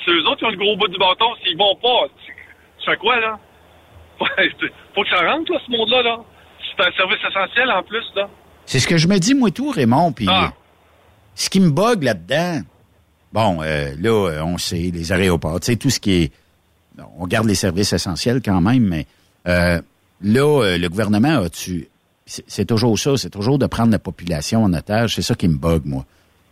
c'est 0.05 0.11
eux 0.11 0.23
autres 0.27 0.37
qui 0.39 0.45
ont 0.45 0.49
le 0.51 0.57
gros 0.57 0.75
bout 0.77 0.87
du 0.89 0.97
bâton. 0.99 1.25
S'ils 1.43 1.57
vont 1.57 1.75
pas, 1.81 2.07
tu, 2.25 2.33
tu 2.79 2.85
fais 2.91 2.97
quoi, 2.97 3.19
là? 3.19 3.39
Ouais, 4.21 4.51
faut 4.93 5.03
que 5.03 5.09
ça 5.09 5.21
rentre, 5.31 5.51
là, 5.51 5.59
ce 5.65 5.71
monde-là, 5.71 6.01
là. 6.03 6.17
C'est 6.77 6.85
un 6.87 6.91
service 6.93 7.17
essentiel, 7.27 7.71
en 7.71 7.81
plus, 7.83 8.05
là. 8.15 8.29
C'est 8.65 8.79
ce 8.79 8.87
que 8.87 8.97
je 8.97 9.07
me 9.07 9.17
dis, 9.17 9.33
moi, 9.33 9.49
tout, 9.51 9.69
Raymond. 9.71 10.11
Puis 10.13 10.27
Ah. 10.29 10.53
ce 11.35 11.49
qui 11.49 11.59
me 11.59 11.71
bug 11.71 12.03
là-dedans, 12.03 12.61
bon, 13.33 13.61
euh, 13.63 13.89
là, 13.99 14.29
euh, 14.29 14.43
on 14.43 14.57
sait, 14.57 14.91
les 14.93 15.11
aéroports, 15.11 15.59
tu 15.59 15.65
sais, 15.71 15.75
tout 15.77 15.89
ce 15.89 15.99
qui 15.99 16.23
est. 16.23 16.31
On 17.17 17.25
garde 17.25 17.47
les 17.47 17.55
services 17.55 17.91
essentiels 17.91 18.41
quand 18.45 18.61
même, 18.61 18.83
mais 18.87 19.07
euh, 19.47 19.81
là, 20.23 20.63
euh, 20.63 20.77
le 20.77 20.89
gouvernement 20.89 21.43
a-tu. 21.43 21.89
C'est 22.25 22.43
c'est 22.47 22.65
toujours 22.65 22.97
ça, 22.97 23.17
c'est 23.17 23.29
toujours 23.29 23.59
de 23.59 23.67
prendre 23.67 23.91
la 23.91 23.99
population 23.99 24.63
en 24.63 24.73
otage. 24.73 25.15
C'est 25.15 25.21
ça 25.21 25.35
qui 25.35 25.47
me 25.47 25.57
bug, 25.57 25.83
moi. 25.85 26.05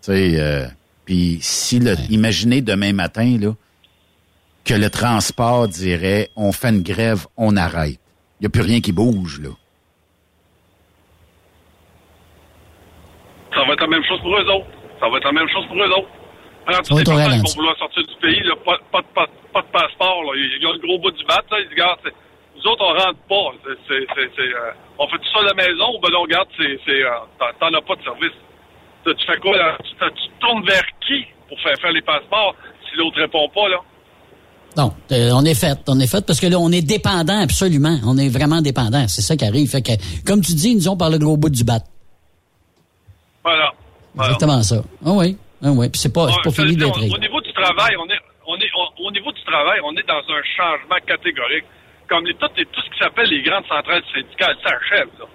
Tu 0.03 0.11
sais, 0.11 0.39
euh, 0.39 0.67
puis 1.05 1.39
si 1.41 1.79
le, 1.79 1.95
imaginez 2.09 2.61
demain 2.61 2.93
matin, 2.93 3.37
là, 3.39 3.53
que 4.65 4.73
le 4.73 4.89
transport 4.89 5.67
dirait 5.67 6.29
on 6.35 6.51
fait 6.51 6.69
une 6.69 6.83
grève, 6.83 7.25
on 7.37 7.55
arrête. 7.55 7.99
Il 8.39 8.43
n'y 8.43 8.47
a 8.47 8.49
plus 8.49 8.61
rien 8.61 8.81
qui 8.81 8.91
bouge, 8.91 9.39
là. 9.41 9.49
Ça 13.53 13.63
va 13.65 13.73
être 13.73 13.81
la 13.81 13.87
même 13.87 14.03
chose 14.03 14.19
pour 14.21 14.35
eux 14.37 14.45
autres. 14.45 14.67
Ça 14.99 15.09
va 15.09 15.17
être 15.17 15.25
la 15.25 15.31
même 15.31 15.49
chose 15.49 15.65
pour 15.67 15.77
eux 15.77 15.89
autres. 15.89 16.09
Alors, 16.67 16.79
être 16.79 16.95
les 16.95 17.03
personnes 17.03 17.43
qui 17.43 17.51
vont 17.51 17.61
vouloir 17.61 17.77
sortir 17.77 18.03
du 18.03 18.15
pays, 18.21 18.43
là, 18.43 18.55
pas, 18.63 18.77
pas, 18.91 19.01
pas, 19.15 19.27
pas 19.53 19.61
de 19.61 19.71
passeport, 19.71 20.23
là. 20.23 20.31
Ils 20.35 20.67
ont 20.67 20.73
le 20.73 20.79
gros 20.79 20.99
bout 20.99 21.11
du 21.11 21.23
bat, 21.25 21.41
là. 21.51 21.57
Ils 21.59 21.69
disent, 21.69 22.13
nous 22.63 22.71
autres, 22.71 22.83
on 22.83 22.93
rentre 22.93 23.19
pas. 23.27 23.69
Euh, 23.69 24.71
on 24.99 25.07
fait 25.07 25.17
tout 25.17 25.29
ça 25.33 25.39
à 25.39 25.43
la 25.43 25.53
maison, 25.53 25.99
ben 26.01 26.09
non, 26.11 26.21
regarde, 26.21 26.47
c'est, 26.57 26.79
c'est, 26.85 27.03
euh, 27.03 27.09
t'en, 27.59 27.67
as 27.67 27.81
pas 27.81 27.95
de 27.95 28.03
service. 28.03 28.37
Tu, 29.05 29.15
tu 29.15 29.25
fais 29.25 29.37
quoi, 29.39 29.57
là? 29.57 29.77
Tu, 29.83 30.29
tournes 30.39 30.65
vers 30.65 30.83
qui 31.07 31.25
pour 31.47 31.59
faire 31.61 31.75
faire 31.81 31.91
les 31.91 32.01
passeports 32.01 32.55
si 32.89 32.97
l'autre 32.97 33.17
répond 33.19 33.47
pas, 33.49 33.67
là? 33.69 33.77
Non, 34.77 34.93
euh, 35.11 35.31
on 35.33 35.43
est 35.43 35.53
fait, 35.59 35.77
on 35.87 35.99
est 35.99 36.07
fait 36.07 36.25
parce 36.25 36.39
que 36.39 36.47
là, 36.47 36.57
on 36.57 36.71
est 36.71 36.81
dépendant 36.81 37.41
absolument. 37.41 37.97
On 38.05 38.17
est 38.17 38.29
vraiment 38.29 38.61
dépendant. 38.61 39.05
C'est 39.07 39.21
ça 39.21 39.35
qui 39.35 39.43
arrive. 39.43 39.69
Fait 39.69 39.81
que, 39.81 39.91
comme 40.25 40.41
tu 40.41 40.53
dis, 40.53 40.69
ils 40.69 40.75
nous 40.75 40.87
ont 40.87 40.95
par 40.95 41.09
le 41.09 41.17
gros 41.17 41.35
bout 41.35 41.49
du 41.49 41.63
bat. 41.65 41.79
Voilà. 43.43 43.71
Voilà. 44.13 44.33
Exactement 44.33 44.61
ça. 44.63 44.83
Ah 45.05 45.11
oui, 45.11 45.37
ah 45.63 45.71
oui. 45.71 45.89
Puis 45.89 45.99
c'est 45.99 46.13
pas, 46.13 46.25
Ouais, 46.27 46.33
pas 46.43 46.51
fini 46.51 46.75
d'être 46.77 46.97
on-. 46.97 47.15
Au 47.15 47.17
niveau 47.17 47.41
du 47.41 47.51
travail, 47.53 47.95
on 47.97 48.05
est, 48.09 48.19
on 48.47 48.55
est, 48.55 48.69
on- 48.77 49.07
au 49.07 49.11
niveau 49.11 49.31
du 49.31 49.43
travail, 49.43 49.79
on 49.83 49.91
est 49.97 50.07
dans 50.07 50.21
un 50.33 50.41
changement 50.55 50.97
catégorique. 51.05 51.65
Comme 52.11 52.25
les, 52.27 52.33
tout, 52.35 52.51
les- 52.57 52.65
tout 52.67 52.81
ce 52.83 52.89
qui 52.91 52.99
s'appelle 52.99 53.29
les 53.31 53.41
grandes 53.41 53.63
centrales 53.71 54.03
syndicales, 54.13 54.57
ça 54.67 54.75
achève, 54.75 55.07
là. 55.17 55.25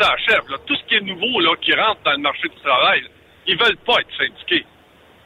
Ça 0.00 0.06
achève, 0.14 0.46
là. 0.48 0.56
Tout 0.64 0.76
ce 0.78 0.84
qui 0.86 0.94
est 0.94 1.00
nouveau, 1.02 1.40
là, 1.40 1.50
qui 1.60 1.74
rentre 1.74 1.98
dans 2.04 2.12
le 2.14 2.22
marché 2.22 2.46
du 2.48 2.54
travail, 2.62 3.02
là, 3.02 3.08
ils 3.48 3.58
veulent 3.58 3.82
pas 3.84 3.98
être 3.98 4.14
syndiqués. 4.16 4.64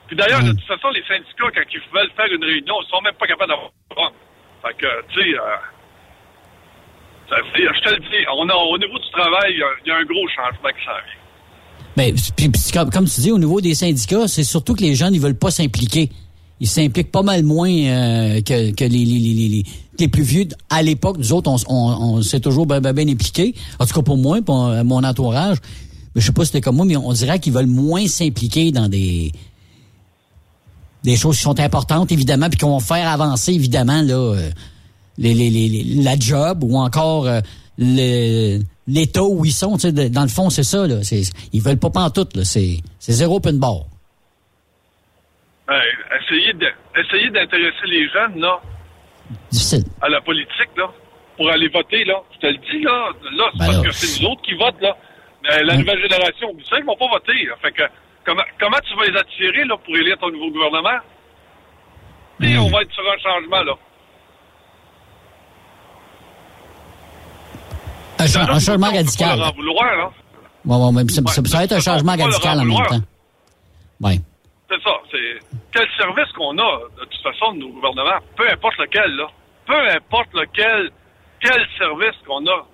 Puis 0.08 0.16
d'ailleurs, 0.16 0.40
de 0.42 0.52
toute 0.56 0.64
façon, 0.64 0.88
les 0.96 1.02
syndicats, 1.04 1.52
quand 1.52 1.68
ils 1.68 1.80
veulent 1.92 2.12
faire 2.16 2.32
une 2.32 2.44
réunion, 2.44 2.74
ils 2.80 2.88
sont 2.88 3.02
même 3.02 3.12
pas 3.20 3.26
capables 3.26 3.50
d'avoir 3.52 3.70
un. 4.08 4.12
Fait 4.64 4.74
que, 4.78 4.88
tu 5.12 5.20
sais, 5.20 5.36
euh, 5.36 5.56
je 7.28 7.80
te 7.82 7.90
le 7.90 8.00
dis, 8.00 8.24
on 8.32 8.48
a, 8.48 8.54
au 8.54 8.78
niveau 8.78 8.98
du 8.98 9.10
travail, 9.10 9.52
il 9.52 9.58
y 9.58 9.62
a- 9.62 9.76
il 9.84 9.88
y, 9.88 9.90
a 9.90 9.96
un 9.98 10.04
gros 10.04 10.26
changement 10.28 10.70
qui 10.70 10.84
s'en 10.84 10.92
vient. 10.92 11.20
Mais 11.96 12.12
puis, 12.12 12.48
puis 12.48 12.72
comme, 12.72 12.90
comme 12.90 13.04
tu 13.06 13.20
dis, 13.20 13.32
au 13.32 13.38
niveau 13.38 13.60
des 13.60 13.74
syndicats, 13.74 14.28
c'est 14.28 14.44
surtout 14.44 14.74
que 14.74 14.82
les 14.82 14.94
jeunes, 14.94 15.14
ils 15.14 15.20
veulent 15.20 15.38
pas 15.38 15.50
s'impliquer. 15.50 16.08
Ils 16.60 16.66
s'impliquent 16.68 17.12
pas 17.12 17.22
mal 17.22 17.42
moins 17.42 17.68
euh, 17.68 18.40
que, 18.40 18.74
que 18.74 18.84
les, 18.84 19.04
les, 19.04 19.18
les, 19.18 19.62
les, 19.98 20.08
plus 20.08 20.22
vieux. 20.22 20.46
À 20.70 20.82
l'époque, 20.82 21.16
nous 21.18 21.32
autres, 21.32 21.50
on, 21.68 22.22
s'est 22.22 22.40
toujours 22.40 22.66
bien 22.66 22.80
ben 22.80 23.08
impliqués. 23.08 23.54
En 23.78 23.86
tout 23.86 23.94
cas, 23.94 24.02
pour 24.02 24.16
moi, 24.16 24.40
pour 24.42 24.66
euh, 24.66 24.84
mon 24.84 25.02
entourage. 25.04 25.58
Mais 26.14 26.20
je 26.20 26.26
sais 26.26 26.32
pas 26.32 26.42
si 26.42 26.48
c'était 26.48 26.60
comme 26.60 26.76
moi, 26.76 26.86
mais 26.86 26.96
on 26.96 27.12
dirait 27.12 27.38
qu'ils 27.40 27.52
veulent 27.52 27.66
moins 27.66 28.06
s'impliquer 28.06 28.72
dans 28.72 28.88
des 28.88 29.32
des 31.04 31.16
choses 31.16 31.36
qui 31.36 31.42
sont 31.42 31.60
importantes, 31.60 32.10
évidemment, 32.10 32.48
puis 32.48 32.58
qui 32.58 32.64
vont 32.64 32.80
faire 32.80 33.08
avancer, 33.08 33.52
évidemment, 33.52 34.02
là, 34.02 34.14
euh, 34.14 34.50
la 35.18 36.18
job 36.18 36.64
ou 36.64 36.76
encore 36.78 37.28
euh, 37.28 37.40
l'état 37.78 39.22
où 39.22 39.44
ils 39.44 39.52
sont. 39.52 39.76
de- 39.76 40.08
Dans 40.08 40.22
le 40.22 40.28
fond, 40.28 40.50
c'est 40.50 40.64
ça. 40.64 40.86
Là. 40.86 40.96
Ils 41.52 41.62
veulent 41.62 41.78
pas 41.78 41.90
pantoute. 41.90 42.42
C'est 42.42 42.82
zéro 43.00 43.36
open 43.36 43.58
bar. 43.58 43.84
Euh, 45.68 45.74
essayez 46.20 47.30
d'intéresser 47.30 47.86
les 47.88 48.08
jeunes, 48.08 48.40
là, 48.40 48.60
difficile. 49.50 49.84
À 50.00 50.08
la 50.08 50.20
politique, 50.20 50.70
là, 50.76 50.90
pour 51.36 51.50
aller 51.50 51.68
voter, 51.68 52.04
là. 52.04 52.20
Je 52.34 52.38
te 52.38 52.46
le 52.46 52.58
dis, 52.58 52.82
là, 52.82 53.10
là 53.36 53.44
c'est 53.52 53.58
ben 53.58 53.66
parce 53.66 53.82
que 53.82 53.92
c'est 53.92 54.22
nous 54.22 54.28
autres 54.30 54.42
qui 54.42 54.54
votent, 54.54 54.80
là. 54.80 54.96
Mais 55.42 55.62
la 55.62 55.76
nouvelle 55.76 56.00
génération, 56.00 56.52
vous 56.52 56.64
savez 56.64 56.82
qu'ils 56.82 56.86
vont 56.86 56.96
pas 56.96 57.08
voter. 57.08 57.48
Fait 57.62 57.72
que, 57.72 57.82
comment, 58.24 58.42
comment 58.58 58.78
tu 58.88 58.96
vas 58.96 59.06
les 59.06 59.18
attirer, 59.18 59.64
là, 59.64 59.76
pour 59.76 59.96
élire 59.96 60.18
ton 60.18 60.30
nouveau 60.30 60.50
gouvernement? 60.50 60.98
Et 62.40 62.54
hmm. 62.54 62.60
on 62.60 62.70
va 62.70 62.82
être 62.82 62.92
sur 62.92 63.04
un 63.04 63.18
changement, 63.18 63.62
là. 63.62 63.72
Un, 68.18 68.58
changement 68.58 68.90
radical. 68.90 69.38
Vouloir, 69.56 70.06
hein. 70.06 70.10
bon, 70.64 70.78
bon, 70.78 70.92
mais 70.92 71.08
ça, 71.08 71.20
ça, 71.26 71.58
va 71.58 71.64
être 71.64 71.72
un 71.72 71.80
changement 71.80 72.16
radical 72.16 72.60
en 72.60 72.64
même 72.64 72.86
temps. 72.86 73.00
Oui. 74.00 74.20
C'est 74.68 74.82
ça. 74.82 74.96
C'est 75.10 75.38
quel 75.72 75.86
service 75.98 76.32
qu'on 76.32 76.58
a, 76.58 76.78
de 76.98 77.04
toute 77.04 77.22
façon, 77.22 77.52
de 77.52 77.58
nos 77.60 77.68
gouvernements, 77.68 78.18
peu 78.36 78.48
importe 78.50 78.78
lequel, 78.78 79.14
là. 79.16 79.28
Peu 79.66 79.78
importe 79.90 80.32
lequel, 80.34 80.90
quel 81.40 81.66
service 81.78 82.16
qu'on 82.26 82.44
a. 82.46 82.66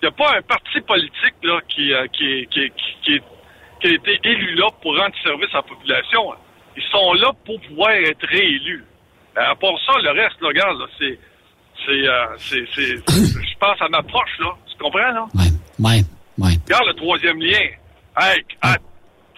Il 0.00 0.04
n'y 0.04 0.08
a 0.08 0.12
pas 0.12 0.36
un 0.38 0.42
parti 0.42 0.80
politique 0.80 1.34
là, 1.42 1.60
qui, 1.68 1.92
euh, 1.92 2.06
qui, 2.08 2.46
qui, 2.50 2.70
qui, 3.02 3.20
qui 3.80 3.86
a 3.86 3.90
été 3.90 4.18
élu 4.28 4.54
là 4.54 4.68
pour 4.80 4.96
rendre 4.96 5.14
service 5.22 5.50
à 5.52 5.56
la 5.58 5.62
population. 5.62 6.32
Ils 6.76 6.82
sont 6.84 7.12
là 7.14 7.32
pour 7.44 7.60
pouvoir 7.62 7.90
être 7.90 8.26
réélus. 8.28 8.84
À 9.36 9.54
part 9.56 9.78
ça, 9.86 9.92
le 10.00 10.10
reste, 10.10 10.40
là, 10.40 10.48
regarde, 10.48 10.78
là, 10.80 10.86
c'est. 10.98 11.18
C'est. 11.86 12.08
euh, 12.08 12.26
c'est- 12.38 12.66
c'est- 12.74 12.96
Je 12.96 13.58
pense 13.58 13.80
à 13.82 13.88
ma 13.88 14.02
proche, 14.02 14.38
là. 14.40 14.52
Tu 14.70 14.76
comprends, 14.78 15.12
là? 15.12 15.26
Ouais, 15.34 16.00
ouais. 16.38 16.52
Regarde 16.64 16.86
le 16.88 16.94
troisième 16.94 17.40
lien. 17.40 17.66
Hey, 18.20 18.44
ah, 18.62 18.76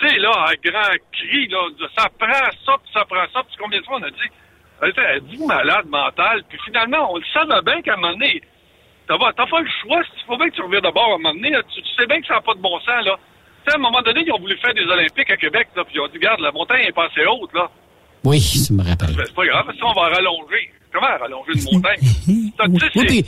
tu 0.01 0.09
sais, 0.09 0.19
là, 0.19 0.31
un 0.49 0.71
grand 0.71 0.97
cri, 1.13 1.49
là, 1.49 1.59
ça 1.97 2.09
prend 2.19 2.51
ça, 2.65 2.73
puis 2.83 2.93
ça 2.93 3.05
prend 3.05 3.25
ça, 3.33 3.43
puis 3.45 3.57
combien 3.59 3.81
de 3.81 3.85
fois 3.85 3.99
on 3.99 4.03
a 4.03 4.11
dit, 4.11 4.97
êtes-vous 5.17 5.47
malade 5.47 5.87
mental? 5.87 6.43
Puis 6.49 6.59
finalement, 6.65 7.13
on 7.13 7.17
le 7.19 7.25
savait 7.33 7.61
bien 7.63 7.83
qu'à 7.83 7.95
un 7.95 7.97
moment 7.97 8.13
donné, 8.13 8.41
t'as 9.07 9.19
pas, 9.19 9.33
pas 9.33 9.61
le 9.61 9.69
choix, 9.83 10.01
il 10.17 10.25
faut 10.27 10.37
bien 10.37 10.49
que 10.49 10.55
tu 10.55 10.63
reviens 10.63 10.81
d'abord 10.81 11.11
à 11.13 11.15
un 11.15 11.19
moment 11.19 11.35
donné, 11.35 11.51
là. 11.51 11.63
tu, 11.73 11.83
tu 11.83 11.89
sais 11.99 12.07
bien 12.07 12.21
que 12.21 12.27
ça 12.27 12.35
n'a 12.35 12.41
pas 12.41 12.55
de 12.55 12.61
bon 12.61 12.79
sens, 12.81 13.05
là. 13.05 13.17
Tu 13.65 13.71
sais, 13.71 13.73
à 13.73 13.79
un 13.79 13.83
moment 13.83 14.01
donné, 14.03 14.23
ils 14.27 14.33
ont 14.33 14.39
voulu 14.41 14.57
faire 14.59 14.73
des 14.75 14.85
Olympiques 14.87 15.31
à 15.31 15.37
Québec, 15.37 15.69
là, 15.77 15.85
puis 15.85 15.95
ils 15.97 16.01
ont 16.01 16.09
dit, 16.09 16.15
regarde, 16.17 16.41
la 16.41 16.53
montagne 16.53 16.85
est 16.87 16.93
pas 16.93 17.07
assez 17.07 17.27
haute, 17.27 17.53
là. 17.53 17.69
Oui, 18.25 18.41
ça 18.41 18.73
me 18.75 18.83
rappelle. 18.83 19.15
Ben, 19.17 19.25
c'est 19.27 19.35
pas 19.35 19.47
grave, 19.47 19.67
ça, 19.79 19.85
on 19.87 19.93
va 19.93 20.09
rallonger. 20.09 20.71
Comment 20.93 21.07
rallonger 21.19 21.53
une 21.55 21.75
montagne? 21.75 22.01
Ça, 22.57 22.65
tu 22.67 22.79
sais, 22.79 22.87
Oui, 22.87 22.91
c'est- 22.93 23.07
puis 23.07 23.25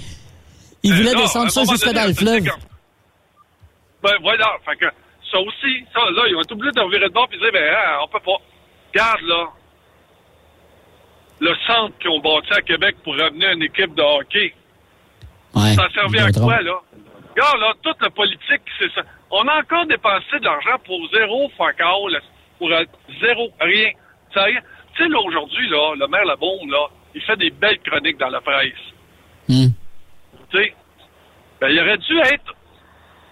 il 0.83 0.93
Euh, 0.93 0.97
voulait 0.97 1.13
là, 1.13 1.19
à 1.19 1.23
descendre 1.23 1.51
ça 1.51 1.63
jusque 1.65 1.93
dans 1.93 2.09
le 2.09 2.15
fleuve. 2.15 2.45
Ben 4.03 4.15
voilà, 4.21 4.57
fait 4.67 4.77
que 4.77 4.87
ça 5.33 5.41
aussi, 5.41 5.85
ça 5.95 6.01
là, 6.11 6.23
ils 6.29 6.35
vont 6.35 6.43
être 6.43 6.53
obligés 6.53 6.73
de 6.73 6.81
revirer 6.81 7.09
de 7.09 7.13
bord 7.13 7.29
et 7.33 7.39
dire, 7.39 7.51
ben 7.53 7.75
hein, 7.75 7.99
on 8.03 8.09
peut 8.09 8.21
pas. 8.21 8.37
Regarde 8.93 9.23
là, 9.23 9.49
le 11.41 11.55
centre 11.67 11.99
qu'ils 11.99 12.11
ont 12.11 12.21
bâti 12.21 12.53
à 12.53 12.61
Québec 12.61 12.97
pour 13.03 13.17
ramener 13.17 13.53
une 13.53 13.63
équipe 13.63 13.95
de 13.95 14.03
hockey, 14.03 14.55
Ouais, 15.55 15.75
ça 15.75 15.89
servait 15.95 16.21
à 16.21 16.33
quoi 16.33 16.63
là? 16.63 16.81
Regarde 17.35 17.61
là, 17.61 17.73
toute 17.83 18.01
la 18.01 18.11
politique, 18.11 18.63
c'est 18.79 18.93
ça. 18.93 19.03
On 19.31 19.47
a 19.49 19.61
encore 19.61 19.87
dépensé 19.87 20.39
de 20.39 20.45
l'argent 20.45 20.79
pour 20.85 20.99
zéro 21.13 21.51
fuck 21.57 21.81
all, 21.81 22.21
pour 22.59 22.71
euh, 22.71 22.85
zéro, 23.21 23.51
rien. 23.61 23.91
Ça 24.35 24.45
rien. 24.45 24.61
Tu 24.95 25.03
sais, 25.03 25.09
là, 25.09 25.19
aujourd'hui, 25.21 25.69
là, 25.69 25.95
le 25.97 26.07
maire 26.09 26.25
Labaume, 26.25 26.71
là, 26.71 26.87
il 27.15 27.23
fait 27.23 27.37
des 27.37 27.51
belles 27.51 27.79
chroniques 27.81 28.19
dans 28.19 28.29
la 28.29 28.41
presse. 28.41 28.73
Hmm. 29.49 29.69
Tu 30.51 30.59
sais, 30.59 30.75
ben, 31.61 31.69
il 31.69 31.81
aurait 31.81 31.99
dû 31.99 32.19
être 32.19 32.55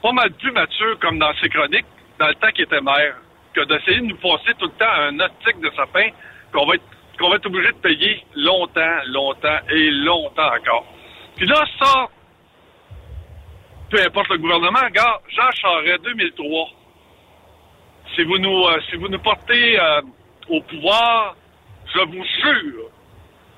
pas 0.03 0.13
mal 0.13 0.31
plus 0.33 0.53
mature 0.53 0.99
comme 1.01 1.19
dans 1.19 1.33
ses 1.41 1.49
chroniques 1.49 1.87
dans 2.19 2.29
le 2.29 2.35
temps 2.35 2.51
qu'il 2.55 2.65
était 2.65 2.81
maire 2.81 3.17
que 3.55 3.65
d'essayer 3.65 4.01
de 4.01 4.07
nous 4.07 4.17
passer 4.17 4.53
tout 4.59 4.67
le 4.67 4.79
temps 4.79 4.93
un 4.93 5.19
optique 5.21 5.61
de 5.61 5.71
sapin 5.77 6.09
qu'on 6.53 6.67
va 6.67 6.75
être 6.75 6.85
qu'on 7.19 7.29
va 7.29 7.37
être 7.37 7.47
obligé 7.47 7.69
de 7.69 7.77
payer 7.77 8.25
longtemps, 8.35 8.99
longtemps 9.09 9.59
et 9.71 9.91
longtemps 9.91 10.55
encore. 10.59 10.87
Puis 11.37 11.47
là, 11.47 11.63
ça, 11.79 12.09
peu 13.91 14.01
importe 14.03 14.31
le 14.31 14.39
gouvernement, 14.39 14.81
regarde, 14.83 15.21
Jean 15.29 15.51
Charest, 15.53 16.03
2003, 16.03 16.69
si 18.15 18.25
vous 18.25 18.39
nous, 18.39 18.65
euh, 18.65 18.81
si 18.89 18.97
vous 18.97 19.09
nous 19.09 19.19
portez 19.19 19.79
euh, 19.79 20.01
au 20.49 20.63
pouvoir, 20.63 21.37
je 21.95 22.01
vous 22.01 22.25
jure 22.25 22.89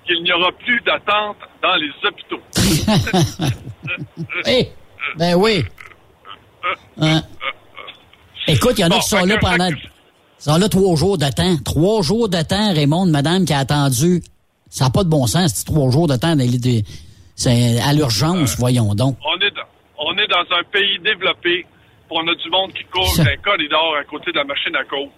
qu'il 0.07 0.23
n'y 0.25 0.33
aura 0.33 0.51
plus 0.51 0.81
d'attente 0.81 1.39
dans 1.63 1.77
les 1.77 1.93
hôpitaux. 2.05 2.43
Eh, 4.47 4.69
ben 5.17 5.35
oui. 5.35 5.65
Hein? 7.01 7.23
Écoute, 8.47 8.75
il 8.79 8.81
y 8.81 8.85
en 8.85 8.89
a 8.89 8.91
Bon, 8.91 8.99
qui 9.01 9.09
sont 9.09 9.25
là 9.25 9.37
que- 9.37 9.41
pendant. 9.41 9.69
Ils 9.69 9.77
sont 10.39 10.57
là 10.57 10.69
trois 10.69 10.97
jours 10.97 11.19
de 11.19 11.29
temps. 11.29 11.57
Trois 11.65 12.03
jours 12.03 12.29
de 12.29 12.43
temps, 12.43 12.73
Raymond, 12.75 13.07
madame 13.07 13.45
qui 13.45 13.53
a 13.53 13.59
attendu. 13.59 14.23
Ça 14.69 14.85
n'a 14.85 14.91
pas 14.91 15.05
de 15.05 15.09
bon 15.09 15.27
sens, 15.27 15.53
ces 15.55 15.65
trois 15.65 15.91
jours 15.91 16.09
de 16.09 16.17
temps. 16.17 16.35
C'est 17.37 17.81
à 17.81 17.93
l'urgence, 17.93 18.57
voyons 18.59 18.95
donc. 18.95 19.17
On 19.25 19.41
est, 19.41 19.51
dans, 19.51 19.63
on 19.99 20.13
est 20.19 20.27
dans 20.29 20.57
un 20.57 20.63
pays 20.73 20.99
développé, 21.05 21.65
on 22.11 22.21
a 22.21 22.35
du 22.35 22.51
monde 22.51 22.73
qui 22.73 22.85
court 22.93 23.07
Ça- 23.15 23.25
dans 23.25 23.31
un 23.31 23.37
corridor 23.37 23.95
à 24.01 24.05
côté 24.05 24.33
de 24.33 24.37
la 24.39 24.45
machine 24.45 24.75
à 24.77 24.85
coke. 24.85 25.11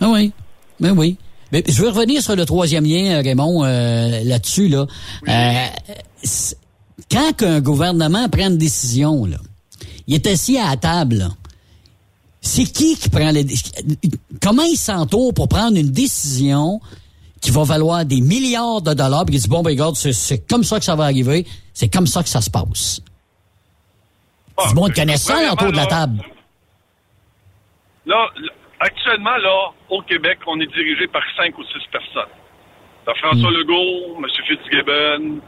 Ah 0.00 0.08
oui, 0.08 0.32
ben 0.78 0.96
oui. 0.96 1.18
Mais 1.52 1.62
je 1.68 1.82
veux 1.82 1.88
revenir 1.88 2.22
sur 2.22 2.36
le 2.36 2.44
troisième 2.46 2.84
lien, 2.84 3.18
euh, 3.18 3.22
Raymond, 3.22 3.64
euh, 3.64 4.22
là-dessus. 4.24 4.68
Là. 4.68 4.86
Euh, 5.28 5.66
quand 7.10 7.32
qu'un 7.36 7.60
gouvernement 7.60 8.28
prend 8.28 8.46
une 8.48 8.56
décision, 8.58 9.26
là, 9.26 9.36
il 10.10 10.14
est 10.16 10.26
assis 10.26 10.58
à 10.58 10.70
la 10.70 10.76
table. 10.76 11.14
là. 11.16 11.28
C'est 12.42 12.64
qui 12.64 12.96
qui 12.96 13.08
prend 13.10 13.30
les 13.30 13.44
Comment 14.42 14.62
il 14.64 14.76
s'entoure 14.76 15.32
pour 15.34 15.46
prendre 15.48 15.76
une 15.76 15.90
décision 15.90 16.80
qui 17.40 17.50
va 17.50 17.64
valoir 17.64 18.04
des 18.04 18.20
milliards 18.20 18.82
de 18.82 18.92
dollars, 18.92 19.24
puis 19.26 19.36
il 19.36 19.40
dit 19.40 19.48
bon 19.48 19.62
ben 19.62 19.70
regarde, 19.70 19.94
c'est- 19.96 20.12
c'est 20.12 20.46
comme 20.46 20.64
ça 20.64 20.78
que 20.78 20.84
ça 20.84 20.96
va 20.96 21.04
arriver, 21.04 21.46
c'est 21.72 21.88
comme 21.88 22.06
ça 22.06 22.22
que 22.22 22.28
ça 22.28 22.40
se 22.40 22.50
passe. 22.50 23.00
du 24.68 24.74
monde 24.74 24.92
connaît 24.94 25.16
ça 25.16 25.52
autour 25.52 25.70
de 25.72 25.76
la 25.76 25.86
table. 25.86 26.22
Là, 28.06 28.28
actuellement, 28.80 29.36
là, 29.38 29.70
au 29.90 30.02
Québec, 30.02 30.38
on 30.46 30.60
est 30.60 30.66
dirigé 30.66 31.06
par 31.08 31.22
cinq 31.36 31.56
ou 31.58 31.62
six 31.64 31.86
personnes. 31.90 32.32
François 33.20 33.50
Legault, 33.50 34.18
M. 34.18 34.26
Fitzgibbon, 34.46 35.40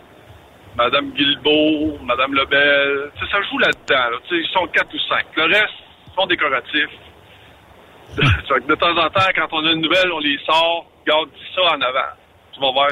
Mme 0.76 1.10
Guilbeault, 1.12 1.98
Mme 2.02 2.34
Lebel. 2.34 3.10
Ça 3.30 3.42
joue 3.50 3.58
là-dedans. 3.58 4.10
Là. 4.10 4.16
Ils 4.30 4.48
sont 4.52 4.66
quatre 4.68 4.92
ou 4.94 4.98
cinq. 5.08 5.26
Le 5.36 5.44
reste 5.44 5.74
sont 6.14 6.26
décoratifs. 6.26 6.90
De 8.16 8.74
temps 8.74 8.96
en 8.96 9.08
temps, 9.08 9.30
quand 9.34 9.48
on 9.52 9.66
a 9.66 9.72
une 9.72 9.80
nouvelle, 9.80 10.12
on 10.12 10.18
les 10.18 10.38
sort. 10.44 10.86
Garde 11.06 11.28
dis 11.30 11.54
ça 11.54 11.62
en 11.74 11.80
avant. 11.80 12.12
Tu 12.52 12.60
vas 12.60 12.72
voir. 12.72 12.88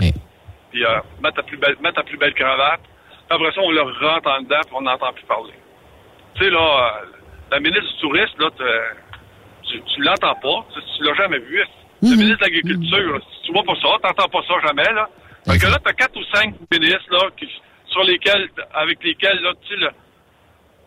Puis 0.71 0.85
euh, 0.85 1.01
mets, 1.23 1.33
ta 1.33 1.43
plus 1.43 1.57
belle, 1.57 1.77
mets 1.81 1.93
ta 1.93 2.03
plus 2.03 2.17
belle 2.17 2.35
cravate. 2.35 2.81
Puis 2.81 3.37
après 3.37 3.53
ça, 3.53 3.61
on 3.61 3.71
leur 3.71 3.87
rentre 4.01 4.29
en 4.29 4.41
dedans 4.43 4.61
puis 4.63 4.75
on 4.75 4.83
n'entend 4.83 5.13
plus 5.13 5.25
parler. 5.25 5.53
Tu 6.35 6.45
sais, 6.45 6.51
là, 6.51 6.59
euh, 7.03 7.07
la 7.51 7.61
ministre 7.61 7.93
du 7.93 8.01
Tourisme, 8.01 8.41
là, 8.41 8.51
tu, 9.69 9.83
tu 9.83 10.03
l'entends 10.03 10.35
pas. 10.35 10.67
Tu, 10.75 11.05
l'as 11.05 11.15
jamais 11.15 11.39
vu. 11.39 11.63
Le 12.03 12.17
ministre 12.17 12.39
de 12.39 12.45
l'Agriculture, 12.45 13.13
là, 13.13 13.19
tu 13.45 13.53
vois 13.53 13.63
pas 13.63 13.75
ça, 13.75 13.89
t'entends 14.03 14.29
pas 14.29 14.43
ça 14.49 14.55
jamais, 14.67 14.93
là. 14.95 15.09
Fait 15.47 15.59
que 15.59 15.67
là, 15.67 15.79
t'as 15.85 15.93
quatre 15.93 16.17
ou 16.17 16.25
cinq 16.35 16.55
ministres, 16.71 17.11
là, 17.11 17.29
qui, 17.37 17.47
sur 17.91 18.05
lesquels, 18.05 18.49
avec 18.75 19.03
lesquels, 19.05 19.41
là, 19.41 19.53
tu 19.63 19.79
sais, 19.79 19.87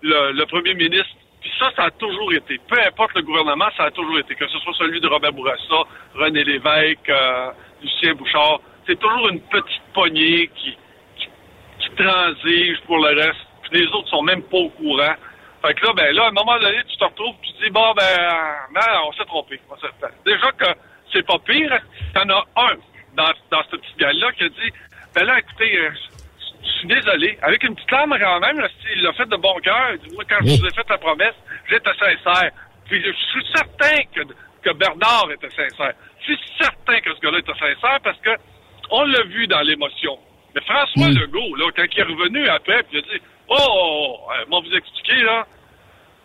le, 0.02 0.32
le, 0.32 0.46
premier 0.46 0.74
ministre, 0.74 1.16
puis 1.42 1.52
ça, 1.60 1.72
ça 1.76 1.84
a 1.84 1.92
toujours 1.92 2.34
été. 2.34 2.60
Peu 2.68 2.80
importe 2.80 3.16
le 3.16 3.22
gouvernement, 3.22 3.68
ça 3.78 3.86
a 3.86 3.92
toujours 3.92 4.18
été. 4.20 4.36
Que 4.36 4.48
ce 4.48 4.58
soit 4.60 4.74
celui 4.78 5.00
de 5.00 5.08
Robert 5.08 5.34
Bourassa, 5.34 5.84
René 6.16 6.44
Lévesque, 6.44 7.10
euh, 7.10 7.52
Lucien 7.82 8.16
Bouchard, 8.16 8.60
c'est 8.88 9.00
toujours 9.00 9.30
une 9.30 9.42
petite 9.42 9.82
poignée 9.94 10.50
qui, 10.56 10.78
qui, 11.18 11.90
transige 11.96 12.82
pour 12.88 12.98
le 12.98 13.16
reste. 13.16 13.46
Puis 13.64 13.82
les 13.82 13.88
autres 13.88 14.10
sont 14.10 14.24
même 14.24 14.42
pas 14.44 14.58
au 14.58 14.70
courant. 14.70 15.14
Fait 15.62 15.74
que 15.76 15.86
là, 15.86 15.94
ben 15.94 16.16
là, 16.16 16.24
à 16.24 16.28
un 16.30 16.32
moment 16.32 16.60
donné, 16.60 16.78
tu 16.88 16.98
te 16.98 17.04
retrouves, 17.04 17.36
tu 17.42 17.64
dis, 17.64 17.70
bon, 17.70 17.94
ben, 17.94 18.04
ben, 18.74 18.82
on 19.08 19.14
s'est 19.14 19.26
trompé. 19.26 19.60
Déjà 20.26 20.52
que 20.54 20.66
c'est 21.14 21.26
pas 21.26 21.38
pire, 21.40 21.80
il 22.16 22.20
y 22.20 22.24
en 22.24 22.30
a 22.30 22.46
un 22.58 22.76
dans, 23.16 23.32
dans 23.52 23.64
ce 23.70 23.76
petit 23.78 23.94
gars-là 24.00 24.32
qui 24.34 24.44
a 24.44 24.50
dit, 24.50 24.74
ben 25.16 25.26
là, 25.26 25.40
écoutez, 25.40 25.78
euh, 25.78 25.92
je 26.64 26.70
suis 26.70 26.88
désolé. 26.88 27.38
Avec 27.42 27.64
une 27.64 27.76
petite 27.76 27.92
larme 27.92 28.18
quand 28.20 28.40
même, 28.40 28.60
là, 28.60 28.68
il 28.96 29.02
l'a 29.04 29.14
fait 29.14 29.28
de 29.30 29.36
bon 29.36 29.56
cœur. 29.62 29.92
Il 29.94 30.08
dit, 30.08 30.16
moi, 30.16 30.24
quand 30.28 30.38
je 30.42 30.60
vous 30.60 30.66
ai 30.66 30.74
fait 30.74 30.90
la 30.90 30.98
promesse, 30.98 31.36
j'étais 31.70 31.94
sincère. 31.94 32.52
Puis 32.86 33.04
je 33.04 33.12
suis 33.12 33.46
certain 33.56 34.04
que, 34.14 34.22
que 34.62 34.74
Bernard 34.74 35.30
était 35.32 35.50
sincère. 35.50 35.94
Je 36.20 36.34
suis 36.34 36.40
certain 36.60 37.00
que 37.00 37.14
ce 37.16 37.20
gars-là 37.22 37.40
était 37.40 37.54
sincère 37.54 38.00
parce 38.04 38.20
que 38.20 38.32
on 38.92 39.04
l'a 39.06 39.24
vu 39.24 39.48
dans 39.48 39.62
l'émotion. 39.62 40.18
Mais 40.56 40.62
François 40.62 41.08
Legault, 41.10 41.56
là, 41.56 41.72
quand 41.76 41.86
il 41.92 42.00
est 42.00 42.04
revenu 42.04 42.48
après, 42.48 42.84
puis 42.84 42.98
il 42.98 43.00
a 43.00 43.02
dit, 43.02 43.24
oh, 43.50 43.56
oh, 43.58 44.18
oh, 44.28 44.32
euh, 44.32 44.46
moi 44.50 44.62
vous 44.62 44.76
expliquer, 44.76 45.24
là, 45.24 45.46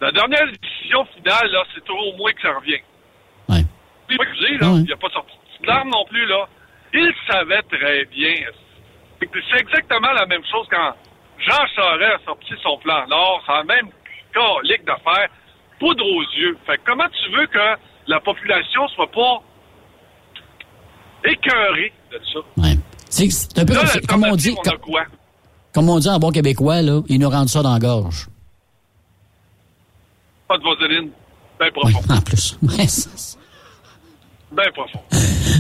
la 0.01 0.13
dernière 0.13 0.47
décision 0.61 1.05
finale, 1.17 1.51
là, 1.51 1.65
c'est 1.75 1.85
toujours 1.85 2.17
moi 2.17 2.33
que 2.33 2.43
ça 2.43 2.53
revient. 2.55 2.81
Puis, 4.07 4.17
je 4.19 4.47
dis, 4.47 4.59
là, 4.59 4.73
il 4.77 4.89
n'a 4.89 4.97
pas 4.97 5.11
sorti 5.11 5.33
de 5.33 5.49
petite 5.53 5.67
larme 5.67 5.91
non 5.91 6.05
plus, 6.05 6.27
là. 6.27 6.49
Il 6.95 7.13
savait 7.31 7.63
très 7.63 8.05
bien. 8.07 8.35
C'est 9.21 9.61
exactement 9.61 10.13
la 10.13 10.27
même 10.27 10.43
chose 10.51 10.67
quand 10.71 10.93
Jean 11.39 11.67
Charest 11.75 12.23
a 12.23 12.25
sorti 12.25 12.55
son 12.63 12.79
plan 12.79 13.07
Nord, 13.09 13.43
c'est 13.47 13.53
la 13.53 13.65
même 13.65 13.89
calique 14.33 14.85
d'affaires, 14.85 15.29
poudre 15.79 16.05
aux 16.05 16.23
yeux. 16.37 16.57
Fait 16.67 16.77
que 16.79 16.83
comment 16.87 17.09
tu 17.09 17.31
veux 17.37 17.47
que 17.47 17.81
la 18.07 18.21
population 18.21 18.87
soit 18.89 19.11
pas 19.11 19.43
écœurée 21.25 21.93
de 22.13 22.21
ça? 22.33 22.41
C'est 23.11 23.31
c'est 23.31 23.59
un 23.59 23.65
peu 23.65 23.75
Là, 23.75 23.83
comme, 24.07 24.21
comme 24.23 24.31
on 24.33 24.37
dit, 24.37 24.55
on 24.57 24.63
comme 25.73 25.89
on 25.89 25.99
dit 25.99 26.09
en 26.09 26.19
bon 26.19 26.31
québécois, 26.31 26.83
là, 26.83 27.01
ils 27.09 27.19
nous 27.19 27.29
rendent 27.31 27.49
ça 27.49 27.63
dans 27.63 27.73
la 27.73 27.79
gorge. 27.79 28.29
Pas 30.47 30.59
de 30.59 30.65
vaseline. 30.65 31.11
Ben 31.59 31.71
profond. 31.73 32.01
En 32.09 32.21
plus. 32.21 32.59
Ben 34.53 34.71
profond. 34.73 35.01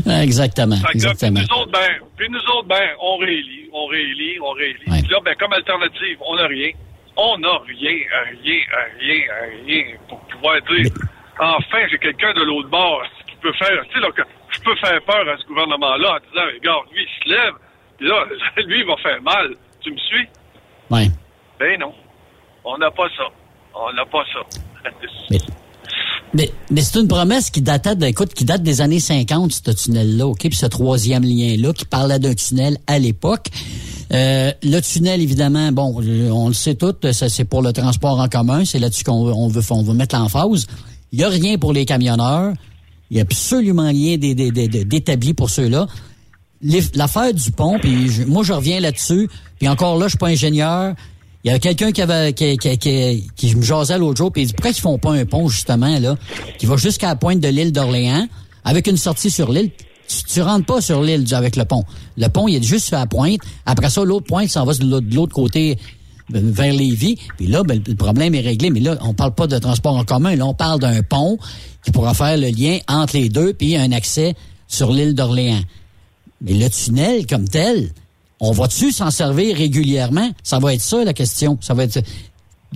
exactement. 0.22 0.76
Fait 0.76 0.98
que 0.98 1.04
là, 1.04 1.14
puis 1.14 1.26
exactement. 1.26 1.40
nous 1.40 1.56
autres, 1.56 1.72
ben, 1.72 2.06
puis 2.16 2.28
nous 2.30 2.44
autres, 2.54 2.68
ben, 2.68 2.88
on 3.00 3.16
réélit, 3.18 3.68
on 3.72 3.86
réélit, 3.86 4.40
on 4.40 4.50
réélit. 4.52 4.84
Puis 4.84 5.10
là, 5.10 5.18
ben, 5.24 5.34
comme 5.38 5.52
alternative, 5.52 6.18
on 6.26 6.36
n'a 6.36 6.46
rien. 6.46 6.70
On 7.16 7.36
n'a 7.38 7.58
rien, 7.66 7.98
rien, 8.42 8.60
rien, 9.00 9.22
rien 9.66 9.84
pour 10.08 10.20
pouvoir 10.20 10.60
dire 10.70 10.92
enfin, 11.38 11.86
j'ai 11.90 11.98
quelqu'un 11.98 12.32
de 12.34 12.42
l'autre 12.42 12.68
bord 12.68 13.02
qui 13.26 13.36
peut 13.36 13.52
faire, 13.52 13.82
tu 13.88 13.94
sais, 13.94 14.00
là, 14.00 14.10
que 14.12 14.22
je 14.50 14.60
peux 14.60 14.76
faire 14.76 15.00
peur 15.02 15.28
à 15.28 15.36
ce 15.36 15.46
gouvernement-là 15.46 16.16
en 16.16 16.30
disant, 16.30 16.46
regarde, 16.54 16.86
lui, 16.92 17.06
il 17.06 17.24
se 17.24 17.28
lève, 17.28 17.54
puis 17.98 18.08
là, 18.08 18.24
lui, 18.66 18.80
il 18.80 18.86
va 18.86 18.96
faire 18.96 19.22
mal. 19.22 19.54
Tu 19.80 19.92
me 19.92 19.98
suis? 19.98 20.26
Oui. 20.90 21.08
Ben 21.58 21.78
non. 21.78 21.94
On 22.64 22.76
n'a 22.78 22.90
pas 22.90 23.08
ça. 23.16 23.28
On 23.74 23.92
n'a 23.92 24.04
pas 24.04 24.24
ça. 24.32 24.40
Mais, 25.30 25.38
mais 26.34 26.50
c'est 26.82 27.00
une 27.00 27.08
promesse 27.08 27.50
qui 27.50 27.62
datait, 27.62 27.96
écoute, 28.08 28.34
qui 28.34 28.44
date 28.44 28.62
des 28.62 28.80
années 28.80 29.00
50, 29.00 29.52
ce 29.52 29.70
tunnel-là, 29.70 30.26
OK? 30.26 30.40
Puis 30.40 30.54
ce 30.54 30.66
troisième 30.66 31.22
lien-là, 31.22 31.72
qui 31.72 31.84
parlait 31.84 32.18
d'un 32.18 32.34
tunnel 32.34 32.78
à 32.86 32.98
l'époque. 32.98 33.46
Euh, 34.12 34.52
le 34.62 34.80
tunnel, 34.80 35.20
évidemment, 35.20 35.72
bon, 35.72 36.02
on 36.32 36.48
le 36.48 36.54
sait 36.54 36.74
tout, 36.74 36.94
c'est 37.12 37.44
pour 37.44 37.62
le 37.62 37.72
transport 37.72 38.18
en 38.20 38.28
commun. 38.28 38.64
C'est 38.64 38.78
là-dessus 38.78 39.04
qu'on 39.04 39.32
on 39.32 39.48
veut, 39.48 39.62
on 39.70 39.82
veut 39.82 39.94
mettre 39.94 40.16
l'emphase. 40.16 40.66
Il 41.12 41.18
n'y 41.18 41.24
a 41.24 41.28
rien 41.28 41.58
pour 41.58 41.72
les 41.72 41.84
camionneurs. 41.84 42.52
Il 43.10 43.14
n'y 43.14 43.20
a 43.20 43.22
absolument 43.22 43.88
rien 43.88 44.18
d'établi 44.18 45.32
pour 45.32 45.48
ceux-là. 45.48 45.86
L'affaire 46.94 47.32
du 47.32 47.50
pont, 47.52 47.78
puis 47.78 48.10
moi, 48.26 48.42
je 48.42 48.52
reviens 48.52 48.80
là-dessus. 48.80 49.30
Puis 49.58 49.68
encore 49.68 49.96
là, 49.96 50.06
je 50.06 50.10
suis 50.10 50.18
pas 50.18 50.28
ingénieur. 50.28 50.94
Il 51.44 51.50
y 51.50 51.54
a 51.54 51.58
quelqu'un 51.58 51.92
qui 51.92 52.02
avait 52.02 52.32
qui, 52.32 52.56
qui, 52.58 52.78
qui, 52.78 53.28
qui, 53.36 53.54
me 53.54 53.62
jasait 53.62 53.96
l'autre 53.96 54.16
jour, 54.16 54.32
puis 54.32 54.42
il 54.42 54.46
dit 54.46 54.52
pourquoi 54.54 54.70
ils 54.70 54.80
font 54.80 54.98
pas 54.98 55.12
un 55.12 55.24
pont 55.24 55.48
justement 55.48 55.98
là, 55.98 56.16
qui 56.58 56.66
va 56.66 56.76
jusqu'à 56.76 57.08
la 57.08 57.16
pointe 57.16 57.40
de 57.40 57.48
l'île 57.48 57.72
d'Orléans, 57.72 58.26
avec 58.64 58.86
une 58.88 58.96
sortie 58.96 59.30
sur 59.30 59.52
l'île. 59.52 59.70
Tu, 60.08 60.24
tu 60.24 60.42
rentres 60.42 60.66
pas 60.66 60.80
sur 60.80 61.02
l'île 61.02 61.24
avec 61.34 61.56
le 61.56 61.64
pont. 61.64 61.84
Le 62.16 62.28
pont, 62.28 62.48
il 62.48 62.56
est 62.56 62.62
juste 62.62 62.86
sur 62.86 62.98
la 62.98 63.06
pointe. 63.06 63.40
Après 63.66 63.90
ça, 63.90 64.02
l'autre 64.04 64.26
pointe 64.26 64.48
s'en 64.48 64.64
va 64.64 64.74
de 64.74 65.14
l'autre 65.14 65.34
côté 65.34 65.78
euh, 66.34 66.40
vers 66.42 66.72
Lévis. 66.72 67.16
Puis 67.36 67.46
là, 67.46 67.62
ben, 67.62 67.80
le 67.86 67.94
problème 67.94 68.34
est 68.34 68.40
réglé. 68.40 68.70
Mais 68.70 68.80
là, 68.80 68.98
on 69.02 69.14
parle 69.14 69.34
pas 69.34 69.46
de 69.46 69.58
transport 69.58 69.96
en 69.96 70.04
commun. 70.04 70.34
Là, 70.34 70.46
on 70.46 70.54
parle 70.54 70.80
d'un 70.80 71.02
pont 71.02 71.38
qui 71.84 71.90
pourra 71.90 72.14
faire 72.14 72.36
le 72.36 72.48
lien 72.48 72.78
entre 72.88 73.16
les 73.16 73.28
deux, 73.28 73.52
puis 73.52 73.76
un 73.76 73.92
accès 73.92 74.34
sur 74.66 74.92
l'île 74.92 75.14
d'Orléans. 75.14 75.62
Mais 76.40 76.52
le 76.52 76.68
tunnel 76.68 77.26
comme 77.26 77.48
tel, 77.48 77.90
on 78.40 78.52
va-tu 78.52 78.92
s'en 78.92 79.10
servir 79.10 79.56
régulièrement? 79.56 80.30
Ça 80.42 80.58
va 80.58 80.74
être 80.74 80.80
ça, 80.80 81.04
la 81.04 81.12
question. 81.12 81.58
Ça 81.60 81.74
va 81.74 81.84
être... 81.84 82.00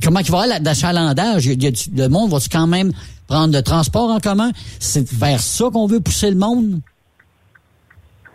Comment 0.03 0.21
il 0.21 0.31
va 0.31 0.39
y 0.39 0.43
avoir 0.43 0.61
d'achalandage? 0.61 1.47
Le 1.47 2.09
monde 2.09 2.31
va-tu 2.31 2.49
quand 2.49 2.67
même 2.67 2.93
prendre 3.29 3.55
le 3.55 3.63
transport 3.63 4.11
en 4.11 4.21
commun? 4.21 4.51
C'est 4.81 5.07
vers 5.13 5.41
ça 5.41 5.67
qu'on 5.73 5.87
veut 5.87 6.01
pousser 6.01 6.31
le 6.31 6.37
monde? 6.37 6.81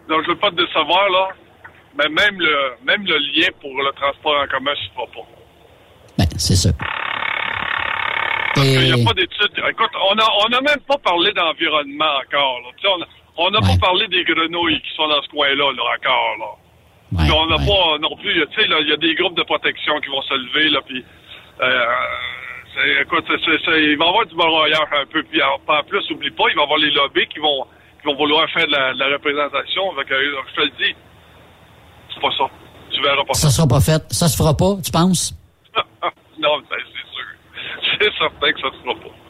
Non, 0.10 0.18
je 0.24 0.30
veux 0.30 0.38
pas 0.40 0.52
te 0.52 0.56
décevoir, 0.56 1.10
là. 1.10 1.30
Mais 1.98 2.08
même 2.10 2.40
le, 2.40 2.78
même 2.86 3.04
le 3.06 3.18
lien 3.18 3.48
pour 3.60 3.72
le 3.72 3.92
transport 3.96 4.36
en 4.42 4.48
commun 4.48 4.72
se 4.76 4.94
fera 4.94 5.08
pas. 5.08 5.28
Ben, 6.18 6.28
c'est 6.38 6.56
ça. 6.56 6.70
Parce 8.54 8.68
qu'il 8.68 8.94
n'y 8.94 9.02
a 9.02 9.06
pas 9.06 9.14
d'études. 9.14 9.54
Écoute, 9.70 9.92
on 10.10 10.16
n'a 10.16 10.26
on 10.46 10.54
a 10.58 10.62
même 10.62 10.80
pas 10.88 10.98
parlé 11.04 11.32
d'environnement 11.34 12.22
encore. 12.26 12.60
Là. 12.62 13.06
On 13.38 13.52
n'a 13.52 13.60
pas 13.62 13.78
parlé 13.80 14.08
des 14.08 14.24
grenouilles 14.24 14.82
qui 14.82 14.96
sont 14.96 15.08
dans 15.08 15.22
ce 15.22 15.30
coin-là 15.30 15.72
là, 15.74 15.84
encore. 15.98 16.38
Là. 16.40 16.52
Ouais, 17.14 17.32
on 17.32 17.46
n'a 17.48 17.58
pas 17.58 17.98
non 18.02 18.16
plus, 18.18 18.34
tu 18.34 18.56
sais, 18.56 18.68
il 18.68 18.88
y 18.88 18.92
a 18.92 18.98
des 18.98 19.16
groupes 19.16 19.38
de 19.38 19.44
protection 19.44 20.00
qui 20.02 20.10
vont 20.10 20.22
se 20.24 20.34
lever, 20.34 20.70
là, 20.70 20.82
puis, 20.86 21.04
euh, 21.62 23.02
écoute, 23.02 23.26
c 23.28 23.34
est, 23.34 23.66
c 23.66 23.72
est, 23.72 23.84
il 23.92 23.98
va 23.98 24.06
y 24.06 24.08
avoir 24.10 24.26
du 24.26 24.36
broyeur 24.36 24.86
un 24.92 25.06
peu, 25.06 25.24
puis 25.24 25.42
en, 25.42 25.84
plus, 25.84 26.12
oublie 26.12 26.32
pas, 26.32 26.46
il 26.50 26.56
va 26.56 26.62
y 26.62 26.66
avoir 26.66 26.80
les 26.80 26.92
lobbies 26.92 27.28
qui 27.28 27.40
vont, 27.40 27.66
qui 28.02 28.08
vont 28.08 28.16
vouloir 28.16 28.50
faire 28.50 28.68
de 28.68 28.72
la, 28.72 28.94
de 28.94 29.00
la 29.00 29.08
représentation. 29.14 29.84
Fait 29.96 30.06
que, 30.06 30.16
je 30.16 30.56
te 30.56 30.62
le 30.62 30.72
dis, 30.78 30.96
c'est 32.14 32.22
pas 32.22 32.32
ça. 32.38 32.46
Tu 32.92 33.02
verras 33.02 33.24
pas 33.24 33.34
ça. 33.34 33.48
Ça 33.48 33.56
sera 33.56 33.68
pas 33.68 33.82
fait. 33.82 34.04
Ça 34.12 34.28
se 34.28 34.38
fera 34.38 34.56
pas, 34.56 34.76
tu 34.84 34.92
penses? 34.92 35.34
non, 36.40 36.62
c'est 36.70 37.02
sûr. 37.14 38.00
C'est 38.00 38.18
certain 38.18 38.52
que 38.52 38.60
ça 38.60 38.70
se 38.72 38.84
fera 38.84 38.96
pas. 38.96 39.27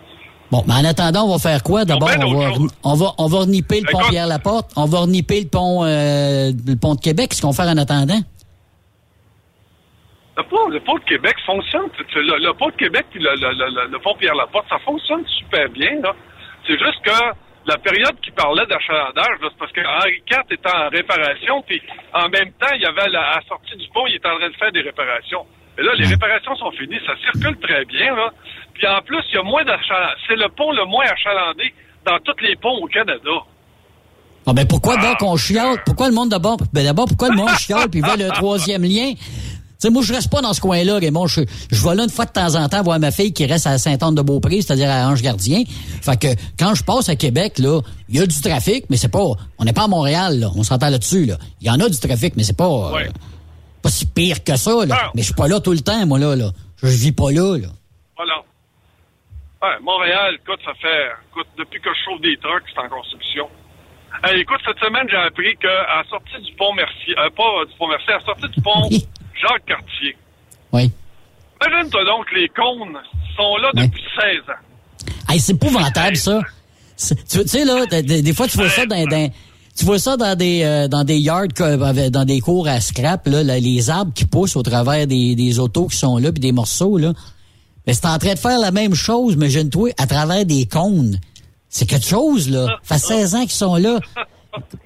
Bon, 0.49 0.64
mais 0.65 0.74
en 0.76 0.86
attendant, 0.86 1.26
on 1.26 1.34
va 1.34 1.40
faire 1.40 1.61
quoi? 1.61 1.84
D'abord, 1.84 2.10
on, 2.24 2.34
va, 2.34 2.52
on 2.84 2.94
va 2.95 3.06
on 3.18 3.28
va 3.28 3.40
reniper 3.40 3.82
le 3.82 3.91
pont 3.91 3.99
Pierre-Laporte, 4.10 4.72
on 4.78 4.86
va 4.86 4.99
reniper 4.99 5.41
le 5.41 5.49
pont 5.49 5.84
euh, 5.84 6.52
le 6.65 6.76
pont 6.76 6.95
de 6.95 7.02
Québec. 7.02 7.30
Qu'est-ce 7.30 7.41
qu'on 7.41 7.52
va 7.52 7.64
faire 7.64 7.74
en 7.74 7.78
attendant? 7.78 8.22
Le 10.38 10.44
pont, 10.44 10.69
le 10.69 10.80
pont 10.80 10.95
de 10.95 11.03
Québec 11.03 11.36
fonctionne. 11.45 11.90
Le, 12.15 12.45
le 12.45 12.53
pont 12.53 12.69
de 12.69 12.76
Québec 12.76 13.07
et 13.15 13.19
le, 13.19 13.36
le, 13.36 13.91
le, 13.91 13.99
pont 13.99 14.15
Pierre-Laporte, 14.19 14.68
ça 14.69 14.80
fonctionne 14.86 15.26
super 15.28 15.68
bien. 15.69 15.99
C'est 16.65 16.78
juste 16.80 17.02
que 17.03 17.11
la 17.65 17.78
période 17.80 18.15
qui 18.22 18.32
parlait 18.32 18.65
d'achalandage, 18.68 19.38
c'est 19.41 19.57
parce 19.60 19.72
que 19.74 19.82
Henri 19.82 20.22
IV 20.32 20.40
était 20.52 20.69
en 20.69 20.88
réparation, 20.90 21.61
puis 21.68 21.82
en 22.14 22.30
même 22.30 22.52
temps, 22.53 22.74
il 22.76 22.82
y 22.82 22.86
avait 22.86 23.10
la, 23.10 23.22
à 23.22 23.36
la 23.38 23.41
sortie 23.48 23.76
du 23.76 23.88
pont, 23.90 24.07
il 24.07 24.15
était 24.15 24.30
en 24.30 24.38
train 24.38 24.49
de 24.49 24.56
faire 24.56 24.72
des 24.72 24.82
réparations. 24.82 25.45
Et 25.78 25.84
là, 25.84 25.91
les 25.98 26.08
réparations 26.08 26.56
sont 26.56 26.72
finies, 26.72 26.99
ça 27.06 27.14
circule 27.22 27.58
très 27.60 27.86
bien, 27.86 28.16
là. 28.16 28.32
Puis 28.74 28.88
en 28.88 29.02
plus, 29.02 29.22
il 29.30 29.36
y 29.36 29.38
a 29.38 29.44
moins 29.44 29.64
d'achalandage. 29.64 30.18
C'est 30.28 30.36
le 30.36 30.49
pont 30.49 30.72
le 30.72 30.86
moins 30.86 31.06
achalandé 31.06 31.74
dans 32.06 32.18
tous 32.20 32.41
les 32.41 32.56
ponts 32.56 32.78
au 32.82 32.88
Canada. 32.88 33.45
Ah 34.45 34.54
ben 34.54 34.66
pourquoi 34.66 34.95
ah. 34.98 35.02
donc 35.02 35.18
on 35.22 35.36
chiale? 35.36 35.78
Pourquoi 35.86 36.08
le 36.08 36.14
monde 36.14 36.30
d'abord? 36.30 36.58
Ben 36.74 36.84
d'abord, 36.84 37.08
pourquoi 37.08 37.30
le 37.30 37.36
monde 37.36 37.49
chiale 37.60 37.90
puis 37.90 38.02
veut 38.02 38.18
le 38.18 38.30
troisième 38.30 38.84
lien? 38.84 39.14
Tu 39.14 39.86
sais, 39.86 39.90
moi, 39.91 40.02
je 40.02 40.12
reste 40.12 40.32
pas 40.32 40.41
dans 40.41 40.54
ce 40.54 40.62
coin-là, 40.62 40.98
Raymond. 40.98 41.28
Je, 41.28 41.41
je 41.72 41.88
vais 41.88 41.94
là 41.94 42.04
une 42.06 42.10
fois 42.10 42.26
de 42.26 42.32
temps 42.32 42.56
en 42.56 42.68
temps 42.68 42.82
voir 42.82 42.99
ma 42.99 43.12
fille 43.12 43.32
qui 43.32 43.45
reste 43.45 43.68
à 43.68 43.78
Sainte-Anne-de-Beaupré, 43.78 44.62
c'est-à-dire 44.62 44.90
à 44.90 45.08
Ange-Gardien. 45.08 45.64
Fait 46.02 46.18
que 46.18 46.28
quand 46.58 46.74
je 46.74 46.84
passe 46.84 47.10
à 47.10 47.16
Québec, 47.16 47.60
là, 47.60 47.82
il 48.10 48.16
y 48.16 48.20
a 48.20 48.26
du 48.26 48.41
trafic, 48.41 48.86
mais 48.90 48.98
c'est 48.98 49.12
pas... 49.12 49.24
On 49.60 49.66
n'est 49.66 49.74
pas 49.74 49.84
à 49.84 49.88
Montréal, 49.88 50.40
là. 50.40 50.49
On 50.56 50.64
s'entend 50.64 50.90
là-dessus, 50.90 51.26
là. 51.26 51.38
Il 51.62 51.68
y 51.68 51.70
en 51.70 51.80
a 51.80 51.88
du 51.90 51.98
trafic, 51.99 52.34
mais 52.36 52.44
c'est 52.44 52.58
pas... 52.58 52.68
Ouais. 52.68 53.06
Euh, 53.06 53.12
pas 53.88 53.91
si 53.91 54.05
pire 54.05 54.43
que 54.43 54.55
ça, 54.57 54.85
là. 54.85 54.95
Ah. 54.99 55.11
Mais 55.15 55.22
je 55.22 55.27
suis 55.27 55.34
pas 55.34 55.47
là 55.47 55.59
tout 55.61 55.72
le 55.72 55.80
temps, 55.80 56.05
moi, 56.05 56.19
là. 56.19 56.35
là. 56.35 56.51
Je 56.84 56.88
vis 56.88 57.14
pas 57.14 57.31
là, 57.31 57.57
là. 57.57 57.69
Voilà. 58.18 58.43
Ouais, 59.61 59.80
Montréal, 59.81 60.35
écoute, 60.35 60.59
ça 60.65 60.73
fait... 60.73 61.07
Écoute, 61.31 61.47
depuis 61.57 61.80
que 61.80 61.89
je 61.93 61.99
chauffe 62.05 62.22
des 62.22 62.38
trucks, 62.38 62.68
c'est 62.73 62.80
en 62.80 62.89
construction. 62.89 63.47
Écoute, 64.35 64.59
cette 64.65 64.80
semaine, 64.80 65.07
j'ai 65.09 65.18
appris 65.18 65.55
qu'à 65.57 65.68
la 65.68 66.03
sortie 66.09 66.39
du 66.43 66.51
pont 66.53 66.73
Mercier... 66.73 67.15
Euh, 67.18 67.30
pas 67.30 67.65
du 67.65 67.73
pont 67.77 67.88
Mercier, 67.88 68.14
à 68.14 68.18
la 68.18 68.26
sortie 68.26 68.49
du 68.49 68.61
pont... 68.61 68.89
Jacques 69.41 69.65
Cartier. 69.65 70.18
Oui. 70.73 70.91
Imagine-toi 71.65 72.05
donc, 72.05 72.26
les 72.35 72.49
cônes 72.49 72.97
sont 73.35 73.57
là 73.57 73.69
depuis 73.73 74.03
oui. 74.03 74.41
16 74.43 74.49
ans. 74.49 75.30
Hey, 75.30 75.39
c'est 75.39 75.53
épouvantable, 75.53 76.18
ça. 76.18 76.41
Tu 76.97 77.47
sais, 77.47 77.64
là, 77.64 77.85
des, 77.85 78.22
des, 78.23 78.34
fois, 78.34 78.47
tu 78.47 78.57
vois 78.57 78.69
ça 78.69 78.85
dans, 78.88 79.05
dans 79.05 79.31
tu 79.78 79.86
vois 79.86 79.99
ça 79.99 80.18
dans 80.18 80.36
des 80.36 80.64
euh, 80.64 80.88
dans 80.88 81.04
des 81.04 81.18
yards 81.18 81.48
dans 81.48 82.26
des 82.26 82.40
cours 82.40 82.68
à 82.68 82.82
scrap 82.82 83.28
là, 83.28 83.44
là, 83.44 83.60
les 83.60 83.90
arbres 83.90 84.14
qui 84.14 84.26
poussent 84.26 84.56
au 84.56 84.64
travers 84.64 85.06
des, 85.06 85.36
des 85.36 85.60
autos 85.60 85.88
qui 85.88 85.98
sont 85.98 86.18
là 86.18 86.32
puis 86.32 86.40
des 86.40 86.52
morceaux 86.52 86.98
là. 86.98 87.14
Mais 87.86 87.94
c'est 87.94 88.08
en 88.08 88.18
train 88.18 88.34
de 88.34 88.40
faire 88.40 88.60
la 88.60 88.72
même 88.72 88.95
chose, 88.95 89.38
mais 89.38 89.49
jeune 89.49 89.70
toi 89.70 89.90
à 89.98 90.08
travers 90.08 90.45
des 90.45 90.66
cônes. 90.66 91.20
C'est 91.70 91.86
quelque 91.86 92.08
chose 92.08 92.49
là. 92.49 92.80
Ça 92.82 92.95
fait 92.95 93.16
16 93.20 93.36
ans 93.36 93.41
qu'ils 93.41 93.52
sont 93.52 93.76
là. 93.76 93.99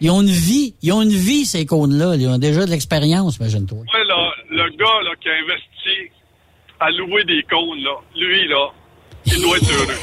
Ils 0.01 0.11
ont 0.11 0.21
une 0.21 0.27
vie, 0.27 0.75
ils 0.81 0.91
ont 0.91 1.01
une 1.01 1.09
vie 1.09 1.45
ces 1.45 1.65
cônes 1.65 1.97
là, 1.97 2.15
ils 2.15 2.27
ont 2.27 2.37
déjà 2.37 2.65
de 2.65 2.71
l'expérience, 2.71 3.37
imagine-toi. 3.37 3.79
Ouais, 3.79 4.05
là, 4.05 4.31
le 4.49 4.69
gars 4.71 5.01
là 5.03 5.11
qui 5.21 5.29
a 5.29 5.33
investi 5.33 6.11
à 6.81 6.89
louer 6.91 7.23
des 7.23 7.43
cônes 7.49 7.79
là, 7.79 7.95
lui 8.17 8.47
là, 8.49 8.67
il 9.25 9.41
doit 9.41 9.57
être 9.57 9.71
heureux. 9.71 9.95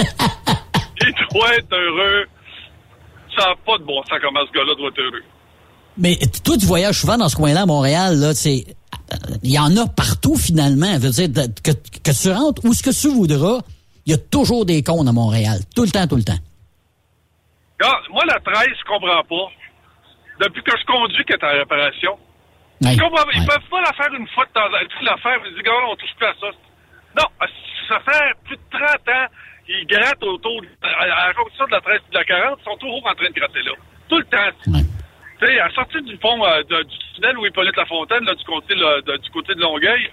il 1.00 1.14
doit 1.30 1.56
être 1.56 1.72
heureux 1.72 2.26
ça 3.36 3.48
n'a 3.48 3.56
pas 3.64 3.78
de 3.78 3.84
bon 3.84 4.02
sens 4.04 4.18
comment 4.20 4.40
ce 4.46 4.52
gars-là 4.52 4.74
doit 4.74 4.88
être 4.88 5.00
heureux. 5.00 5.24
Mais 5.98 6.16
toi, 6.44 6.56
tu 6.56 6.66
voyages 6.66 6.98
souvent 6.98 7.18
dans 7.18 7.28
ce 7.28 7.36
coin-là 7.36 7.62
à 7.62 7.66
Montréal, 7.66 8.18
là, 8.18 8.34
c'est. 8.34 8.64
Il 9.42 9.52
y 9.52 9.58
en 9.58 9.76
a 9.76 9.86
partout 9.86 10.36
finalement. 10.36 10.98
Veux 10.98 11.10
dire, 11.10 11.28
que, 11.62 11.72
que 11.72 12.12
tu 12.12 12.30
rentres 12.30 12.64
où 12.64 12.72
ce 12.72 12.82
que 12.82 12.90
tu 12.90 13.08
voudras, 13.12 13.60
il 14.06 14.12
y 14.12 14.14
a 14.14 14.18
toujours 14.18 14.64
des 14.64 14.82
cons 14.82 15.06
à 15.06 15.12
Montréal. 15.12 15.60
Tout 15.74 15.82
le 15.82 15.90
temps, 15.90 16.06
tout 16.06 16.16
le 16.16 16.24
temps. 16.24 16.40
Regarde, 17.78 18.04
moi, 18.10 18.24
la 18.26 18.40
13, 18.40 18.68
je 18.68 18.84
comprends 18.88 19.22
pas. 19.28 19.52
Depuis 20.40 20.62
que 20.62 20.72
je 20.72 20.84
conduis 20.86 21.24
qui 21.24 21.32
est 21.32 21.44
en 21.44 21.52
réparation. 21.52 22.16
Ouais. 22.80 22.94
Je 22.94 22.98
comprends, 22.98 23.26
ouais. 23.26 23.34
Ils 23.36 23.46
peuvent 23.46 23.68
pas 23.70 23.80
la 23.82 23.92
faire 23.92 24.12
une 24.18 24.26
fois 24.28 24.44
de 24.46 24.52
temps 24.52 24.64
en 24.64 24.70
temps. 24.70 25.04
la 25.04 25.16
faire, 25.18 25.38
ils 25.44 25.54
disent, 25.54 25.72
on 25.90 25.96
touche 25.96 26.14
plus 26.16 26.26
à 26.26 26.34
ça. 26.40 26.46
Non, 27.20 27.28
ça 27.88 28.00
fait 28.00 28.32
plus 28.44 28.56
de 28.56 28.62
30 28.70 28.80
ans 29.08 29.28
ils 29.68 29.86
grattent 29.86 30.22
autour, 30.22 30.60
à 30.82 31.06
la 31.06 31.32
de 31.32 31.70
la 31.70 31.80
13 31.80 32.00
et 32.08 32.12
de 32.12 32.18
la 32.18 32.24
40, 32.24 32.58
ils 32.60 32.64
sont 32.64 32.76
toujours 32.78 33.06
en 33.06 33.14
train 33.14 33.28
de 33.28 33.34
gratter 33.34 33.62
là. 33.62 33.72
Tout 34.08 34.18
le 34.18 34.24
temps. 34.24 34.72
Ouais. 34.72 34.84
Tu 35.40 35.46
sais, 35.46 35.60
à 35.60 35.70
sortir 35.70 36.02
du 36.02 36.16
pont, 36.18 36.44
euh, 36.44 36.62
de, 36.62 36.82
du 36.82 36.96
tunnel 37.14 37.38
où 37.38 37.46
Hippolyte 37.46 37.76
Lafontaine, 37.76 38.24
là, 38.24 38.34
du 38.34 38.44
côté, 38.44 38.74
là, 38.74 39.00
de, 39.00 39.16
du 39.16 39.30
côté 39.30 39.54
de 39.54 39.60
Longueuil, 39.60 40.10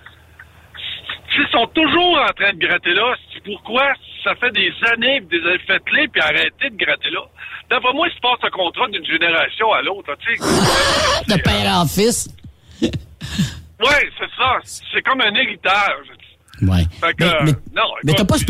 ils 1.38 1.48
sont 1.52 1.68
toujours 1.68 2.20
en 2.20 2.34
train 2.34 2.54
de 2.54 2.60
gratter 2.60 2.94
là. 2.94 3.16
Pourquoi? 3.46 3.94
Ça 4.24 4.36
fait 4.36 4.52
des 4.52 4.72
années, 4.92 5.22
des 5.22 5.40
années 5.40 5.60
faites-les, 5.66 6.08
puis 6.08 6.22
arrêtez 6.22 6.70
de 6.70 6.76
gratter 6.76 7.10
là. 7.10 7.22
D'après 7.70 7.94
moi, 7.94 8.08
il 8.08 8.16
se 8.16 8.20
passe 8.20 8.40
un 8.44 8.50
contrat 8.50 8.88
d'une 8.88 9.06
génération 9.06 9.72
à 9.72 9.82
l'autre, 9.82 10.12
tu 10.20 10.36
sais. 10.36 11.36
de 11.36 11.42
père 11.42 11.72
en 11.74 11.86
fils. 11.86 12.30
oui, 12.82 12.90
c'est 14.18 14.32
ça. 14.38 14.58
C'est 14.64 15.02
comme 15.02 15.22
un 15.22 15.34
héritage. 15.34 16.08
Ouais. 16.62 16.84
Fait 17.00 17.14
que, 17.14 17.24
mais, 17.24 17.52
mais, 17.52 17.82
non, 17.82 17.88
mais 18.04 18.14
t'as 18.14 18.26
pas 18.26 18.38
ce 18.38 18.46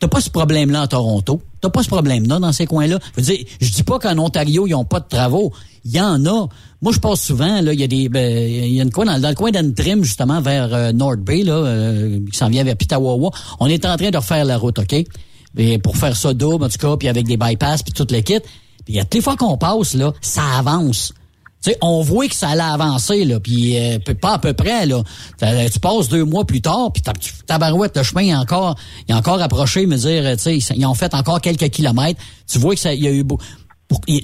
T'as 0.00 0.08
pas 0.08 0.20
ce 0.20 0.30
problème-là 0.30 0.82
en 0.82 0.86
Toronto? 0.86 1.42
T'as 1.60 1.70
pas 1.70 1.82
ce 1.82 1.88
problème-là 1.88 2.38
dans 2.38 2.52
ces 2.52 2.66
coins-là? 2.66 2.98
Je 3.16 3.20
veux 3.20 3.26
dire, 3.26 3.44
je 3.60 3.70
dis 3.70 3.82
pas 3.82 3.98
qu'en 3.98 4.16
Ontario, 4.18 4.66
ils 4.66 4.74
ont 4.74 4.84
pas 4.84 5.00
de 5.00 5.08
travaux. 5.08 5.52
il 5.84 5.92
y 5.92 6.00
en 6.00 6.24
a. 6.26 6.48
Moi, 6.80 6.92
je 6.92 6.98
passe 6.98 7.22
souvent, 7.22 7.60
là, 7.60 7.72
il 7.72 7.80
y 7.80 7.84
a 7.84 7.86
des, 7.86 8.08
ben, 8.08 8.48
il 8.48 8.72
y 8.72 8.80
a 8.80 8.82
une 8.82 8.90
coin 8.90 9.04
dans, 9.04 9.28
le 9.28 9.34
coin 9.34 9.50
d'Antrim, 9.50 10.02
justement, 10.02 10.40
vers 10.40 10.74
euh, 10.74 10.92
North 10.92 11.20
Bay, 11.20 11.42
là, 11.42 11.54
euh, 11.54 12.20
qui 12.30 12.36
s'en 12.36 12.48
vient 12.48 12.64
vers 12.64 12.76
Pitawawa. 12.76 13.30
On 13.60 13.66
est 13.66 13.84
en 13.84 13.96
train 13.96 14.10
de 14.10 14.16
refaire 14.16 14.44
la 14.44 14.58
route, 14.58 14.78
OK? 14.78 14.94
Et 15.56 15.78
pour 15.78 15.96
faire 15.96 16.16
ça 16.16 16.32
double, 16.34 16.64
en 16.64 16.68
tout 16.68 16.78
cas, 16.78 16.96
puis 16.96 17.08
avec 17.08 17.26
des 17.26 17.36
bypass, 17.36 17.82
puis 17.82 17.92
tout 17.92 18.06
le 18.10 18.20
kit. 18.20 18.40
Puis 18.84 18.98
toutes 18.98 19.14
les 19.14 19.20
fois 19.20 19.36
qu'on 19.36 19.56
passe, 19.58 19.94
là, 19.94 20.12
ça 20.20 20.42
avance. 20.58 21.12
Tu 21.64 21.70
sais, 21.70 21.78
on 21.80 22.00
voit 22.02 22.26
que 22.26 22.34
ça 22.34 22.48
allait 22.48 22.60
avancer, 22.62 23.24
là, 23.24 23.38
puis 23.38 23.78
euh, 23.78 23.98
pas 24.20 24.32
à 24.34 24.38
peu 24.38 24.52
près, 24.52 24.84
là. 24.84 25.02
T'as- 25.38 25.68
Tu 25.70 25.78
passes 25.78 26.08
deux 26.08 26.24
mois 26.24 26.44
plus 26.44 26.60
tard, 26.60 26.90
puis 26.92 27.02
ta, 27.02 27.12
ta 27.46 27.58
barouette, 27.58 27.96
le 27.96 28.02
chemin 28.02 28.22
est 28.22 28.34
encore, 28.34 28.74
il 29.08 29.12
est 29.14 29.16
encore 29.16 29.40
approché, 29.40 29.86
me 29.86 29.96
dire, 29.96 30.24
euh, 30.26 30.32
tu 30.34 30.60
sais, 30.60 30.74
ils 30.74 30.86
ont 30.86 30.94
fait 30.94 31.14
encore 31.14 31.40
quelques 31.40 31.68
kilomètres. 31.70 32.20
Tu 32.50 32.58
vois 32.58 32.74
que 32.74 32.80
ça, 32.80 32.92
il 32.92 33.02
y 33.04 33.06
a 33.06 33.12
eu 33.12 33.22
beau. 33.22 33.38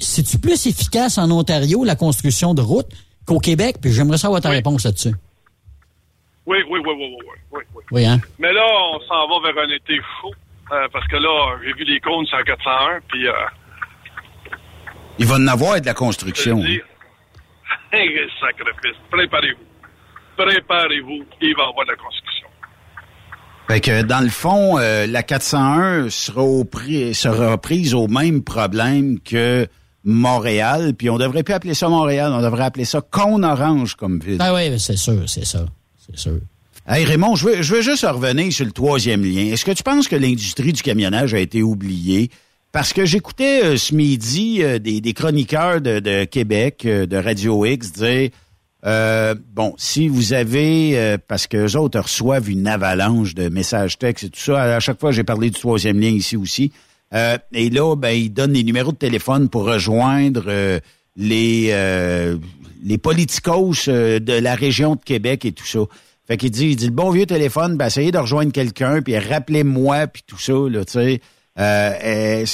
C'est-tu 0.01 0.37
plus 0.39 0.65
efficace 0.67 1.17
en 1.17 1.31
Ontario, 1.31 1.83
la 1.85 1.95
construction 1.95 2.53
de 2.53 2.61
routes, 2.61 2.89
qu'au 3.25 3.39
Québec? 3.39 3.77
Puis 3.81 3.93
j'aimerais 3.93 4.17
savoir 4.17 4.41
ta 4.41 4.49
réponse 4.49 4.83
là-dessus. 4.83 5.13
Oui, 6.45 6.57
oui, 6.69 6.79
oui, 6.83 6.93
oui, 6.97 7.15
oui, 7.19 7.25
oui, 7.53 7.61
oui, 7.75 7.83
oui. 7.91 8.05
Hein? 8.05 8.19
Mais 8.39 8.51
là, 8.51 8.65
on 8.65 8.99
s'en 9.07 9.27
va 9.29 9.51
vers 9.53 9.63
un 9.63 9.69
été 9.69 9.95
chaud. 10.21 10.33
euh, 10.73 10.87
parce 10.91 11.07
que 11.07 11.15
là, 11.15 11.57
j'ai 11.63 11.71
vu 11.73 11.83
les 11.85 11.99
cônes 12.01 12.25
sur 12.25 12.37
la 12.37 12.43
401, 12.43 12.99
puis... 13.07 13.27
Euh, 13.27 13.31
Il 15.19 15.25
va 15.25 15.35
en 15.35 15.47
avoir 15.47 15.79
de 15.79 15.85
la 15.85 15.93
construction. 15.93 16.61
je 16.63 16.79
sacrifice, 18.39 18.97
préparez-vous. 19.11 19.63
Préparez-vous, 20.37 21.23
il 21.41 21.55
va 21.55 21.63
y 21.63 21.67
avoir 21.67 21.85
de 21.85 21.91
la 21.91 21.97
construction. 21.97 22.47
Fait 23.67 23.81
que 23.81 24.01
dans 24.03 24.21
le 24.21 24.29
fond, 24.29 24.79
euh, 24.79 25.05
la 25.05 25.21
401 25.23 26.09
sera, 26.09 26.41
au 26.41 26.63
pri- 26.63 27.13
sera 27.13 27.57
prise 27.57 27.93
au 27.93 28.07
même 28.07 28.43
problème 28.43 29.19
que 29.19 29.67
Montréal, 30.03 30.93
puis 30.97 31.09
on 31.09 31.17
devrait 31.17 31.43
plus 31.43 31.53
appeler 31.53 31.73
ça 31.73 31.89
Montréal, 31.89 32.31
on 32.33 32.41
devrait 32.41 32.63
appeler 32.63 32.85
ça 32.85 33.01
Cône 33.01 33.43
Orange 33.45 33.95
comme 33.95 34.19
ville. 34.19 34.37
Ah 34.39 34.53
oui, 34.53 34.79
c'est 34.79 34.97
sûr, 34.97 35.27
c'est 35.27 35.45
ça. 35.45 35.65
C'est 35.97 36.17
sûr. 36.17 36.39
Hey 36.87 37.05
Raymond, 37.05 37.35
je 37.35 37.45
veux, 37.45 37.61
je 37.61 37.75
veux 37.75 37.81
juste 37.81 38.03
revenir 38.07 38.51
sur 38.51 38.65
le 38.65 38.71
troisième 38.71 39.23
lien. 39.23 39.51
Est-ce 39.51 39.63
que 39.65 39.71
tu 39.71 39.83
penses 39.83 40.07
que 40.07 40.15
l'industrie 40.15 40.73
du 40.73 40.81
camionnage 40.81 41.33
a 41.35 41.39
été 41.39 41.61
oubliée? 41.61 42.31
Parce 42.71 42.93
que 42.93 43.03
j'écoutais 43.05 43.63
euh, 43.63 43.77
ce 43.77 43.95
midi 43.95 44.61
euh, 44.61 44.77
des, 44.77 45.01
des 45.01 45.13
chroniqueurs 45.13 45.81
de, 45.81 45.99
de 45.99 46.25
Québec, 46.25 46.83
euh, 46.85 47.07
de 47.07 47.17
Radio 47.17 47.65
X, 47.65 47.91
dire 47.93 48.29
euh, 48.85 49.35
bon, 49.53 49.73
si 49.77 50.07
vous 50.07 50.33
avez, 50.33 50.97
euh, 50.97 51.17
parce 51.27 51.47
que 51.47 51.57
les 51.57 51.75
autres 51.75 51.99
reçoivent 51.99 52.49
une 52.49 52.67
avalanche 52.67 53.35
de 53.35 53.49
messages 53.49 53.97
textes 53.97 54.25
et 54.25 54.29
tout 54.29 54.39
ça, 54.39 54.75
à 54.75 54.79
chaque 54.79 54.99
fois 54.99 55.11
j'ai 55.11 55.23
parlé 55.23 55.49
du 55.49 55.59
troisième 55.59 55.99
lien 55.99 56.09
ici 56.09 56.37
aussi. 56.37 56.71
Euh, 57.13 57.37
et 57.51 57.69
là, 57.71 57.95
ben, 57.95 58.11
ils 58.11 58.31
donnent 58.31 58.53
les 58.53 58.63
numéros 58.63 58.91
de 58.91 58.97
téléphone 58.97 59.49
pour 59.49 59.65
rejoindre 59.65 60.79
les 61.17 62.37
les 62.81 62.97
politicos 62.97 63.87
de 63.89 64.39
la 64.39 64.55
région 64.55 64.95
de 64.95 65.01
Québec 65.03 65.43
et 65.43 65.51
tout 65.51 65.65
ça. 65.65 65.79
Fait 66.27 66.37
qu'il 66.37 66.51
dit, 66.51 66.67
il 66.67 66.75
dit 66.75 66.85
le 66.85 66.91
bon 66.91 67.09
vieux 67.09 67.25
téléphone, 67.25 67.75
ben 67.75 67.87
essayez 67.87 68.11
de 68.11 68.17
rejoindre 68.19 68.51
quelqu'un, 68.51 69.01
puis 69.01 69.17
rappelez-moi, 69.17 70.05
puis 70.07 70.21
tout 70.25 70.37
ça, 70.37 70.53
là, 70.53 70.85
tu 70.85 70.93
sais. 70.93 71.21
Euh, 71.59 72.45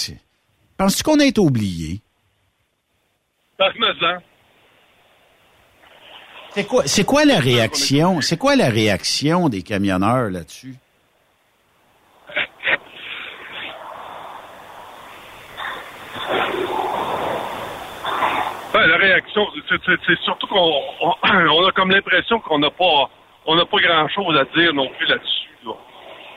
Penses-tu 0.77 1.03
qu'on 1.03 1.19
a 1.19 1.25
été 1.25 1.39
oublié? 1.39 2.01
Parmesan. 3.57 4.17
C'est 6.53 6.65
quoi, 6.65 6.83
c'est 6.85 7.03
quoi 7.05 7.25
la 7.25 7.39
réaction? 7.39 8.21
C'est 8.21 8.37
quoi 8.37 8.55
la 8.55 8.69
réaction 8.69 9.49
des 9.49 9.61
camionneurs 9.61 10.29
là-dessus? 10.29 10.75
Ben, 18.73 18.87
la 18.87 18.97
réaction, 18.97 19.47
c'est- 19.69 20.15
surtout 20.23 20.47
qu'on 20.47 20.81
on, 21.01 21.13
on 21.23 21.65
a 21.67 21.71
comme 21.71 21.91
l'impression 21.91 22.39
qu'on 22.41 22.59
n'a 22.59 22.69
pas 22.71 23.09
on 23.45 23.55
n'a 23.55 23.65
pas 23.65 23.77
grand 23.77 24.07
chose 24.09 24.35
à 24.37 24.43
dire 24.57 24.73
non 24.73 24.87
plus 24.97 25.05
là-dessus. 25.07 25.49
Là. 25.65 25.73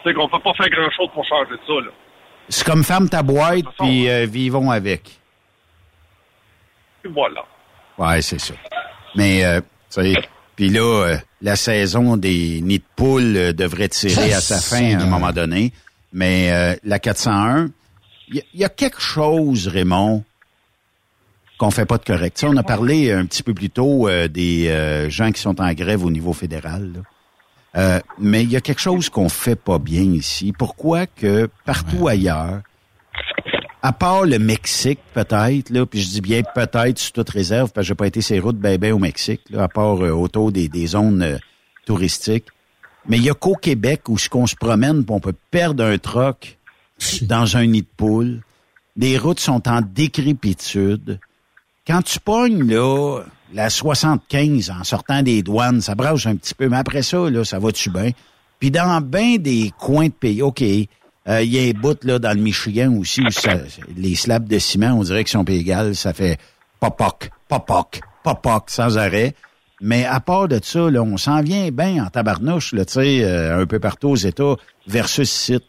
C'est 0.04 0.14
qu'on 0.14 0.28
peut 0.28 0.38
pas 0.38 0.52
faire 0.54 0.68
grand 0.68 0.90
chose 0.90 1.08
pour 1.14 1.24
changer 1.24 1.54
ça. 1.66 1.72
Là. 1.72 1.90
C'est 2.48 2.64
comme 2.64 2.84
ferme 2.84 3.08
ta 3.08 3.22
boîte, 3.22 3.64
puis 3.78 4.08
euh, 4.08 4.26
vivons 4.26 4.70
avec. 4.70 5.18
Et 7.04 7.08
voilà. 7.08 7.42
Ouais, 7.98 8.22
c'est 8.22 8.40
ça. 8.40 8.54
Mais, 9.16 9.44
euh, 9.44 9.60
tu 9.90 10.02
sais, 10.02 10.14
puis 10.56 10.70
là, 10.70 10.80
euh, 11.06 11.16
la 11.42 11.56
saison 11.56 12.16
des 12.16 12.60
nids 12.62 12.78
de 12.78 12.84
poules 12.96 13.36
euh, 13.36 13.52
devrait 13.52 13.88
tirer 13.88 14.32
à 14.32 14.40
sa 14.40 14.58
fin 14.58 14.98
à 14.98 15.02
un 15.02 15.06
moment 15.06 15.32
donné. 15.32 15.72
Mais 16.12 16.50
euh, 16.52 16.74
la 16.84 16.98
401, 16.98 17.70
il 18.28 18.42
y, 18.54 18.58
y 18.60 18.64
a 18.64 18.68
quelque 18.68 19.00
chose, 19.00 19.68
Raymond, 19.68 20.24
qu'on 21.58 21.70
fait 21.70 21.86
pas 21.86 21.98
de 21.98 22.04
correct. 22.04 22.36
Tu 22.36 22.40
sais, 22.40 22.46
on 22.46 22.56
a 22.56 22.62
parlé 22.62 23.12
un 23.12 23.26
petit 23.26 23.42
peu 23.42 23.52
plus 23.52 23.70
tôt 23.70 24.08
euh, 24.08 24.28
des 24.28 24.68
euh, 24.68 25.10
gens 25.10 25.32
qui 25.32 25.40
sont 25.40 25.60
en 25.60 25.72
grève 25.74 26.04
au 26.04 26.10
niveau 26.10 26.32
fédéral. 26.32 26.92
là. 26.94 27.00
Euh, 27.78 28.00
mais 28.18 28.42
il 28.42 28.50
y 28.50 28.56
a 28.56 28.60
quelque 28.60 28.80
chose 28.80 29.08
qu'on 29.08 29.28
fait 29.28 29.56
pas 29.56 29.78
bien 29.78 30.02
ici. 30.02 30.52
Pourquoi 30.56 31.06
que 31.06 31.48
partout 31.64 32.08
ailleurs, 32.08 32.60
à 33.82 33.92
part 33.92 34.24
le 34.24 34.38
Mexique, 34.40 34.98
peut-être, 35.14 35.70
là, 35.70 35.86
puis 35.86 36.00
je 36.00 36.08
dis 36.08 36.20
bien 36.20 36.42
peut-être 36.42 36.98
sous 36.98 37.12
toute 37.12 37.30
réserve, 37.30 37.70
parce 37.72 37.84
que 37.84 37.88
j'ai 37.88 37.94
pas 37.94 38.08
été 38.08 38.20
ces 38.20 38.40
routes 38.40 38.58
ben, 38.58 38.78
ben 38.78 38.92
au 38.92 38.98
Mexique, 38.98 39.42
là, 39.50 39.64
à 39.64 39.68
part 39.68 40.04
euh, 40.04 40.10
autour 40.10 40.50
des, 40.50 40.68
des 40.68 40.88
zones 40.88 41.22
euh, 41.22 41.38
touristiques. 41.86 42.46
Mais 43.06 43.18
il 43.18 43.24
y 43.24 43.30
a 43.30 43.34
qu'au 43.34 43.54
Québec 43.54 44.08
où 44.08 44.18
ce 44.18 44.28
qu'on 44.28 44.46
se 44.46 44.56
promène, 44.56 45.04
on 45.08 45.20
peut 45.20 45.34
perdre 45.50 45.84
un 45.84 45.98
troc 45.98 46.58
dans 47.22 47.56
un 47.56 47.66
nid 47.66 47.82
de 47.82 47.88
poule. 47.96 48.42
Les 48.96 49.16
routes 49.16 49.40
sont 49.40 49.68
en 49.68 49.80
décrépitude. 49.80 51.20
Quand 51.86 52.02
tu 52.02 52.18
pognes, 52.18 52.68
là, 52.68 53.22
la 53.54 53.70
75 53.70 54.70
en 54.70 54.84
sortant 54.84 55.22
des 55.22 55.42
douanes, 55.42 55.80
ça 55.80 55.94
brasse 55.94 56.26
un 56.26 56.36
petit 56.36 56.54
peu, 56.54 56.68
mais 56.68 56.76
après 56.76 57.02
ça, 57.02 57.30
là, 57.30 57.44
ça 57.44 57.58
va-tu 57.58 57.90
bien? 57.90 58.10
Puis 58.60 58.70
dans 58.70 59.00
bien 59.00 59.36
des 59.36 59.72
coins 59.78 60.06
de 60.08 60.12
pays, 60.12 60.42
OK, 60.42 60.62
euh, 60.62 61.42
il 61.42 61.52
y 61.54 61.58
a 61.58 61.70
un 61.70 61.78
bout 61.78 62.02
là, 62.04 62.18
dans 62.18 62.36
le 62.36 62.42
Michigan 62.42 62.92
aussi 62.98 63.20
où 63.22 63.30
ça- 63.30 63.54
les 63.96 64.14
slabs 64.16 64.46
de 64.48 64.58
ciment, 64.58 64.92
on 64.98 65.02
dirait 65.02 65.24
qu'ils 65.24 65.32
sont 65.32 65.44
égales, 65.44 65.94
ça 65.94 66.12
fait 66.12 66.38
popoc, 66.80 67.30
popoc, 67.48 68.00
popoc 68.22 68.70
sans 68.70 68.98
arrêt. 68.98 69.34
Mais 69.80 70.04
à 70.04 70.18
part 70.18 70.48
de 70.48 70.58
ça, 70.62 70.90
là, 70.90 71.02
on 71.02 71.16
s'en 71.16 71.40
vient 71.40 71.70
bien 71.70 72.04
en 72.04 72.08
tabarnouche, 72.10 72.72
là, 72.72 72.82
euh, 72.96 73.62
un 73.62 73.66
peu 73.66 73.78
partout 73.78 74.08
aux 74.08 74.16
États 74.16 74.56
versus 74.88 75.30
site. 75.30 75.62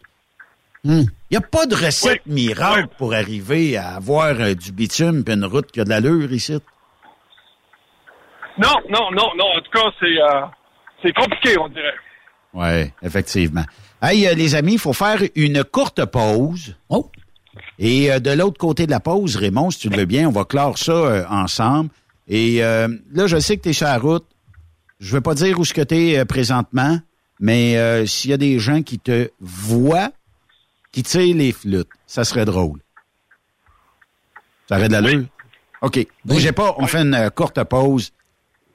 Il 0.83 1.05
n'y 1.29 1.37
a 1.37 1.41
pas 1.41 1.65
de 1.65 1.75
recette 1.75 2.25
miracle 2.25 2.87
pour 2.97 3.13
arriver 3.13 3.77
à 3.77 3.95
avoir 3.95 4.39
euh, 4.39 4.55
du 4.55 4.71
bitume 4.71 5.23
et 5.27 5.31
une 5.33 5.45
route 5.45 5.69
qui 5.71 5.81
a 5.81 5.83
de 5.83 5.89
l'allure 5.89 6.31
ici. 6.33 6.57
Non, 8.59 8.75
non, 8.89 9.11
non, 9.11 9.29
non. 9.37 9.45
En 9.57 9.61
tout 9.61 9.71
cas, 9.71 9.89
c'est 9.99 10.21
euh, 10.21 10.41
c'est 11.01 11.13
compliqué, 11.13 11.57
on 11.57 11.69
dirait. 11.69 11.95
Oui, 12.53 12.91
effectivement. 13.01 13.63
Hey, 14.01 14.27
euh, 14.27 14.33
les 14.33 14.55
amis, 14.55 14.73
il 14.73 14.79
faut 14.79 14.93
faire 14.93 15.21
une 15.35 15.63
courte 15.63 16.03
pause. 16.05 16.75
Oh! 16.89 17.09
Et 17.77 18.11
euh, 18.11 18.19
de 18.19 18.31
l'autre 18.31 18.57
côté 18.57 18.85
de 18.85 18.91
la 18.91 18.99
pause, 18.99 19.35
Raymond, 19.35 19.71
si 19.71 19.79
tu 19.79 19.89
le 19.89 19.97
veux 19.97 20.05
bien, 20.05 20.27
on 20.27 20.31
va 20.31 20.45
clore 20.45 20.77
ça 20.77 20.91
euh, 20.91 21.25
ensemble. 21.29 21.89
Et 22.27 22.63
euh, 22.63 22.87
là, 23.13 23.27
je 23.27 23.39
sais 23.39 23.57
que 23.57 23.63
tu 23.63 23.69
es 23.69 23.73
sur 23.73 23.87
la 23.87 23.97
route. 23.97 24.25
Je 24.99 25.13
veux 25.13 25.21
pas 25.21 25.33
dire 25.33 25.59
où 25.59 25.65
ce 25.65 25.73
que 25.73 25.81
tu 25.81 25.95
es 25.95 26.25
présentement, 26.25 26.99
mais 27.39 27.77
euh, 27.77 28.05
s'il 28.05 28.31
y 28.31 28.33
a 28.33 28.37
des 28.37 28.59
gens 28.59 28.81
qui 28.81 28.99
te 28.99 29.29
voient, 29.39 30.11
qui 30.91 31.03
tirent 31.03 31.35
les 31.35 31.53
flûtes, 31.53 31.87
ça 32.05 32.25
serait 32.25 32.45
drôle. 32.45 32.79
Ça 34.67 34.77
aurait 34.77 34.89
de 34.89 34.93
l'allure? 34.93 35.25
OK. 35.81 36.05
Bougez 36.25 36.51
pas, 36.51 36.75
on 36.77 36.85
fait 36.85 37.01
une 37.01 37.29
courte 37.33 37.63
pause 37.63 38.11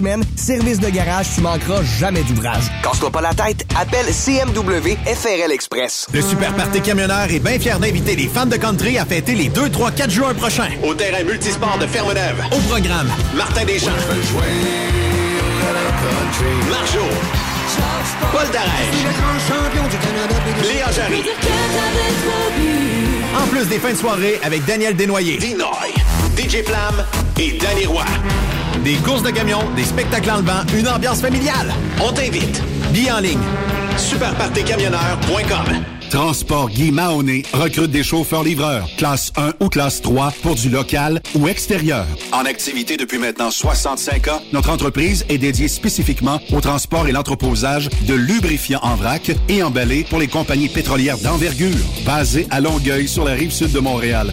semaines. 0.00 0.24
Service 0.36 0.80
de 0.80 0.88
garage, 0.88 1.26
tu 1.34 1.40
manqueras 1.42 1.82
jamais 1.98 2.22
d'ouvrage. 2.22 2.64
Casse-toi 2.82 3.10
pas 3.10 3.20
la 3.20 3.34
tête, 3.34 3.66
appelle 3.78 4.06
CMW 4.06 4.96
FRL 5.04 5.52
Express. 5.52 6.06
Le 6.12 6.22
Super 6.22 6.54
Party 6.54 6.80
Camionneur 6.80 7.30
est 7.30 7.38
bien 7.38 7.58
fier 7.58 7.78
d'inviter 7.78 8.16
les 8.16 8.28
fans 8.28 8.46
de 8.46 8.56
country 8.56 8.98
à 8.98 9.04
fêter 9.04 9.34
les 9.34 9.48
2, 9.48 9.68
3, 9.68 9.90
4 9.92 10.10
juin 10.10 10.34
prochains. 10.34 10.70
Au 10.82 10.94
terrain 10.94 11.22
multisport 11.24 11.78
de 11.78 11.86
Ferme-Neuve. 11.86 12.42
Au 12.50 12.58
programme, 12.68 13.08
Martin 13.36 13.64
Deschamps. 13.64 13.90
Marjo. 16.70 17.06
Paul 18.32 18.46
Darèche. 18.52 19.00
Léa 20.62 20.90
Jarry. 20.92 21.22
En 23.38 23.46
plus 23.46 23.66
des 23.68 23.78
fins 23.78 23.92
de 23.92 23.96
soirée 23.96 24.40
avec 24.42 24.64
Daniel 24.64 24.96
Desnoyers. 24.96 25.38
Dinoy. 25.38 25.94
DJ 26.36 26.64
Flam 26.64 27.04
et 27.38 27.58
Danny 27.58 27.86
Roy. 27.86 28.04
Des 28.84 28.94
courses 28.96 29.22
de 29.22 29.30
camions, 29.30 29.62
des 29.76 29.84
spectacles 29.84 30.30
en 30.30 30.36
levant, 30.38 30.64
une 30.74 30.88
ambiance 30.88 31.20
familiale. 31.20 31.72
On 32.02 32.12
t'invite. 32.12 32.62
Billets 32.92 33.12
en 33.12 33.20
ligne. 33.20 33.38
Superpartycamionneur.com 33.98 35.84
Transport 36.10 36.70
Guy 36.70 36.90
Mahoney 36.90 37.44
recrute 37.52 37.90
des 37.92 38.02
chauffeurs-livreurs, 38.02 38.88
classe 38.96 39.32
1 39.36 39.52
ou 39.60 39.68
classe 39.68 40.02
3 40.02 40.32
pour 40.42 40.56
du 40.56 40.68
local 40.68 41.20
ou 41.36 41.46
extérieur. 41.46 42.04
En 42.32 42.44
activité 42.46 42.96
depuis 42.96 43.18
maintenant 43.18 43.52
65 43.52 44.26
ans, 44.28 44.42
notre 44.52 44.70
entreprise 44.70 45.24
est 45.28 45.38
dédiée 45.38 45.68
spécifiquement 45.68 46.40
au 46.52 46.60
transport 46.60 47.06
et 47.06 47.12
l'entreposage 47.12 47.90
de 48.08 48.14
lubrifiants 48.14 48.80
en 48.82 48.96
vrac 48.96 49.30
et 49.48 49.62
emballés 49.62 50.04
pour 50.08 50.18
les 50.18 50.26
compagnies 50.26 50.68
pétrolières 50.68 51.18
d'envergure, 51.18 51.76
basées 52.04 52.48
à 52.50 52.60
Longueuil 52.60 53.06
sur 53.06 53.24
la 53.24 53.32
rive 53.32 53.52
sud 53.52 53.70
de 53.70 53.78
Montréal. 53.78 54.32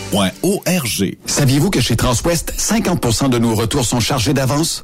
Saviez-vous 1.25 1.69
que 1.69 1.79
chez 1.79 1.95
Transwest, 1.95 2.53
50% 2.57 3.29
de 3.29 3.37
nos 3.37 3.55
retours 3.55 3.85
sont 3.85 4.01
chargés 4.01 4.33
d'avance? 4.33 4.83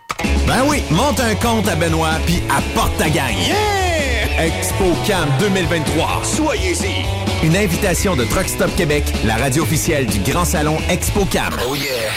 Ben 0.51 0.65
oui, 0.67 0.83
monte 0.91 1.21
un 1.21 1.33
compte 1.35 1.65
à 1.69 1.75
Benoît 1.75 2.19
puis 2.25 2.43
apporte 2.49 2.97
ta 2.97 3.09
gang. 3.09 3.33
Yeah! 3.37 4.47
ExpoCam 4.47 5.29
2023. 5.39 6.23
Soyez-y. 6.25 7.05
Une 7.45 7.55
invitation 7.55 8.17
de 8.17 8.25
Truck 8.25 8.49
Stop 8.49 8.75
Québec, 8.75 9.05
la 9.23 9.37
radio 9.37 9.63
officielle 9.63 10.07
du 10.07 10.19
Grand 10.29 10.43
Salon 10.43 10.77
ExpoCam. 10.89 11.53
Oh 11.65 11.73
yeah. 11.73 12.11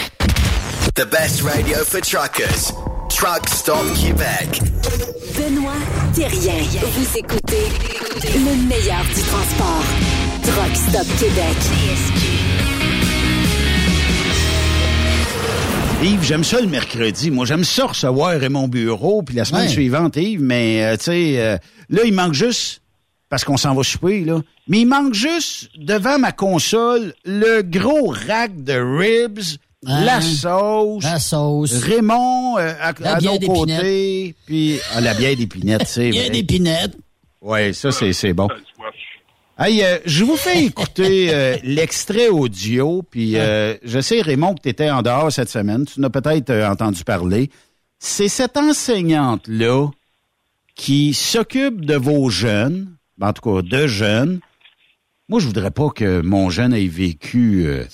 The 0.95 1.09
best 1.09 1.43
radio 1.43 1.77
for 1.85 2.01
truckers. 2.01 2.73
Truck 3.07 3.47
Stop 3.47 3.85
Québec. 3.95 4.59
Benoît 5.37 5.71
Thérien. 6.13 6.61
Vous 6.91 7.17
écoutez 7.17 7.71
le 8.21 8.67
meilleur 8.67 9.05
du 9.15 9.21
transport. 9.21 9.85
Truck 10.43 10.75
Stop 10.75 11.07
Québec. 11.19 12.74
Yves, 16.03 16.23
j'aime 16.23 16.43
ça 16.43 16.61
le 16.61 16.67
mercredi. 16.67 17.31
Moi, 17.31 17.45
j'aime 17.45 17.63
ça 17.63 17.85
recevoir 17.85 18.39
Raymond 18.39 18.67
Bureau, 18.67 19.23
puis 19.23 19.35
la 19.35 19.45
semaine 19.45 19.63
Ouais. 19.63 19.67
suivante, 19.69 20.15
Yves, 20.17 20.41
mais 20.41 20.83
euh, 20.83 20.97
tu 20.97 21.05
sais, 21.05 21.35
euh, 21.39 21.57
là, 21.89 22.01
il 22.05 22.13
manque 22.13 22.33
juste, 22.33 22.81
parce 23.29 23.43
qu'on 23.43 23.57
s'en 23.57 23.73
va 23.73 23.83
souper, 23.83 24.23
là, 24.23 24.41
mais 24.67 24.81
il 24.81 24.85
manque 24.85 25.13
juste, 25.13 25.69
devant 25.77 26.19
ma 26.19 26.31
console, 26.31 27.13
le 27.23 27.61
gros 27.63 28.13
rack 28.27 28.63
de 28.63 28.73
ribs, 28.73 29.39
Hein? 29.87 30.03
la 30.03 30.19
sauce, 30.19 31.03
La 31.03 31.19
sauce. 31.19 31.73
Raymond 31.83 32.57
euh, 32.57 32.73
à, 32.81 32.91
bière 32.93 33.19
nos 33.21 33.37
d'épinette. 33.37 33.47
côtés, 33.77 34.35
puis 34.47 34.79
ah, 34.95 35.01
la 35.01 35.13
bière 35.13 35.35
d'épinette, 35.35 35.83
c'est 35.85 36.09
vrai. 36.09 36.29
des 36.31 36.43
pinettes. 36.43 36.97
Ouais, 37.41 37.71
ça, 37.71 37.91
c'est 37.91 38.33
bon. 38.33 38.47
Hey, 39.57 39.83
euh, 39.83 39.99
je 40.05 40.25
vous 40.25 40.35
fais 40.35 40.65
écouter 40.65 41.33
euh, 41.33 41.55
l'extrait 41.63 42.27
audio, 42.27 43.03
puis 43.09 43.37
euh, 43.37 43.75
je 43.83 44.01
sais, 44.01 44.21
Raymond, 44.21 44.55
que 44.55 44.63
tu 44.63 44.69
étais 44.69 44.89
en 44.89 45.01
dehors 45.01 45.31
cette 45.31 45.49
semaine. 45.49 45.85
Tu 45.85 45.97
en 46.01 46.03
as 46.03 46.09
peut-être 46.09 46.49
euh, 46.49 46.69
entendu 46.69 47.05
parler. 47.05 47.49
C'est 47.97 48.27
cette 48.27 48.57
enseignante-là 48.57 49.87
qui 50.75 51.13
s'occupe 51.13 51.85
de 51.85 51.95
vos 51.95 52.29
jeunes, 52.29 52.97
ben, 53.17 53.29
en 53.29 53.33
tout 53.33 53.49
cas 53.49 53.61
de 53.61 53.87
jeunes. 53.87 54.41
Moi, 55.29 55.39
je 55.39 55.45
voudrais 55.47 55.71
pas 55.71 55.89
que 55.89 56.19
mon 56.19 56.49
jeune 56.49 56.73
ait 56.73 56.87
vécu 56.87 57.63
euh, 57.65 57.85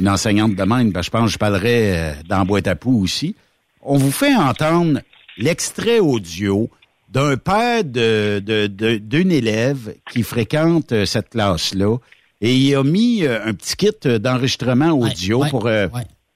une 0.00 0.08
enseignante 0.08 0.56
de 0.56 0.64
même, 0.64 0.92
que 0.92 1.00
je 1.00 1.10
pense 1.10 1.26
que 1.26 1.32
je 1.32 1.38
parlerais 1.38 1.92
euh, 1.96 2.12
dans 2.28 2.44
boîte 2.44 2.66
à 2.66 2.74
poux 2.74 3.00
aussi. 3.04 3.36
On 3.82 3.98
vous 3.98 4.10
fait 4.10 4.34
entendre 4.34 5.00
l'extrait 5.38 6.00
audio 6.00 6.68
d'un 7.12 7.36
père 7.36 7.84
de, 7.84 8.40
de, 8.40 8.66
de- 8.66 8.96
d'une 8.96 9.30
élève 9.30 9.94
qui 10.10 10.22
fréquente 10.22 10.92
euh, 10.92 11.04
cette 11.06 11.28
classe-là. 11.28 11.98
Et 12.40 12.56
il 12.56 12.74
a 12.74 12.82
mis 12.82 13.24
euh, 13.24 13.38
un 13.44 13.52
petit 13.54 13.76
kit 13.76 13.90
euh, 14.06 14.18
d'enregistrement 14.18 14.90
audio 14.92 15.42
ouais, 15.42 15.50
pour 15.50 15.66
euh, 15.66 15.88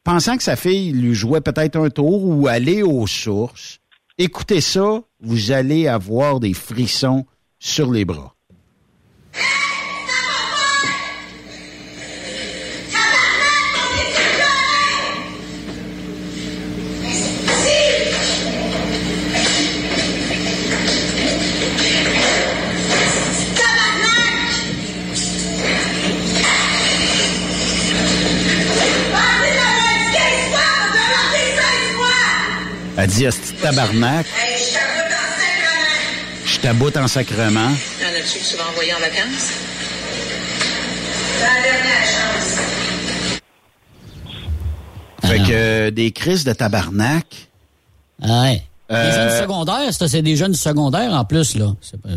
pensant 0.04 0.36
que 0.36 0.42
sa 0.42 0.54
fille 0.54 0.92
lui 0.92 1.14
jouait 1.14 1.40
peut-être 1.40 1.76
un 1.76 1.88
tour 1.88 2.22
ou 2.24 2.46
aller 2.46 2.82
aux 2.82 3.06
sources. 3.06 3.78
Écoutez 4.18 4.60
ça, 4.60 5.00
vous 5.20 5.50
allez 5.50 5.88
avoir 5.88 6.40
des 6.40 6.52
frissons 6.52 7.24
sur 7.58 7.90
les 7.90 8.04
bras. 8.04 8.34
Elle 33.06 33.12
dit, 33.12 33.22
de 33.22 33.62
tabarnak, 33.62 34.26
je 36.44 36.58
taboute 36.58 36.96
en 36.96 37.06
sacrement. 37.06 37.68
Y'en 37.68 38.08
a-tu 38.08 38.38
que 38.40 38.44
tu 38.50 38.56
vas 38.56 38.68
envoyer 38.68 38.92
en 38.94 38.98
vacances? 38.98 39.52
Fait 45.22 45.38
que 45.38 45.44
euh, 45.52 45.90
des 45.90 46.10
crises 46.12 46.44
de 46.44 46.52
tabarnak. 46.52 47.48
Ouais. 48.22 48.62
Les 48.88 48.96
Euh, 48.96 49.12
jeunes 49.12 49.30
du 49.30 49.42
secondaire, 49.42 49.92
ça, 49.94 50.08
c'est 50.08 50.22
des 50.22 50.36
jeunes 50.36 50.52
du 50.52 50.58
secondaire 50.58 51.12
en 51.12 51.24
plus, 51.24 51.56
là. 51.56 51.74
C'est 51.80 52.00
pas, 52.00 52.08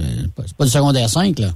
c'est 0.45 0.55
pas 0.55 0.65
du 0.65 0.69
secondaire 0.71 1.09
5, 1.09 1.39
là. 1.39 1.49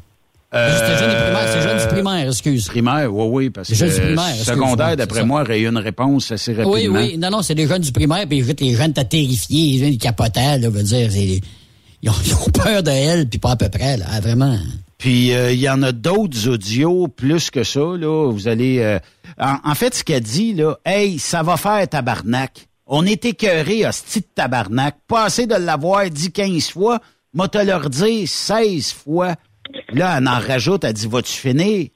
C'est 0.53 0.97
jeunes 0.97 1.09
du 1.09 1.15
primaire, 1.15 1.47
c'est 1.47 1.87
du 1.87 1.93
primaire, 1.93 2.27
excuse. 2.27 2.67
Primaire, 2.67 3.13
oui, 3.13 3.25
oui, 3.29 3.49
parce 3.49 3.69
Les 3.69 3.75
jeunes 3.75 3.89
du 3.89 3.95
que 3.95 4.01
primaire, 4.01 4.35
secondaire, 4.35 4.97
d'après 4.97 5.25
moi, 5.25 5.41
aurait 5.41 5.59
eu 5.59 5.67
une 5.67 5.77
réponse 5.77 6.31
assez 6.31 6.53
rapidement. 6.53 6.73
Oui, 6.73 6.87
oui. 6.87 7.17
Non, 7.17 7.29
non, 7.31 7.41
c'est 7.41 7.55
des 7.55 7.67
jeunes 7.67 7.81
du 7.81 7.91
primaire, 7.91 8.27
puis 8.27 8.41
les 8.41 8.75
jeunes 8.75 8.91
étaient 8.91 9.03
terrifiés, 9.03 9.73
les 9.73 9.85
jeunes 9.85 9.97
capotaient, 9.97 10.59
là, 10.59 10.69
veut 10.69 10.83
dire, 10.83 11.09
ils 11.15 12.09
ont, 12.09 12.13
ils 12.25 12.33
ont 12.35 12.49
peur 12.51 12.83
de 12.83 12.91
elle, 12.91 13.27
puis 13.27 13.39
pas 13.39 13.51
à 13.51 13.55
peu 13.55 13.69
près, 13.69 13.97
là, 13.97 14.19
vraiment. 14.21 14.57
Puis 15.03 15.33
euh, 15.33 15.51
il 15.51 15.59
y 15.59 15.67
en 15.69 15.81
a 15.83 15.91
d'autres 15.91 16.47
audios 16.47 17.09
plus 17.09 17.51
que 17.51 17.65
ça 17.65 17.81
là. 17.81 18.31
Vous 18.31 18.47
allez, 18.47 18.79
euh, 18.79 18.99
en, 19.37 19.57
en 19.69 19.75
fait, 19.75 19.93
ce 19.95 20.03
qu'elle 20.03 20.23
dit 20.23 20.53
là, 20.53 20.77
hey, 20.85 21.19
ça 21.19 21.43
va 21.43 21.57
faire 21.57 21.85
tabarnak. 21.89 22.69
On 22.87 23.05
est 23.05 23.25
écœuré, 23.25 23.85
hostie 23.85 24.21
de 24.21 24.27
tabarnak. 24.33 24.95
Pas 25.05 25.25
assez 25.25 25.45
de 25.45 25.55
l'avoir 25.55 26.09
dit 26.09 26.31
15 26.31 26.69
fois, 26.69 26.99
moi 27.33 27.49
te 27.49 27.57
leur 27.57 27.89
dire 27.89 28.25
16 28.25 28.93
fois. 28.93 29.35
Là, 29.93 30.17
elle 30.17 30.27
en 30.27 30.39
rajoute, 30.39 30.83
elle 30.83 30.93
dit, 30.93 31.07
vas-tu 31.07 31.33
finir? 31.33 31.87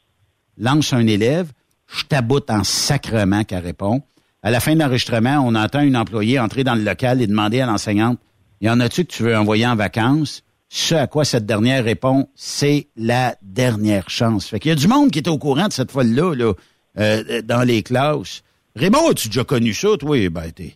Lance 0.57 0.94
un 0.94 1.06
élève, 1.06 1.52
je 1.88 2.03
taboute 2.03 2.49
en 2.49 2.64
sacrement 2.64 3.44
qu'elle 3.44 3.64
répond. 3.64 4.02
À 4.44 4.52
la 4.52 4.60
fin 4.60 4.76
de 4.76 4.80
l'enregistrement, 4.80 5.44
on 5.45 5.56
entend 5.56 5.82
une 5.82 5.98
employée 5.98 6.40
entrer 6.40 6.64
dans 6.64 6.76
le 6.76 6.84
local 6.84 7.22
et 7.22 7.28
demander 7.28 7.61
à 7.61 7.65
l'enseignante, 7.65 8.19
y 8.61 8.69
en 8.69 8.80
a-tu 8.80 9.06
que 9.06 9.11
tu 9.11 9.24
veux 9.24 9.38
envoyer 9.38 9.68
en 9.68 9.76
vacances? 9.76 10.44
Ce 10.69 10.95
à 10.95 11.07
quoi 11.07 11.26
cette 11.26 11.45
dernière 11.45 11.84
répond, 11.84 12.28
c'est 12.36 12.88
la 12.98 13.36
dernière 13.41 14.10
chance. 14.10 14.48
Fait 14.48 14.60
qu'il 14.60 14.69
y 14.69 14.72
a 14.74 14.76
du 14.76 14.88
monde 14.88 15.11
qui 15.11 15.19
est 15.19 15.28
au 15.30 15.38
courant 15.38 15.68
de 15.68 15.74
cette 15.74 15.91
folle-là, 15.91 16.34
là, 16.36 16.53
euh, 16.99 17.41
dans 17.41 17.64
les 17.64 17.84
classes. 17.84 18.44
Raymond, 18.76 19.11
as-tu 19.11 19.30
déjà 19.30 19.44
connu 19.44 19.74
ça, 19.74 19.90
toi? 19.98 20.30
Ben, 20.30 20.52
t'es, 20.52 20.76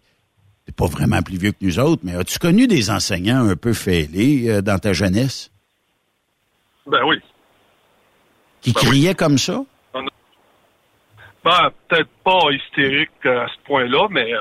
t'es 0.66 0.72
pas 0.72 0.86
vraiment 0.88 1.22
plus 1.22 1.38
vieux 1.38 1.52
que 1.52 1.58
nous 1.62 1.78
autres, 1.80 2.02
mais 2.04 2.16
as-tu 2.16 2.40
connu 2.40 2.68
des 2.68 2.90
enseignants 2.90 3.48
un 3.48 3.56
peu 3.56 3.74
fêlés 3.74 4.46
euh, 4.48 4.62
dans 4.62 4.80
ta 4.80 4.94
jeunesse? 4.94 5.52
Ben 6.92 7.04
oui. 7.06 7.20
Qui 8.62 8.74
criaient 8.74 9.16
comme 9.16 9.38
ça? 9.38 9.62
Ben, 11.44 11.72
peut-être 11.88 12.10
pas 12.24 12.52
hystérique 12.52 13.26
à 13.26 13.48
ce 13.48 13.58
point-là, 13.66 14.08
mais 14.12 14.32
euh, 14.32 14.40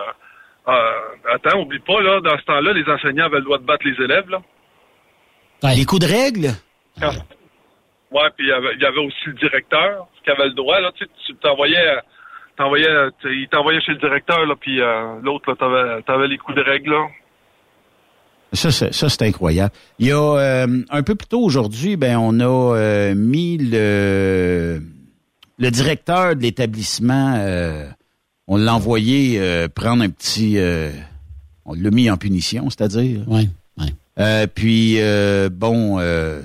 euh, 0.68 1.32
attends, 1.32 1.60
oublie 1.60 1.78
pas, 1.78 2.00
là, 2.02 2.20
dans 2.20 2.36
ce 2.36 2.44
temps-là, 2.44 2.72
les 2.74 2.86
enseignants 2.92 3.24
avaient 3.26 3.38
le 3.38 3.44
droit 3.44 3.56
de 3.58 3.64
battre 3.64 3.86
les 3.86 4.04
élèves, 4.04 4.28
là. 4.28 4.42
Les 5.76 5.84
coups 5.86 6.06
de 6.06 6.12
règle? 6.12 6.48
Ouais, 8.10 8.28
puis 8.36 8.46
il 8.46 8.48
y 8.48 8.84
avait- 8.84 8.98
aussi 8.98 9.26
le 9.26 9.32
directeur 9.34 10.08
qui 10.24 10.30
avait 10.30 10.46
le 10.48 10.52
droit, 10.54 10.78
là, 10.80 10.90
tu 10.92 11.04
sais, 11.04 11.32
t'envoyais, 11.40 11.96
t'envoyais, 12.58 12.88
il 13.24 13.48
t'envoyait 13.48 13.80
chez 13.80 13.92
le 13.92 13.98
directeur, 13.98 14.44
là, 14.44 14.54
puis 14.60 14.80
euh, 14.82 15.20
l'autre, 15.22 15.48
là, 15.48 15.56
t'avais, 15.56 16.02
t'avais 16.02 16.28
les 16.28 16.36
coups 16.36 16.56
de 16.58 16.62
règle, 16.62 16.90
là. 16.90 17.06
Ça, 18.52 18.72
c'est, 18.72 18.92
ça, 18.92 19.08
c'est 19.08 19.22
incroyable. 19.22 19.72
Il 19.98 20.08
y 20.08 20.12
a 20.12 20.16
euh, 20.38 20.82
un 20.90 21.02
peu 21.02 21.14
plus 21.14 21.28
tôt 21.28 21.40
aujourd'hui, 21.40 21.96
ben, 21.96 22.16
on 22.18 22.40
a 22.40 22.76
euh, 22.76 23.14
mis 23.14 23.58
le, 23.58 24.82
le 25.58 25.70
directeur 25.70 26.34
de 26.34 26.42
l'établissement, 26.42 27.34
euh, 27.36 27.88
on 28.48 28.56
l'a 28.56 28.74
envoyé 28.74 29.38
euh, 29.38 29.68
prendre 29.68 30.02
un 30.02 30.08
petit, 30.08 30.58
euh, 30.58 30.90
on 31.64 31.74
l'a 31.74 31.90
mis 31.90 32.10
en 32.10 32.16
punition, 32.16 32.68
c'est-à-dire. 32.70 33.22
Oui, 33.28 33.48
Euh, 34.18 34.46
puis 34.52 34.96
euh, 34.98 35.48
bon, 35.48 35.98
euh, 36.00 36.42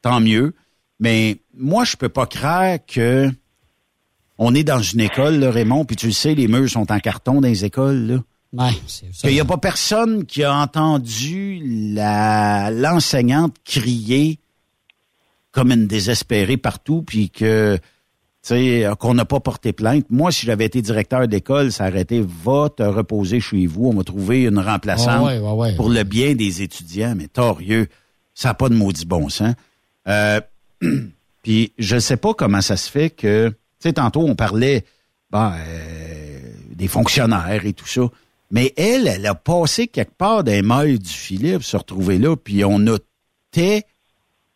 tant 0.00 0.20
mieux. 0.20 0.54
Mais 1.00 1.38
moi, 1.56 1.84
je 1.84 1.96
peux 1.96 2.08
pas 2.08 2.26
croire 2.26 2.78
que 2.86 3.30
on 4.38 4.54
est 4.54 4.62
dans 4.64 4.80
une 4.80 5.00
école, 5.00 5.40
là, 5.40 5.50
Raymond, 5.50 5.84
puis 5.84 5.96
tu 5.96 6.06
le 6.06 6.12
sais, 6.12 6.34
les 6.34 6.46
murs 6.46 6.70
sont 6.70 6.90
en 6.92 7.00
carton 7.00 7.40
dans 7.40 7.48
les 7.48 7.64
écoles, 7.64 8.06
là. 8.06 8.18
Ouais. 8.52 8.70
Qu'il 9.20 9.32
n'y 9.32 9.40
a 9.40 9.44
pas 9.44 9.58
personne 9.58 10.24
qui 10.24 10.42
a 10.42 10.54
entendu 10.54 11.60
la 11.92 12.70
l'enseignante 12.70 13.56
crier 13.64 14.38
comme 15.52 15.72
une 15.72 15.86
désespérée 15.86 16.56
partout, 16.56 17.02
puis 17.02 17.30
que 17.30 17.78
sais 18.48 18.88
qu'on 18.98 19.14
n'a 19.14 19.24
pas 19.24 19.40
porté 19.40 19.72
plainte. 19.72 20.06
Moi, 20.10 20.32
si 20.32 20.46
j'avais 20.46 20.64
été 20.64 20.80
directeur 20.82 21.28
d'école, 21.28 21.72
ça 21.72 21.88
aurait 21.88 22.02
été 22.02 22.20
va 22.20 22.68
te 22.70 22.82
reposer 22.82 23.40
chez 23.40 23.66
vous. 23.66 23.86
On 23.86 23.94
va 23.94 24.04
trouver 24.04 24.44
une 24.44 24.58
remplaçante 24.58 25.26
ouais, 25.26 25.38
ouais, 25.38 25.52
ouais. 25.52 25.76
pour 25.76 25.90
le 25.90 26.02
bien 26.04 26.34
des 26.34 26.62
étudiants. 26.62 27.14
Mais 27.16 27.28
torieux, 27.28 27.88
ça 28.34 28.48
n'a 28.48 28.54
pas 28.54 28.68
de 28.68 28.74
maudit 28.74 29.06
bon 29.06 29.28
sens. 29.28 29.54
Euh, 30.06 30.40
puis 31.42 31.72
je 31.78 31.96
ne 31.96 32.00
sais 32.00 32.16
pas 32.16 32.34
comment 32.34 32.60
ça 32.60 32.76
se 32.76 32.90
fait 32.90 33.10
que, 33.10 33.48
tu 33.48 33.56
sais, 33.80 33.92
tantôt 33.94 34.22
on 34.22 34.34
parlait 34.34 34.84
ben, 35.30 35.54
euh, 35.58 36.40
des 36.74 36.88
fonctionnaires 36.88 37.66
et 37.66 37.72
tout 37.72 37.86
ça. 37.86 38.02
Mais 38.50 38.72
elle, 38.76 39.06
elle 39.06 39.26
a 39.26 39.34
passé 39.34 39.88
quelque 39.88 40.16
part 40.16 40.42
des 40.44 40.62
mailles 40.62 40.98
du 40.98 41.08
filet 41.10 41.54
pour 41.54 41.64
se 41.64 41.76
retrouver 41.76 42.18
là, 42.18 42.34
puis 42.36 42.64
on 42.64 42.78
notait 42.78 43.84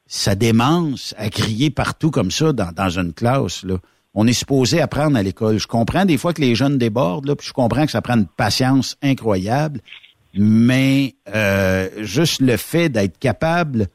sa 0.06 0.34
démence 0.34 1.14
à 1.18 1.28
crier 1.30 1.70
partout 1.70 2.10
comme 2.10 2.30
ça 2.30 2.52
dans, 2.52 2.72
dans 2.72 2.98
une 2.98 3.12
classe. 3.12 3.64
Là. 3.64 3.76
On 4.14 4.26
est 4.26 4.32
supposé 4.34 4.80
apprendre 4.80 5.16
à 5.16 5.22
l'école. 5.22 5.58
Je 5.58 5.66
comprends 5.66 6.04
des 6.04 6.18
fois 6.18 6.32
que 6.34 6.40
les 6.40 6.54
jeunes 6.54 6.78
débordent, 6.78 7.26
là, 7.26 7.36
puis 7.36 7.46
je 7.48 7.52
comprends 7.52 7.84
que 7.86 7.92
ça 7.92 8.02
prend 8.02 8.14
une 8.18 8.26
patience 8.26 8.96
incroyable, 9.02 9.80
mais 10.34 11.14
euh, 11.34 11.88
juste 12.00 12.40
le 12.40 12.56
fait 12.56 12.88
d'être 12.88 13.18
capable 13.18 13.88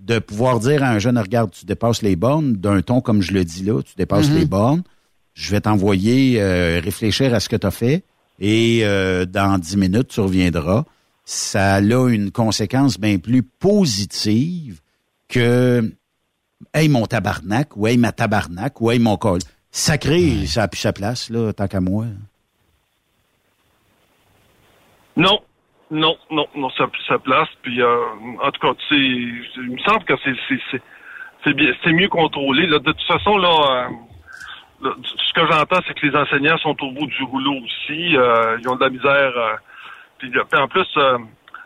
de 0.00 0.18
pouvoir 0.20 0.60
dire 0.60 0.82
à 0.84 0.88
un 0.90 0.98
jeune, 1.00 1.18
regarde, 1.18 1.50
tu 1.50 1.64
dépasses 1.64 2.02
les 2.02 2.14
bornes, 2.16 2.54
d'un 2.54 2.82
ton 2.82 3.00
comme 3.00 3.20
je 3.20 3.32
le 3.32 3.44
dis 3.44 3.64
là, 3.64 3.82
tu 3.82 3.94
dépasses 3.96 4.28
Mhm. 4.30 4.36
les 4.36 4.44
bornes, 4.46 4.82
je 5.34 5.50
vais 5.50 5.60
t'envoyer 5.60 6.40
euh, 6.40 6.80
réfléchir 6.82 7.34
à 7.34 7.40
ce 7.40 7.48
que 7.48 7.56
tu 7.56 7.66
as 7.66 7.70
fait 7.72 8.04
et 8.38 8.80
euh, 8.82 9.24
dans 9.24 9.58
dix 9.58 9.76
minutes, 9.76 10.08
tu 10.08 10.20
reviendras. 10.20 10.84
Ça 11.24 11.74
a 11.74 11.80
une 11.80 12.30
conséquence 12.30 12.98
bien 12.98 13.18
plus 13.18 13.42
positive 13.42 14.80
que 15.28 15.92
Hey 16.74 16.88
mon 16.88 17.06
tabarnak, 17.06 17.76
ou 17.76 17.86
Hey 17.86 17.98
ma 17.98 18.12
tabarnak, 18.12 18.80
ou 18.80 18.90
Hey 18.90 18.98
mon 18.98 19.16
col. 19.16 19.40
Sacré, 19.70 20.46
ça 20.46 20.62
a 20.64 20.68
plus 20.68 20.80
sa 20.80 20.92
place, 20.92 21.30
là, 21.30 21.52
tant 21.52 21.68
qu'à 21.68 21.80
moi. 21.80 22.06
Non, 25.16 25.40
non, 25.90 26.16
non, 26.30 26.46
non, 26.54 26.70
ça 26.70 26.84
a 26.84 26.86
plus 26.86 27.04
sa 27.06 27.18
place. 27.18 27.48
Puis, 27.62 27.82
euh, 27.82 27.98
en 28.42 28.50
tout 28.50 28.60
cas, 28.60 28.74
tu 28.74 28.88
sais, 28.88 29.00
il 29.56 29.72
me 29.72 29.78
semble 29.78 30.04
que 30.04 30.14
c'est 30.24 30.34
c'est 30.48 30.60
c'est 30.70 30.82
c'est 31.44 31.54
bien, 31.54 31.72
c'est 31.84 31.92
mieux 31.92 32.08
contrôlé. 32.08 32.66
Là, 32.66 32.78
de 32.78 32.92
toute 32.92 33.06
façon, 33.06 33.36
là, 33.36 33.48
euh, 33.48 33.88
là, 33.88 33.88
ce 34.82 35.32
que 35.32 35.46
j'entends, 35.50 35.80
c'est 35.86 35.94
que 35.94 36.06
les 36.06 36.16
enseignants 36.16 36.58
sont 36.58 36.76
au 36.82 36.90
bout 36.92 37.06
du 37.06 37.22
rouleau 37.24 37.54
aussi. 37.64 38.16
Euh, 38.16 38.56
ils 38.60 38.68
ont 38.68 38.76
de 38.76 38.84
la 38.84 38.90
misère. 38.90 39.32
euh, 39.36 39.54
puis, 40.18 40.30
puis 40.30 40.60
en 40.60 40.68
plus, 40.68 40.86
euh, 40.96 41.18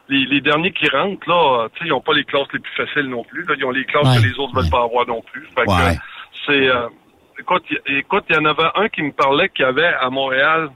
les, 0.09 0.24
les 0.26 0.40
derniers 0.40 0.72
qui 0.72 0.89
rentrent, 0.89 1.28
là, 1.28 1.64
euh, 1.64 1.68
tu 1.74 1.80
sais, 1.80 1.86
ils 1.86 1.90
n'ont 1.90 2.01
pas 2.01 2.12
les 2.14 2.24
classes 2.24 2.48
les 2.52 2.59
plus 2.59 2.72
faciles 2.74 3.09
non 3.09 3.24
plus. 3.24 3.44
Là. 3.47 3.55
Ils 3.59 3.64
ont 3.64 3.70
les 3.70 3.84
classes 3.84 4.05
Ouais, 4.09 4.16
que 4.22 4.26
les 4.26 4.39
autres 4.39 4.55
veulent 4.55 4.70
pas 4.70 4.82
avoir 4.84 5.06
non 5.06 5.22
plus. 5.22 5.47
Fait 5.55 5.64
que, 5.64 5.70
Ouais. 5.70 5.90
euh, 5.90 5.94
c'est 6.47 6.68
euh, 6.68 6.89
écoute, 7.39 7.64
écoute, 7.86 8.24
il 8.30 8.36
y 8.36 8.39
en 8.39 8.44
avait 8.44 8.68
un 8.74 8.89
qui 8.89 9.02
me 9.02 9.12
parlait 9.12 9.48
qu'il 9.51 9.64
y 9.64 9.68
avait 9.68 9.93
à 10.01 10.10
Montréal. 10.10 10.70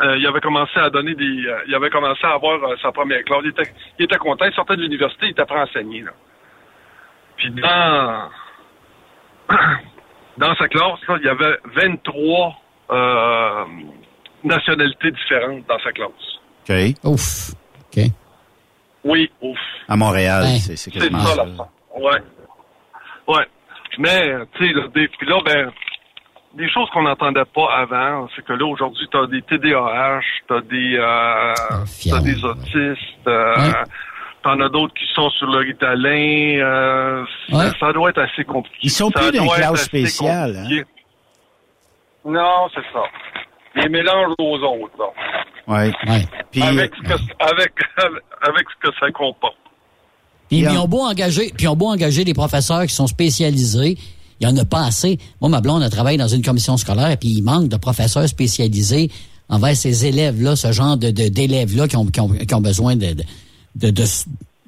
Euh, 0.00 0.16
il 0.16 0.26
avait 0.26 0.40
commencé 0.40 0.78
à 0.80 0.90
donner 0.90 1.14
des. 1.14 1.46
euh, 1.46 1.58
il 1.68 1.74
avait 1.74 1.90
commencé 1.90 2.24
à 2.26 2.32
avoir 2.32 2.62
euh, 2.64 2.74
sa 2.82 2.90
première 2.90 3.22
classe. 3.24 3.40
Il 3.44 3.50
était, 3.50 3.72
il 3.98 4.04
était 4.06 4.16
content. 4.16 4.46
Il 4.46 4.52
sortait 4.54 4.76
de 4.76 4.82
l'université, 4.82 5.26
il 5.26 5.30
était 5.30 5.44
prêt 5.44 5.58
à 5.60 5.64
enseigner. 5.64 6.00
Là. 6.02 6.10
Puis 7.36 7.50
dans 7.50 8.30
dans 10.38 10.54
sa 10.56 10.68
classe, 10.68 10.98
là, 11.08 11.16
il 11.20 11.26
y 11.26 11.28
avait 11.28 11.56
23 11.74 12.54
euh, 12.90 13.64
nationalités 14.44 15.10
différentes 15.10 15.64
dans 15.66 15.78
sa 15.80 15.92
classe. 15.92 16.10
OK. 16.68 16.94
Ouf. 17.04 17.50
OK. 17.80 18.04
Oui, 19.04 19.30
ouf. 19.40 19.58
À 19.88 19.96
Montréal, 19.96 20.42
Ouais. 20.44 20.58
c'est 20.76 20.90
quasiment 20.90 21.18
ça, 21.20 21.34
ça. 21.56 21.68
Ouais. 21.98 22.20
Ouais. 23.28 23.46
Mais, 23.98 24.32
tu 24.56 24.66
sais, 24.66 24.72
là, 24.72 24.88
des- 24.94 25.08
puis 25.08 25.26
là, 25.26 25.38
ben, 25.44 25.70
des 26.54 26.68
choses 26.70 26.88
qu'on 26.90 27.02
n'entendait 27.02 27.44
pas 27.54 27.66
avant, 27.78 28.28
c'est 28.36 28.44
que 28.44 28.52
là, 28.52 28.64
aujourd'hui, 28.66 29.06
t'as 29.10 29.26
des 29.26 29.42
TDAH, 29.42 30.20
t'as 30.48 30.60
des, 30.62 30.96
euh, 30.98 31.54
t'as 32.10 32.20
des 32.20 32.44
autistes, 32.44 33.26
euh, 33.26 33.54
Ouais. 33.56 33.72
T'en 34.42 34.60
as 34.60 34.68
d'autres 34.68 34.94
qui 34.94 35.04
sont 35.14 35.30
sur 35.30 35.46
le 35.46 35.58
Ritalin, 35.58 36.58
euh, 36.60 37.24
ça, 37.50 37.56
Ouais. 37.56 37.70
ça 37.80 37.92
doit 37.92 38.10
être 38.10 38.20
assez 38.20 38.44
compliqué. 38.44 38.76
Ils 38.82 38.90
sont 38.90 39.10
Ça 39.10 39.20
plus 39.20 39.32
classes 39.38 39.72
assez 39.72 39.84
spéciales, 39.84 40.56
hein? 40.56 40.82
Non, 42.24 42.68
c'est 42.74 42.82
ça. 42.92 43.02
Les 43.82 43.88
mélanges 43.88 44.34
aux 44.38 44.56
autres, 44.58 44.94
là. 44.98 45.06
Ouais. 45.66 45.92
Ouais. 46.08 46.24
Puis, 46.50 46.62
Avec, 46.62 46.92
ce 46.94 47.02
que, 47.02 47.12
avec, 47.40 47.72
avec 48.42 48.66
ce 48.70 48.88
que 48.88 48.94
ça 49.00 49.10
comporte. 49.12 49.56
Puis 50.48 50.58
Yeah. 50.60 50.72
ils 50.72 50.78
ont 50.78 50.86
beau 50.88 51.00
engager, 51.02 51.50
puis 51.56 51.64
ils 51.64 51.68
ont 51.68 51.76
beau 51.76 51.88
engager 51.88 52.24
des 52.24 52.34
professeurs 52.34 52.82
qui 52.82 52.94
sont 52.94 53.06
spécialisés, 53.06 53.96
il 54.40 54.46
y 54.48 54.50
en 54.50 54.56
a 54.56 54.64
pas 54.64 54.84
assez. 54.84 55.18
Moi, 55.40 55.48
ma 55.48 55.60
blonde 55.60 55.82
a 55.82 55.88
travaillé 55.88 56.18
dans 56.18 56.28
une 56.28 56.42
commission 56.42 56.76
scolaire, 56.76 57.16
puis 57.18 57.30
il 57.30 57.42
manque 57.42 57.68
de 57.68 57.76
professeurs 57.76 58.28
spécialisés 58.28 59.08
envers 59.48 59.74
ces 59.76 60.06
élèves-là, 60.06 60.54
ce 60.56 60.72
genre 60.72 60.96
de 60.96 61.10
de- 61.10 61.28
d'élèves-là 61.28 61.88
qui 61.88 61.96
ont, 61.96 62.06
qui, 62.06 62.20
ont, 62.20 62.28
qui 62.28 62.54
ont 62.54 62.60
besoin 62.60 62.96
de 62.96 63.14
de, 63.14 63.22
de, 63.76 63.90
de, 63.90 64.04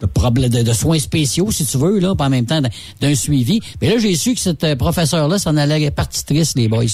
de 0.01 0.07
problèmes- 0.07 0.51
de- 0.51 0.63
de 0.63 0.73
soins 0.73 0.99
spéciaux, 0.99 1.51
si 1.51 1.67
tu 1.67 1.77
veux, 1.79 1.99
là, 1.99 2.15
en 2.19 2.31
même 2.31 2.47
temps 2.47 2.61
d'un- 3.01 3.15
suivi. 3.15 3.61
Mais 3.81 3.89
là, 3.91 3.99
j'ai 3.99 4.15
su 4.17 4.35
que 4.35 4.41
cette 4.41 4.65
euh, 4.65 4.77
professeure-là 4.77 5.39
s'en 5.39 5.57
allait 5.57 5.91
partitrice, 5.91 6.55
les 6.57 6.69
boys. 6.69 6.85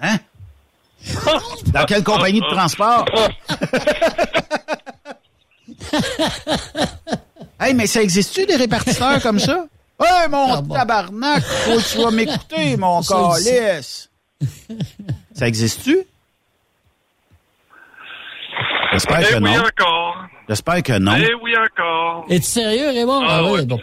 hein? 0.00 0.18
Dans 1.72 1.84
quelle 1.84 2.02
compagnie 2.04 2.40
de 2.40 2.50
transport? 2.50 3.04
hey, 7.60 7.74
mais 7.74 7.86
ça 7.86 8.02
existe-tu 8.02 8.46
des 8.46 8.56
répartiteurs 8.56 9.20
comme 9.22 9.38
ça? 9.38 9.66
Hey, 10.00 10.28
mon 10.30 10.52
Ah 10.54 10.60
bon. 10.62 10.74
tabarnak, 10.76 11.42
faut 11.42 11.76
que 11.76 11.92
tu 11.92 11.98
vas 11.98 12.12
m'écouter, 12.12 12.76
mon 12.76 13.02
calice. 13.02 14.08
Ça 15.34 15.48
existe-tu? 15.48 15.98
J'espère 18.92 19.20
Eh 19.22 19.24
que 19.24 19.34
oui, 19.34 19.40
non. 19.40 19.58
encore. 19.64 20.16
J'espère 20.48 20.82
que 20.82 20.98
non. 20.98 21.12
Eh 21.16 21.34
oui, 21.42 21.52
encore. 21.56 22.24
Es-tu 22.28 22.46
sérieux, 22.46 22.88
Raymond? 22.88 23.22
Ah, 23.26 23.42
oui, 23.50 23.66
bon. 23.66 23.78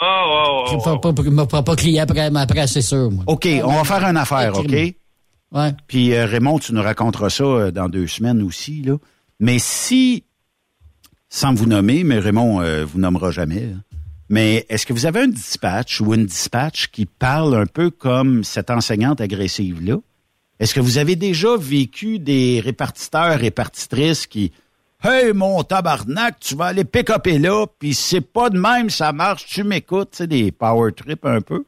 Ah, 0.00 0.24
ouais, 0.28 0.66
Je 0.66 0.72
ouais, 0.72 1.12
ne 1.12 1.22
je 1.24 1.30
me 1.30 1.46
ferai 1.46 1.64
pas 1.64 1.76
crier 1.76 2.00
après, 2.00 2.30
après 2.34 2.66
c'est 2.66 2.82
sûr, 2.82 3.10
moi. 3.10 3.24
OK, 3.26 3.48
on 3.64 3.72
va 3.72 3.84
faire 3.84 4.04
une 4.04 4.16
affaire, 4.16 4.56
OK? 4.58 4.94
Ouais. 5.52 5.72
Puis 5.86 6.12
euh, 6.12 6.26
Raymond, 6.26 6.58
tu 6.58 6.74
nous 6.74 6.82
raconteras 6.82 7.30
ça 7.30 7.44
euh, 7.44 7.70
dans 7.70 7.88
deux 7.88 8.06
semaines 8.06 8.42
aussi, 8.42 8.82
là. 8.82 8.96
Mais 9.40 9.58
si, 9.58 10.24
sans 11.28 11.54
vous 11.54 11.66
nommer, 11.66 12.04
mais 12.04 12.18
Raymond 12.18 12.60
euh, 12.60 12.84
vous 12.84 12.98
nommera 12.98 13.30
jamais, 13.30 13.60
là. 13.60 13.76
mais 14.28 14.66
est-ce 14.68 14.86
que 14.86 14.92
vous 14.92 15.06
avez 15.06 15.20
un 15.20 15.28
dispatch 15.28 16.00
ou 16.00 16.14
une 16.14 16.26
dispatch 16.26 16.88
qui 16.88 17.06
parle 17.06 17.54
un 17.54 17.66
peu 17.66 17.90
comme 17.90 18.44
cette 18.44 18.70
enseignante 18.70 19.20
agressive-là? 19.20 19.96
Est-ce 20.58 20.74
que 20.74 20.80
vous 20.80 20.98
avez 20.98 21.16
déjà 21.16 21.56
vécu 21.56 22.18
des 22.18 22.60
répartiteurs, 22.64 23.38
répartitrices 23.38 24.26
qui 24.26 24.52
Hey, 25.02 25.32
mon 25.34 25.62
tabarnak, 25.62 26.40
tu 26.40 26.56
vas 26.56 26.66
aller 26.66 26.84
pick-upper 26.84 27.38
là, 27.38 27.66
puis 27.78 27.92
c'est 27.94 28.22
pas 28.22 28.48
de 28.50 28.58
même, 28.58 28.88
ça 28.88 29.12
marche, 29.12 29.44
tu 29.46 29.62
m'écoutes, 29.62 30.12
tu 30.12 30.16
sais, 30.18 30.26
des 30.26 30.50
power 30.50 30.92
trips 30.92 31.24
un 31.24 31.42
peu. 31.42 31.64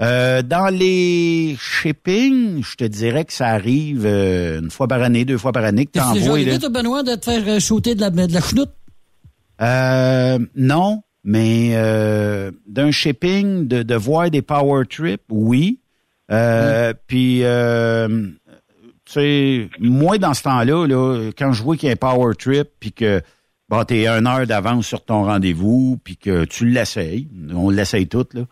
Euh, 0.00 0.40
dans 0.40 0.74
les 0.74 1.56
shipping, 1.60 2.64
je 2.64 2.76
te 2.76 2.84
dirais 2.84 3.26
que 3.26 3.34
ça 3.34 3.48
arrive 3.48 4.06
euh, 4.06 4.60
une 4.60 4.70
fois 4.70 4.88
par 4.88 5.02
année, 5.02 5.26
deux 5.26 5.36
fois 5.36 5.52
par 5.52 5.64
année 5.64 5.84
que 5.84 5.92
déjà 5.92 6.06
t'envoies. 6.06 6.32
arrivé, 6.32 6.52
là. 6.52 6.58
toi, 6.58 6.68
Benoît, 6.70 7.02
de 7.02 7.14
te 7.16 7.24
faire 7.26 7.42
euh, 7.46 7.60
shooter 7.60 7.94
de 7.94 8.00
la, 8.00 8.08
de 8.10 8.32
la 8.32 8.40
chenoute? 8.40 8.70
Euh, 9.60 10.38
non, 10.56 11.02
mais 11.22 11.72
euh, 11.74 12.50
d'un 12.66 12.90
shipping, 12.90 13.68
de, 13.68 13.82
de 13.82 13.94
voir 13.94 14.30
des 14.30 14.40
power 14.40 14.84
trips, 14.86 15.20
oui. 15.28 15.80
Euh, 16.32 16.94
Puis, 17.06 17.40
euh, 17.42 18.28
tu 19.10 19.14
sais, 19.14 19.70
moi, 19.80 20.18
dans 20.18 20.34
ce 20.34 20.42
temps-là, 20.44 20.86
là, 20.86 21.30
quand 21.36 21.52
je 21.52 21.62
vois 21.64 21.76
qu'il 21.76 21.88
y 21.88 21.90
a 21.90 21.94
un 21.94 21.96
power 21.96 22.34
trip, 22.36 22.68
puis 22.78 22.92
que 22.92 23.20
bon, 23.68 23.84
tu 23.84 23.94
es 23.94 24.06
une 24.06 24.26
heure 24.26 24.46
d'avance 24.46 24.86
sur 24.86 25.04
ton 25.04 25.24
rendez-vous, 25.24 25.98
puis 26.04 26.16
que 26.16 26.44
tu 26.44 26.66
l'essayes, 26.66 27.28
on 27.52 27.70
l'essaye 27.70 28.06
tout, 28.06 28.26
là, 28.34 28.42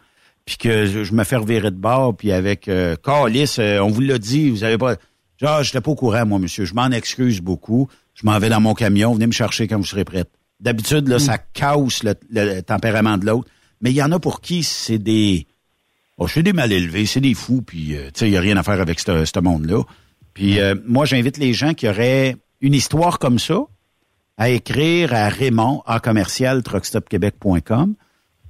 puis 0.44 0.56
que 0.56 0.86
je, 0.86 1.12
me 1.12 1.24
fais 1.24 1.36
revirer 1.36 1.70
de 1.70 1.76
bord, 1.76 2.16
puis 2.16 2.32
avec 2.32 2.68
euh, 2.68 2.97
Carlis, 2.97 3.56
euh, 3.59 3.80
on 3.80 3.89
vous 3.89 4.01
l'a 4.01 4.18
dit, 4.18 4.51
vous 4.51 4.64
avez 4.64 4.78
pas... 4.78 4.97
Genre, 5.36 5.62
j'étais 5.62 5.80
pas 5.80 5.90
au 5.90 5.94
courant, 5.94 6.26
moi, 6.26 6.39
monsieur. 6.39 6.64
Je 6.64 6.74
m'en 6.74 6.90
excuse 6.90 7.40
beaucoup. 7.40 7.86
Je 8.14 8.26
m'en 8.26 8.36
vais 8.40 8.48
dans 8.48 8.60
mon 8.60 8.74
camion. 8.74 9.12
Venez 9.12 9.28
me 9.28 9.32
chercher 9.32 9.68
quand 9.68 9.76
vous 9.76 9.85
serez 9.85 10.05
prête. 10.05 10.30
D'habitude, 10.59 11.06
là, 11.06 11.20
ça 11.20 11.39
casse 11.39 12.02
le, 12.02 12.14
le 12.30 12.60
tempérament 12.62 13.18
de 13.18 13.26
l'autre. 13.26 13.48
Mais 13.80 13.90
il 13.90 13.97
y 13.97 14.02
en 14.02 14.10
a 14.10 14.18
pour 14.18 14.40
qui 14.40 14.64
c'est 14.64 14.98
des... 14.98 15.47
Oh, 16.16 16.26
c'est 16.26 16.43
des 16.43 16.52
mal 16.52 16.72
élevés, 16.72 17.06
c'est 17.06 17.20
des 17.20 17.35
fous, 17.35 17.62
puis 17.62 17.94
euh, 17.94 18.06
tu 18.06 18.20
sais, 18.20 18.28
il 18.28 18.32
n'y 18.32 18.36
a 18.36 18.40
rien 18.40 18.56
à 18.56 18.64
faire 18.64 18.80
avec 18.80 18.98
ce 18.98 19.24
ce 19.24 19.39
monde-là. 19.39 19.82
Puis 20.39 20.60
euh, 20.60 20.77
moi, 20.86 21.05
j'invite 21.05 21.36
les 21.36 21.52
gens 21.52 21.74
qui 21.74 21.89
auraient 21.89 22.36
une 22.60 22.73
histoire 22.74 23.19
comme 23.19 23.40
ça 23.40 23.59
à 24.36 24.51
écrire 24.51 25.12
à 25.12 25.28
Raymond 25.28 25.82
en 25.85 25.98
commercial 25.98 26.62
truckstopquebec.com. 26.62 27.97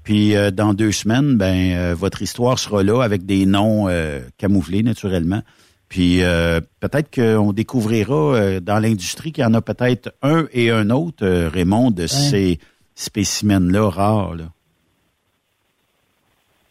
Puis 0.05 0.37
euh, 0.37 0.51
dans 0.51 0.75
deux 0.75 0.93
semaines, 0.93 1.39
ben 1.39 1.73
euh, 1.73 1.95
votre 1.95 2.21
histoire 2.21 2.59
sera 2.59 2.83
là 2.83 3.03
avec 3.03 3.25
des 3.25 3.47
noms 3.47 3.89
euh, 3.89 4.21
camouflés 4.37 4.83
naturellement. 4.83 5.41
Puis 5.89 6.23
euh, 6.23 6.61
peut-être 6.81 7.11
qu'on 7.15 7.55
découvrira 7.55 8.35
euh, 8.37 8.61
dans 8.61 8.79
l'industrie 8.81 9.33
qu'il 9.33 9.43
y 9.45 9.47
en 9.47 9.55
a 9.55 9.63
peut-être 9.63 10.13
un 10.21 10.47
et 10.53 10.71
un 10.71 10.91
autre, 10.91 11.25
euh, 11.25 11.49
Raymond, 11.49 11.91
de 11.91 12.07
ces 12.07 12.59
spécimens-là 12.97 13.89
rares. 13.89 14.35
Là. 14.35 14.45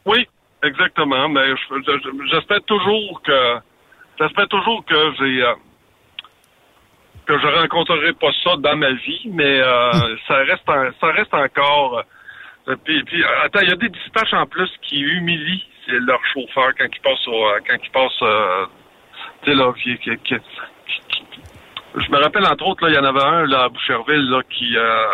Oui, 0.06 0.28
exactement. 0.64 1.28
Mais 1.30 1.50
je- 1.50 1.82
je- 1.86 2.28
j'espère 2.32 2.62
toujours 2.68 3.20
que 3.26 3.56
j'espère 4.20 4.48
toujours 4.48 4.84
que 4.86 4.96
j'ai 5.20 5.44
euh, 5.44 5.54
que 7.26 7.38
je 7.38 7.48
rencontrerai 7.48 8.14
pas 8.14 8.32
ça 8.44 8.56
dans 8.58 8.76
ma 8.78 8.92
vie, 8.92 9.30
mais 9.34 9.60
euh, 9.62 9.92
ça 10.28 10.38
reste 10.38 10.68
en- 10.68 10.92
ça 11.00 11.08
reste 11.12 11.34
encore. 11.34 12.04
euh, 12.68 12.76
puis, 12.84 13.04
puis, 13.04 13.24
euh, 13.24 13.28
attends, 13.44 13.62
il 13.62 13.70
y 13.70 13.74
a 13.74 13.76
des 13.76 13.90
dispatchs 13.90 14.34
en 14.34 14.46
plus 14.46 14.70
qui 14.84 15.00
humilient 15.02 15.64
leur 15.88 16.20
chauffeur 16.34 16.72
quand 16.78 16.86
ils 16.94 17.02
passent 17.02 17.28
au, 17.28 17.48
euh, 17.48 17.60
quand 17.68 17.78
ils 17.82 17.92
passent 17.92 18.22
euh, 18.24 18.66
tu 19.44 19.52
sais 19.52 19.56
là 19.56 19.72
qui, 19.74 19.98
qui- 20.00 20.18
qui- 20.18 20.36
qui- 20.36 21.42
je 21.96 22.12
me 22.12 22.18
rappelle 22.18 22.46
entre 22.46 22.68
autres 22.68 22.86
là, 22.86 22.92
il 22.92 22.96
y 22.96 23.00
en 23.00 23.06
avait 23.06 23.24
un 23.24 23.46
là 23.46 23.64
à 23.64 23.70
Boucherville 23.70 24.30
là 24.30 24.42
qui 24.50 24.76
euh, 24.78 25.06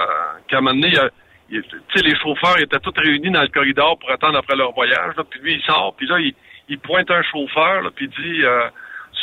qui 0.49 0.55
un 0.55 0.65
euh, 0.65 1.09
il- 1.49 1.61
tu 1.63 1.77
sais, 1.95 2.03
les 2.03 2.15
chauffeurs 2.15 2.57
étaient 2.59 2.79
tous 2.79 2.93
réunis 2.97 3.29
dans 3.29 3.41
le 3.43 3.47
corridor 3.49 3.97
pour 3.99 4.09
attendre 4.11 4.37
après 4.39 4.55
leur 4.55 4.71
voyage. 4.71 5.15
Là, 5.15 5.23
puis 5.29 5.39
lui, 5.41 5.53
il 5.55 5.61
sort, 5.63 5.93
puis 5.95 6.07
là, 6.07 6.19
il, 6.19 6.33
il 6.69 6.79
pointe 6.79 7.09
un 7.11 7.21
chauffeur, 7.23 7.81
là, 7.81 7.89
puis 7.95 8.05
il 8.05 8.23
dit 8.23 8.43
euh, 8.43 8.67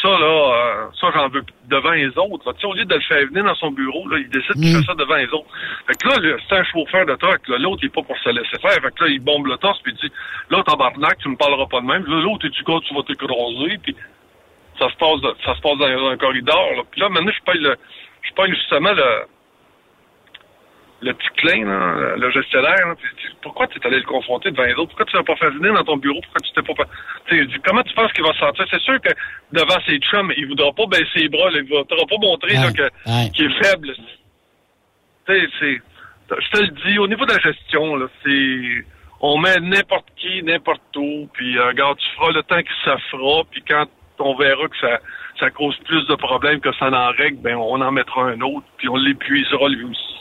ça 0.00 0.08
là, 0.08 0.54
euh, 0.54 0.86
ça 1.00 1.10
j'en 1.14 1.28
veux 1.28 1.44
devant 1.68 1.92
les 1.92 2.08
autres. 2.18 2.46
là. 2.46 2.52
Tu 2.54 2.60
sais, 2.60 2.66
au 2.66 2.74
lieu 2.74 2.84
de 2.84 2.94
le 2.94 3.00
faire 3.00 3.26
venir 3.26 3.44
dans 3.44 3.54
son 3.54 3.70
bureau, 3.70 4.08
là, 4.08 4.18
il 4.18 4.28
décide 4.28 4.54
qu'il 4.54 4.76
fait 4.76 4.84
ça 4.84 4.94
devant 4.94 5.16
les 5.16 5.28
autres. 5.28 5.50
Fait 5.86 5.94
que 5.94 6.08
là, 6.08 6.36
c'est 6.48 6.56
un 6.56 6.64
chauffeur 6.64 7.06
de 7.06 7.14
truck. 7.16 7.48
là. 7.48 7.58
L'autre, 7.58 7.80
il 7.82 7.86
est 7.86 7.94
pas 7.94 8.02
pour 8.02 8.18
se 8.18 8.30
laisser 8.30 8.58
faire. 8.60 8.80
Fait 8.82 8.94
que 8.94 9.04
là, 9.04 9.10
il 9.10 9.20
bombe 9.20 9.46
le 9.46 9.56
torse, 9.56 9.80
puis 9.82 9.92
il 9.92 10.08
dit 10.08 10.14
là, 10.50 10.62
tabarnak, 10.62 11.18
tu 11.18 11.28
me 11.28 11.36
parleras 11.36 11.66
pas 11.66 11.80
de 11.80 11.86
même. 11.86 12.04
Là, 12.06 12.22
l'autre, 12.22 12.48
tu 12.48 12.64
gars, 12.64 12.78
tu 12.86 12.94
vas 12.94 13.02
t'écraser, 13.02 13.78
puis 13.82 13.96
ça 14.78 14.88
se 14.88 14.96
passe, 14.96 15.20
ça 15.44 15.54
se 15.54 15.60
passe 15.60 15.78
dans, 15.78 16.08
un 16.08 16.16
corridor. 16.16 16.70
Là. 16.76 16.82
Puis 16.90 17.00
là, 17.00 17.08
maintenant, 17.08 17.32
je 17.32 17.52
paye 17.52 17.60
le, 17.60 17.76
je 18.22 18.32
paye 18.32 18.54
justement 18.54 18.92
le 18.92 19.26
le 21.02 21.14
petit 21.14 21.28
clin, 21.36 21.64
là, 21.64 22.14
le 22.16 22.30
gestionnaire, 22.30 22.88
là, 22.88 22.94
pourquoi 23.42 23.66
tu 23.68 23.78
es 23.78 23.86
allé 23.86 23.98
le 23.98 24.04
confronter 24.04 24.50
devant 24.50 24.64
les 24.64 24.74
autres? 24.74 24.88
Pourquoi 24.88 25.06
tu 25.06 25.16
l'as 25.16 25.22
pas 25.22 25.36
fait 25.36 25.50
venir 25.50 25.72
dans 25.72 25.84
ton 25.84 25.96
bureau? 25.96 26.20
Pourquoi 26.20 26.40
tu 26.40 26.52
t'es 26.52 26.62
pas 26.62 26.74
fait... 26.74 26.90
Tu 27.26 27.36
sais, 27.36 27.42
il 27.42 27.48
dit, 27.48 27.60
comment 27.64 27.82
tu 27.82 27.94
penses 27.94 28.12
qu'il 28.12 28.24
va 28.24 28.32
se 28.34 28.38
sentir? 28.38 28.66
C'est 28.70 28.82
sûr 28.82 29.00
que 29.00 29.10
devant 29.52 29.80
ses 29.86 29.98
chums, 29.98 30.32
il 30.36 30.46
voudra 30.46 30.72
pas 30.72 30.86
baisser 30.86 31.20
les 31.20 31.28
bras, 31.28 31.50
là, 31.50 31.58
il 31.58 31.68
voudra 31.68 31.84
pas 31.84 32.18
montrer 32.20 32.58
ouais. 32.58 33.30
qu'il 33.34 33.46
est 33.46 33.64
faible. 33.64 33.94
Tu 35.26 35.32
sais, 35.32 35.48
c'est... 35.58 35.80
Je 36.30 36.50
te 36.50 36.60
le 36.60 36.68
dis, 36.86 36.98
au 36.98 37.08
niveau 37.08 37.24
de 37.24 37.32
la 37.32 37.40
gestion, 37.40 37.96
là, 37.96 38.06
c'est... 38.22 38.84
On 39.22 39.38
met 39.38 39.56
n'importe 39.60 40.06
qui, 40.16 40.42
n'importe 40.42 40.96
où, 40.96 41.28
puis 41.34 41.58
euh, 41.58 41.66
regarde, 41.68 41.98
tu 41.98 42.08
feras 42.16 42.32
le 42.32 42.42
temps 42.42 42.62
que 42.62 42.72
ça 42.84 42.96
fera, 43.10 43.42
puis 43.50 43.62
quand 43.68 43.86
on 44.18 44.34
verra 44.34 44.66
que 44.68 44.78
ça, 44.78 44.98
ça 45.38 45.50
cause 45.50 45.76
plus 45.84 46.06
de 46.06 46.14
problèmes 46.14 46.60
que 46.60 46.72
ça 46.76 46.88
n'en 46.88 47.10
règle, 47.10 47.36
ben 47.38 47.56
on 47.56 47.80
en 47.80 47.90
mettra 47.90 48.22
un 48.22 48.40
autre, 48.40 48.66
puis 48.78 48.88
on 48.88 48.96
l'épuisera 48.96 49.68
lui 49.68 49.84
aussi. 49.84 50.19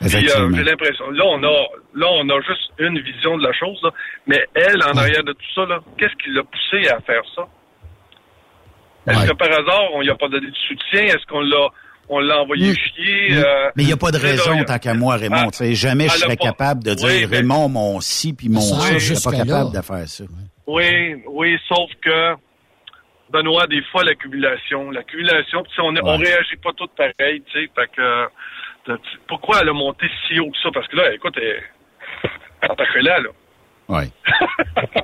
Puis 0.00 0.30
euh, 0.30 0.50
j'ai 0.54 0.62
l'impression, 0.64 1.10
là 1.10 1.24
on 1.26 1.42
a 1.42 1.66
là 1.94 2.06
on 2.10 2.28
a 2.28 2.40
juste 2.40 2.70
une 2.78 2.98
vision 3.00 3.36
de 3.38 3.46
la 3.46 3.52
chose, 3.52 3.78
là, 3.82 3.90
mais 4.26 4.44
elle, 4.54 4.82
en 4.82 4.96
arrière 4.96 5.24
de 5.24 5.32
tout 5.32 5.52
ça, 5.54 5.64
là, 5.66 5.80
qu'est-ce 5.98 6.14
qui 6.22 6.30
l'a 6.30 6.42
poussé 6.42 6.88
à 6.88 7.00
faire 7.00 7.22
ça? 7.34 7.42
Est-ce 9.08 9.30
que 9.30 9.36
par 9.36 9.48
hasard, 9.48 9.88
on 9.94 10.00
lui 10.00 10.10
a 10.10 10.14
pas 10.14 10.28
donné 10.28 10.46
de 10.48 10.56
soutien? 10.68 11.02
Est-ce 11.06 11.26
qu'on 11.26 11.40
l'a 11.40 11.68
on 12.08 12.18
l'a 12.20 12.42
envoyé 12.42 12.74
chier? 12.74 13.32
euh, 13.36 13.70
Mais 13.76 13.84
il 13.84 13.86
n'y 13.86 13.92
a 13.92 13.96
pas 13.96 14.10
de 14.10 14.18
là, 14.18 14.22
raison, 14.30 14.64
tant 14.64 14.78
qu'à 14.78 14.94
moi, 14.94 15.16
Raymond. 15.16 15.36
Ah, 15.46 15.50
Tu 15.50 15.58
sais, 15.58 15.74
jamais 15.74 16.08
je 16.08 16.16
serais 16.18 16.36
pas- 16.36 16.44
capable 16.46 16.84
de 16.84 16.94
dire 16.94 17.06
Oui, 17.08 17.26
mais- 17.28 17.36
Raymond, 17.38 17.68
mon 17.68 18.00
ci 18.00 18.32
puis 18.32 18.48
mon 18.48 18.60
Ça. 18.60 18.76
Je 18.76 18.80
serais 18.82 18.98
jusqu'à 19.00 19.30
pas 19.30 19.36
là. 19.38 19.44
capable 19.44 19.76
de 19.76 19.82
faire 19.82 20.08
ça. 20.08 20.24
Oui, 20.66 21.22
oui, 21.28 21.58
sauf 21.68 21.90
que, 22.04 22.34
Benoît, 23.30 23.66
des 23.66 23.82
fois, 23.90 24.04
l'accumulation, 24.04 24.90
l'accumulation, 24.90 25.62
on, 25.78 25.94
Ouais. 25.94 26.16
réagit 26.16 26.56
pas 26.62 26.70
tous 26.76 26.88
pareil, 26.96 27.42
tu 27.46 27.52
sais, 27.60 27.70
fait 27.74 27.90
que, 27.96 28.00
euh, 28.02 28.26
pourquoi 29.28 29.60
elle 29.60 29.68
a 29.68 29.72
monté 29.72 30.06
si 30.26 30.38
haut 30.38 30.50
que 30.50 30.58
ça? 30.62 30.70
Parce 30.72 30.88
que 30.88 30.96
là, 30.96 31.14
écoute, 31.14 31.34
elle, 31.36 31.62
elle 32.62 33.04
là, 33.04 33.20
là. 33.20 33.28
Oui. 33.88 34.04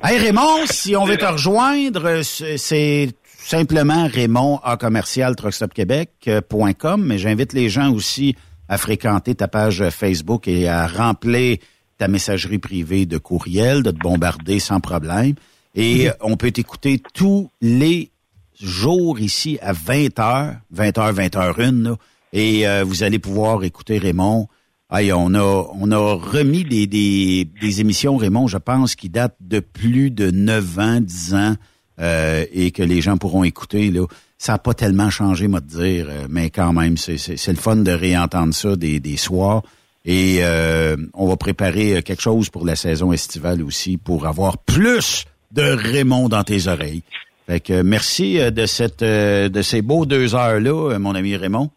hey 0.03 0.17
Raymond, 0.17 0.65
si 0.65 0.95
on 0.95 1.05
veut 1.05 1.17
te 1.17 1.25
rejoindre, 1.25 2.05
euh, 2.05 2.23
c'est 2.23 3.09
simplement 3.23 4.07
Raymond 4.07 4.59
à 4.63 4.77
commercial 4.77 5.35
truckstopquebec.com, 5.35 7.03
mais 7.03 7.17
j'invite 7.17 7.53
les 7.53 7.69
gens 7.69 7.91
aussi 7.91 8.35
à 8.67 8.77
fréquenter 8.77 9.35
ta 9.35 9.47
page 9.47 9.89
Facebook 9.89 10.47
et 10.47 10.67
à 10.67 10.87
remplir 10.87 11.57
ta 11.97 12.07
messagerie 12.07 12.59
privée 12.59 13.05
de 13.05 13.17
courriel, 13.17 13.83
de 13.83 13.91
te 13.91 13.97
bombarder 13.97 14.59
sans 14.59 14.79
problème. 14.79 15.35
Et 15.75 16.09
euh, 16.09 16.13
on 16.21 16.37
peut 16.37 16.51
t'écouter 16.51 17.01
tous 17.13 17.51
les 17.61 18.11
jours 18.59 19.19
ici 19.19 19.59
à 19.61 19.73
20h, 19.73 20.57
20h, 20.73 21.13
20h1, 21.13 21.83
là, 21.83 21.95
et 22.33 22.67
euh, 22.67 22.83
vous 22.83 23.03
allez 23.03 23.19
pouvoir 23.19 23.63
écouter 23.63 23.97
Raymond. 23.97 24.47
Aïe, 24.89 25.13
on 25.13 25.33
a 25.35 25.67
on 25.73 25.91
a 25.91 26.13
remis 26.15 26.63
des, 26.63 26.87
des, 26.87 27.47
des 27.61 27.81
émissions, 27.81 28.17
Raymond, 28.17 28.47
je 28.47 28.57
pense, 28.57 28.95
qui 28.95 29.09
datent 29.09 29.37
de 29.39 29.59
plus 29.59 30.09
de 30.09 30.31
9 30.31 30.79
ans, 30.79 30.99
10 30.99 31.33
ans, 31.35 31.55
euh, 31.99 32.45
et 32.51 32.71
que 32.71 32.81
les 32.81 33.01
gens 33.01 33.17
pourront 33.17 33.43
écouter. 33.43 33.91
Là. 33.91 34.05
Ça 34.37 34.53
n'a 34.53 34.57
pas 34.57 34.73
tellement 34.73 35.09
changé, 35.09 35.47
moi, 35.47 35.59
de 35.59 35.67
dire, 35.67 36.07
euh, 36.09 36.27
mais 36.29 36.49
quand 36.49 36.73
même, 36.73 36.97
c'est, 36.97 37.17
le 37.47 37.55
fun 37.55 37.75
de 37.75 37.91
réentendre 37.91 38.53
ça 38.53 38.75
des, 38.75 38.99
des 38.99 39.17
soirs. 39.17 39.61
Et 40.05 40.39
euh, 40.41 40.95
on 41.13 41.27
va 41.27 41.35
préparer 41.35 41.97
euh, 41.97 42.01
quelque 42.01 42.21
chose 42.21 42.49
pour 42.49 42.65
la 42.65 42.75
saison 42.75 43.11
estivale 43.11 43.61
aussi, 43.61 43.97
pour 43.97 44.27
avoir 44.27 44.57
plus 44.57 45.25
de 45.51 45.61
Raymond 45.61 46.29
dans 46.29 46.43
tes 46.43 46.67
oreilles. 46.67 47.03
Fait 47.47 47.59
que 47.59 47.73
euh, 47.73 47.83
merci 47.83 48.37
de 48.39 48.65
cette 48.65 49.03
de 49.03 49.61
ces 49.61 49.81
beaux 49.81 50.05
deux 50.05 50.35
heures-là, 50.35 50.93
euh, 50.93 50.99
mon 50.99 51.15
ami 51.15 51.35
Raymond. 51.35 51.69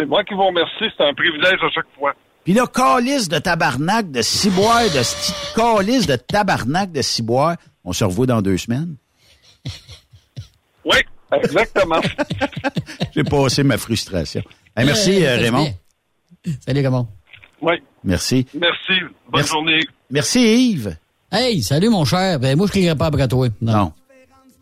C'est 0.00 0.06
moi 0.06 0.24
qui 0.24 0.34
vous 0.34 0.46
remercie. 0.46 0.84
C'est 0.96 1.04
un 1.04 1.14
privilège 1.14 1.58
à 1.62 1.70
chaque 1.74 1.86
fois. 1.98 2.14
Puis 2.44 2.54
là, 2.54 2.66
calice 2.66 3.28
de 3.28 3.38
tabarnak 3.38 4.10
de 4.10 4.22
ciboire, 4.22 4.82
de 4.84 5.00
sti- 5.00 5.54
calice 5.54 6.06
de 6.06 6.16
tabarnak 6.16 6.90
de 6.90 7.02
ciboire. 7.02 7.56
On 7.84 7.92
se 7.92 8.02
revoit 8.04 8.26
dans 8.26 8.42
deux 8.42 8.56
semaines. 8.58 8.96
Oui, 10.82 10.96
exactement. 11.42 12.00
J'ai 13.14 13.22
passé 13.22 13.62
ma 13.62 13.76
frustration. 13.76 14.42
Hey, 14.74 14.86
merci, 14.86 15.24
euh, 15.26 15.36
Raymond. 15.36 15.74
Salut, 16.64 16.80
Raymond. 16.80 17.06
Oui. 17.60 17.74
Merci. 18.02 18.46
Merci. 18.54 19.00
Bonne 19.28 19.40
Merci. 19.42 19.50
journée. 19.50 19.80
Merci, 20.10 20.70
Yves. 20.70 20.96
Hey, 21.30 21.62
salut, 21.62 21.90
mon 21.90 22.06
cher. 22.06 22.40
Ben, 22.40 22.56
moi, 22.56 22.66
je 22.66 22.72
crierai 22.72 22.96
pas 22.96 23.06
après 23.06 23.28
toi. 23.28 23.46
Non. 23.60 23.92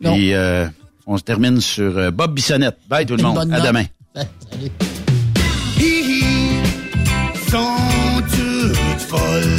Non. 0.01 0.13
Puis, 0.13 0.33
euh, 0.33 0.67
on 1.07 1.17
se 1.17 1.23
termine 1.23 1.61
sur 1.61 1.97
euh, 1.97 2.11
Bob 2.11 2.33
Bissonnette. 2.33 2.77
Bye, 2.89 3.05
tout 3.05 3.15
le 3.15 3.23
monde. 3.23 3.35
bonne 3.35 3.53
À 3.53 3.61
demain. 3.61 3.85
Salut. 4.13 4.71
Hihi, 5.79 6.23
sont 7.49 7.77
toutes 8.35 9.01
folles. 9.01 9.19
Hihi, 9.39 9.58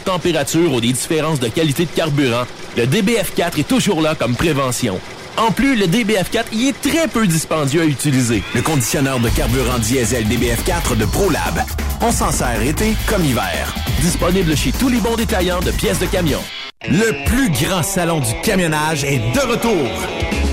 de 0.00 0.04
température 0.04 0.72
ou 0.72 0.80
des 0.80 0.92
différences 0.92 1.40
de 1.40 1.48
qualité 1.48 1.84
de 1.84 1.90
carburant, 1.90 2.44
le 2.76 2.84
DBF4 2.86 3.58
est 3.58 3.68
toujours 3.68 4.00
là 4.00 4.14
comme 4.14 4.34
prévention. 4.34 4.98
En 5.36 5.52
plus, 5.52 5.76
le 5.76 5.86
DBF4 5.86 6.46
y 6.52 6.68
est 6.68 6.80
très 6.80 7.08
peu 7.08 7.26
dispendieux 7.26 7.82
à 7.82 7.84
utiliser. 7.84 8.42
Le 8.54 8.62
conditionneur 8.62 9.20
de 9.20 9.28
carburant 9.28 9.78
diesel 9.78 10.26
DBF4 10.26 10.96
de 10.96 11.04
ProLab. 11.04 11.64
On 12.02 12.12
s'en 12.12 12.32
sert 12.32 12.62
été 12.62 12.94
comme 13.06 13.24
hiver. 13.24 13.74
Disponible 14.00 14.56
chez 14.56 14.72
tous 14.72 14.88
les 14.88 14.98
bons 14.98 15.16
détaillants 15.16 15.60
de 15.60 15.70
pièces 15.70 15.98
de 15.98 16.06
camion. 16.06 16.40
Le 16.88 17.24
plus 17.26 17.50
grand 17.50 17.82
salon 17.82 18.20
du 18.20 18.32
camionnage 18.42 19.04
est 19.04 19.18
de 19.18 19.40
retour. 19.40 19.88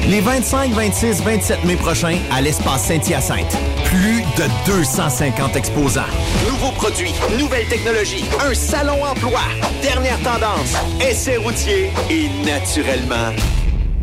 Les 0.10 0.22
25, 0.22 0.72
26, 0.72 1.22
27 1.22 1.64
mai 1.66 1.76
prochains 1.76 2.18
à 2.32 2.42
l'espace 2.42 2.86
Saint-Hyacinthe. 2.86 3.58
Plus 3.86 4.24
de 4.38 4.46
250 4.68 5.56
exposants. 5.56 6.02
Nouveaux 6.48 6.72
produits, 6.74 7.14
nouvelles 7.40 7.68
technologies, 7.68 8.26
un 8.40 8.54
salon 8.54 9.04
emploi, 9.04 9.40
dernière 9.82 10.20
tendance, 10.20 10.76
essais 11.02 11.38
routiers 11.38 11.92
et 12.10 12.30
naturellement, 12.46 13.34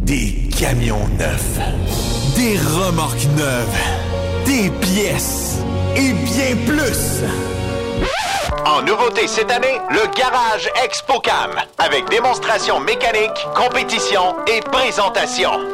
Des 0.01 0.49
camions 0.59 1.09
neufs. 1.19 1.59
Des 2.35 2.59
remorques 2.59 3.27
neuves. 3.37 3.79
Des 4.45 4.71
pièces. 4.71 5.59
Et 5.97 6.13
bien 6.13 6.57
plus. 6.67 7.23
En 8.67 8.83
nouveauté 8.83 9.29
cette 9.29 9.51
année, 9.51 9.79
le 9.91 10.07
Garage 10.19 10.69
ExpoCam, 10.85 11.53
avec 11.79 12.09
démonstration 12.11 12.81
mécanique, 12.81 13.47
compétition 13.55 14.35
et 14.47 14.61
présentation. 14.61 15.74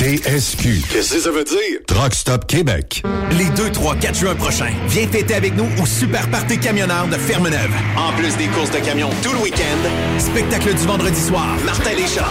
TSQ. 0.00 0.80
Qu'est-ce 0.90 1.12
que 1.12 1.20
ça 1.20 1.30
veut 1.30 1.44
dire? 1.44 1.80
Truck 1.86 2.14
Stop 2.14 2.46
Québec. 2.46 3.02
Les 3.32 3.50
2, 3.50 3.70
3, 3.70 3.96
4 3.96 4.18
juin 4.18 4.34
prochains, 4.34 4.72
viens 4.88 5.06
fêter 5.06 5.34
avec 5.34 5.54
nous 5.54 5.68
au 5.78 5.84
Super 5.84 6.26
Party 6.30 6.58
Camionneur 6.58 7.06
de 7.06 7.16
Fermeneuve. 7.16 7.70
En 7.98 8.10
plus 8.14 8.34
des 8.38 8.46
courses 8.46 8.70
de 8.70 8.78
camions 8.78 9.10
tout 9.22 9.30
le 9.32 9.40
week-end, 9.40 10.18
Spectacle 10.18 10.72
du 10.72 10.86
vendredi 10.86 11.20
soir. 11.20 11.54
Martin 11.66 11.90
Deschamps, 11.90 12.24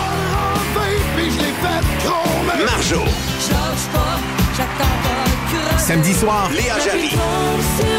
Marjo, 2.66 3.04
Samedi 5.78 6.16
soir, 6.16 6.50
Léa 6.52 6.80
Jarry, 6.84 7.12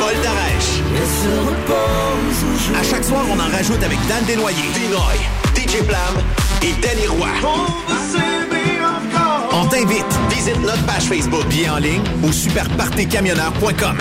Paul 0.01 0.15
Darèche, 0.25 0.81
à 2.77 2.83
chaque 2.83 3.05
soir, 3.05 3.25
on 3.31 3.39
en 3.39 3.57
rajoute 3.57 3.85
avec 3.85 3.99
Dan 4.09 4.25
Desnoyers. 4.27 4.57
Dinoy, 4.75 5.21
DJ 5.55 5.85
Plam 5.87 6.25
et 6.61 6.73
Danny 6.83 7.07
Roy. 7.07 7.29
On 7.45 8.60
t'invite. 9.71 10.05
Visite 10.29 10.61
notre 10.61 10.85
page 10.85 11.05
Facebook. 11.05 11.47
Bien 11.49 11.75
en 11.75 11.79
ligne 11.79 12.03
au 12.23 12.33
superpartycamionneur.com. 12.33 13.97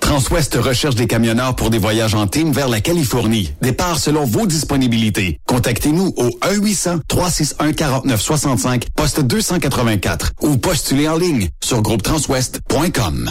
Transwest 0.00 0.56
recherche 0.56 0.96
des 0.96 1.06
camionneurs 1.06 1.54
pour 1.54 1.70
des 1.70 1.78
voyages 1.78 2.14
en 2.14 2.26
team 2.26 2.52
vers 2.52 2.68
la 2.68 2.80
Californie. 2.80 3.52
Départ 3.62 3.98
selon 3.98 4.24
vos 4.24 4.46
disponibilités. 4.46 5.38
Contactez-nous 5.46 6.12
au 6.16 6.30
1-800-361-4965, 7.08 8.84
poste 8.96 9.20
284 9.20 10.32
ou 10.42 10.56
postulez 10.56 11.08
en 11.08 11.16
ligne 11.16 11.48
sur 11.62 11.80
groupetranswest.com. 11.82 13.30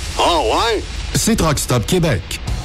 Ah 0.17 0.39
ouais? 0.41 0.83
C'est 1.15 1.35
Truck 1.35 1.59
Stop 1.59 1.85
Québec. 1.85 2.40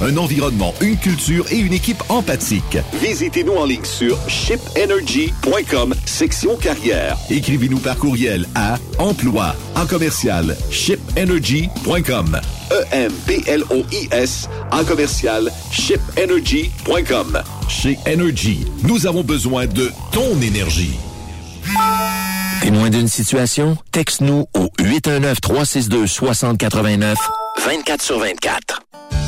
un 0.00 0.16
environnement, 0.16 0.74
une 0.80 0.96
culture 0.96 1.44
et 1.50 1.58
une 1.58 1.72
équipe 1.72 2.02
empathique. 2.08 2.78
Visitez-nous 3.00 3.54
en 3.54 3.64
ligne 3.64 3.84
sur 3.84 4.16
shipenergy.com, 4.28 5.94
section 6.04 6.56
carrière. 6.56 7.16
Écrivez-nous 7.30 7.78
par 7.78 7.96
courriel 7.96 8.46
à 8.54 8.76
emploi 8.98 9.54
en 9.74 9.86
commercial 9.86 10.56
shipenergy.com. 10.70 12.40
E-M-P-L-O-I-S 12.70 14.48
en 14.70 14.84
commercial 14.84 15.50
shipenergy.com. 15.70 17.42
Chez 17.68 17.98
Energy, 18.06 18.66
nous 18.82 19.06
avons 19.06 19.22
besoin 19.22 19.66
de 19.66 19.90
ton 20.12 20.38
énergie. 20.40 20.98
Témoin 22.62 22.90
d'une 22.90 23.08
situation? 23.08 23.76
Texte-nous 23.92 24.46
au 24.54 24.68
819-362-6089, 24.80 27.14
24 27.64 28.02
sur 28.02 28.18
24. 28.18 28.80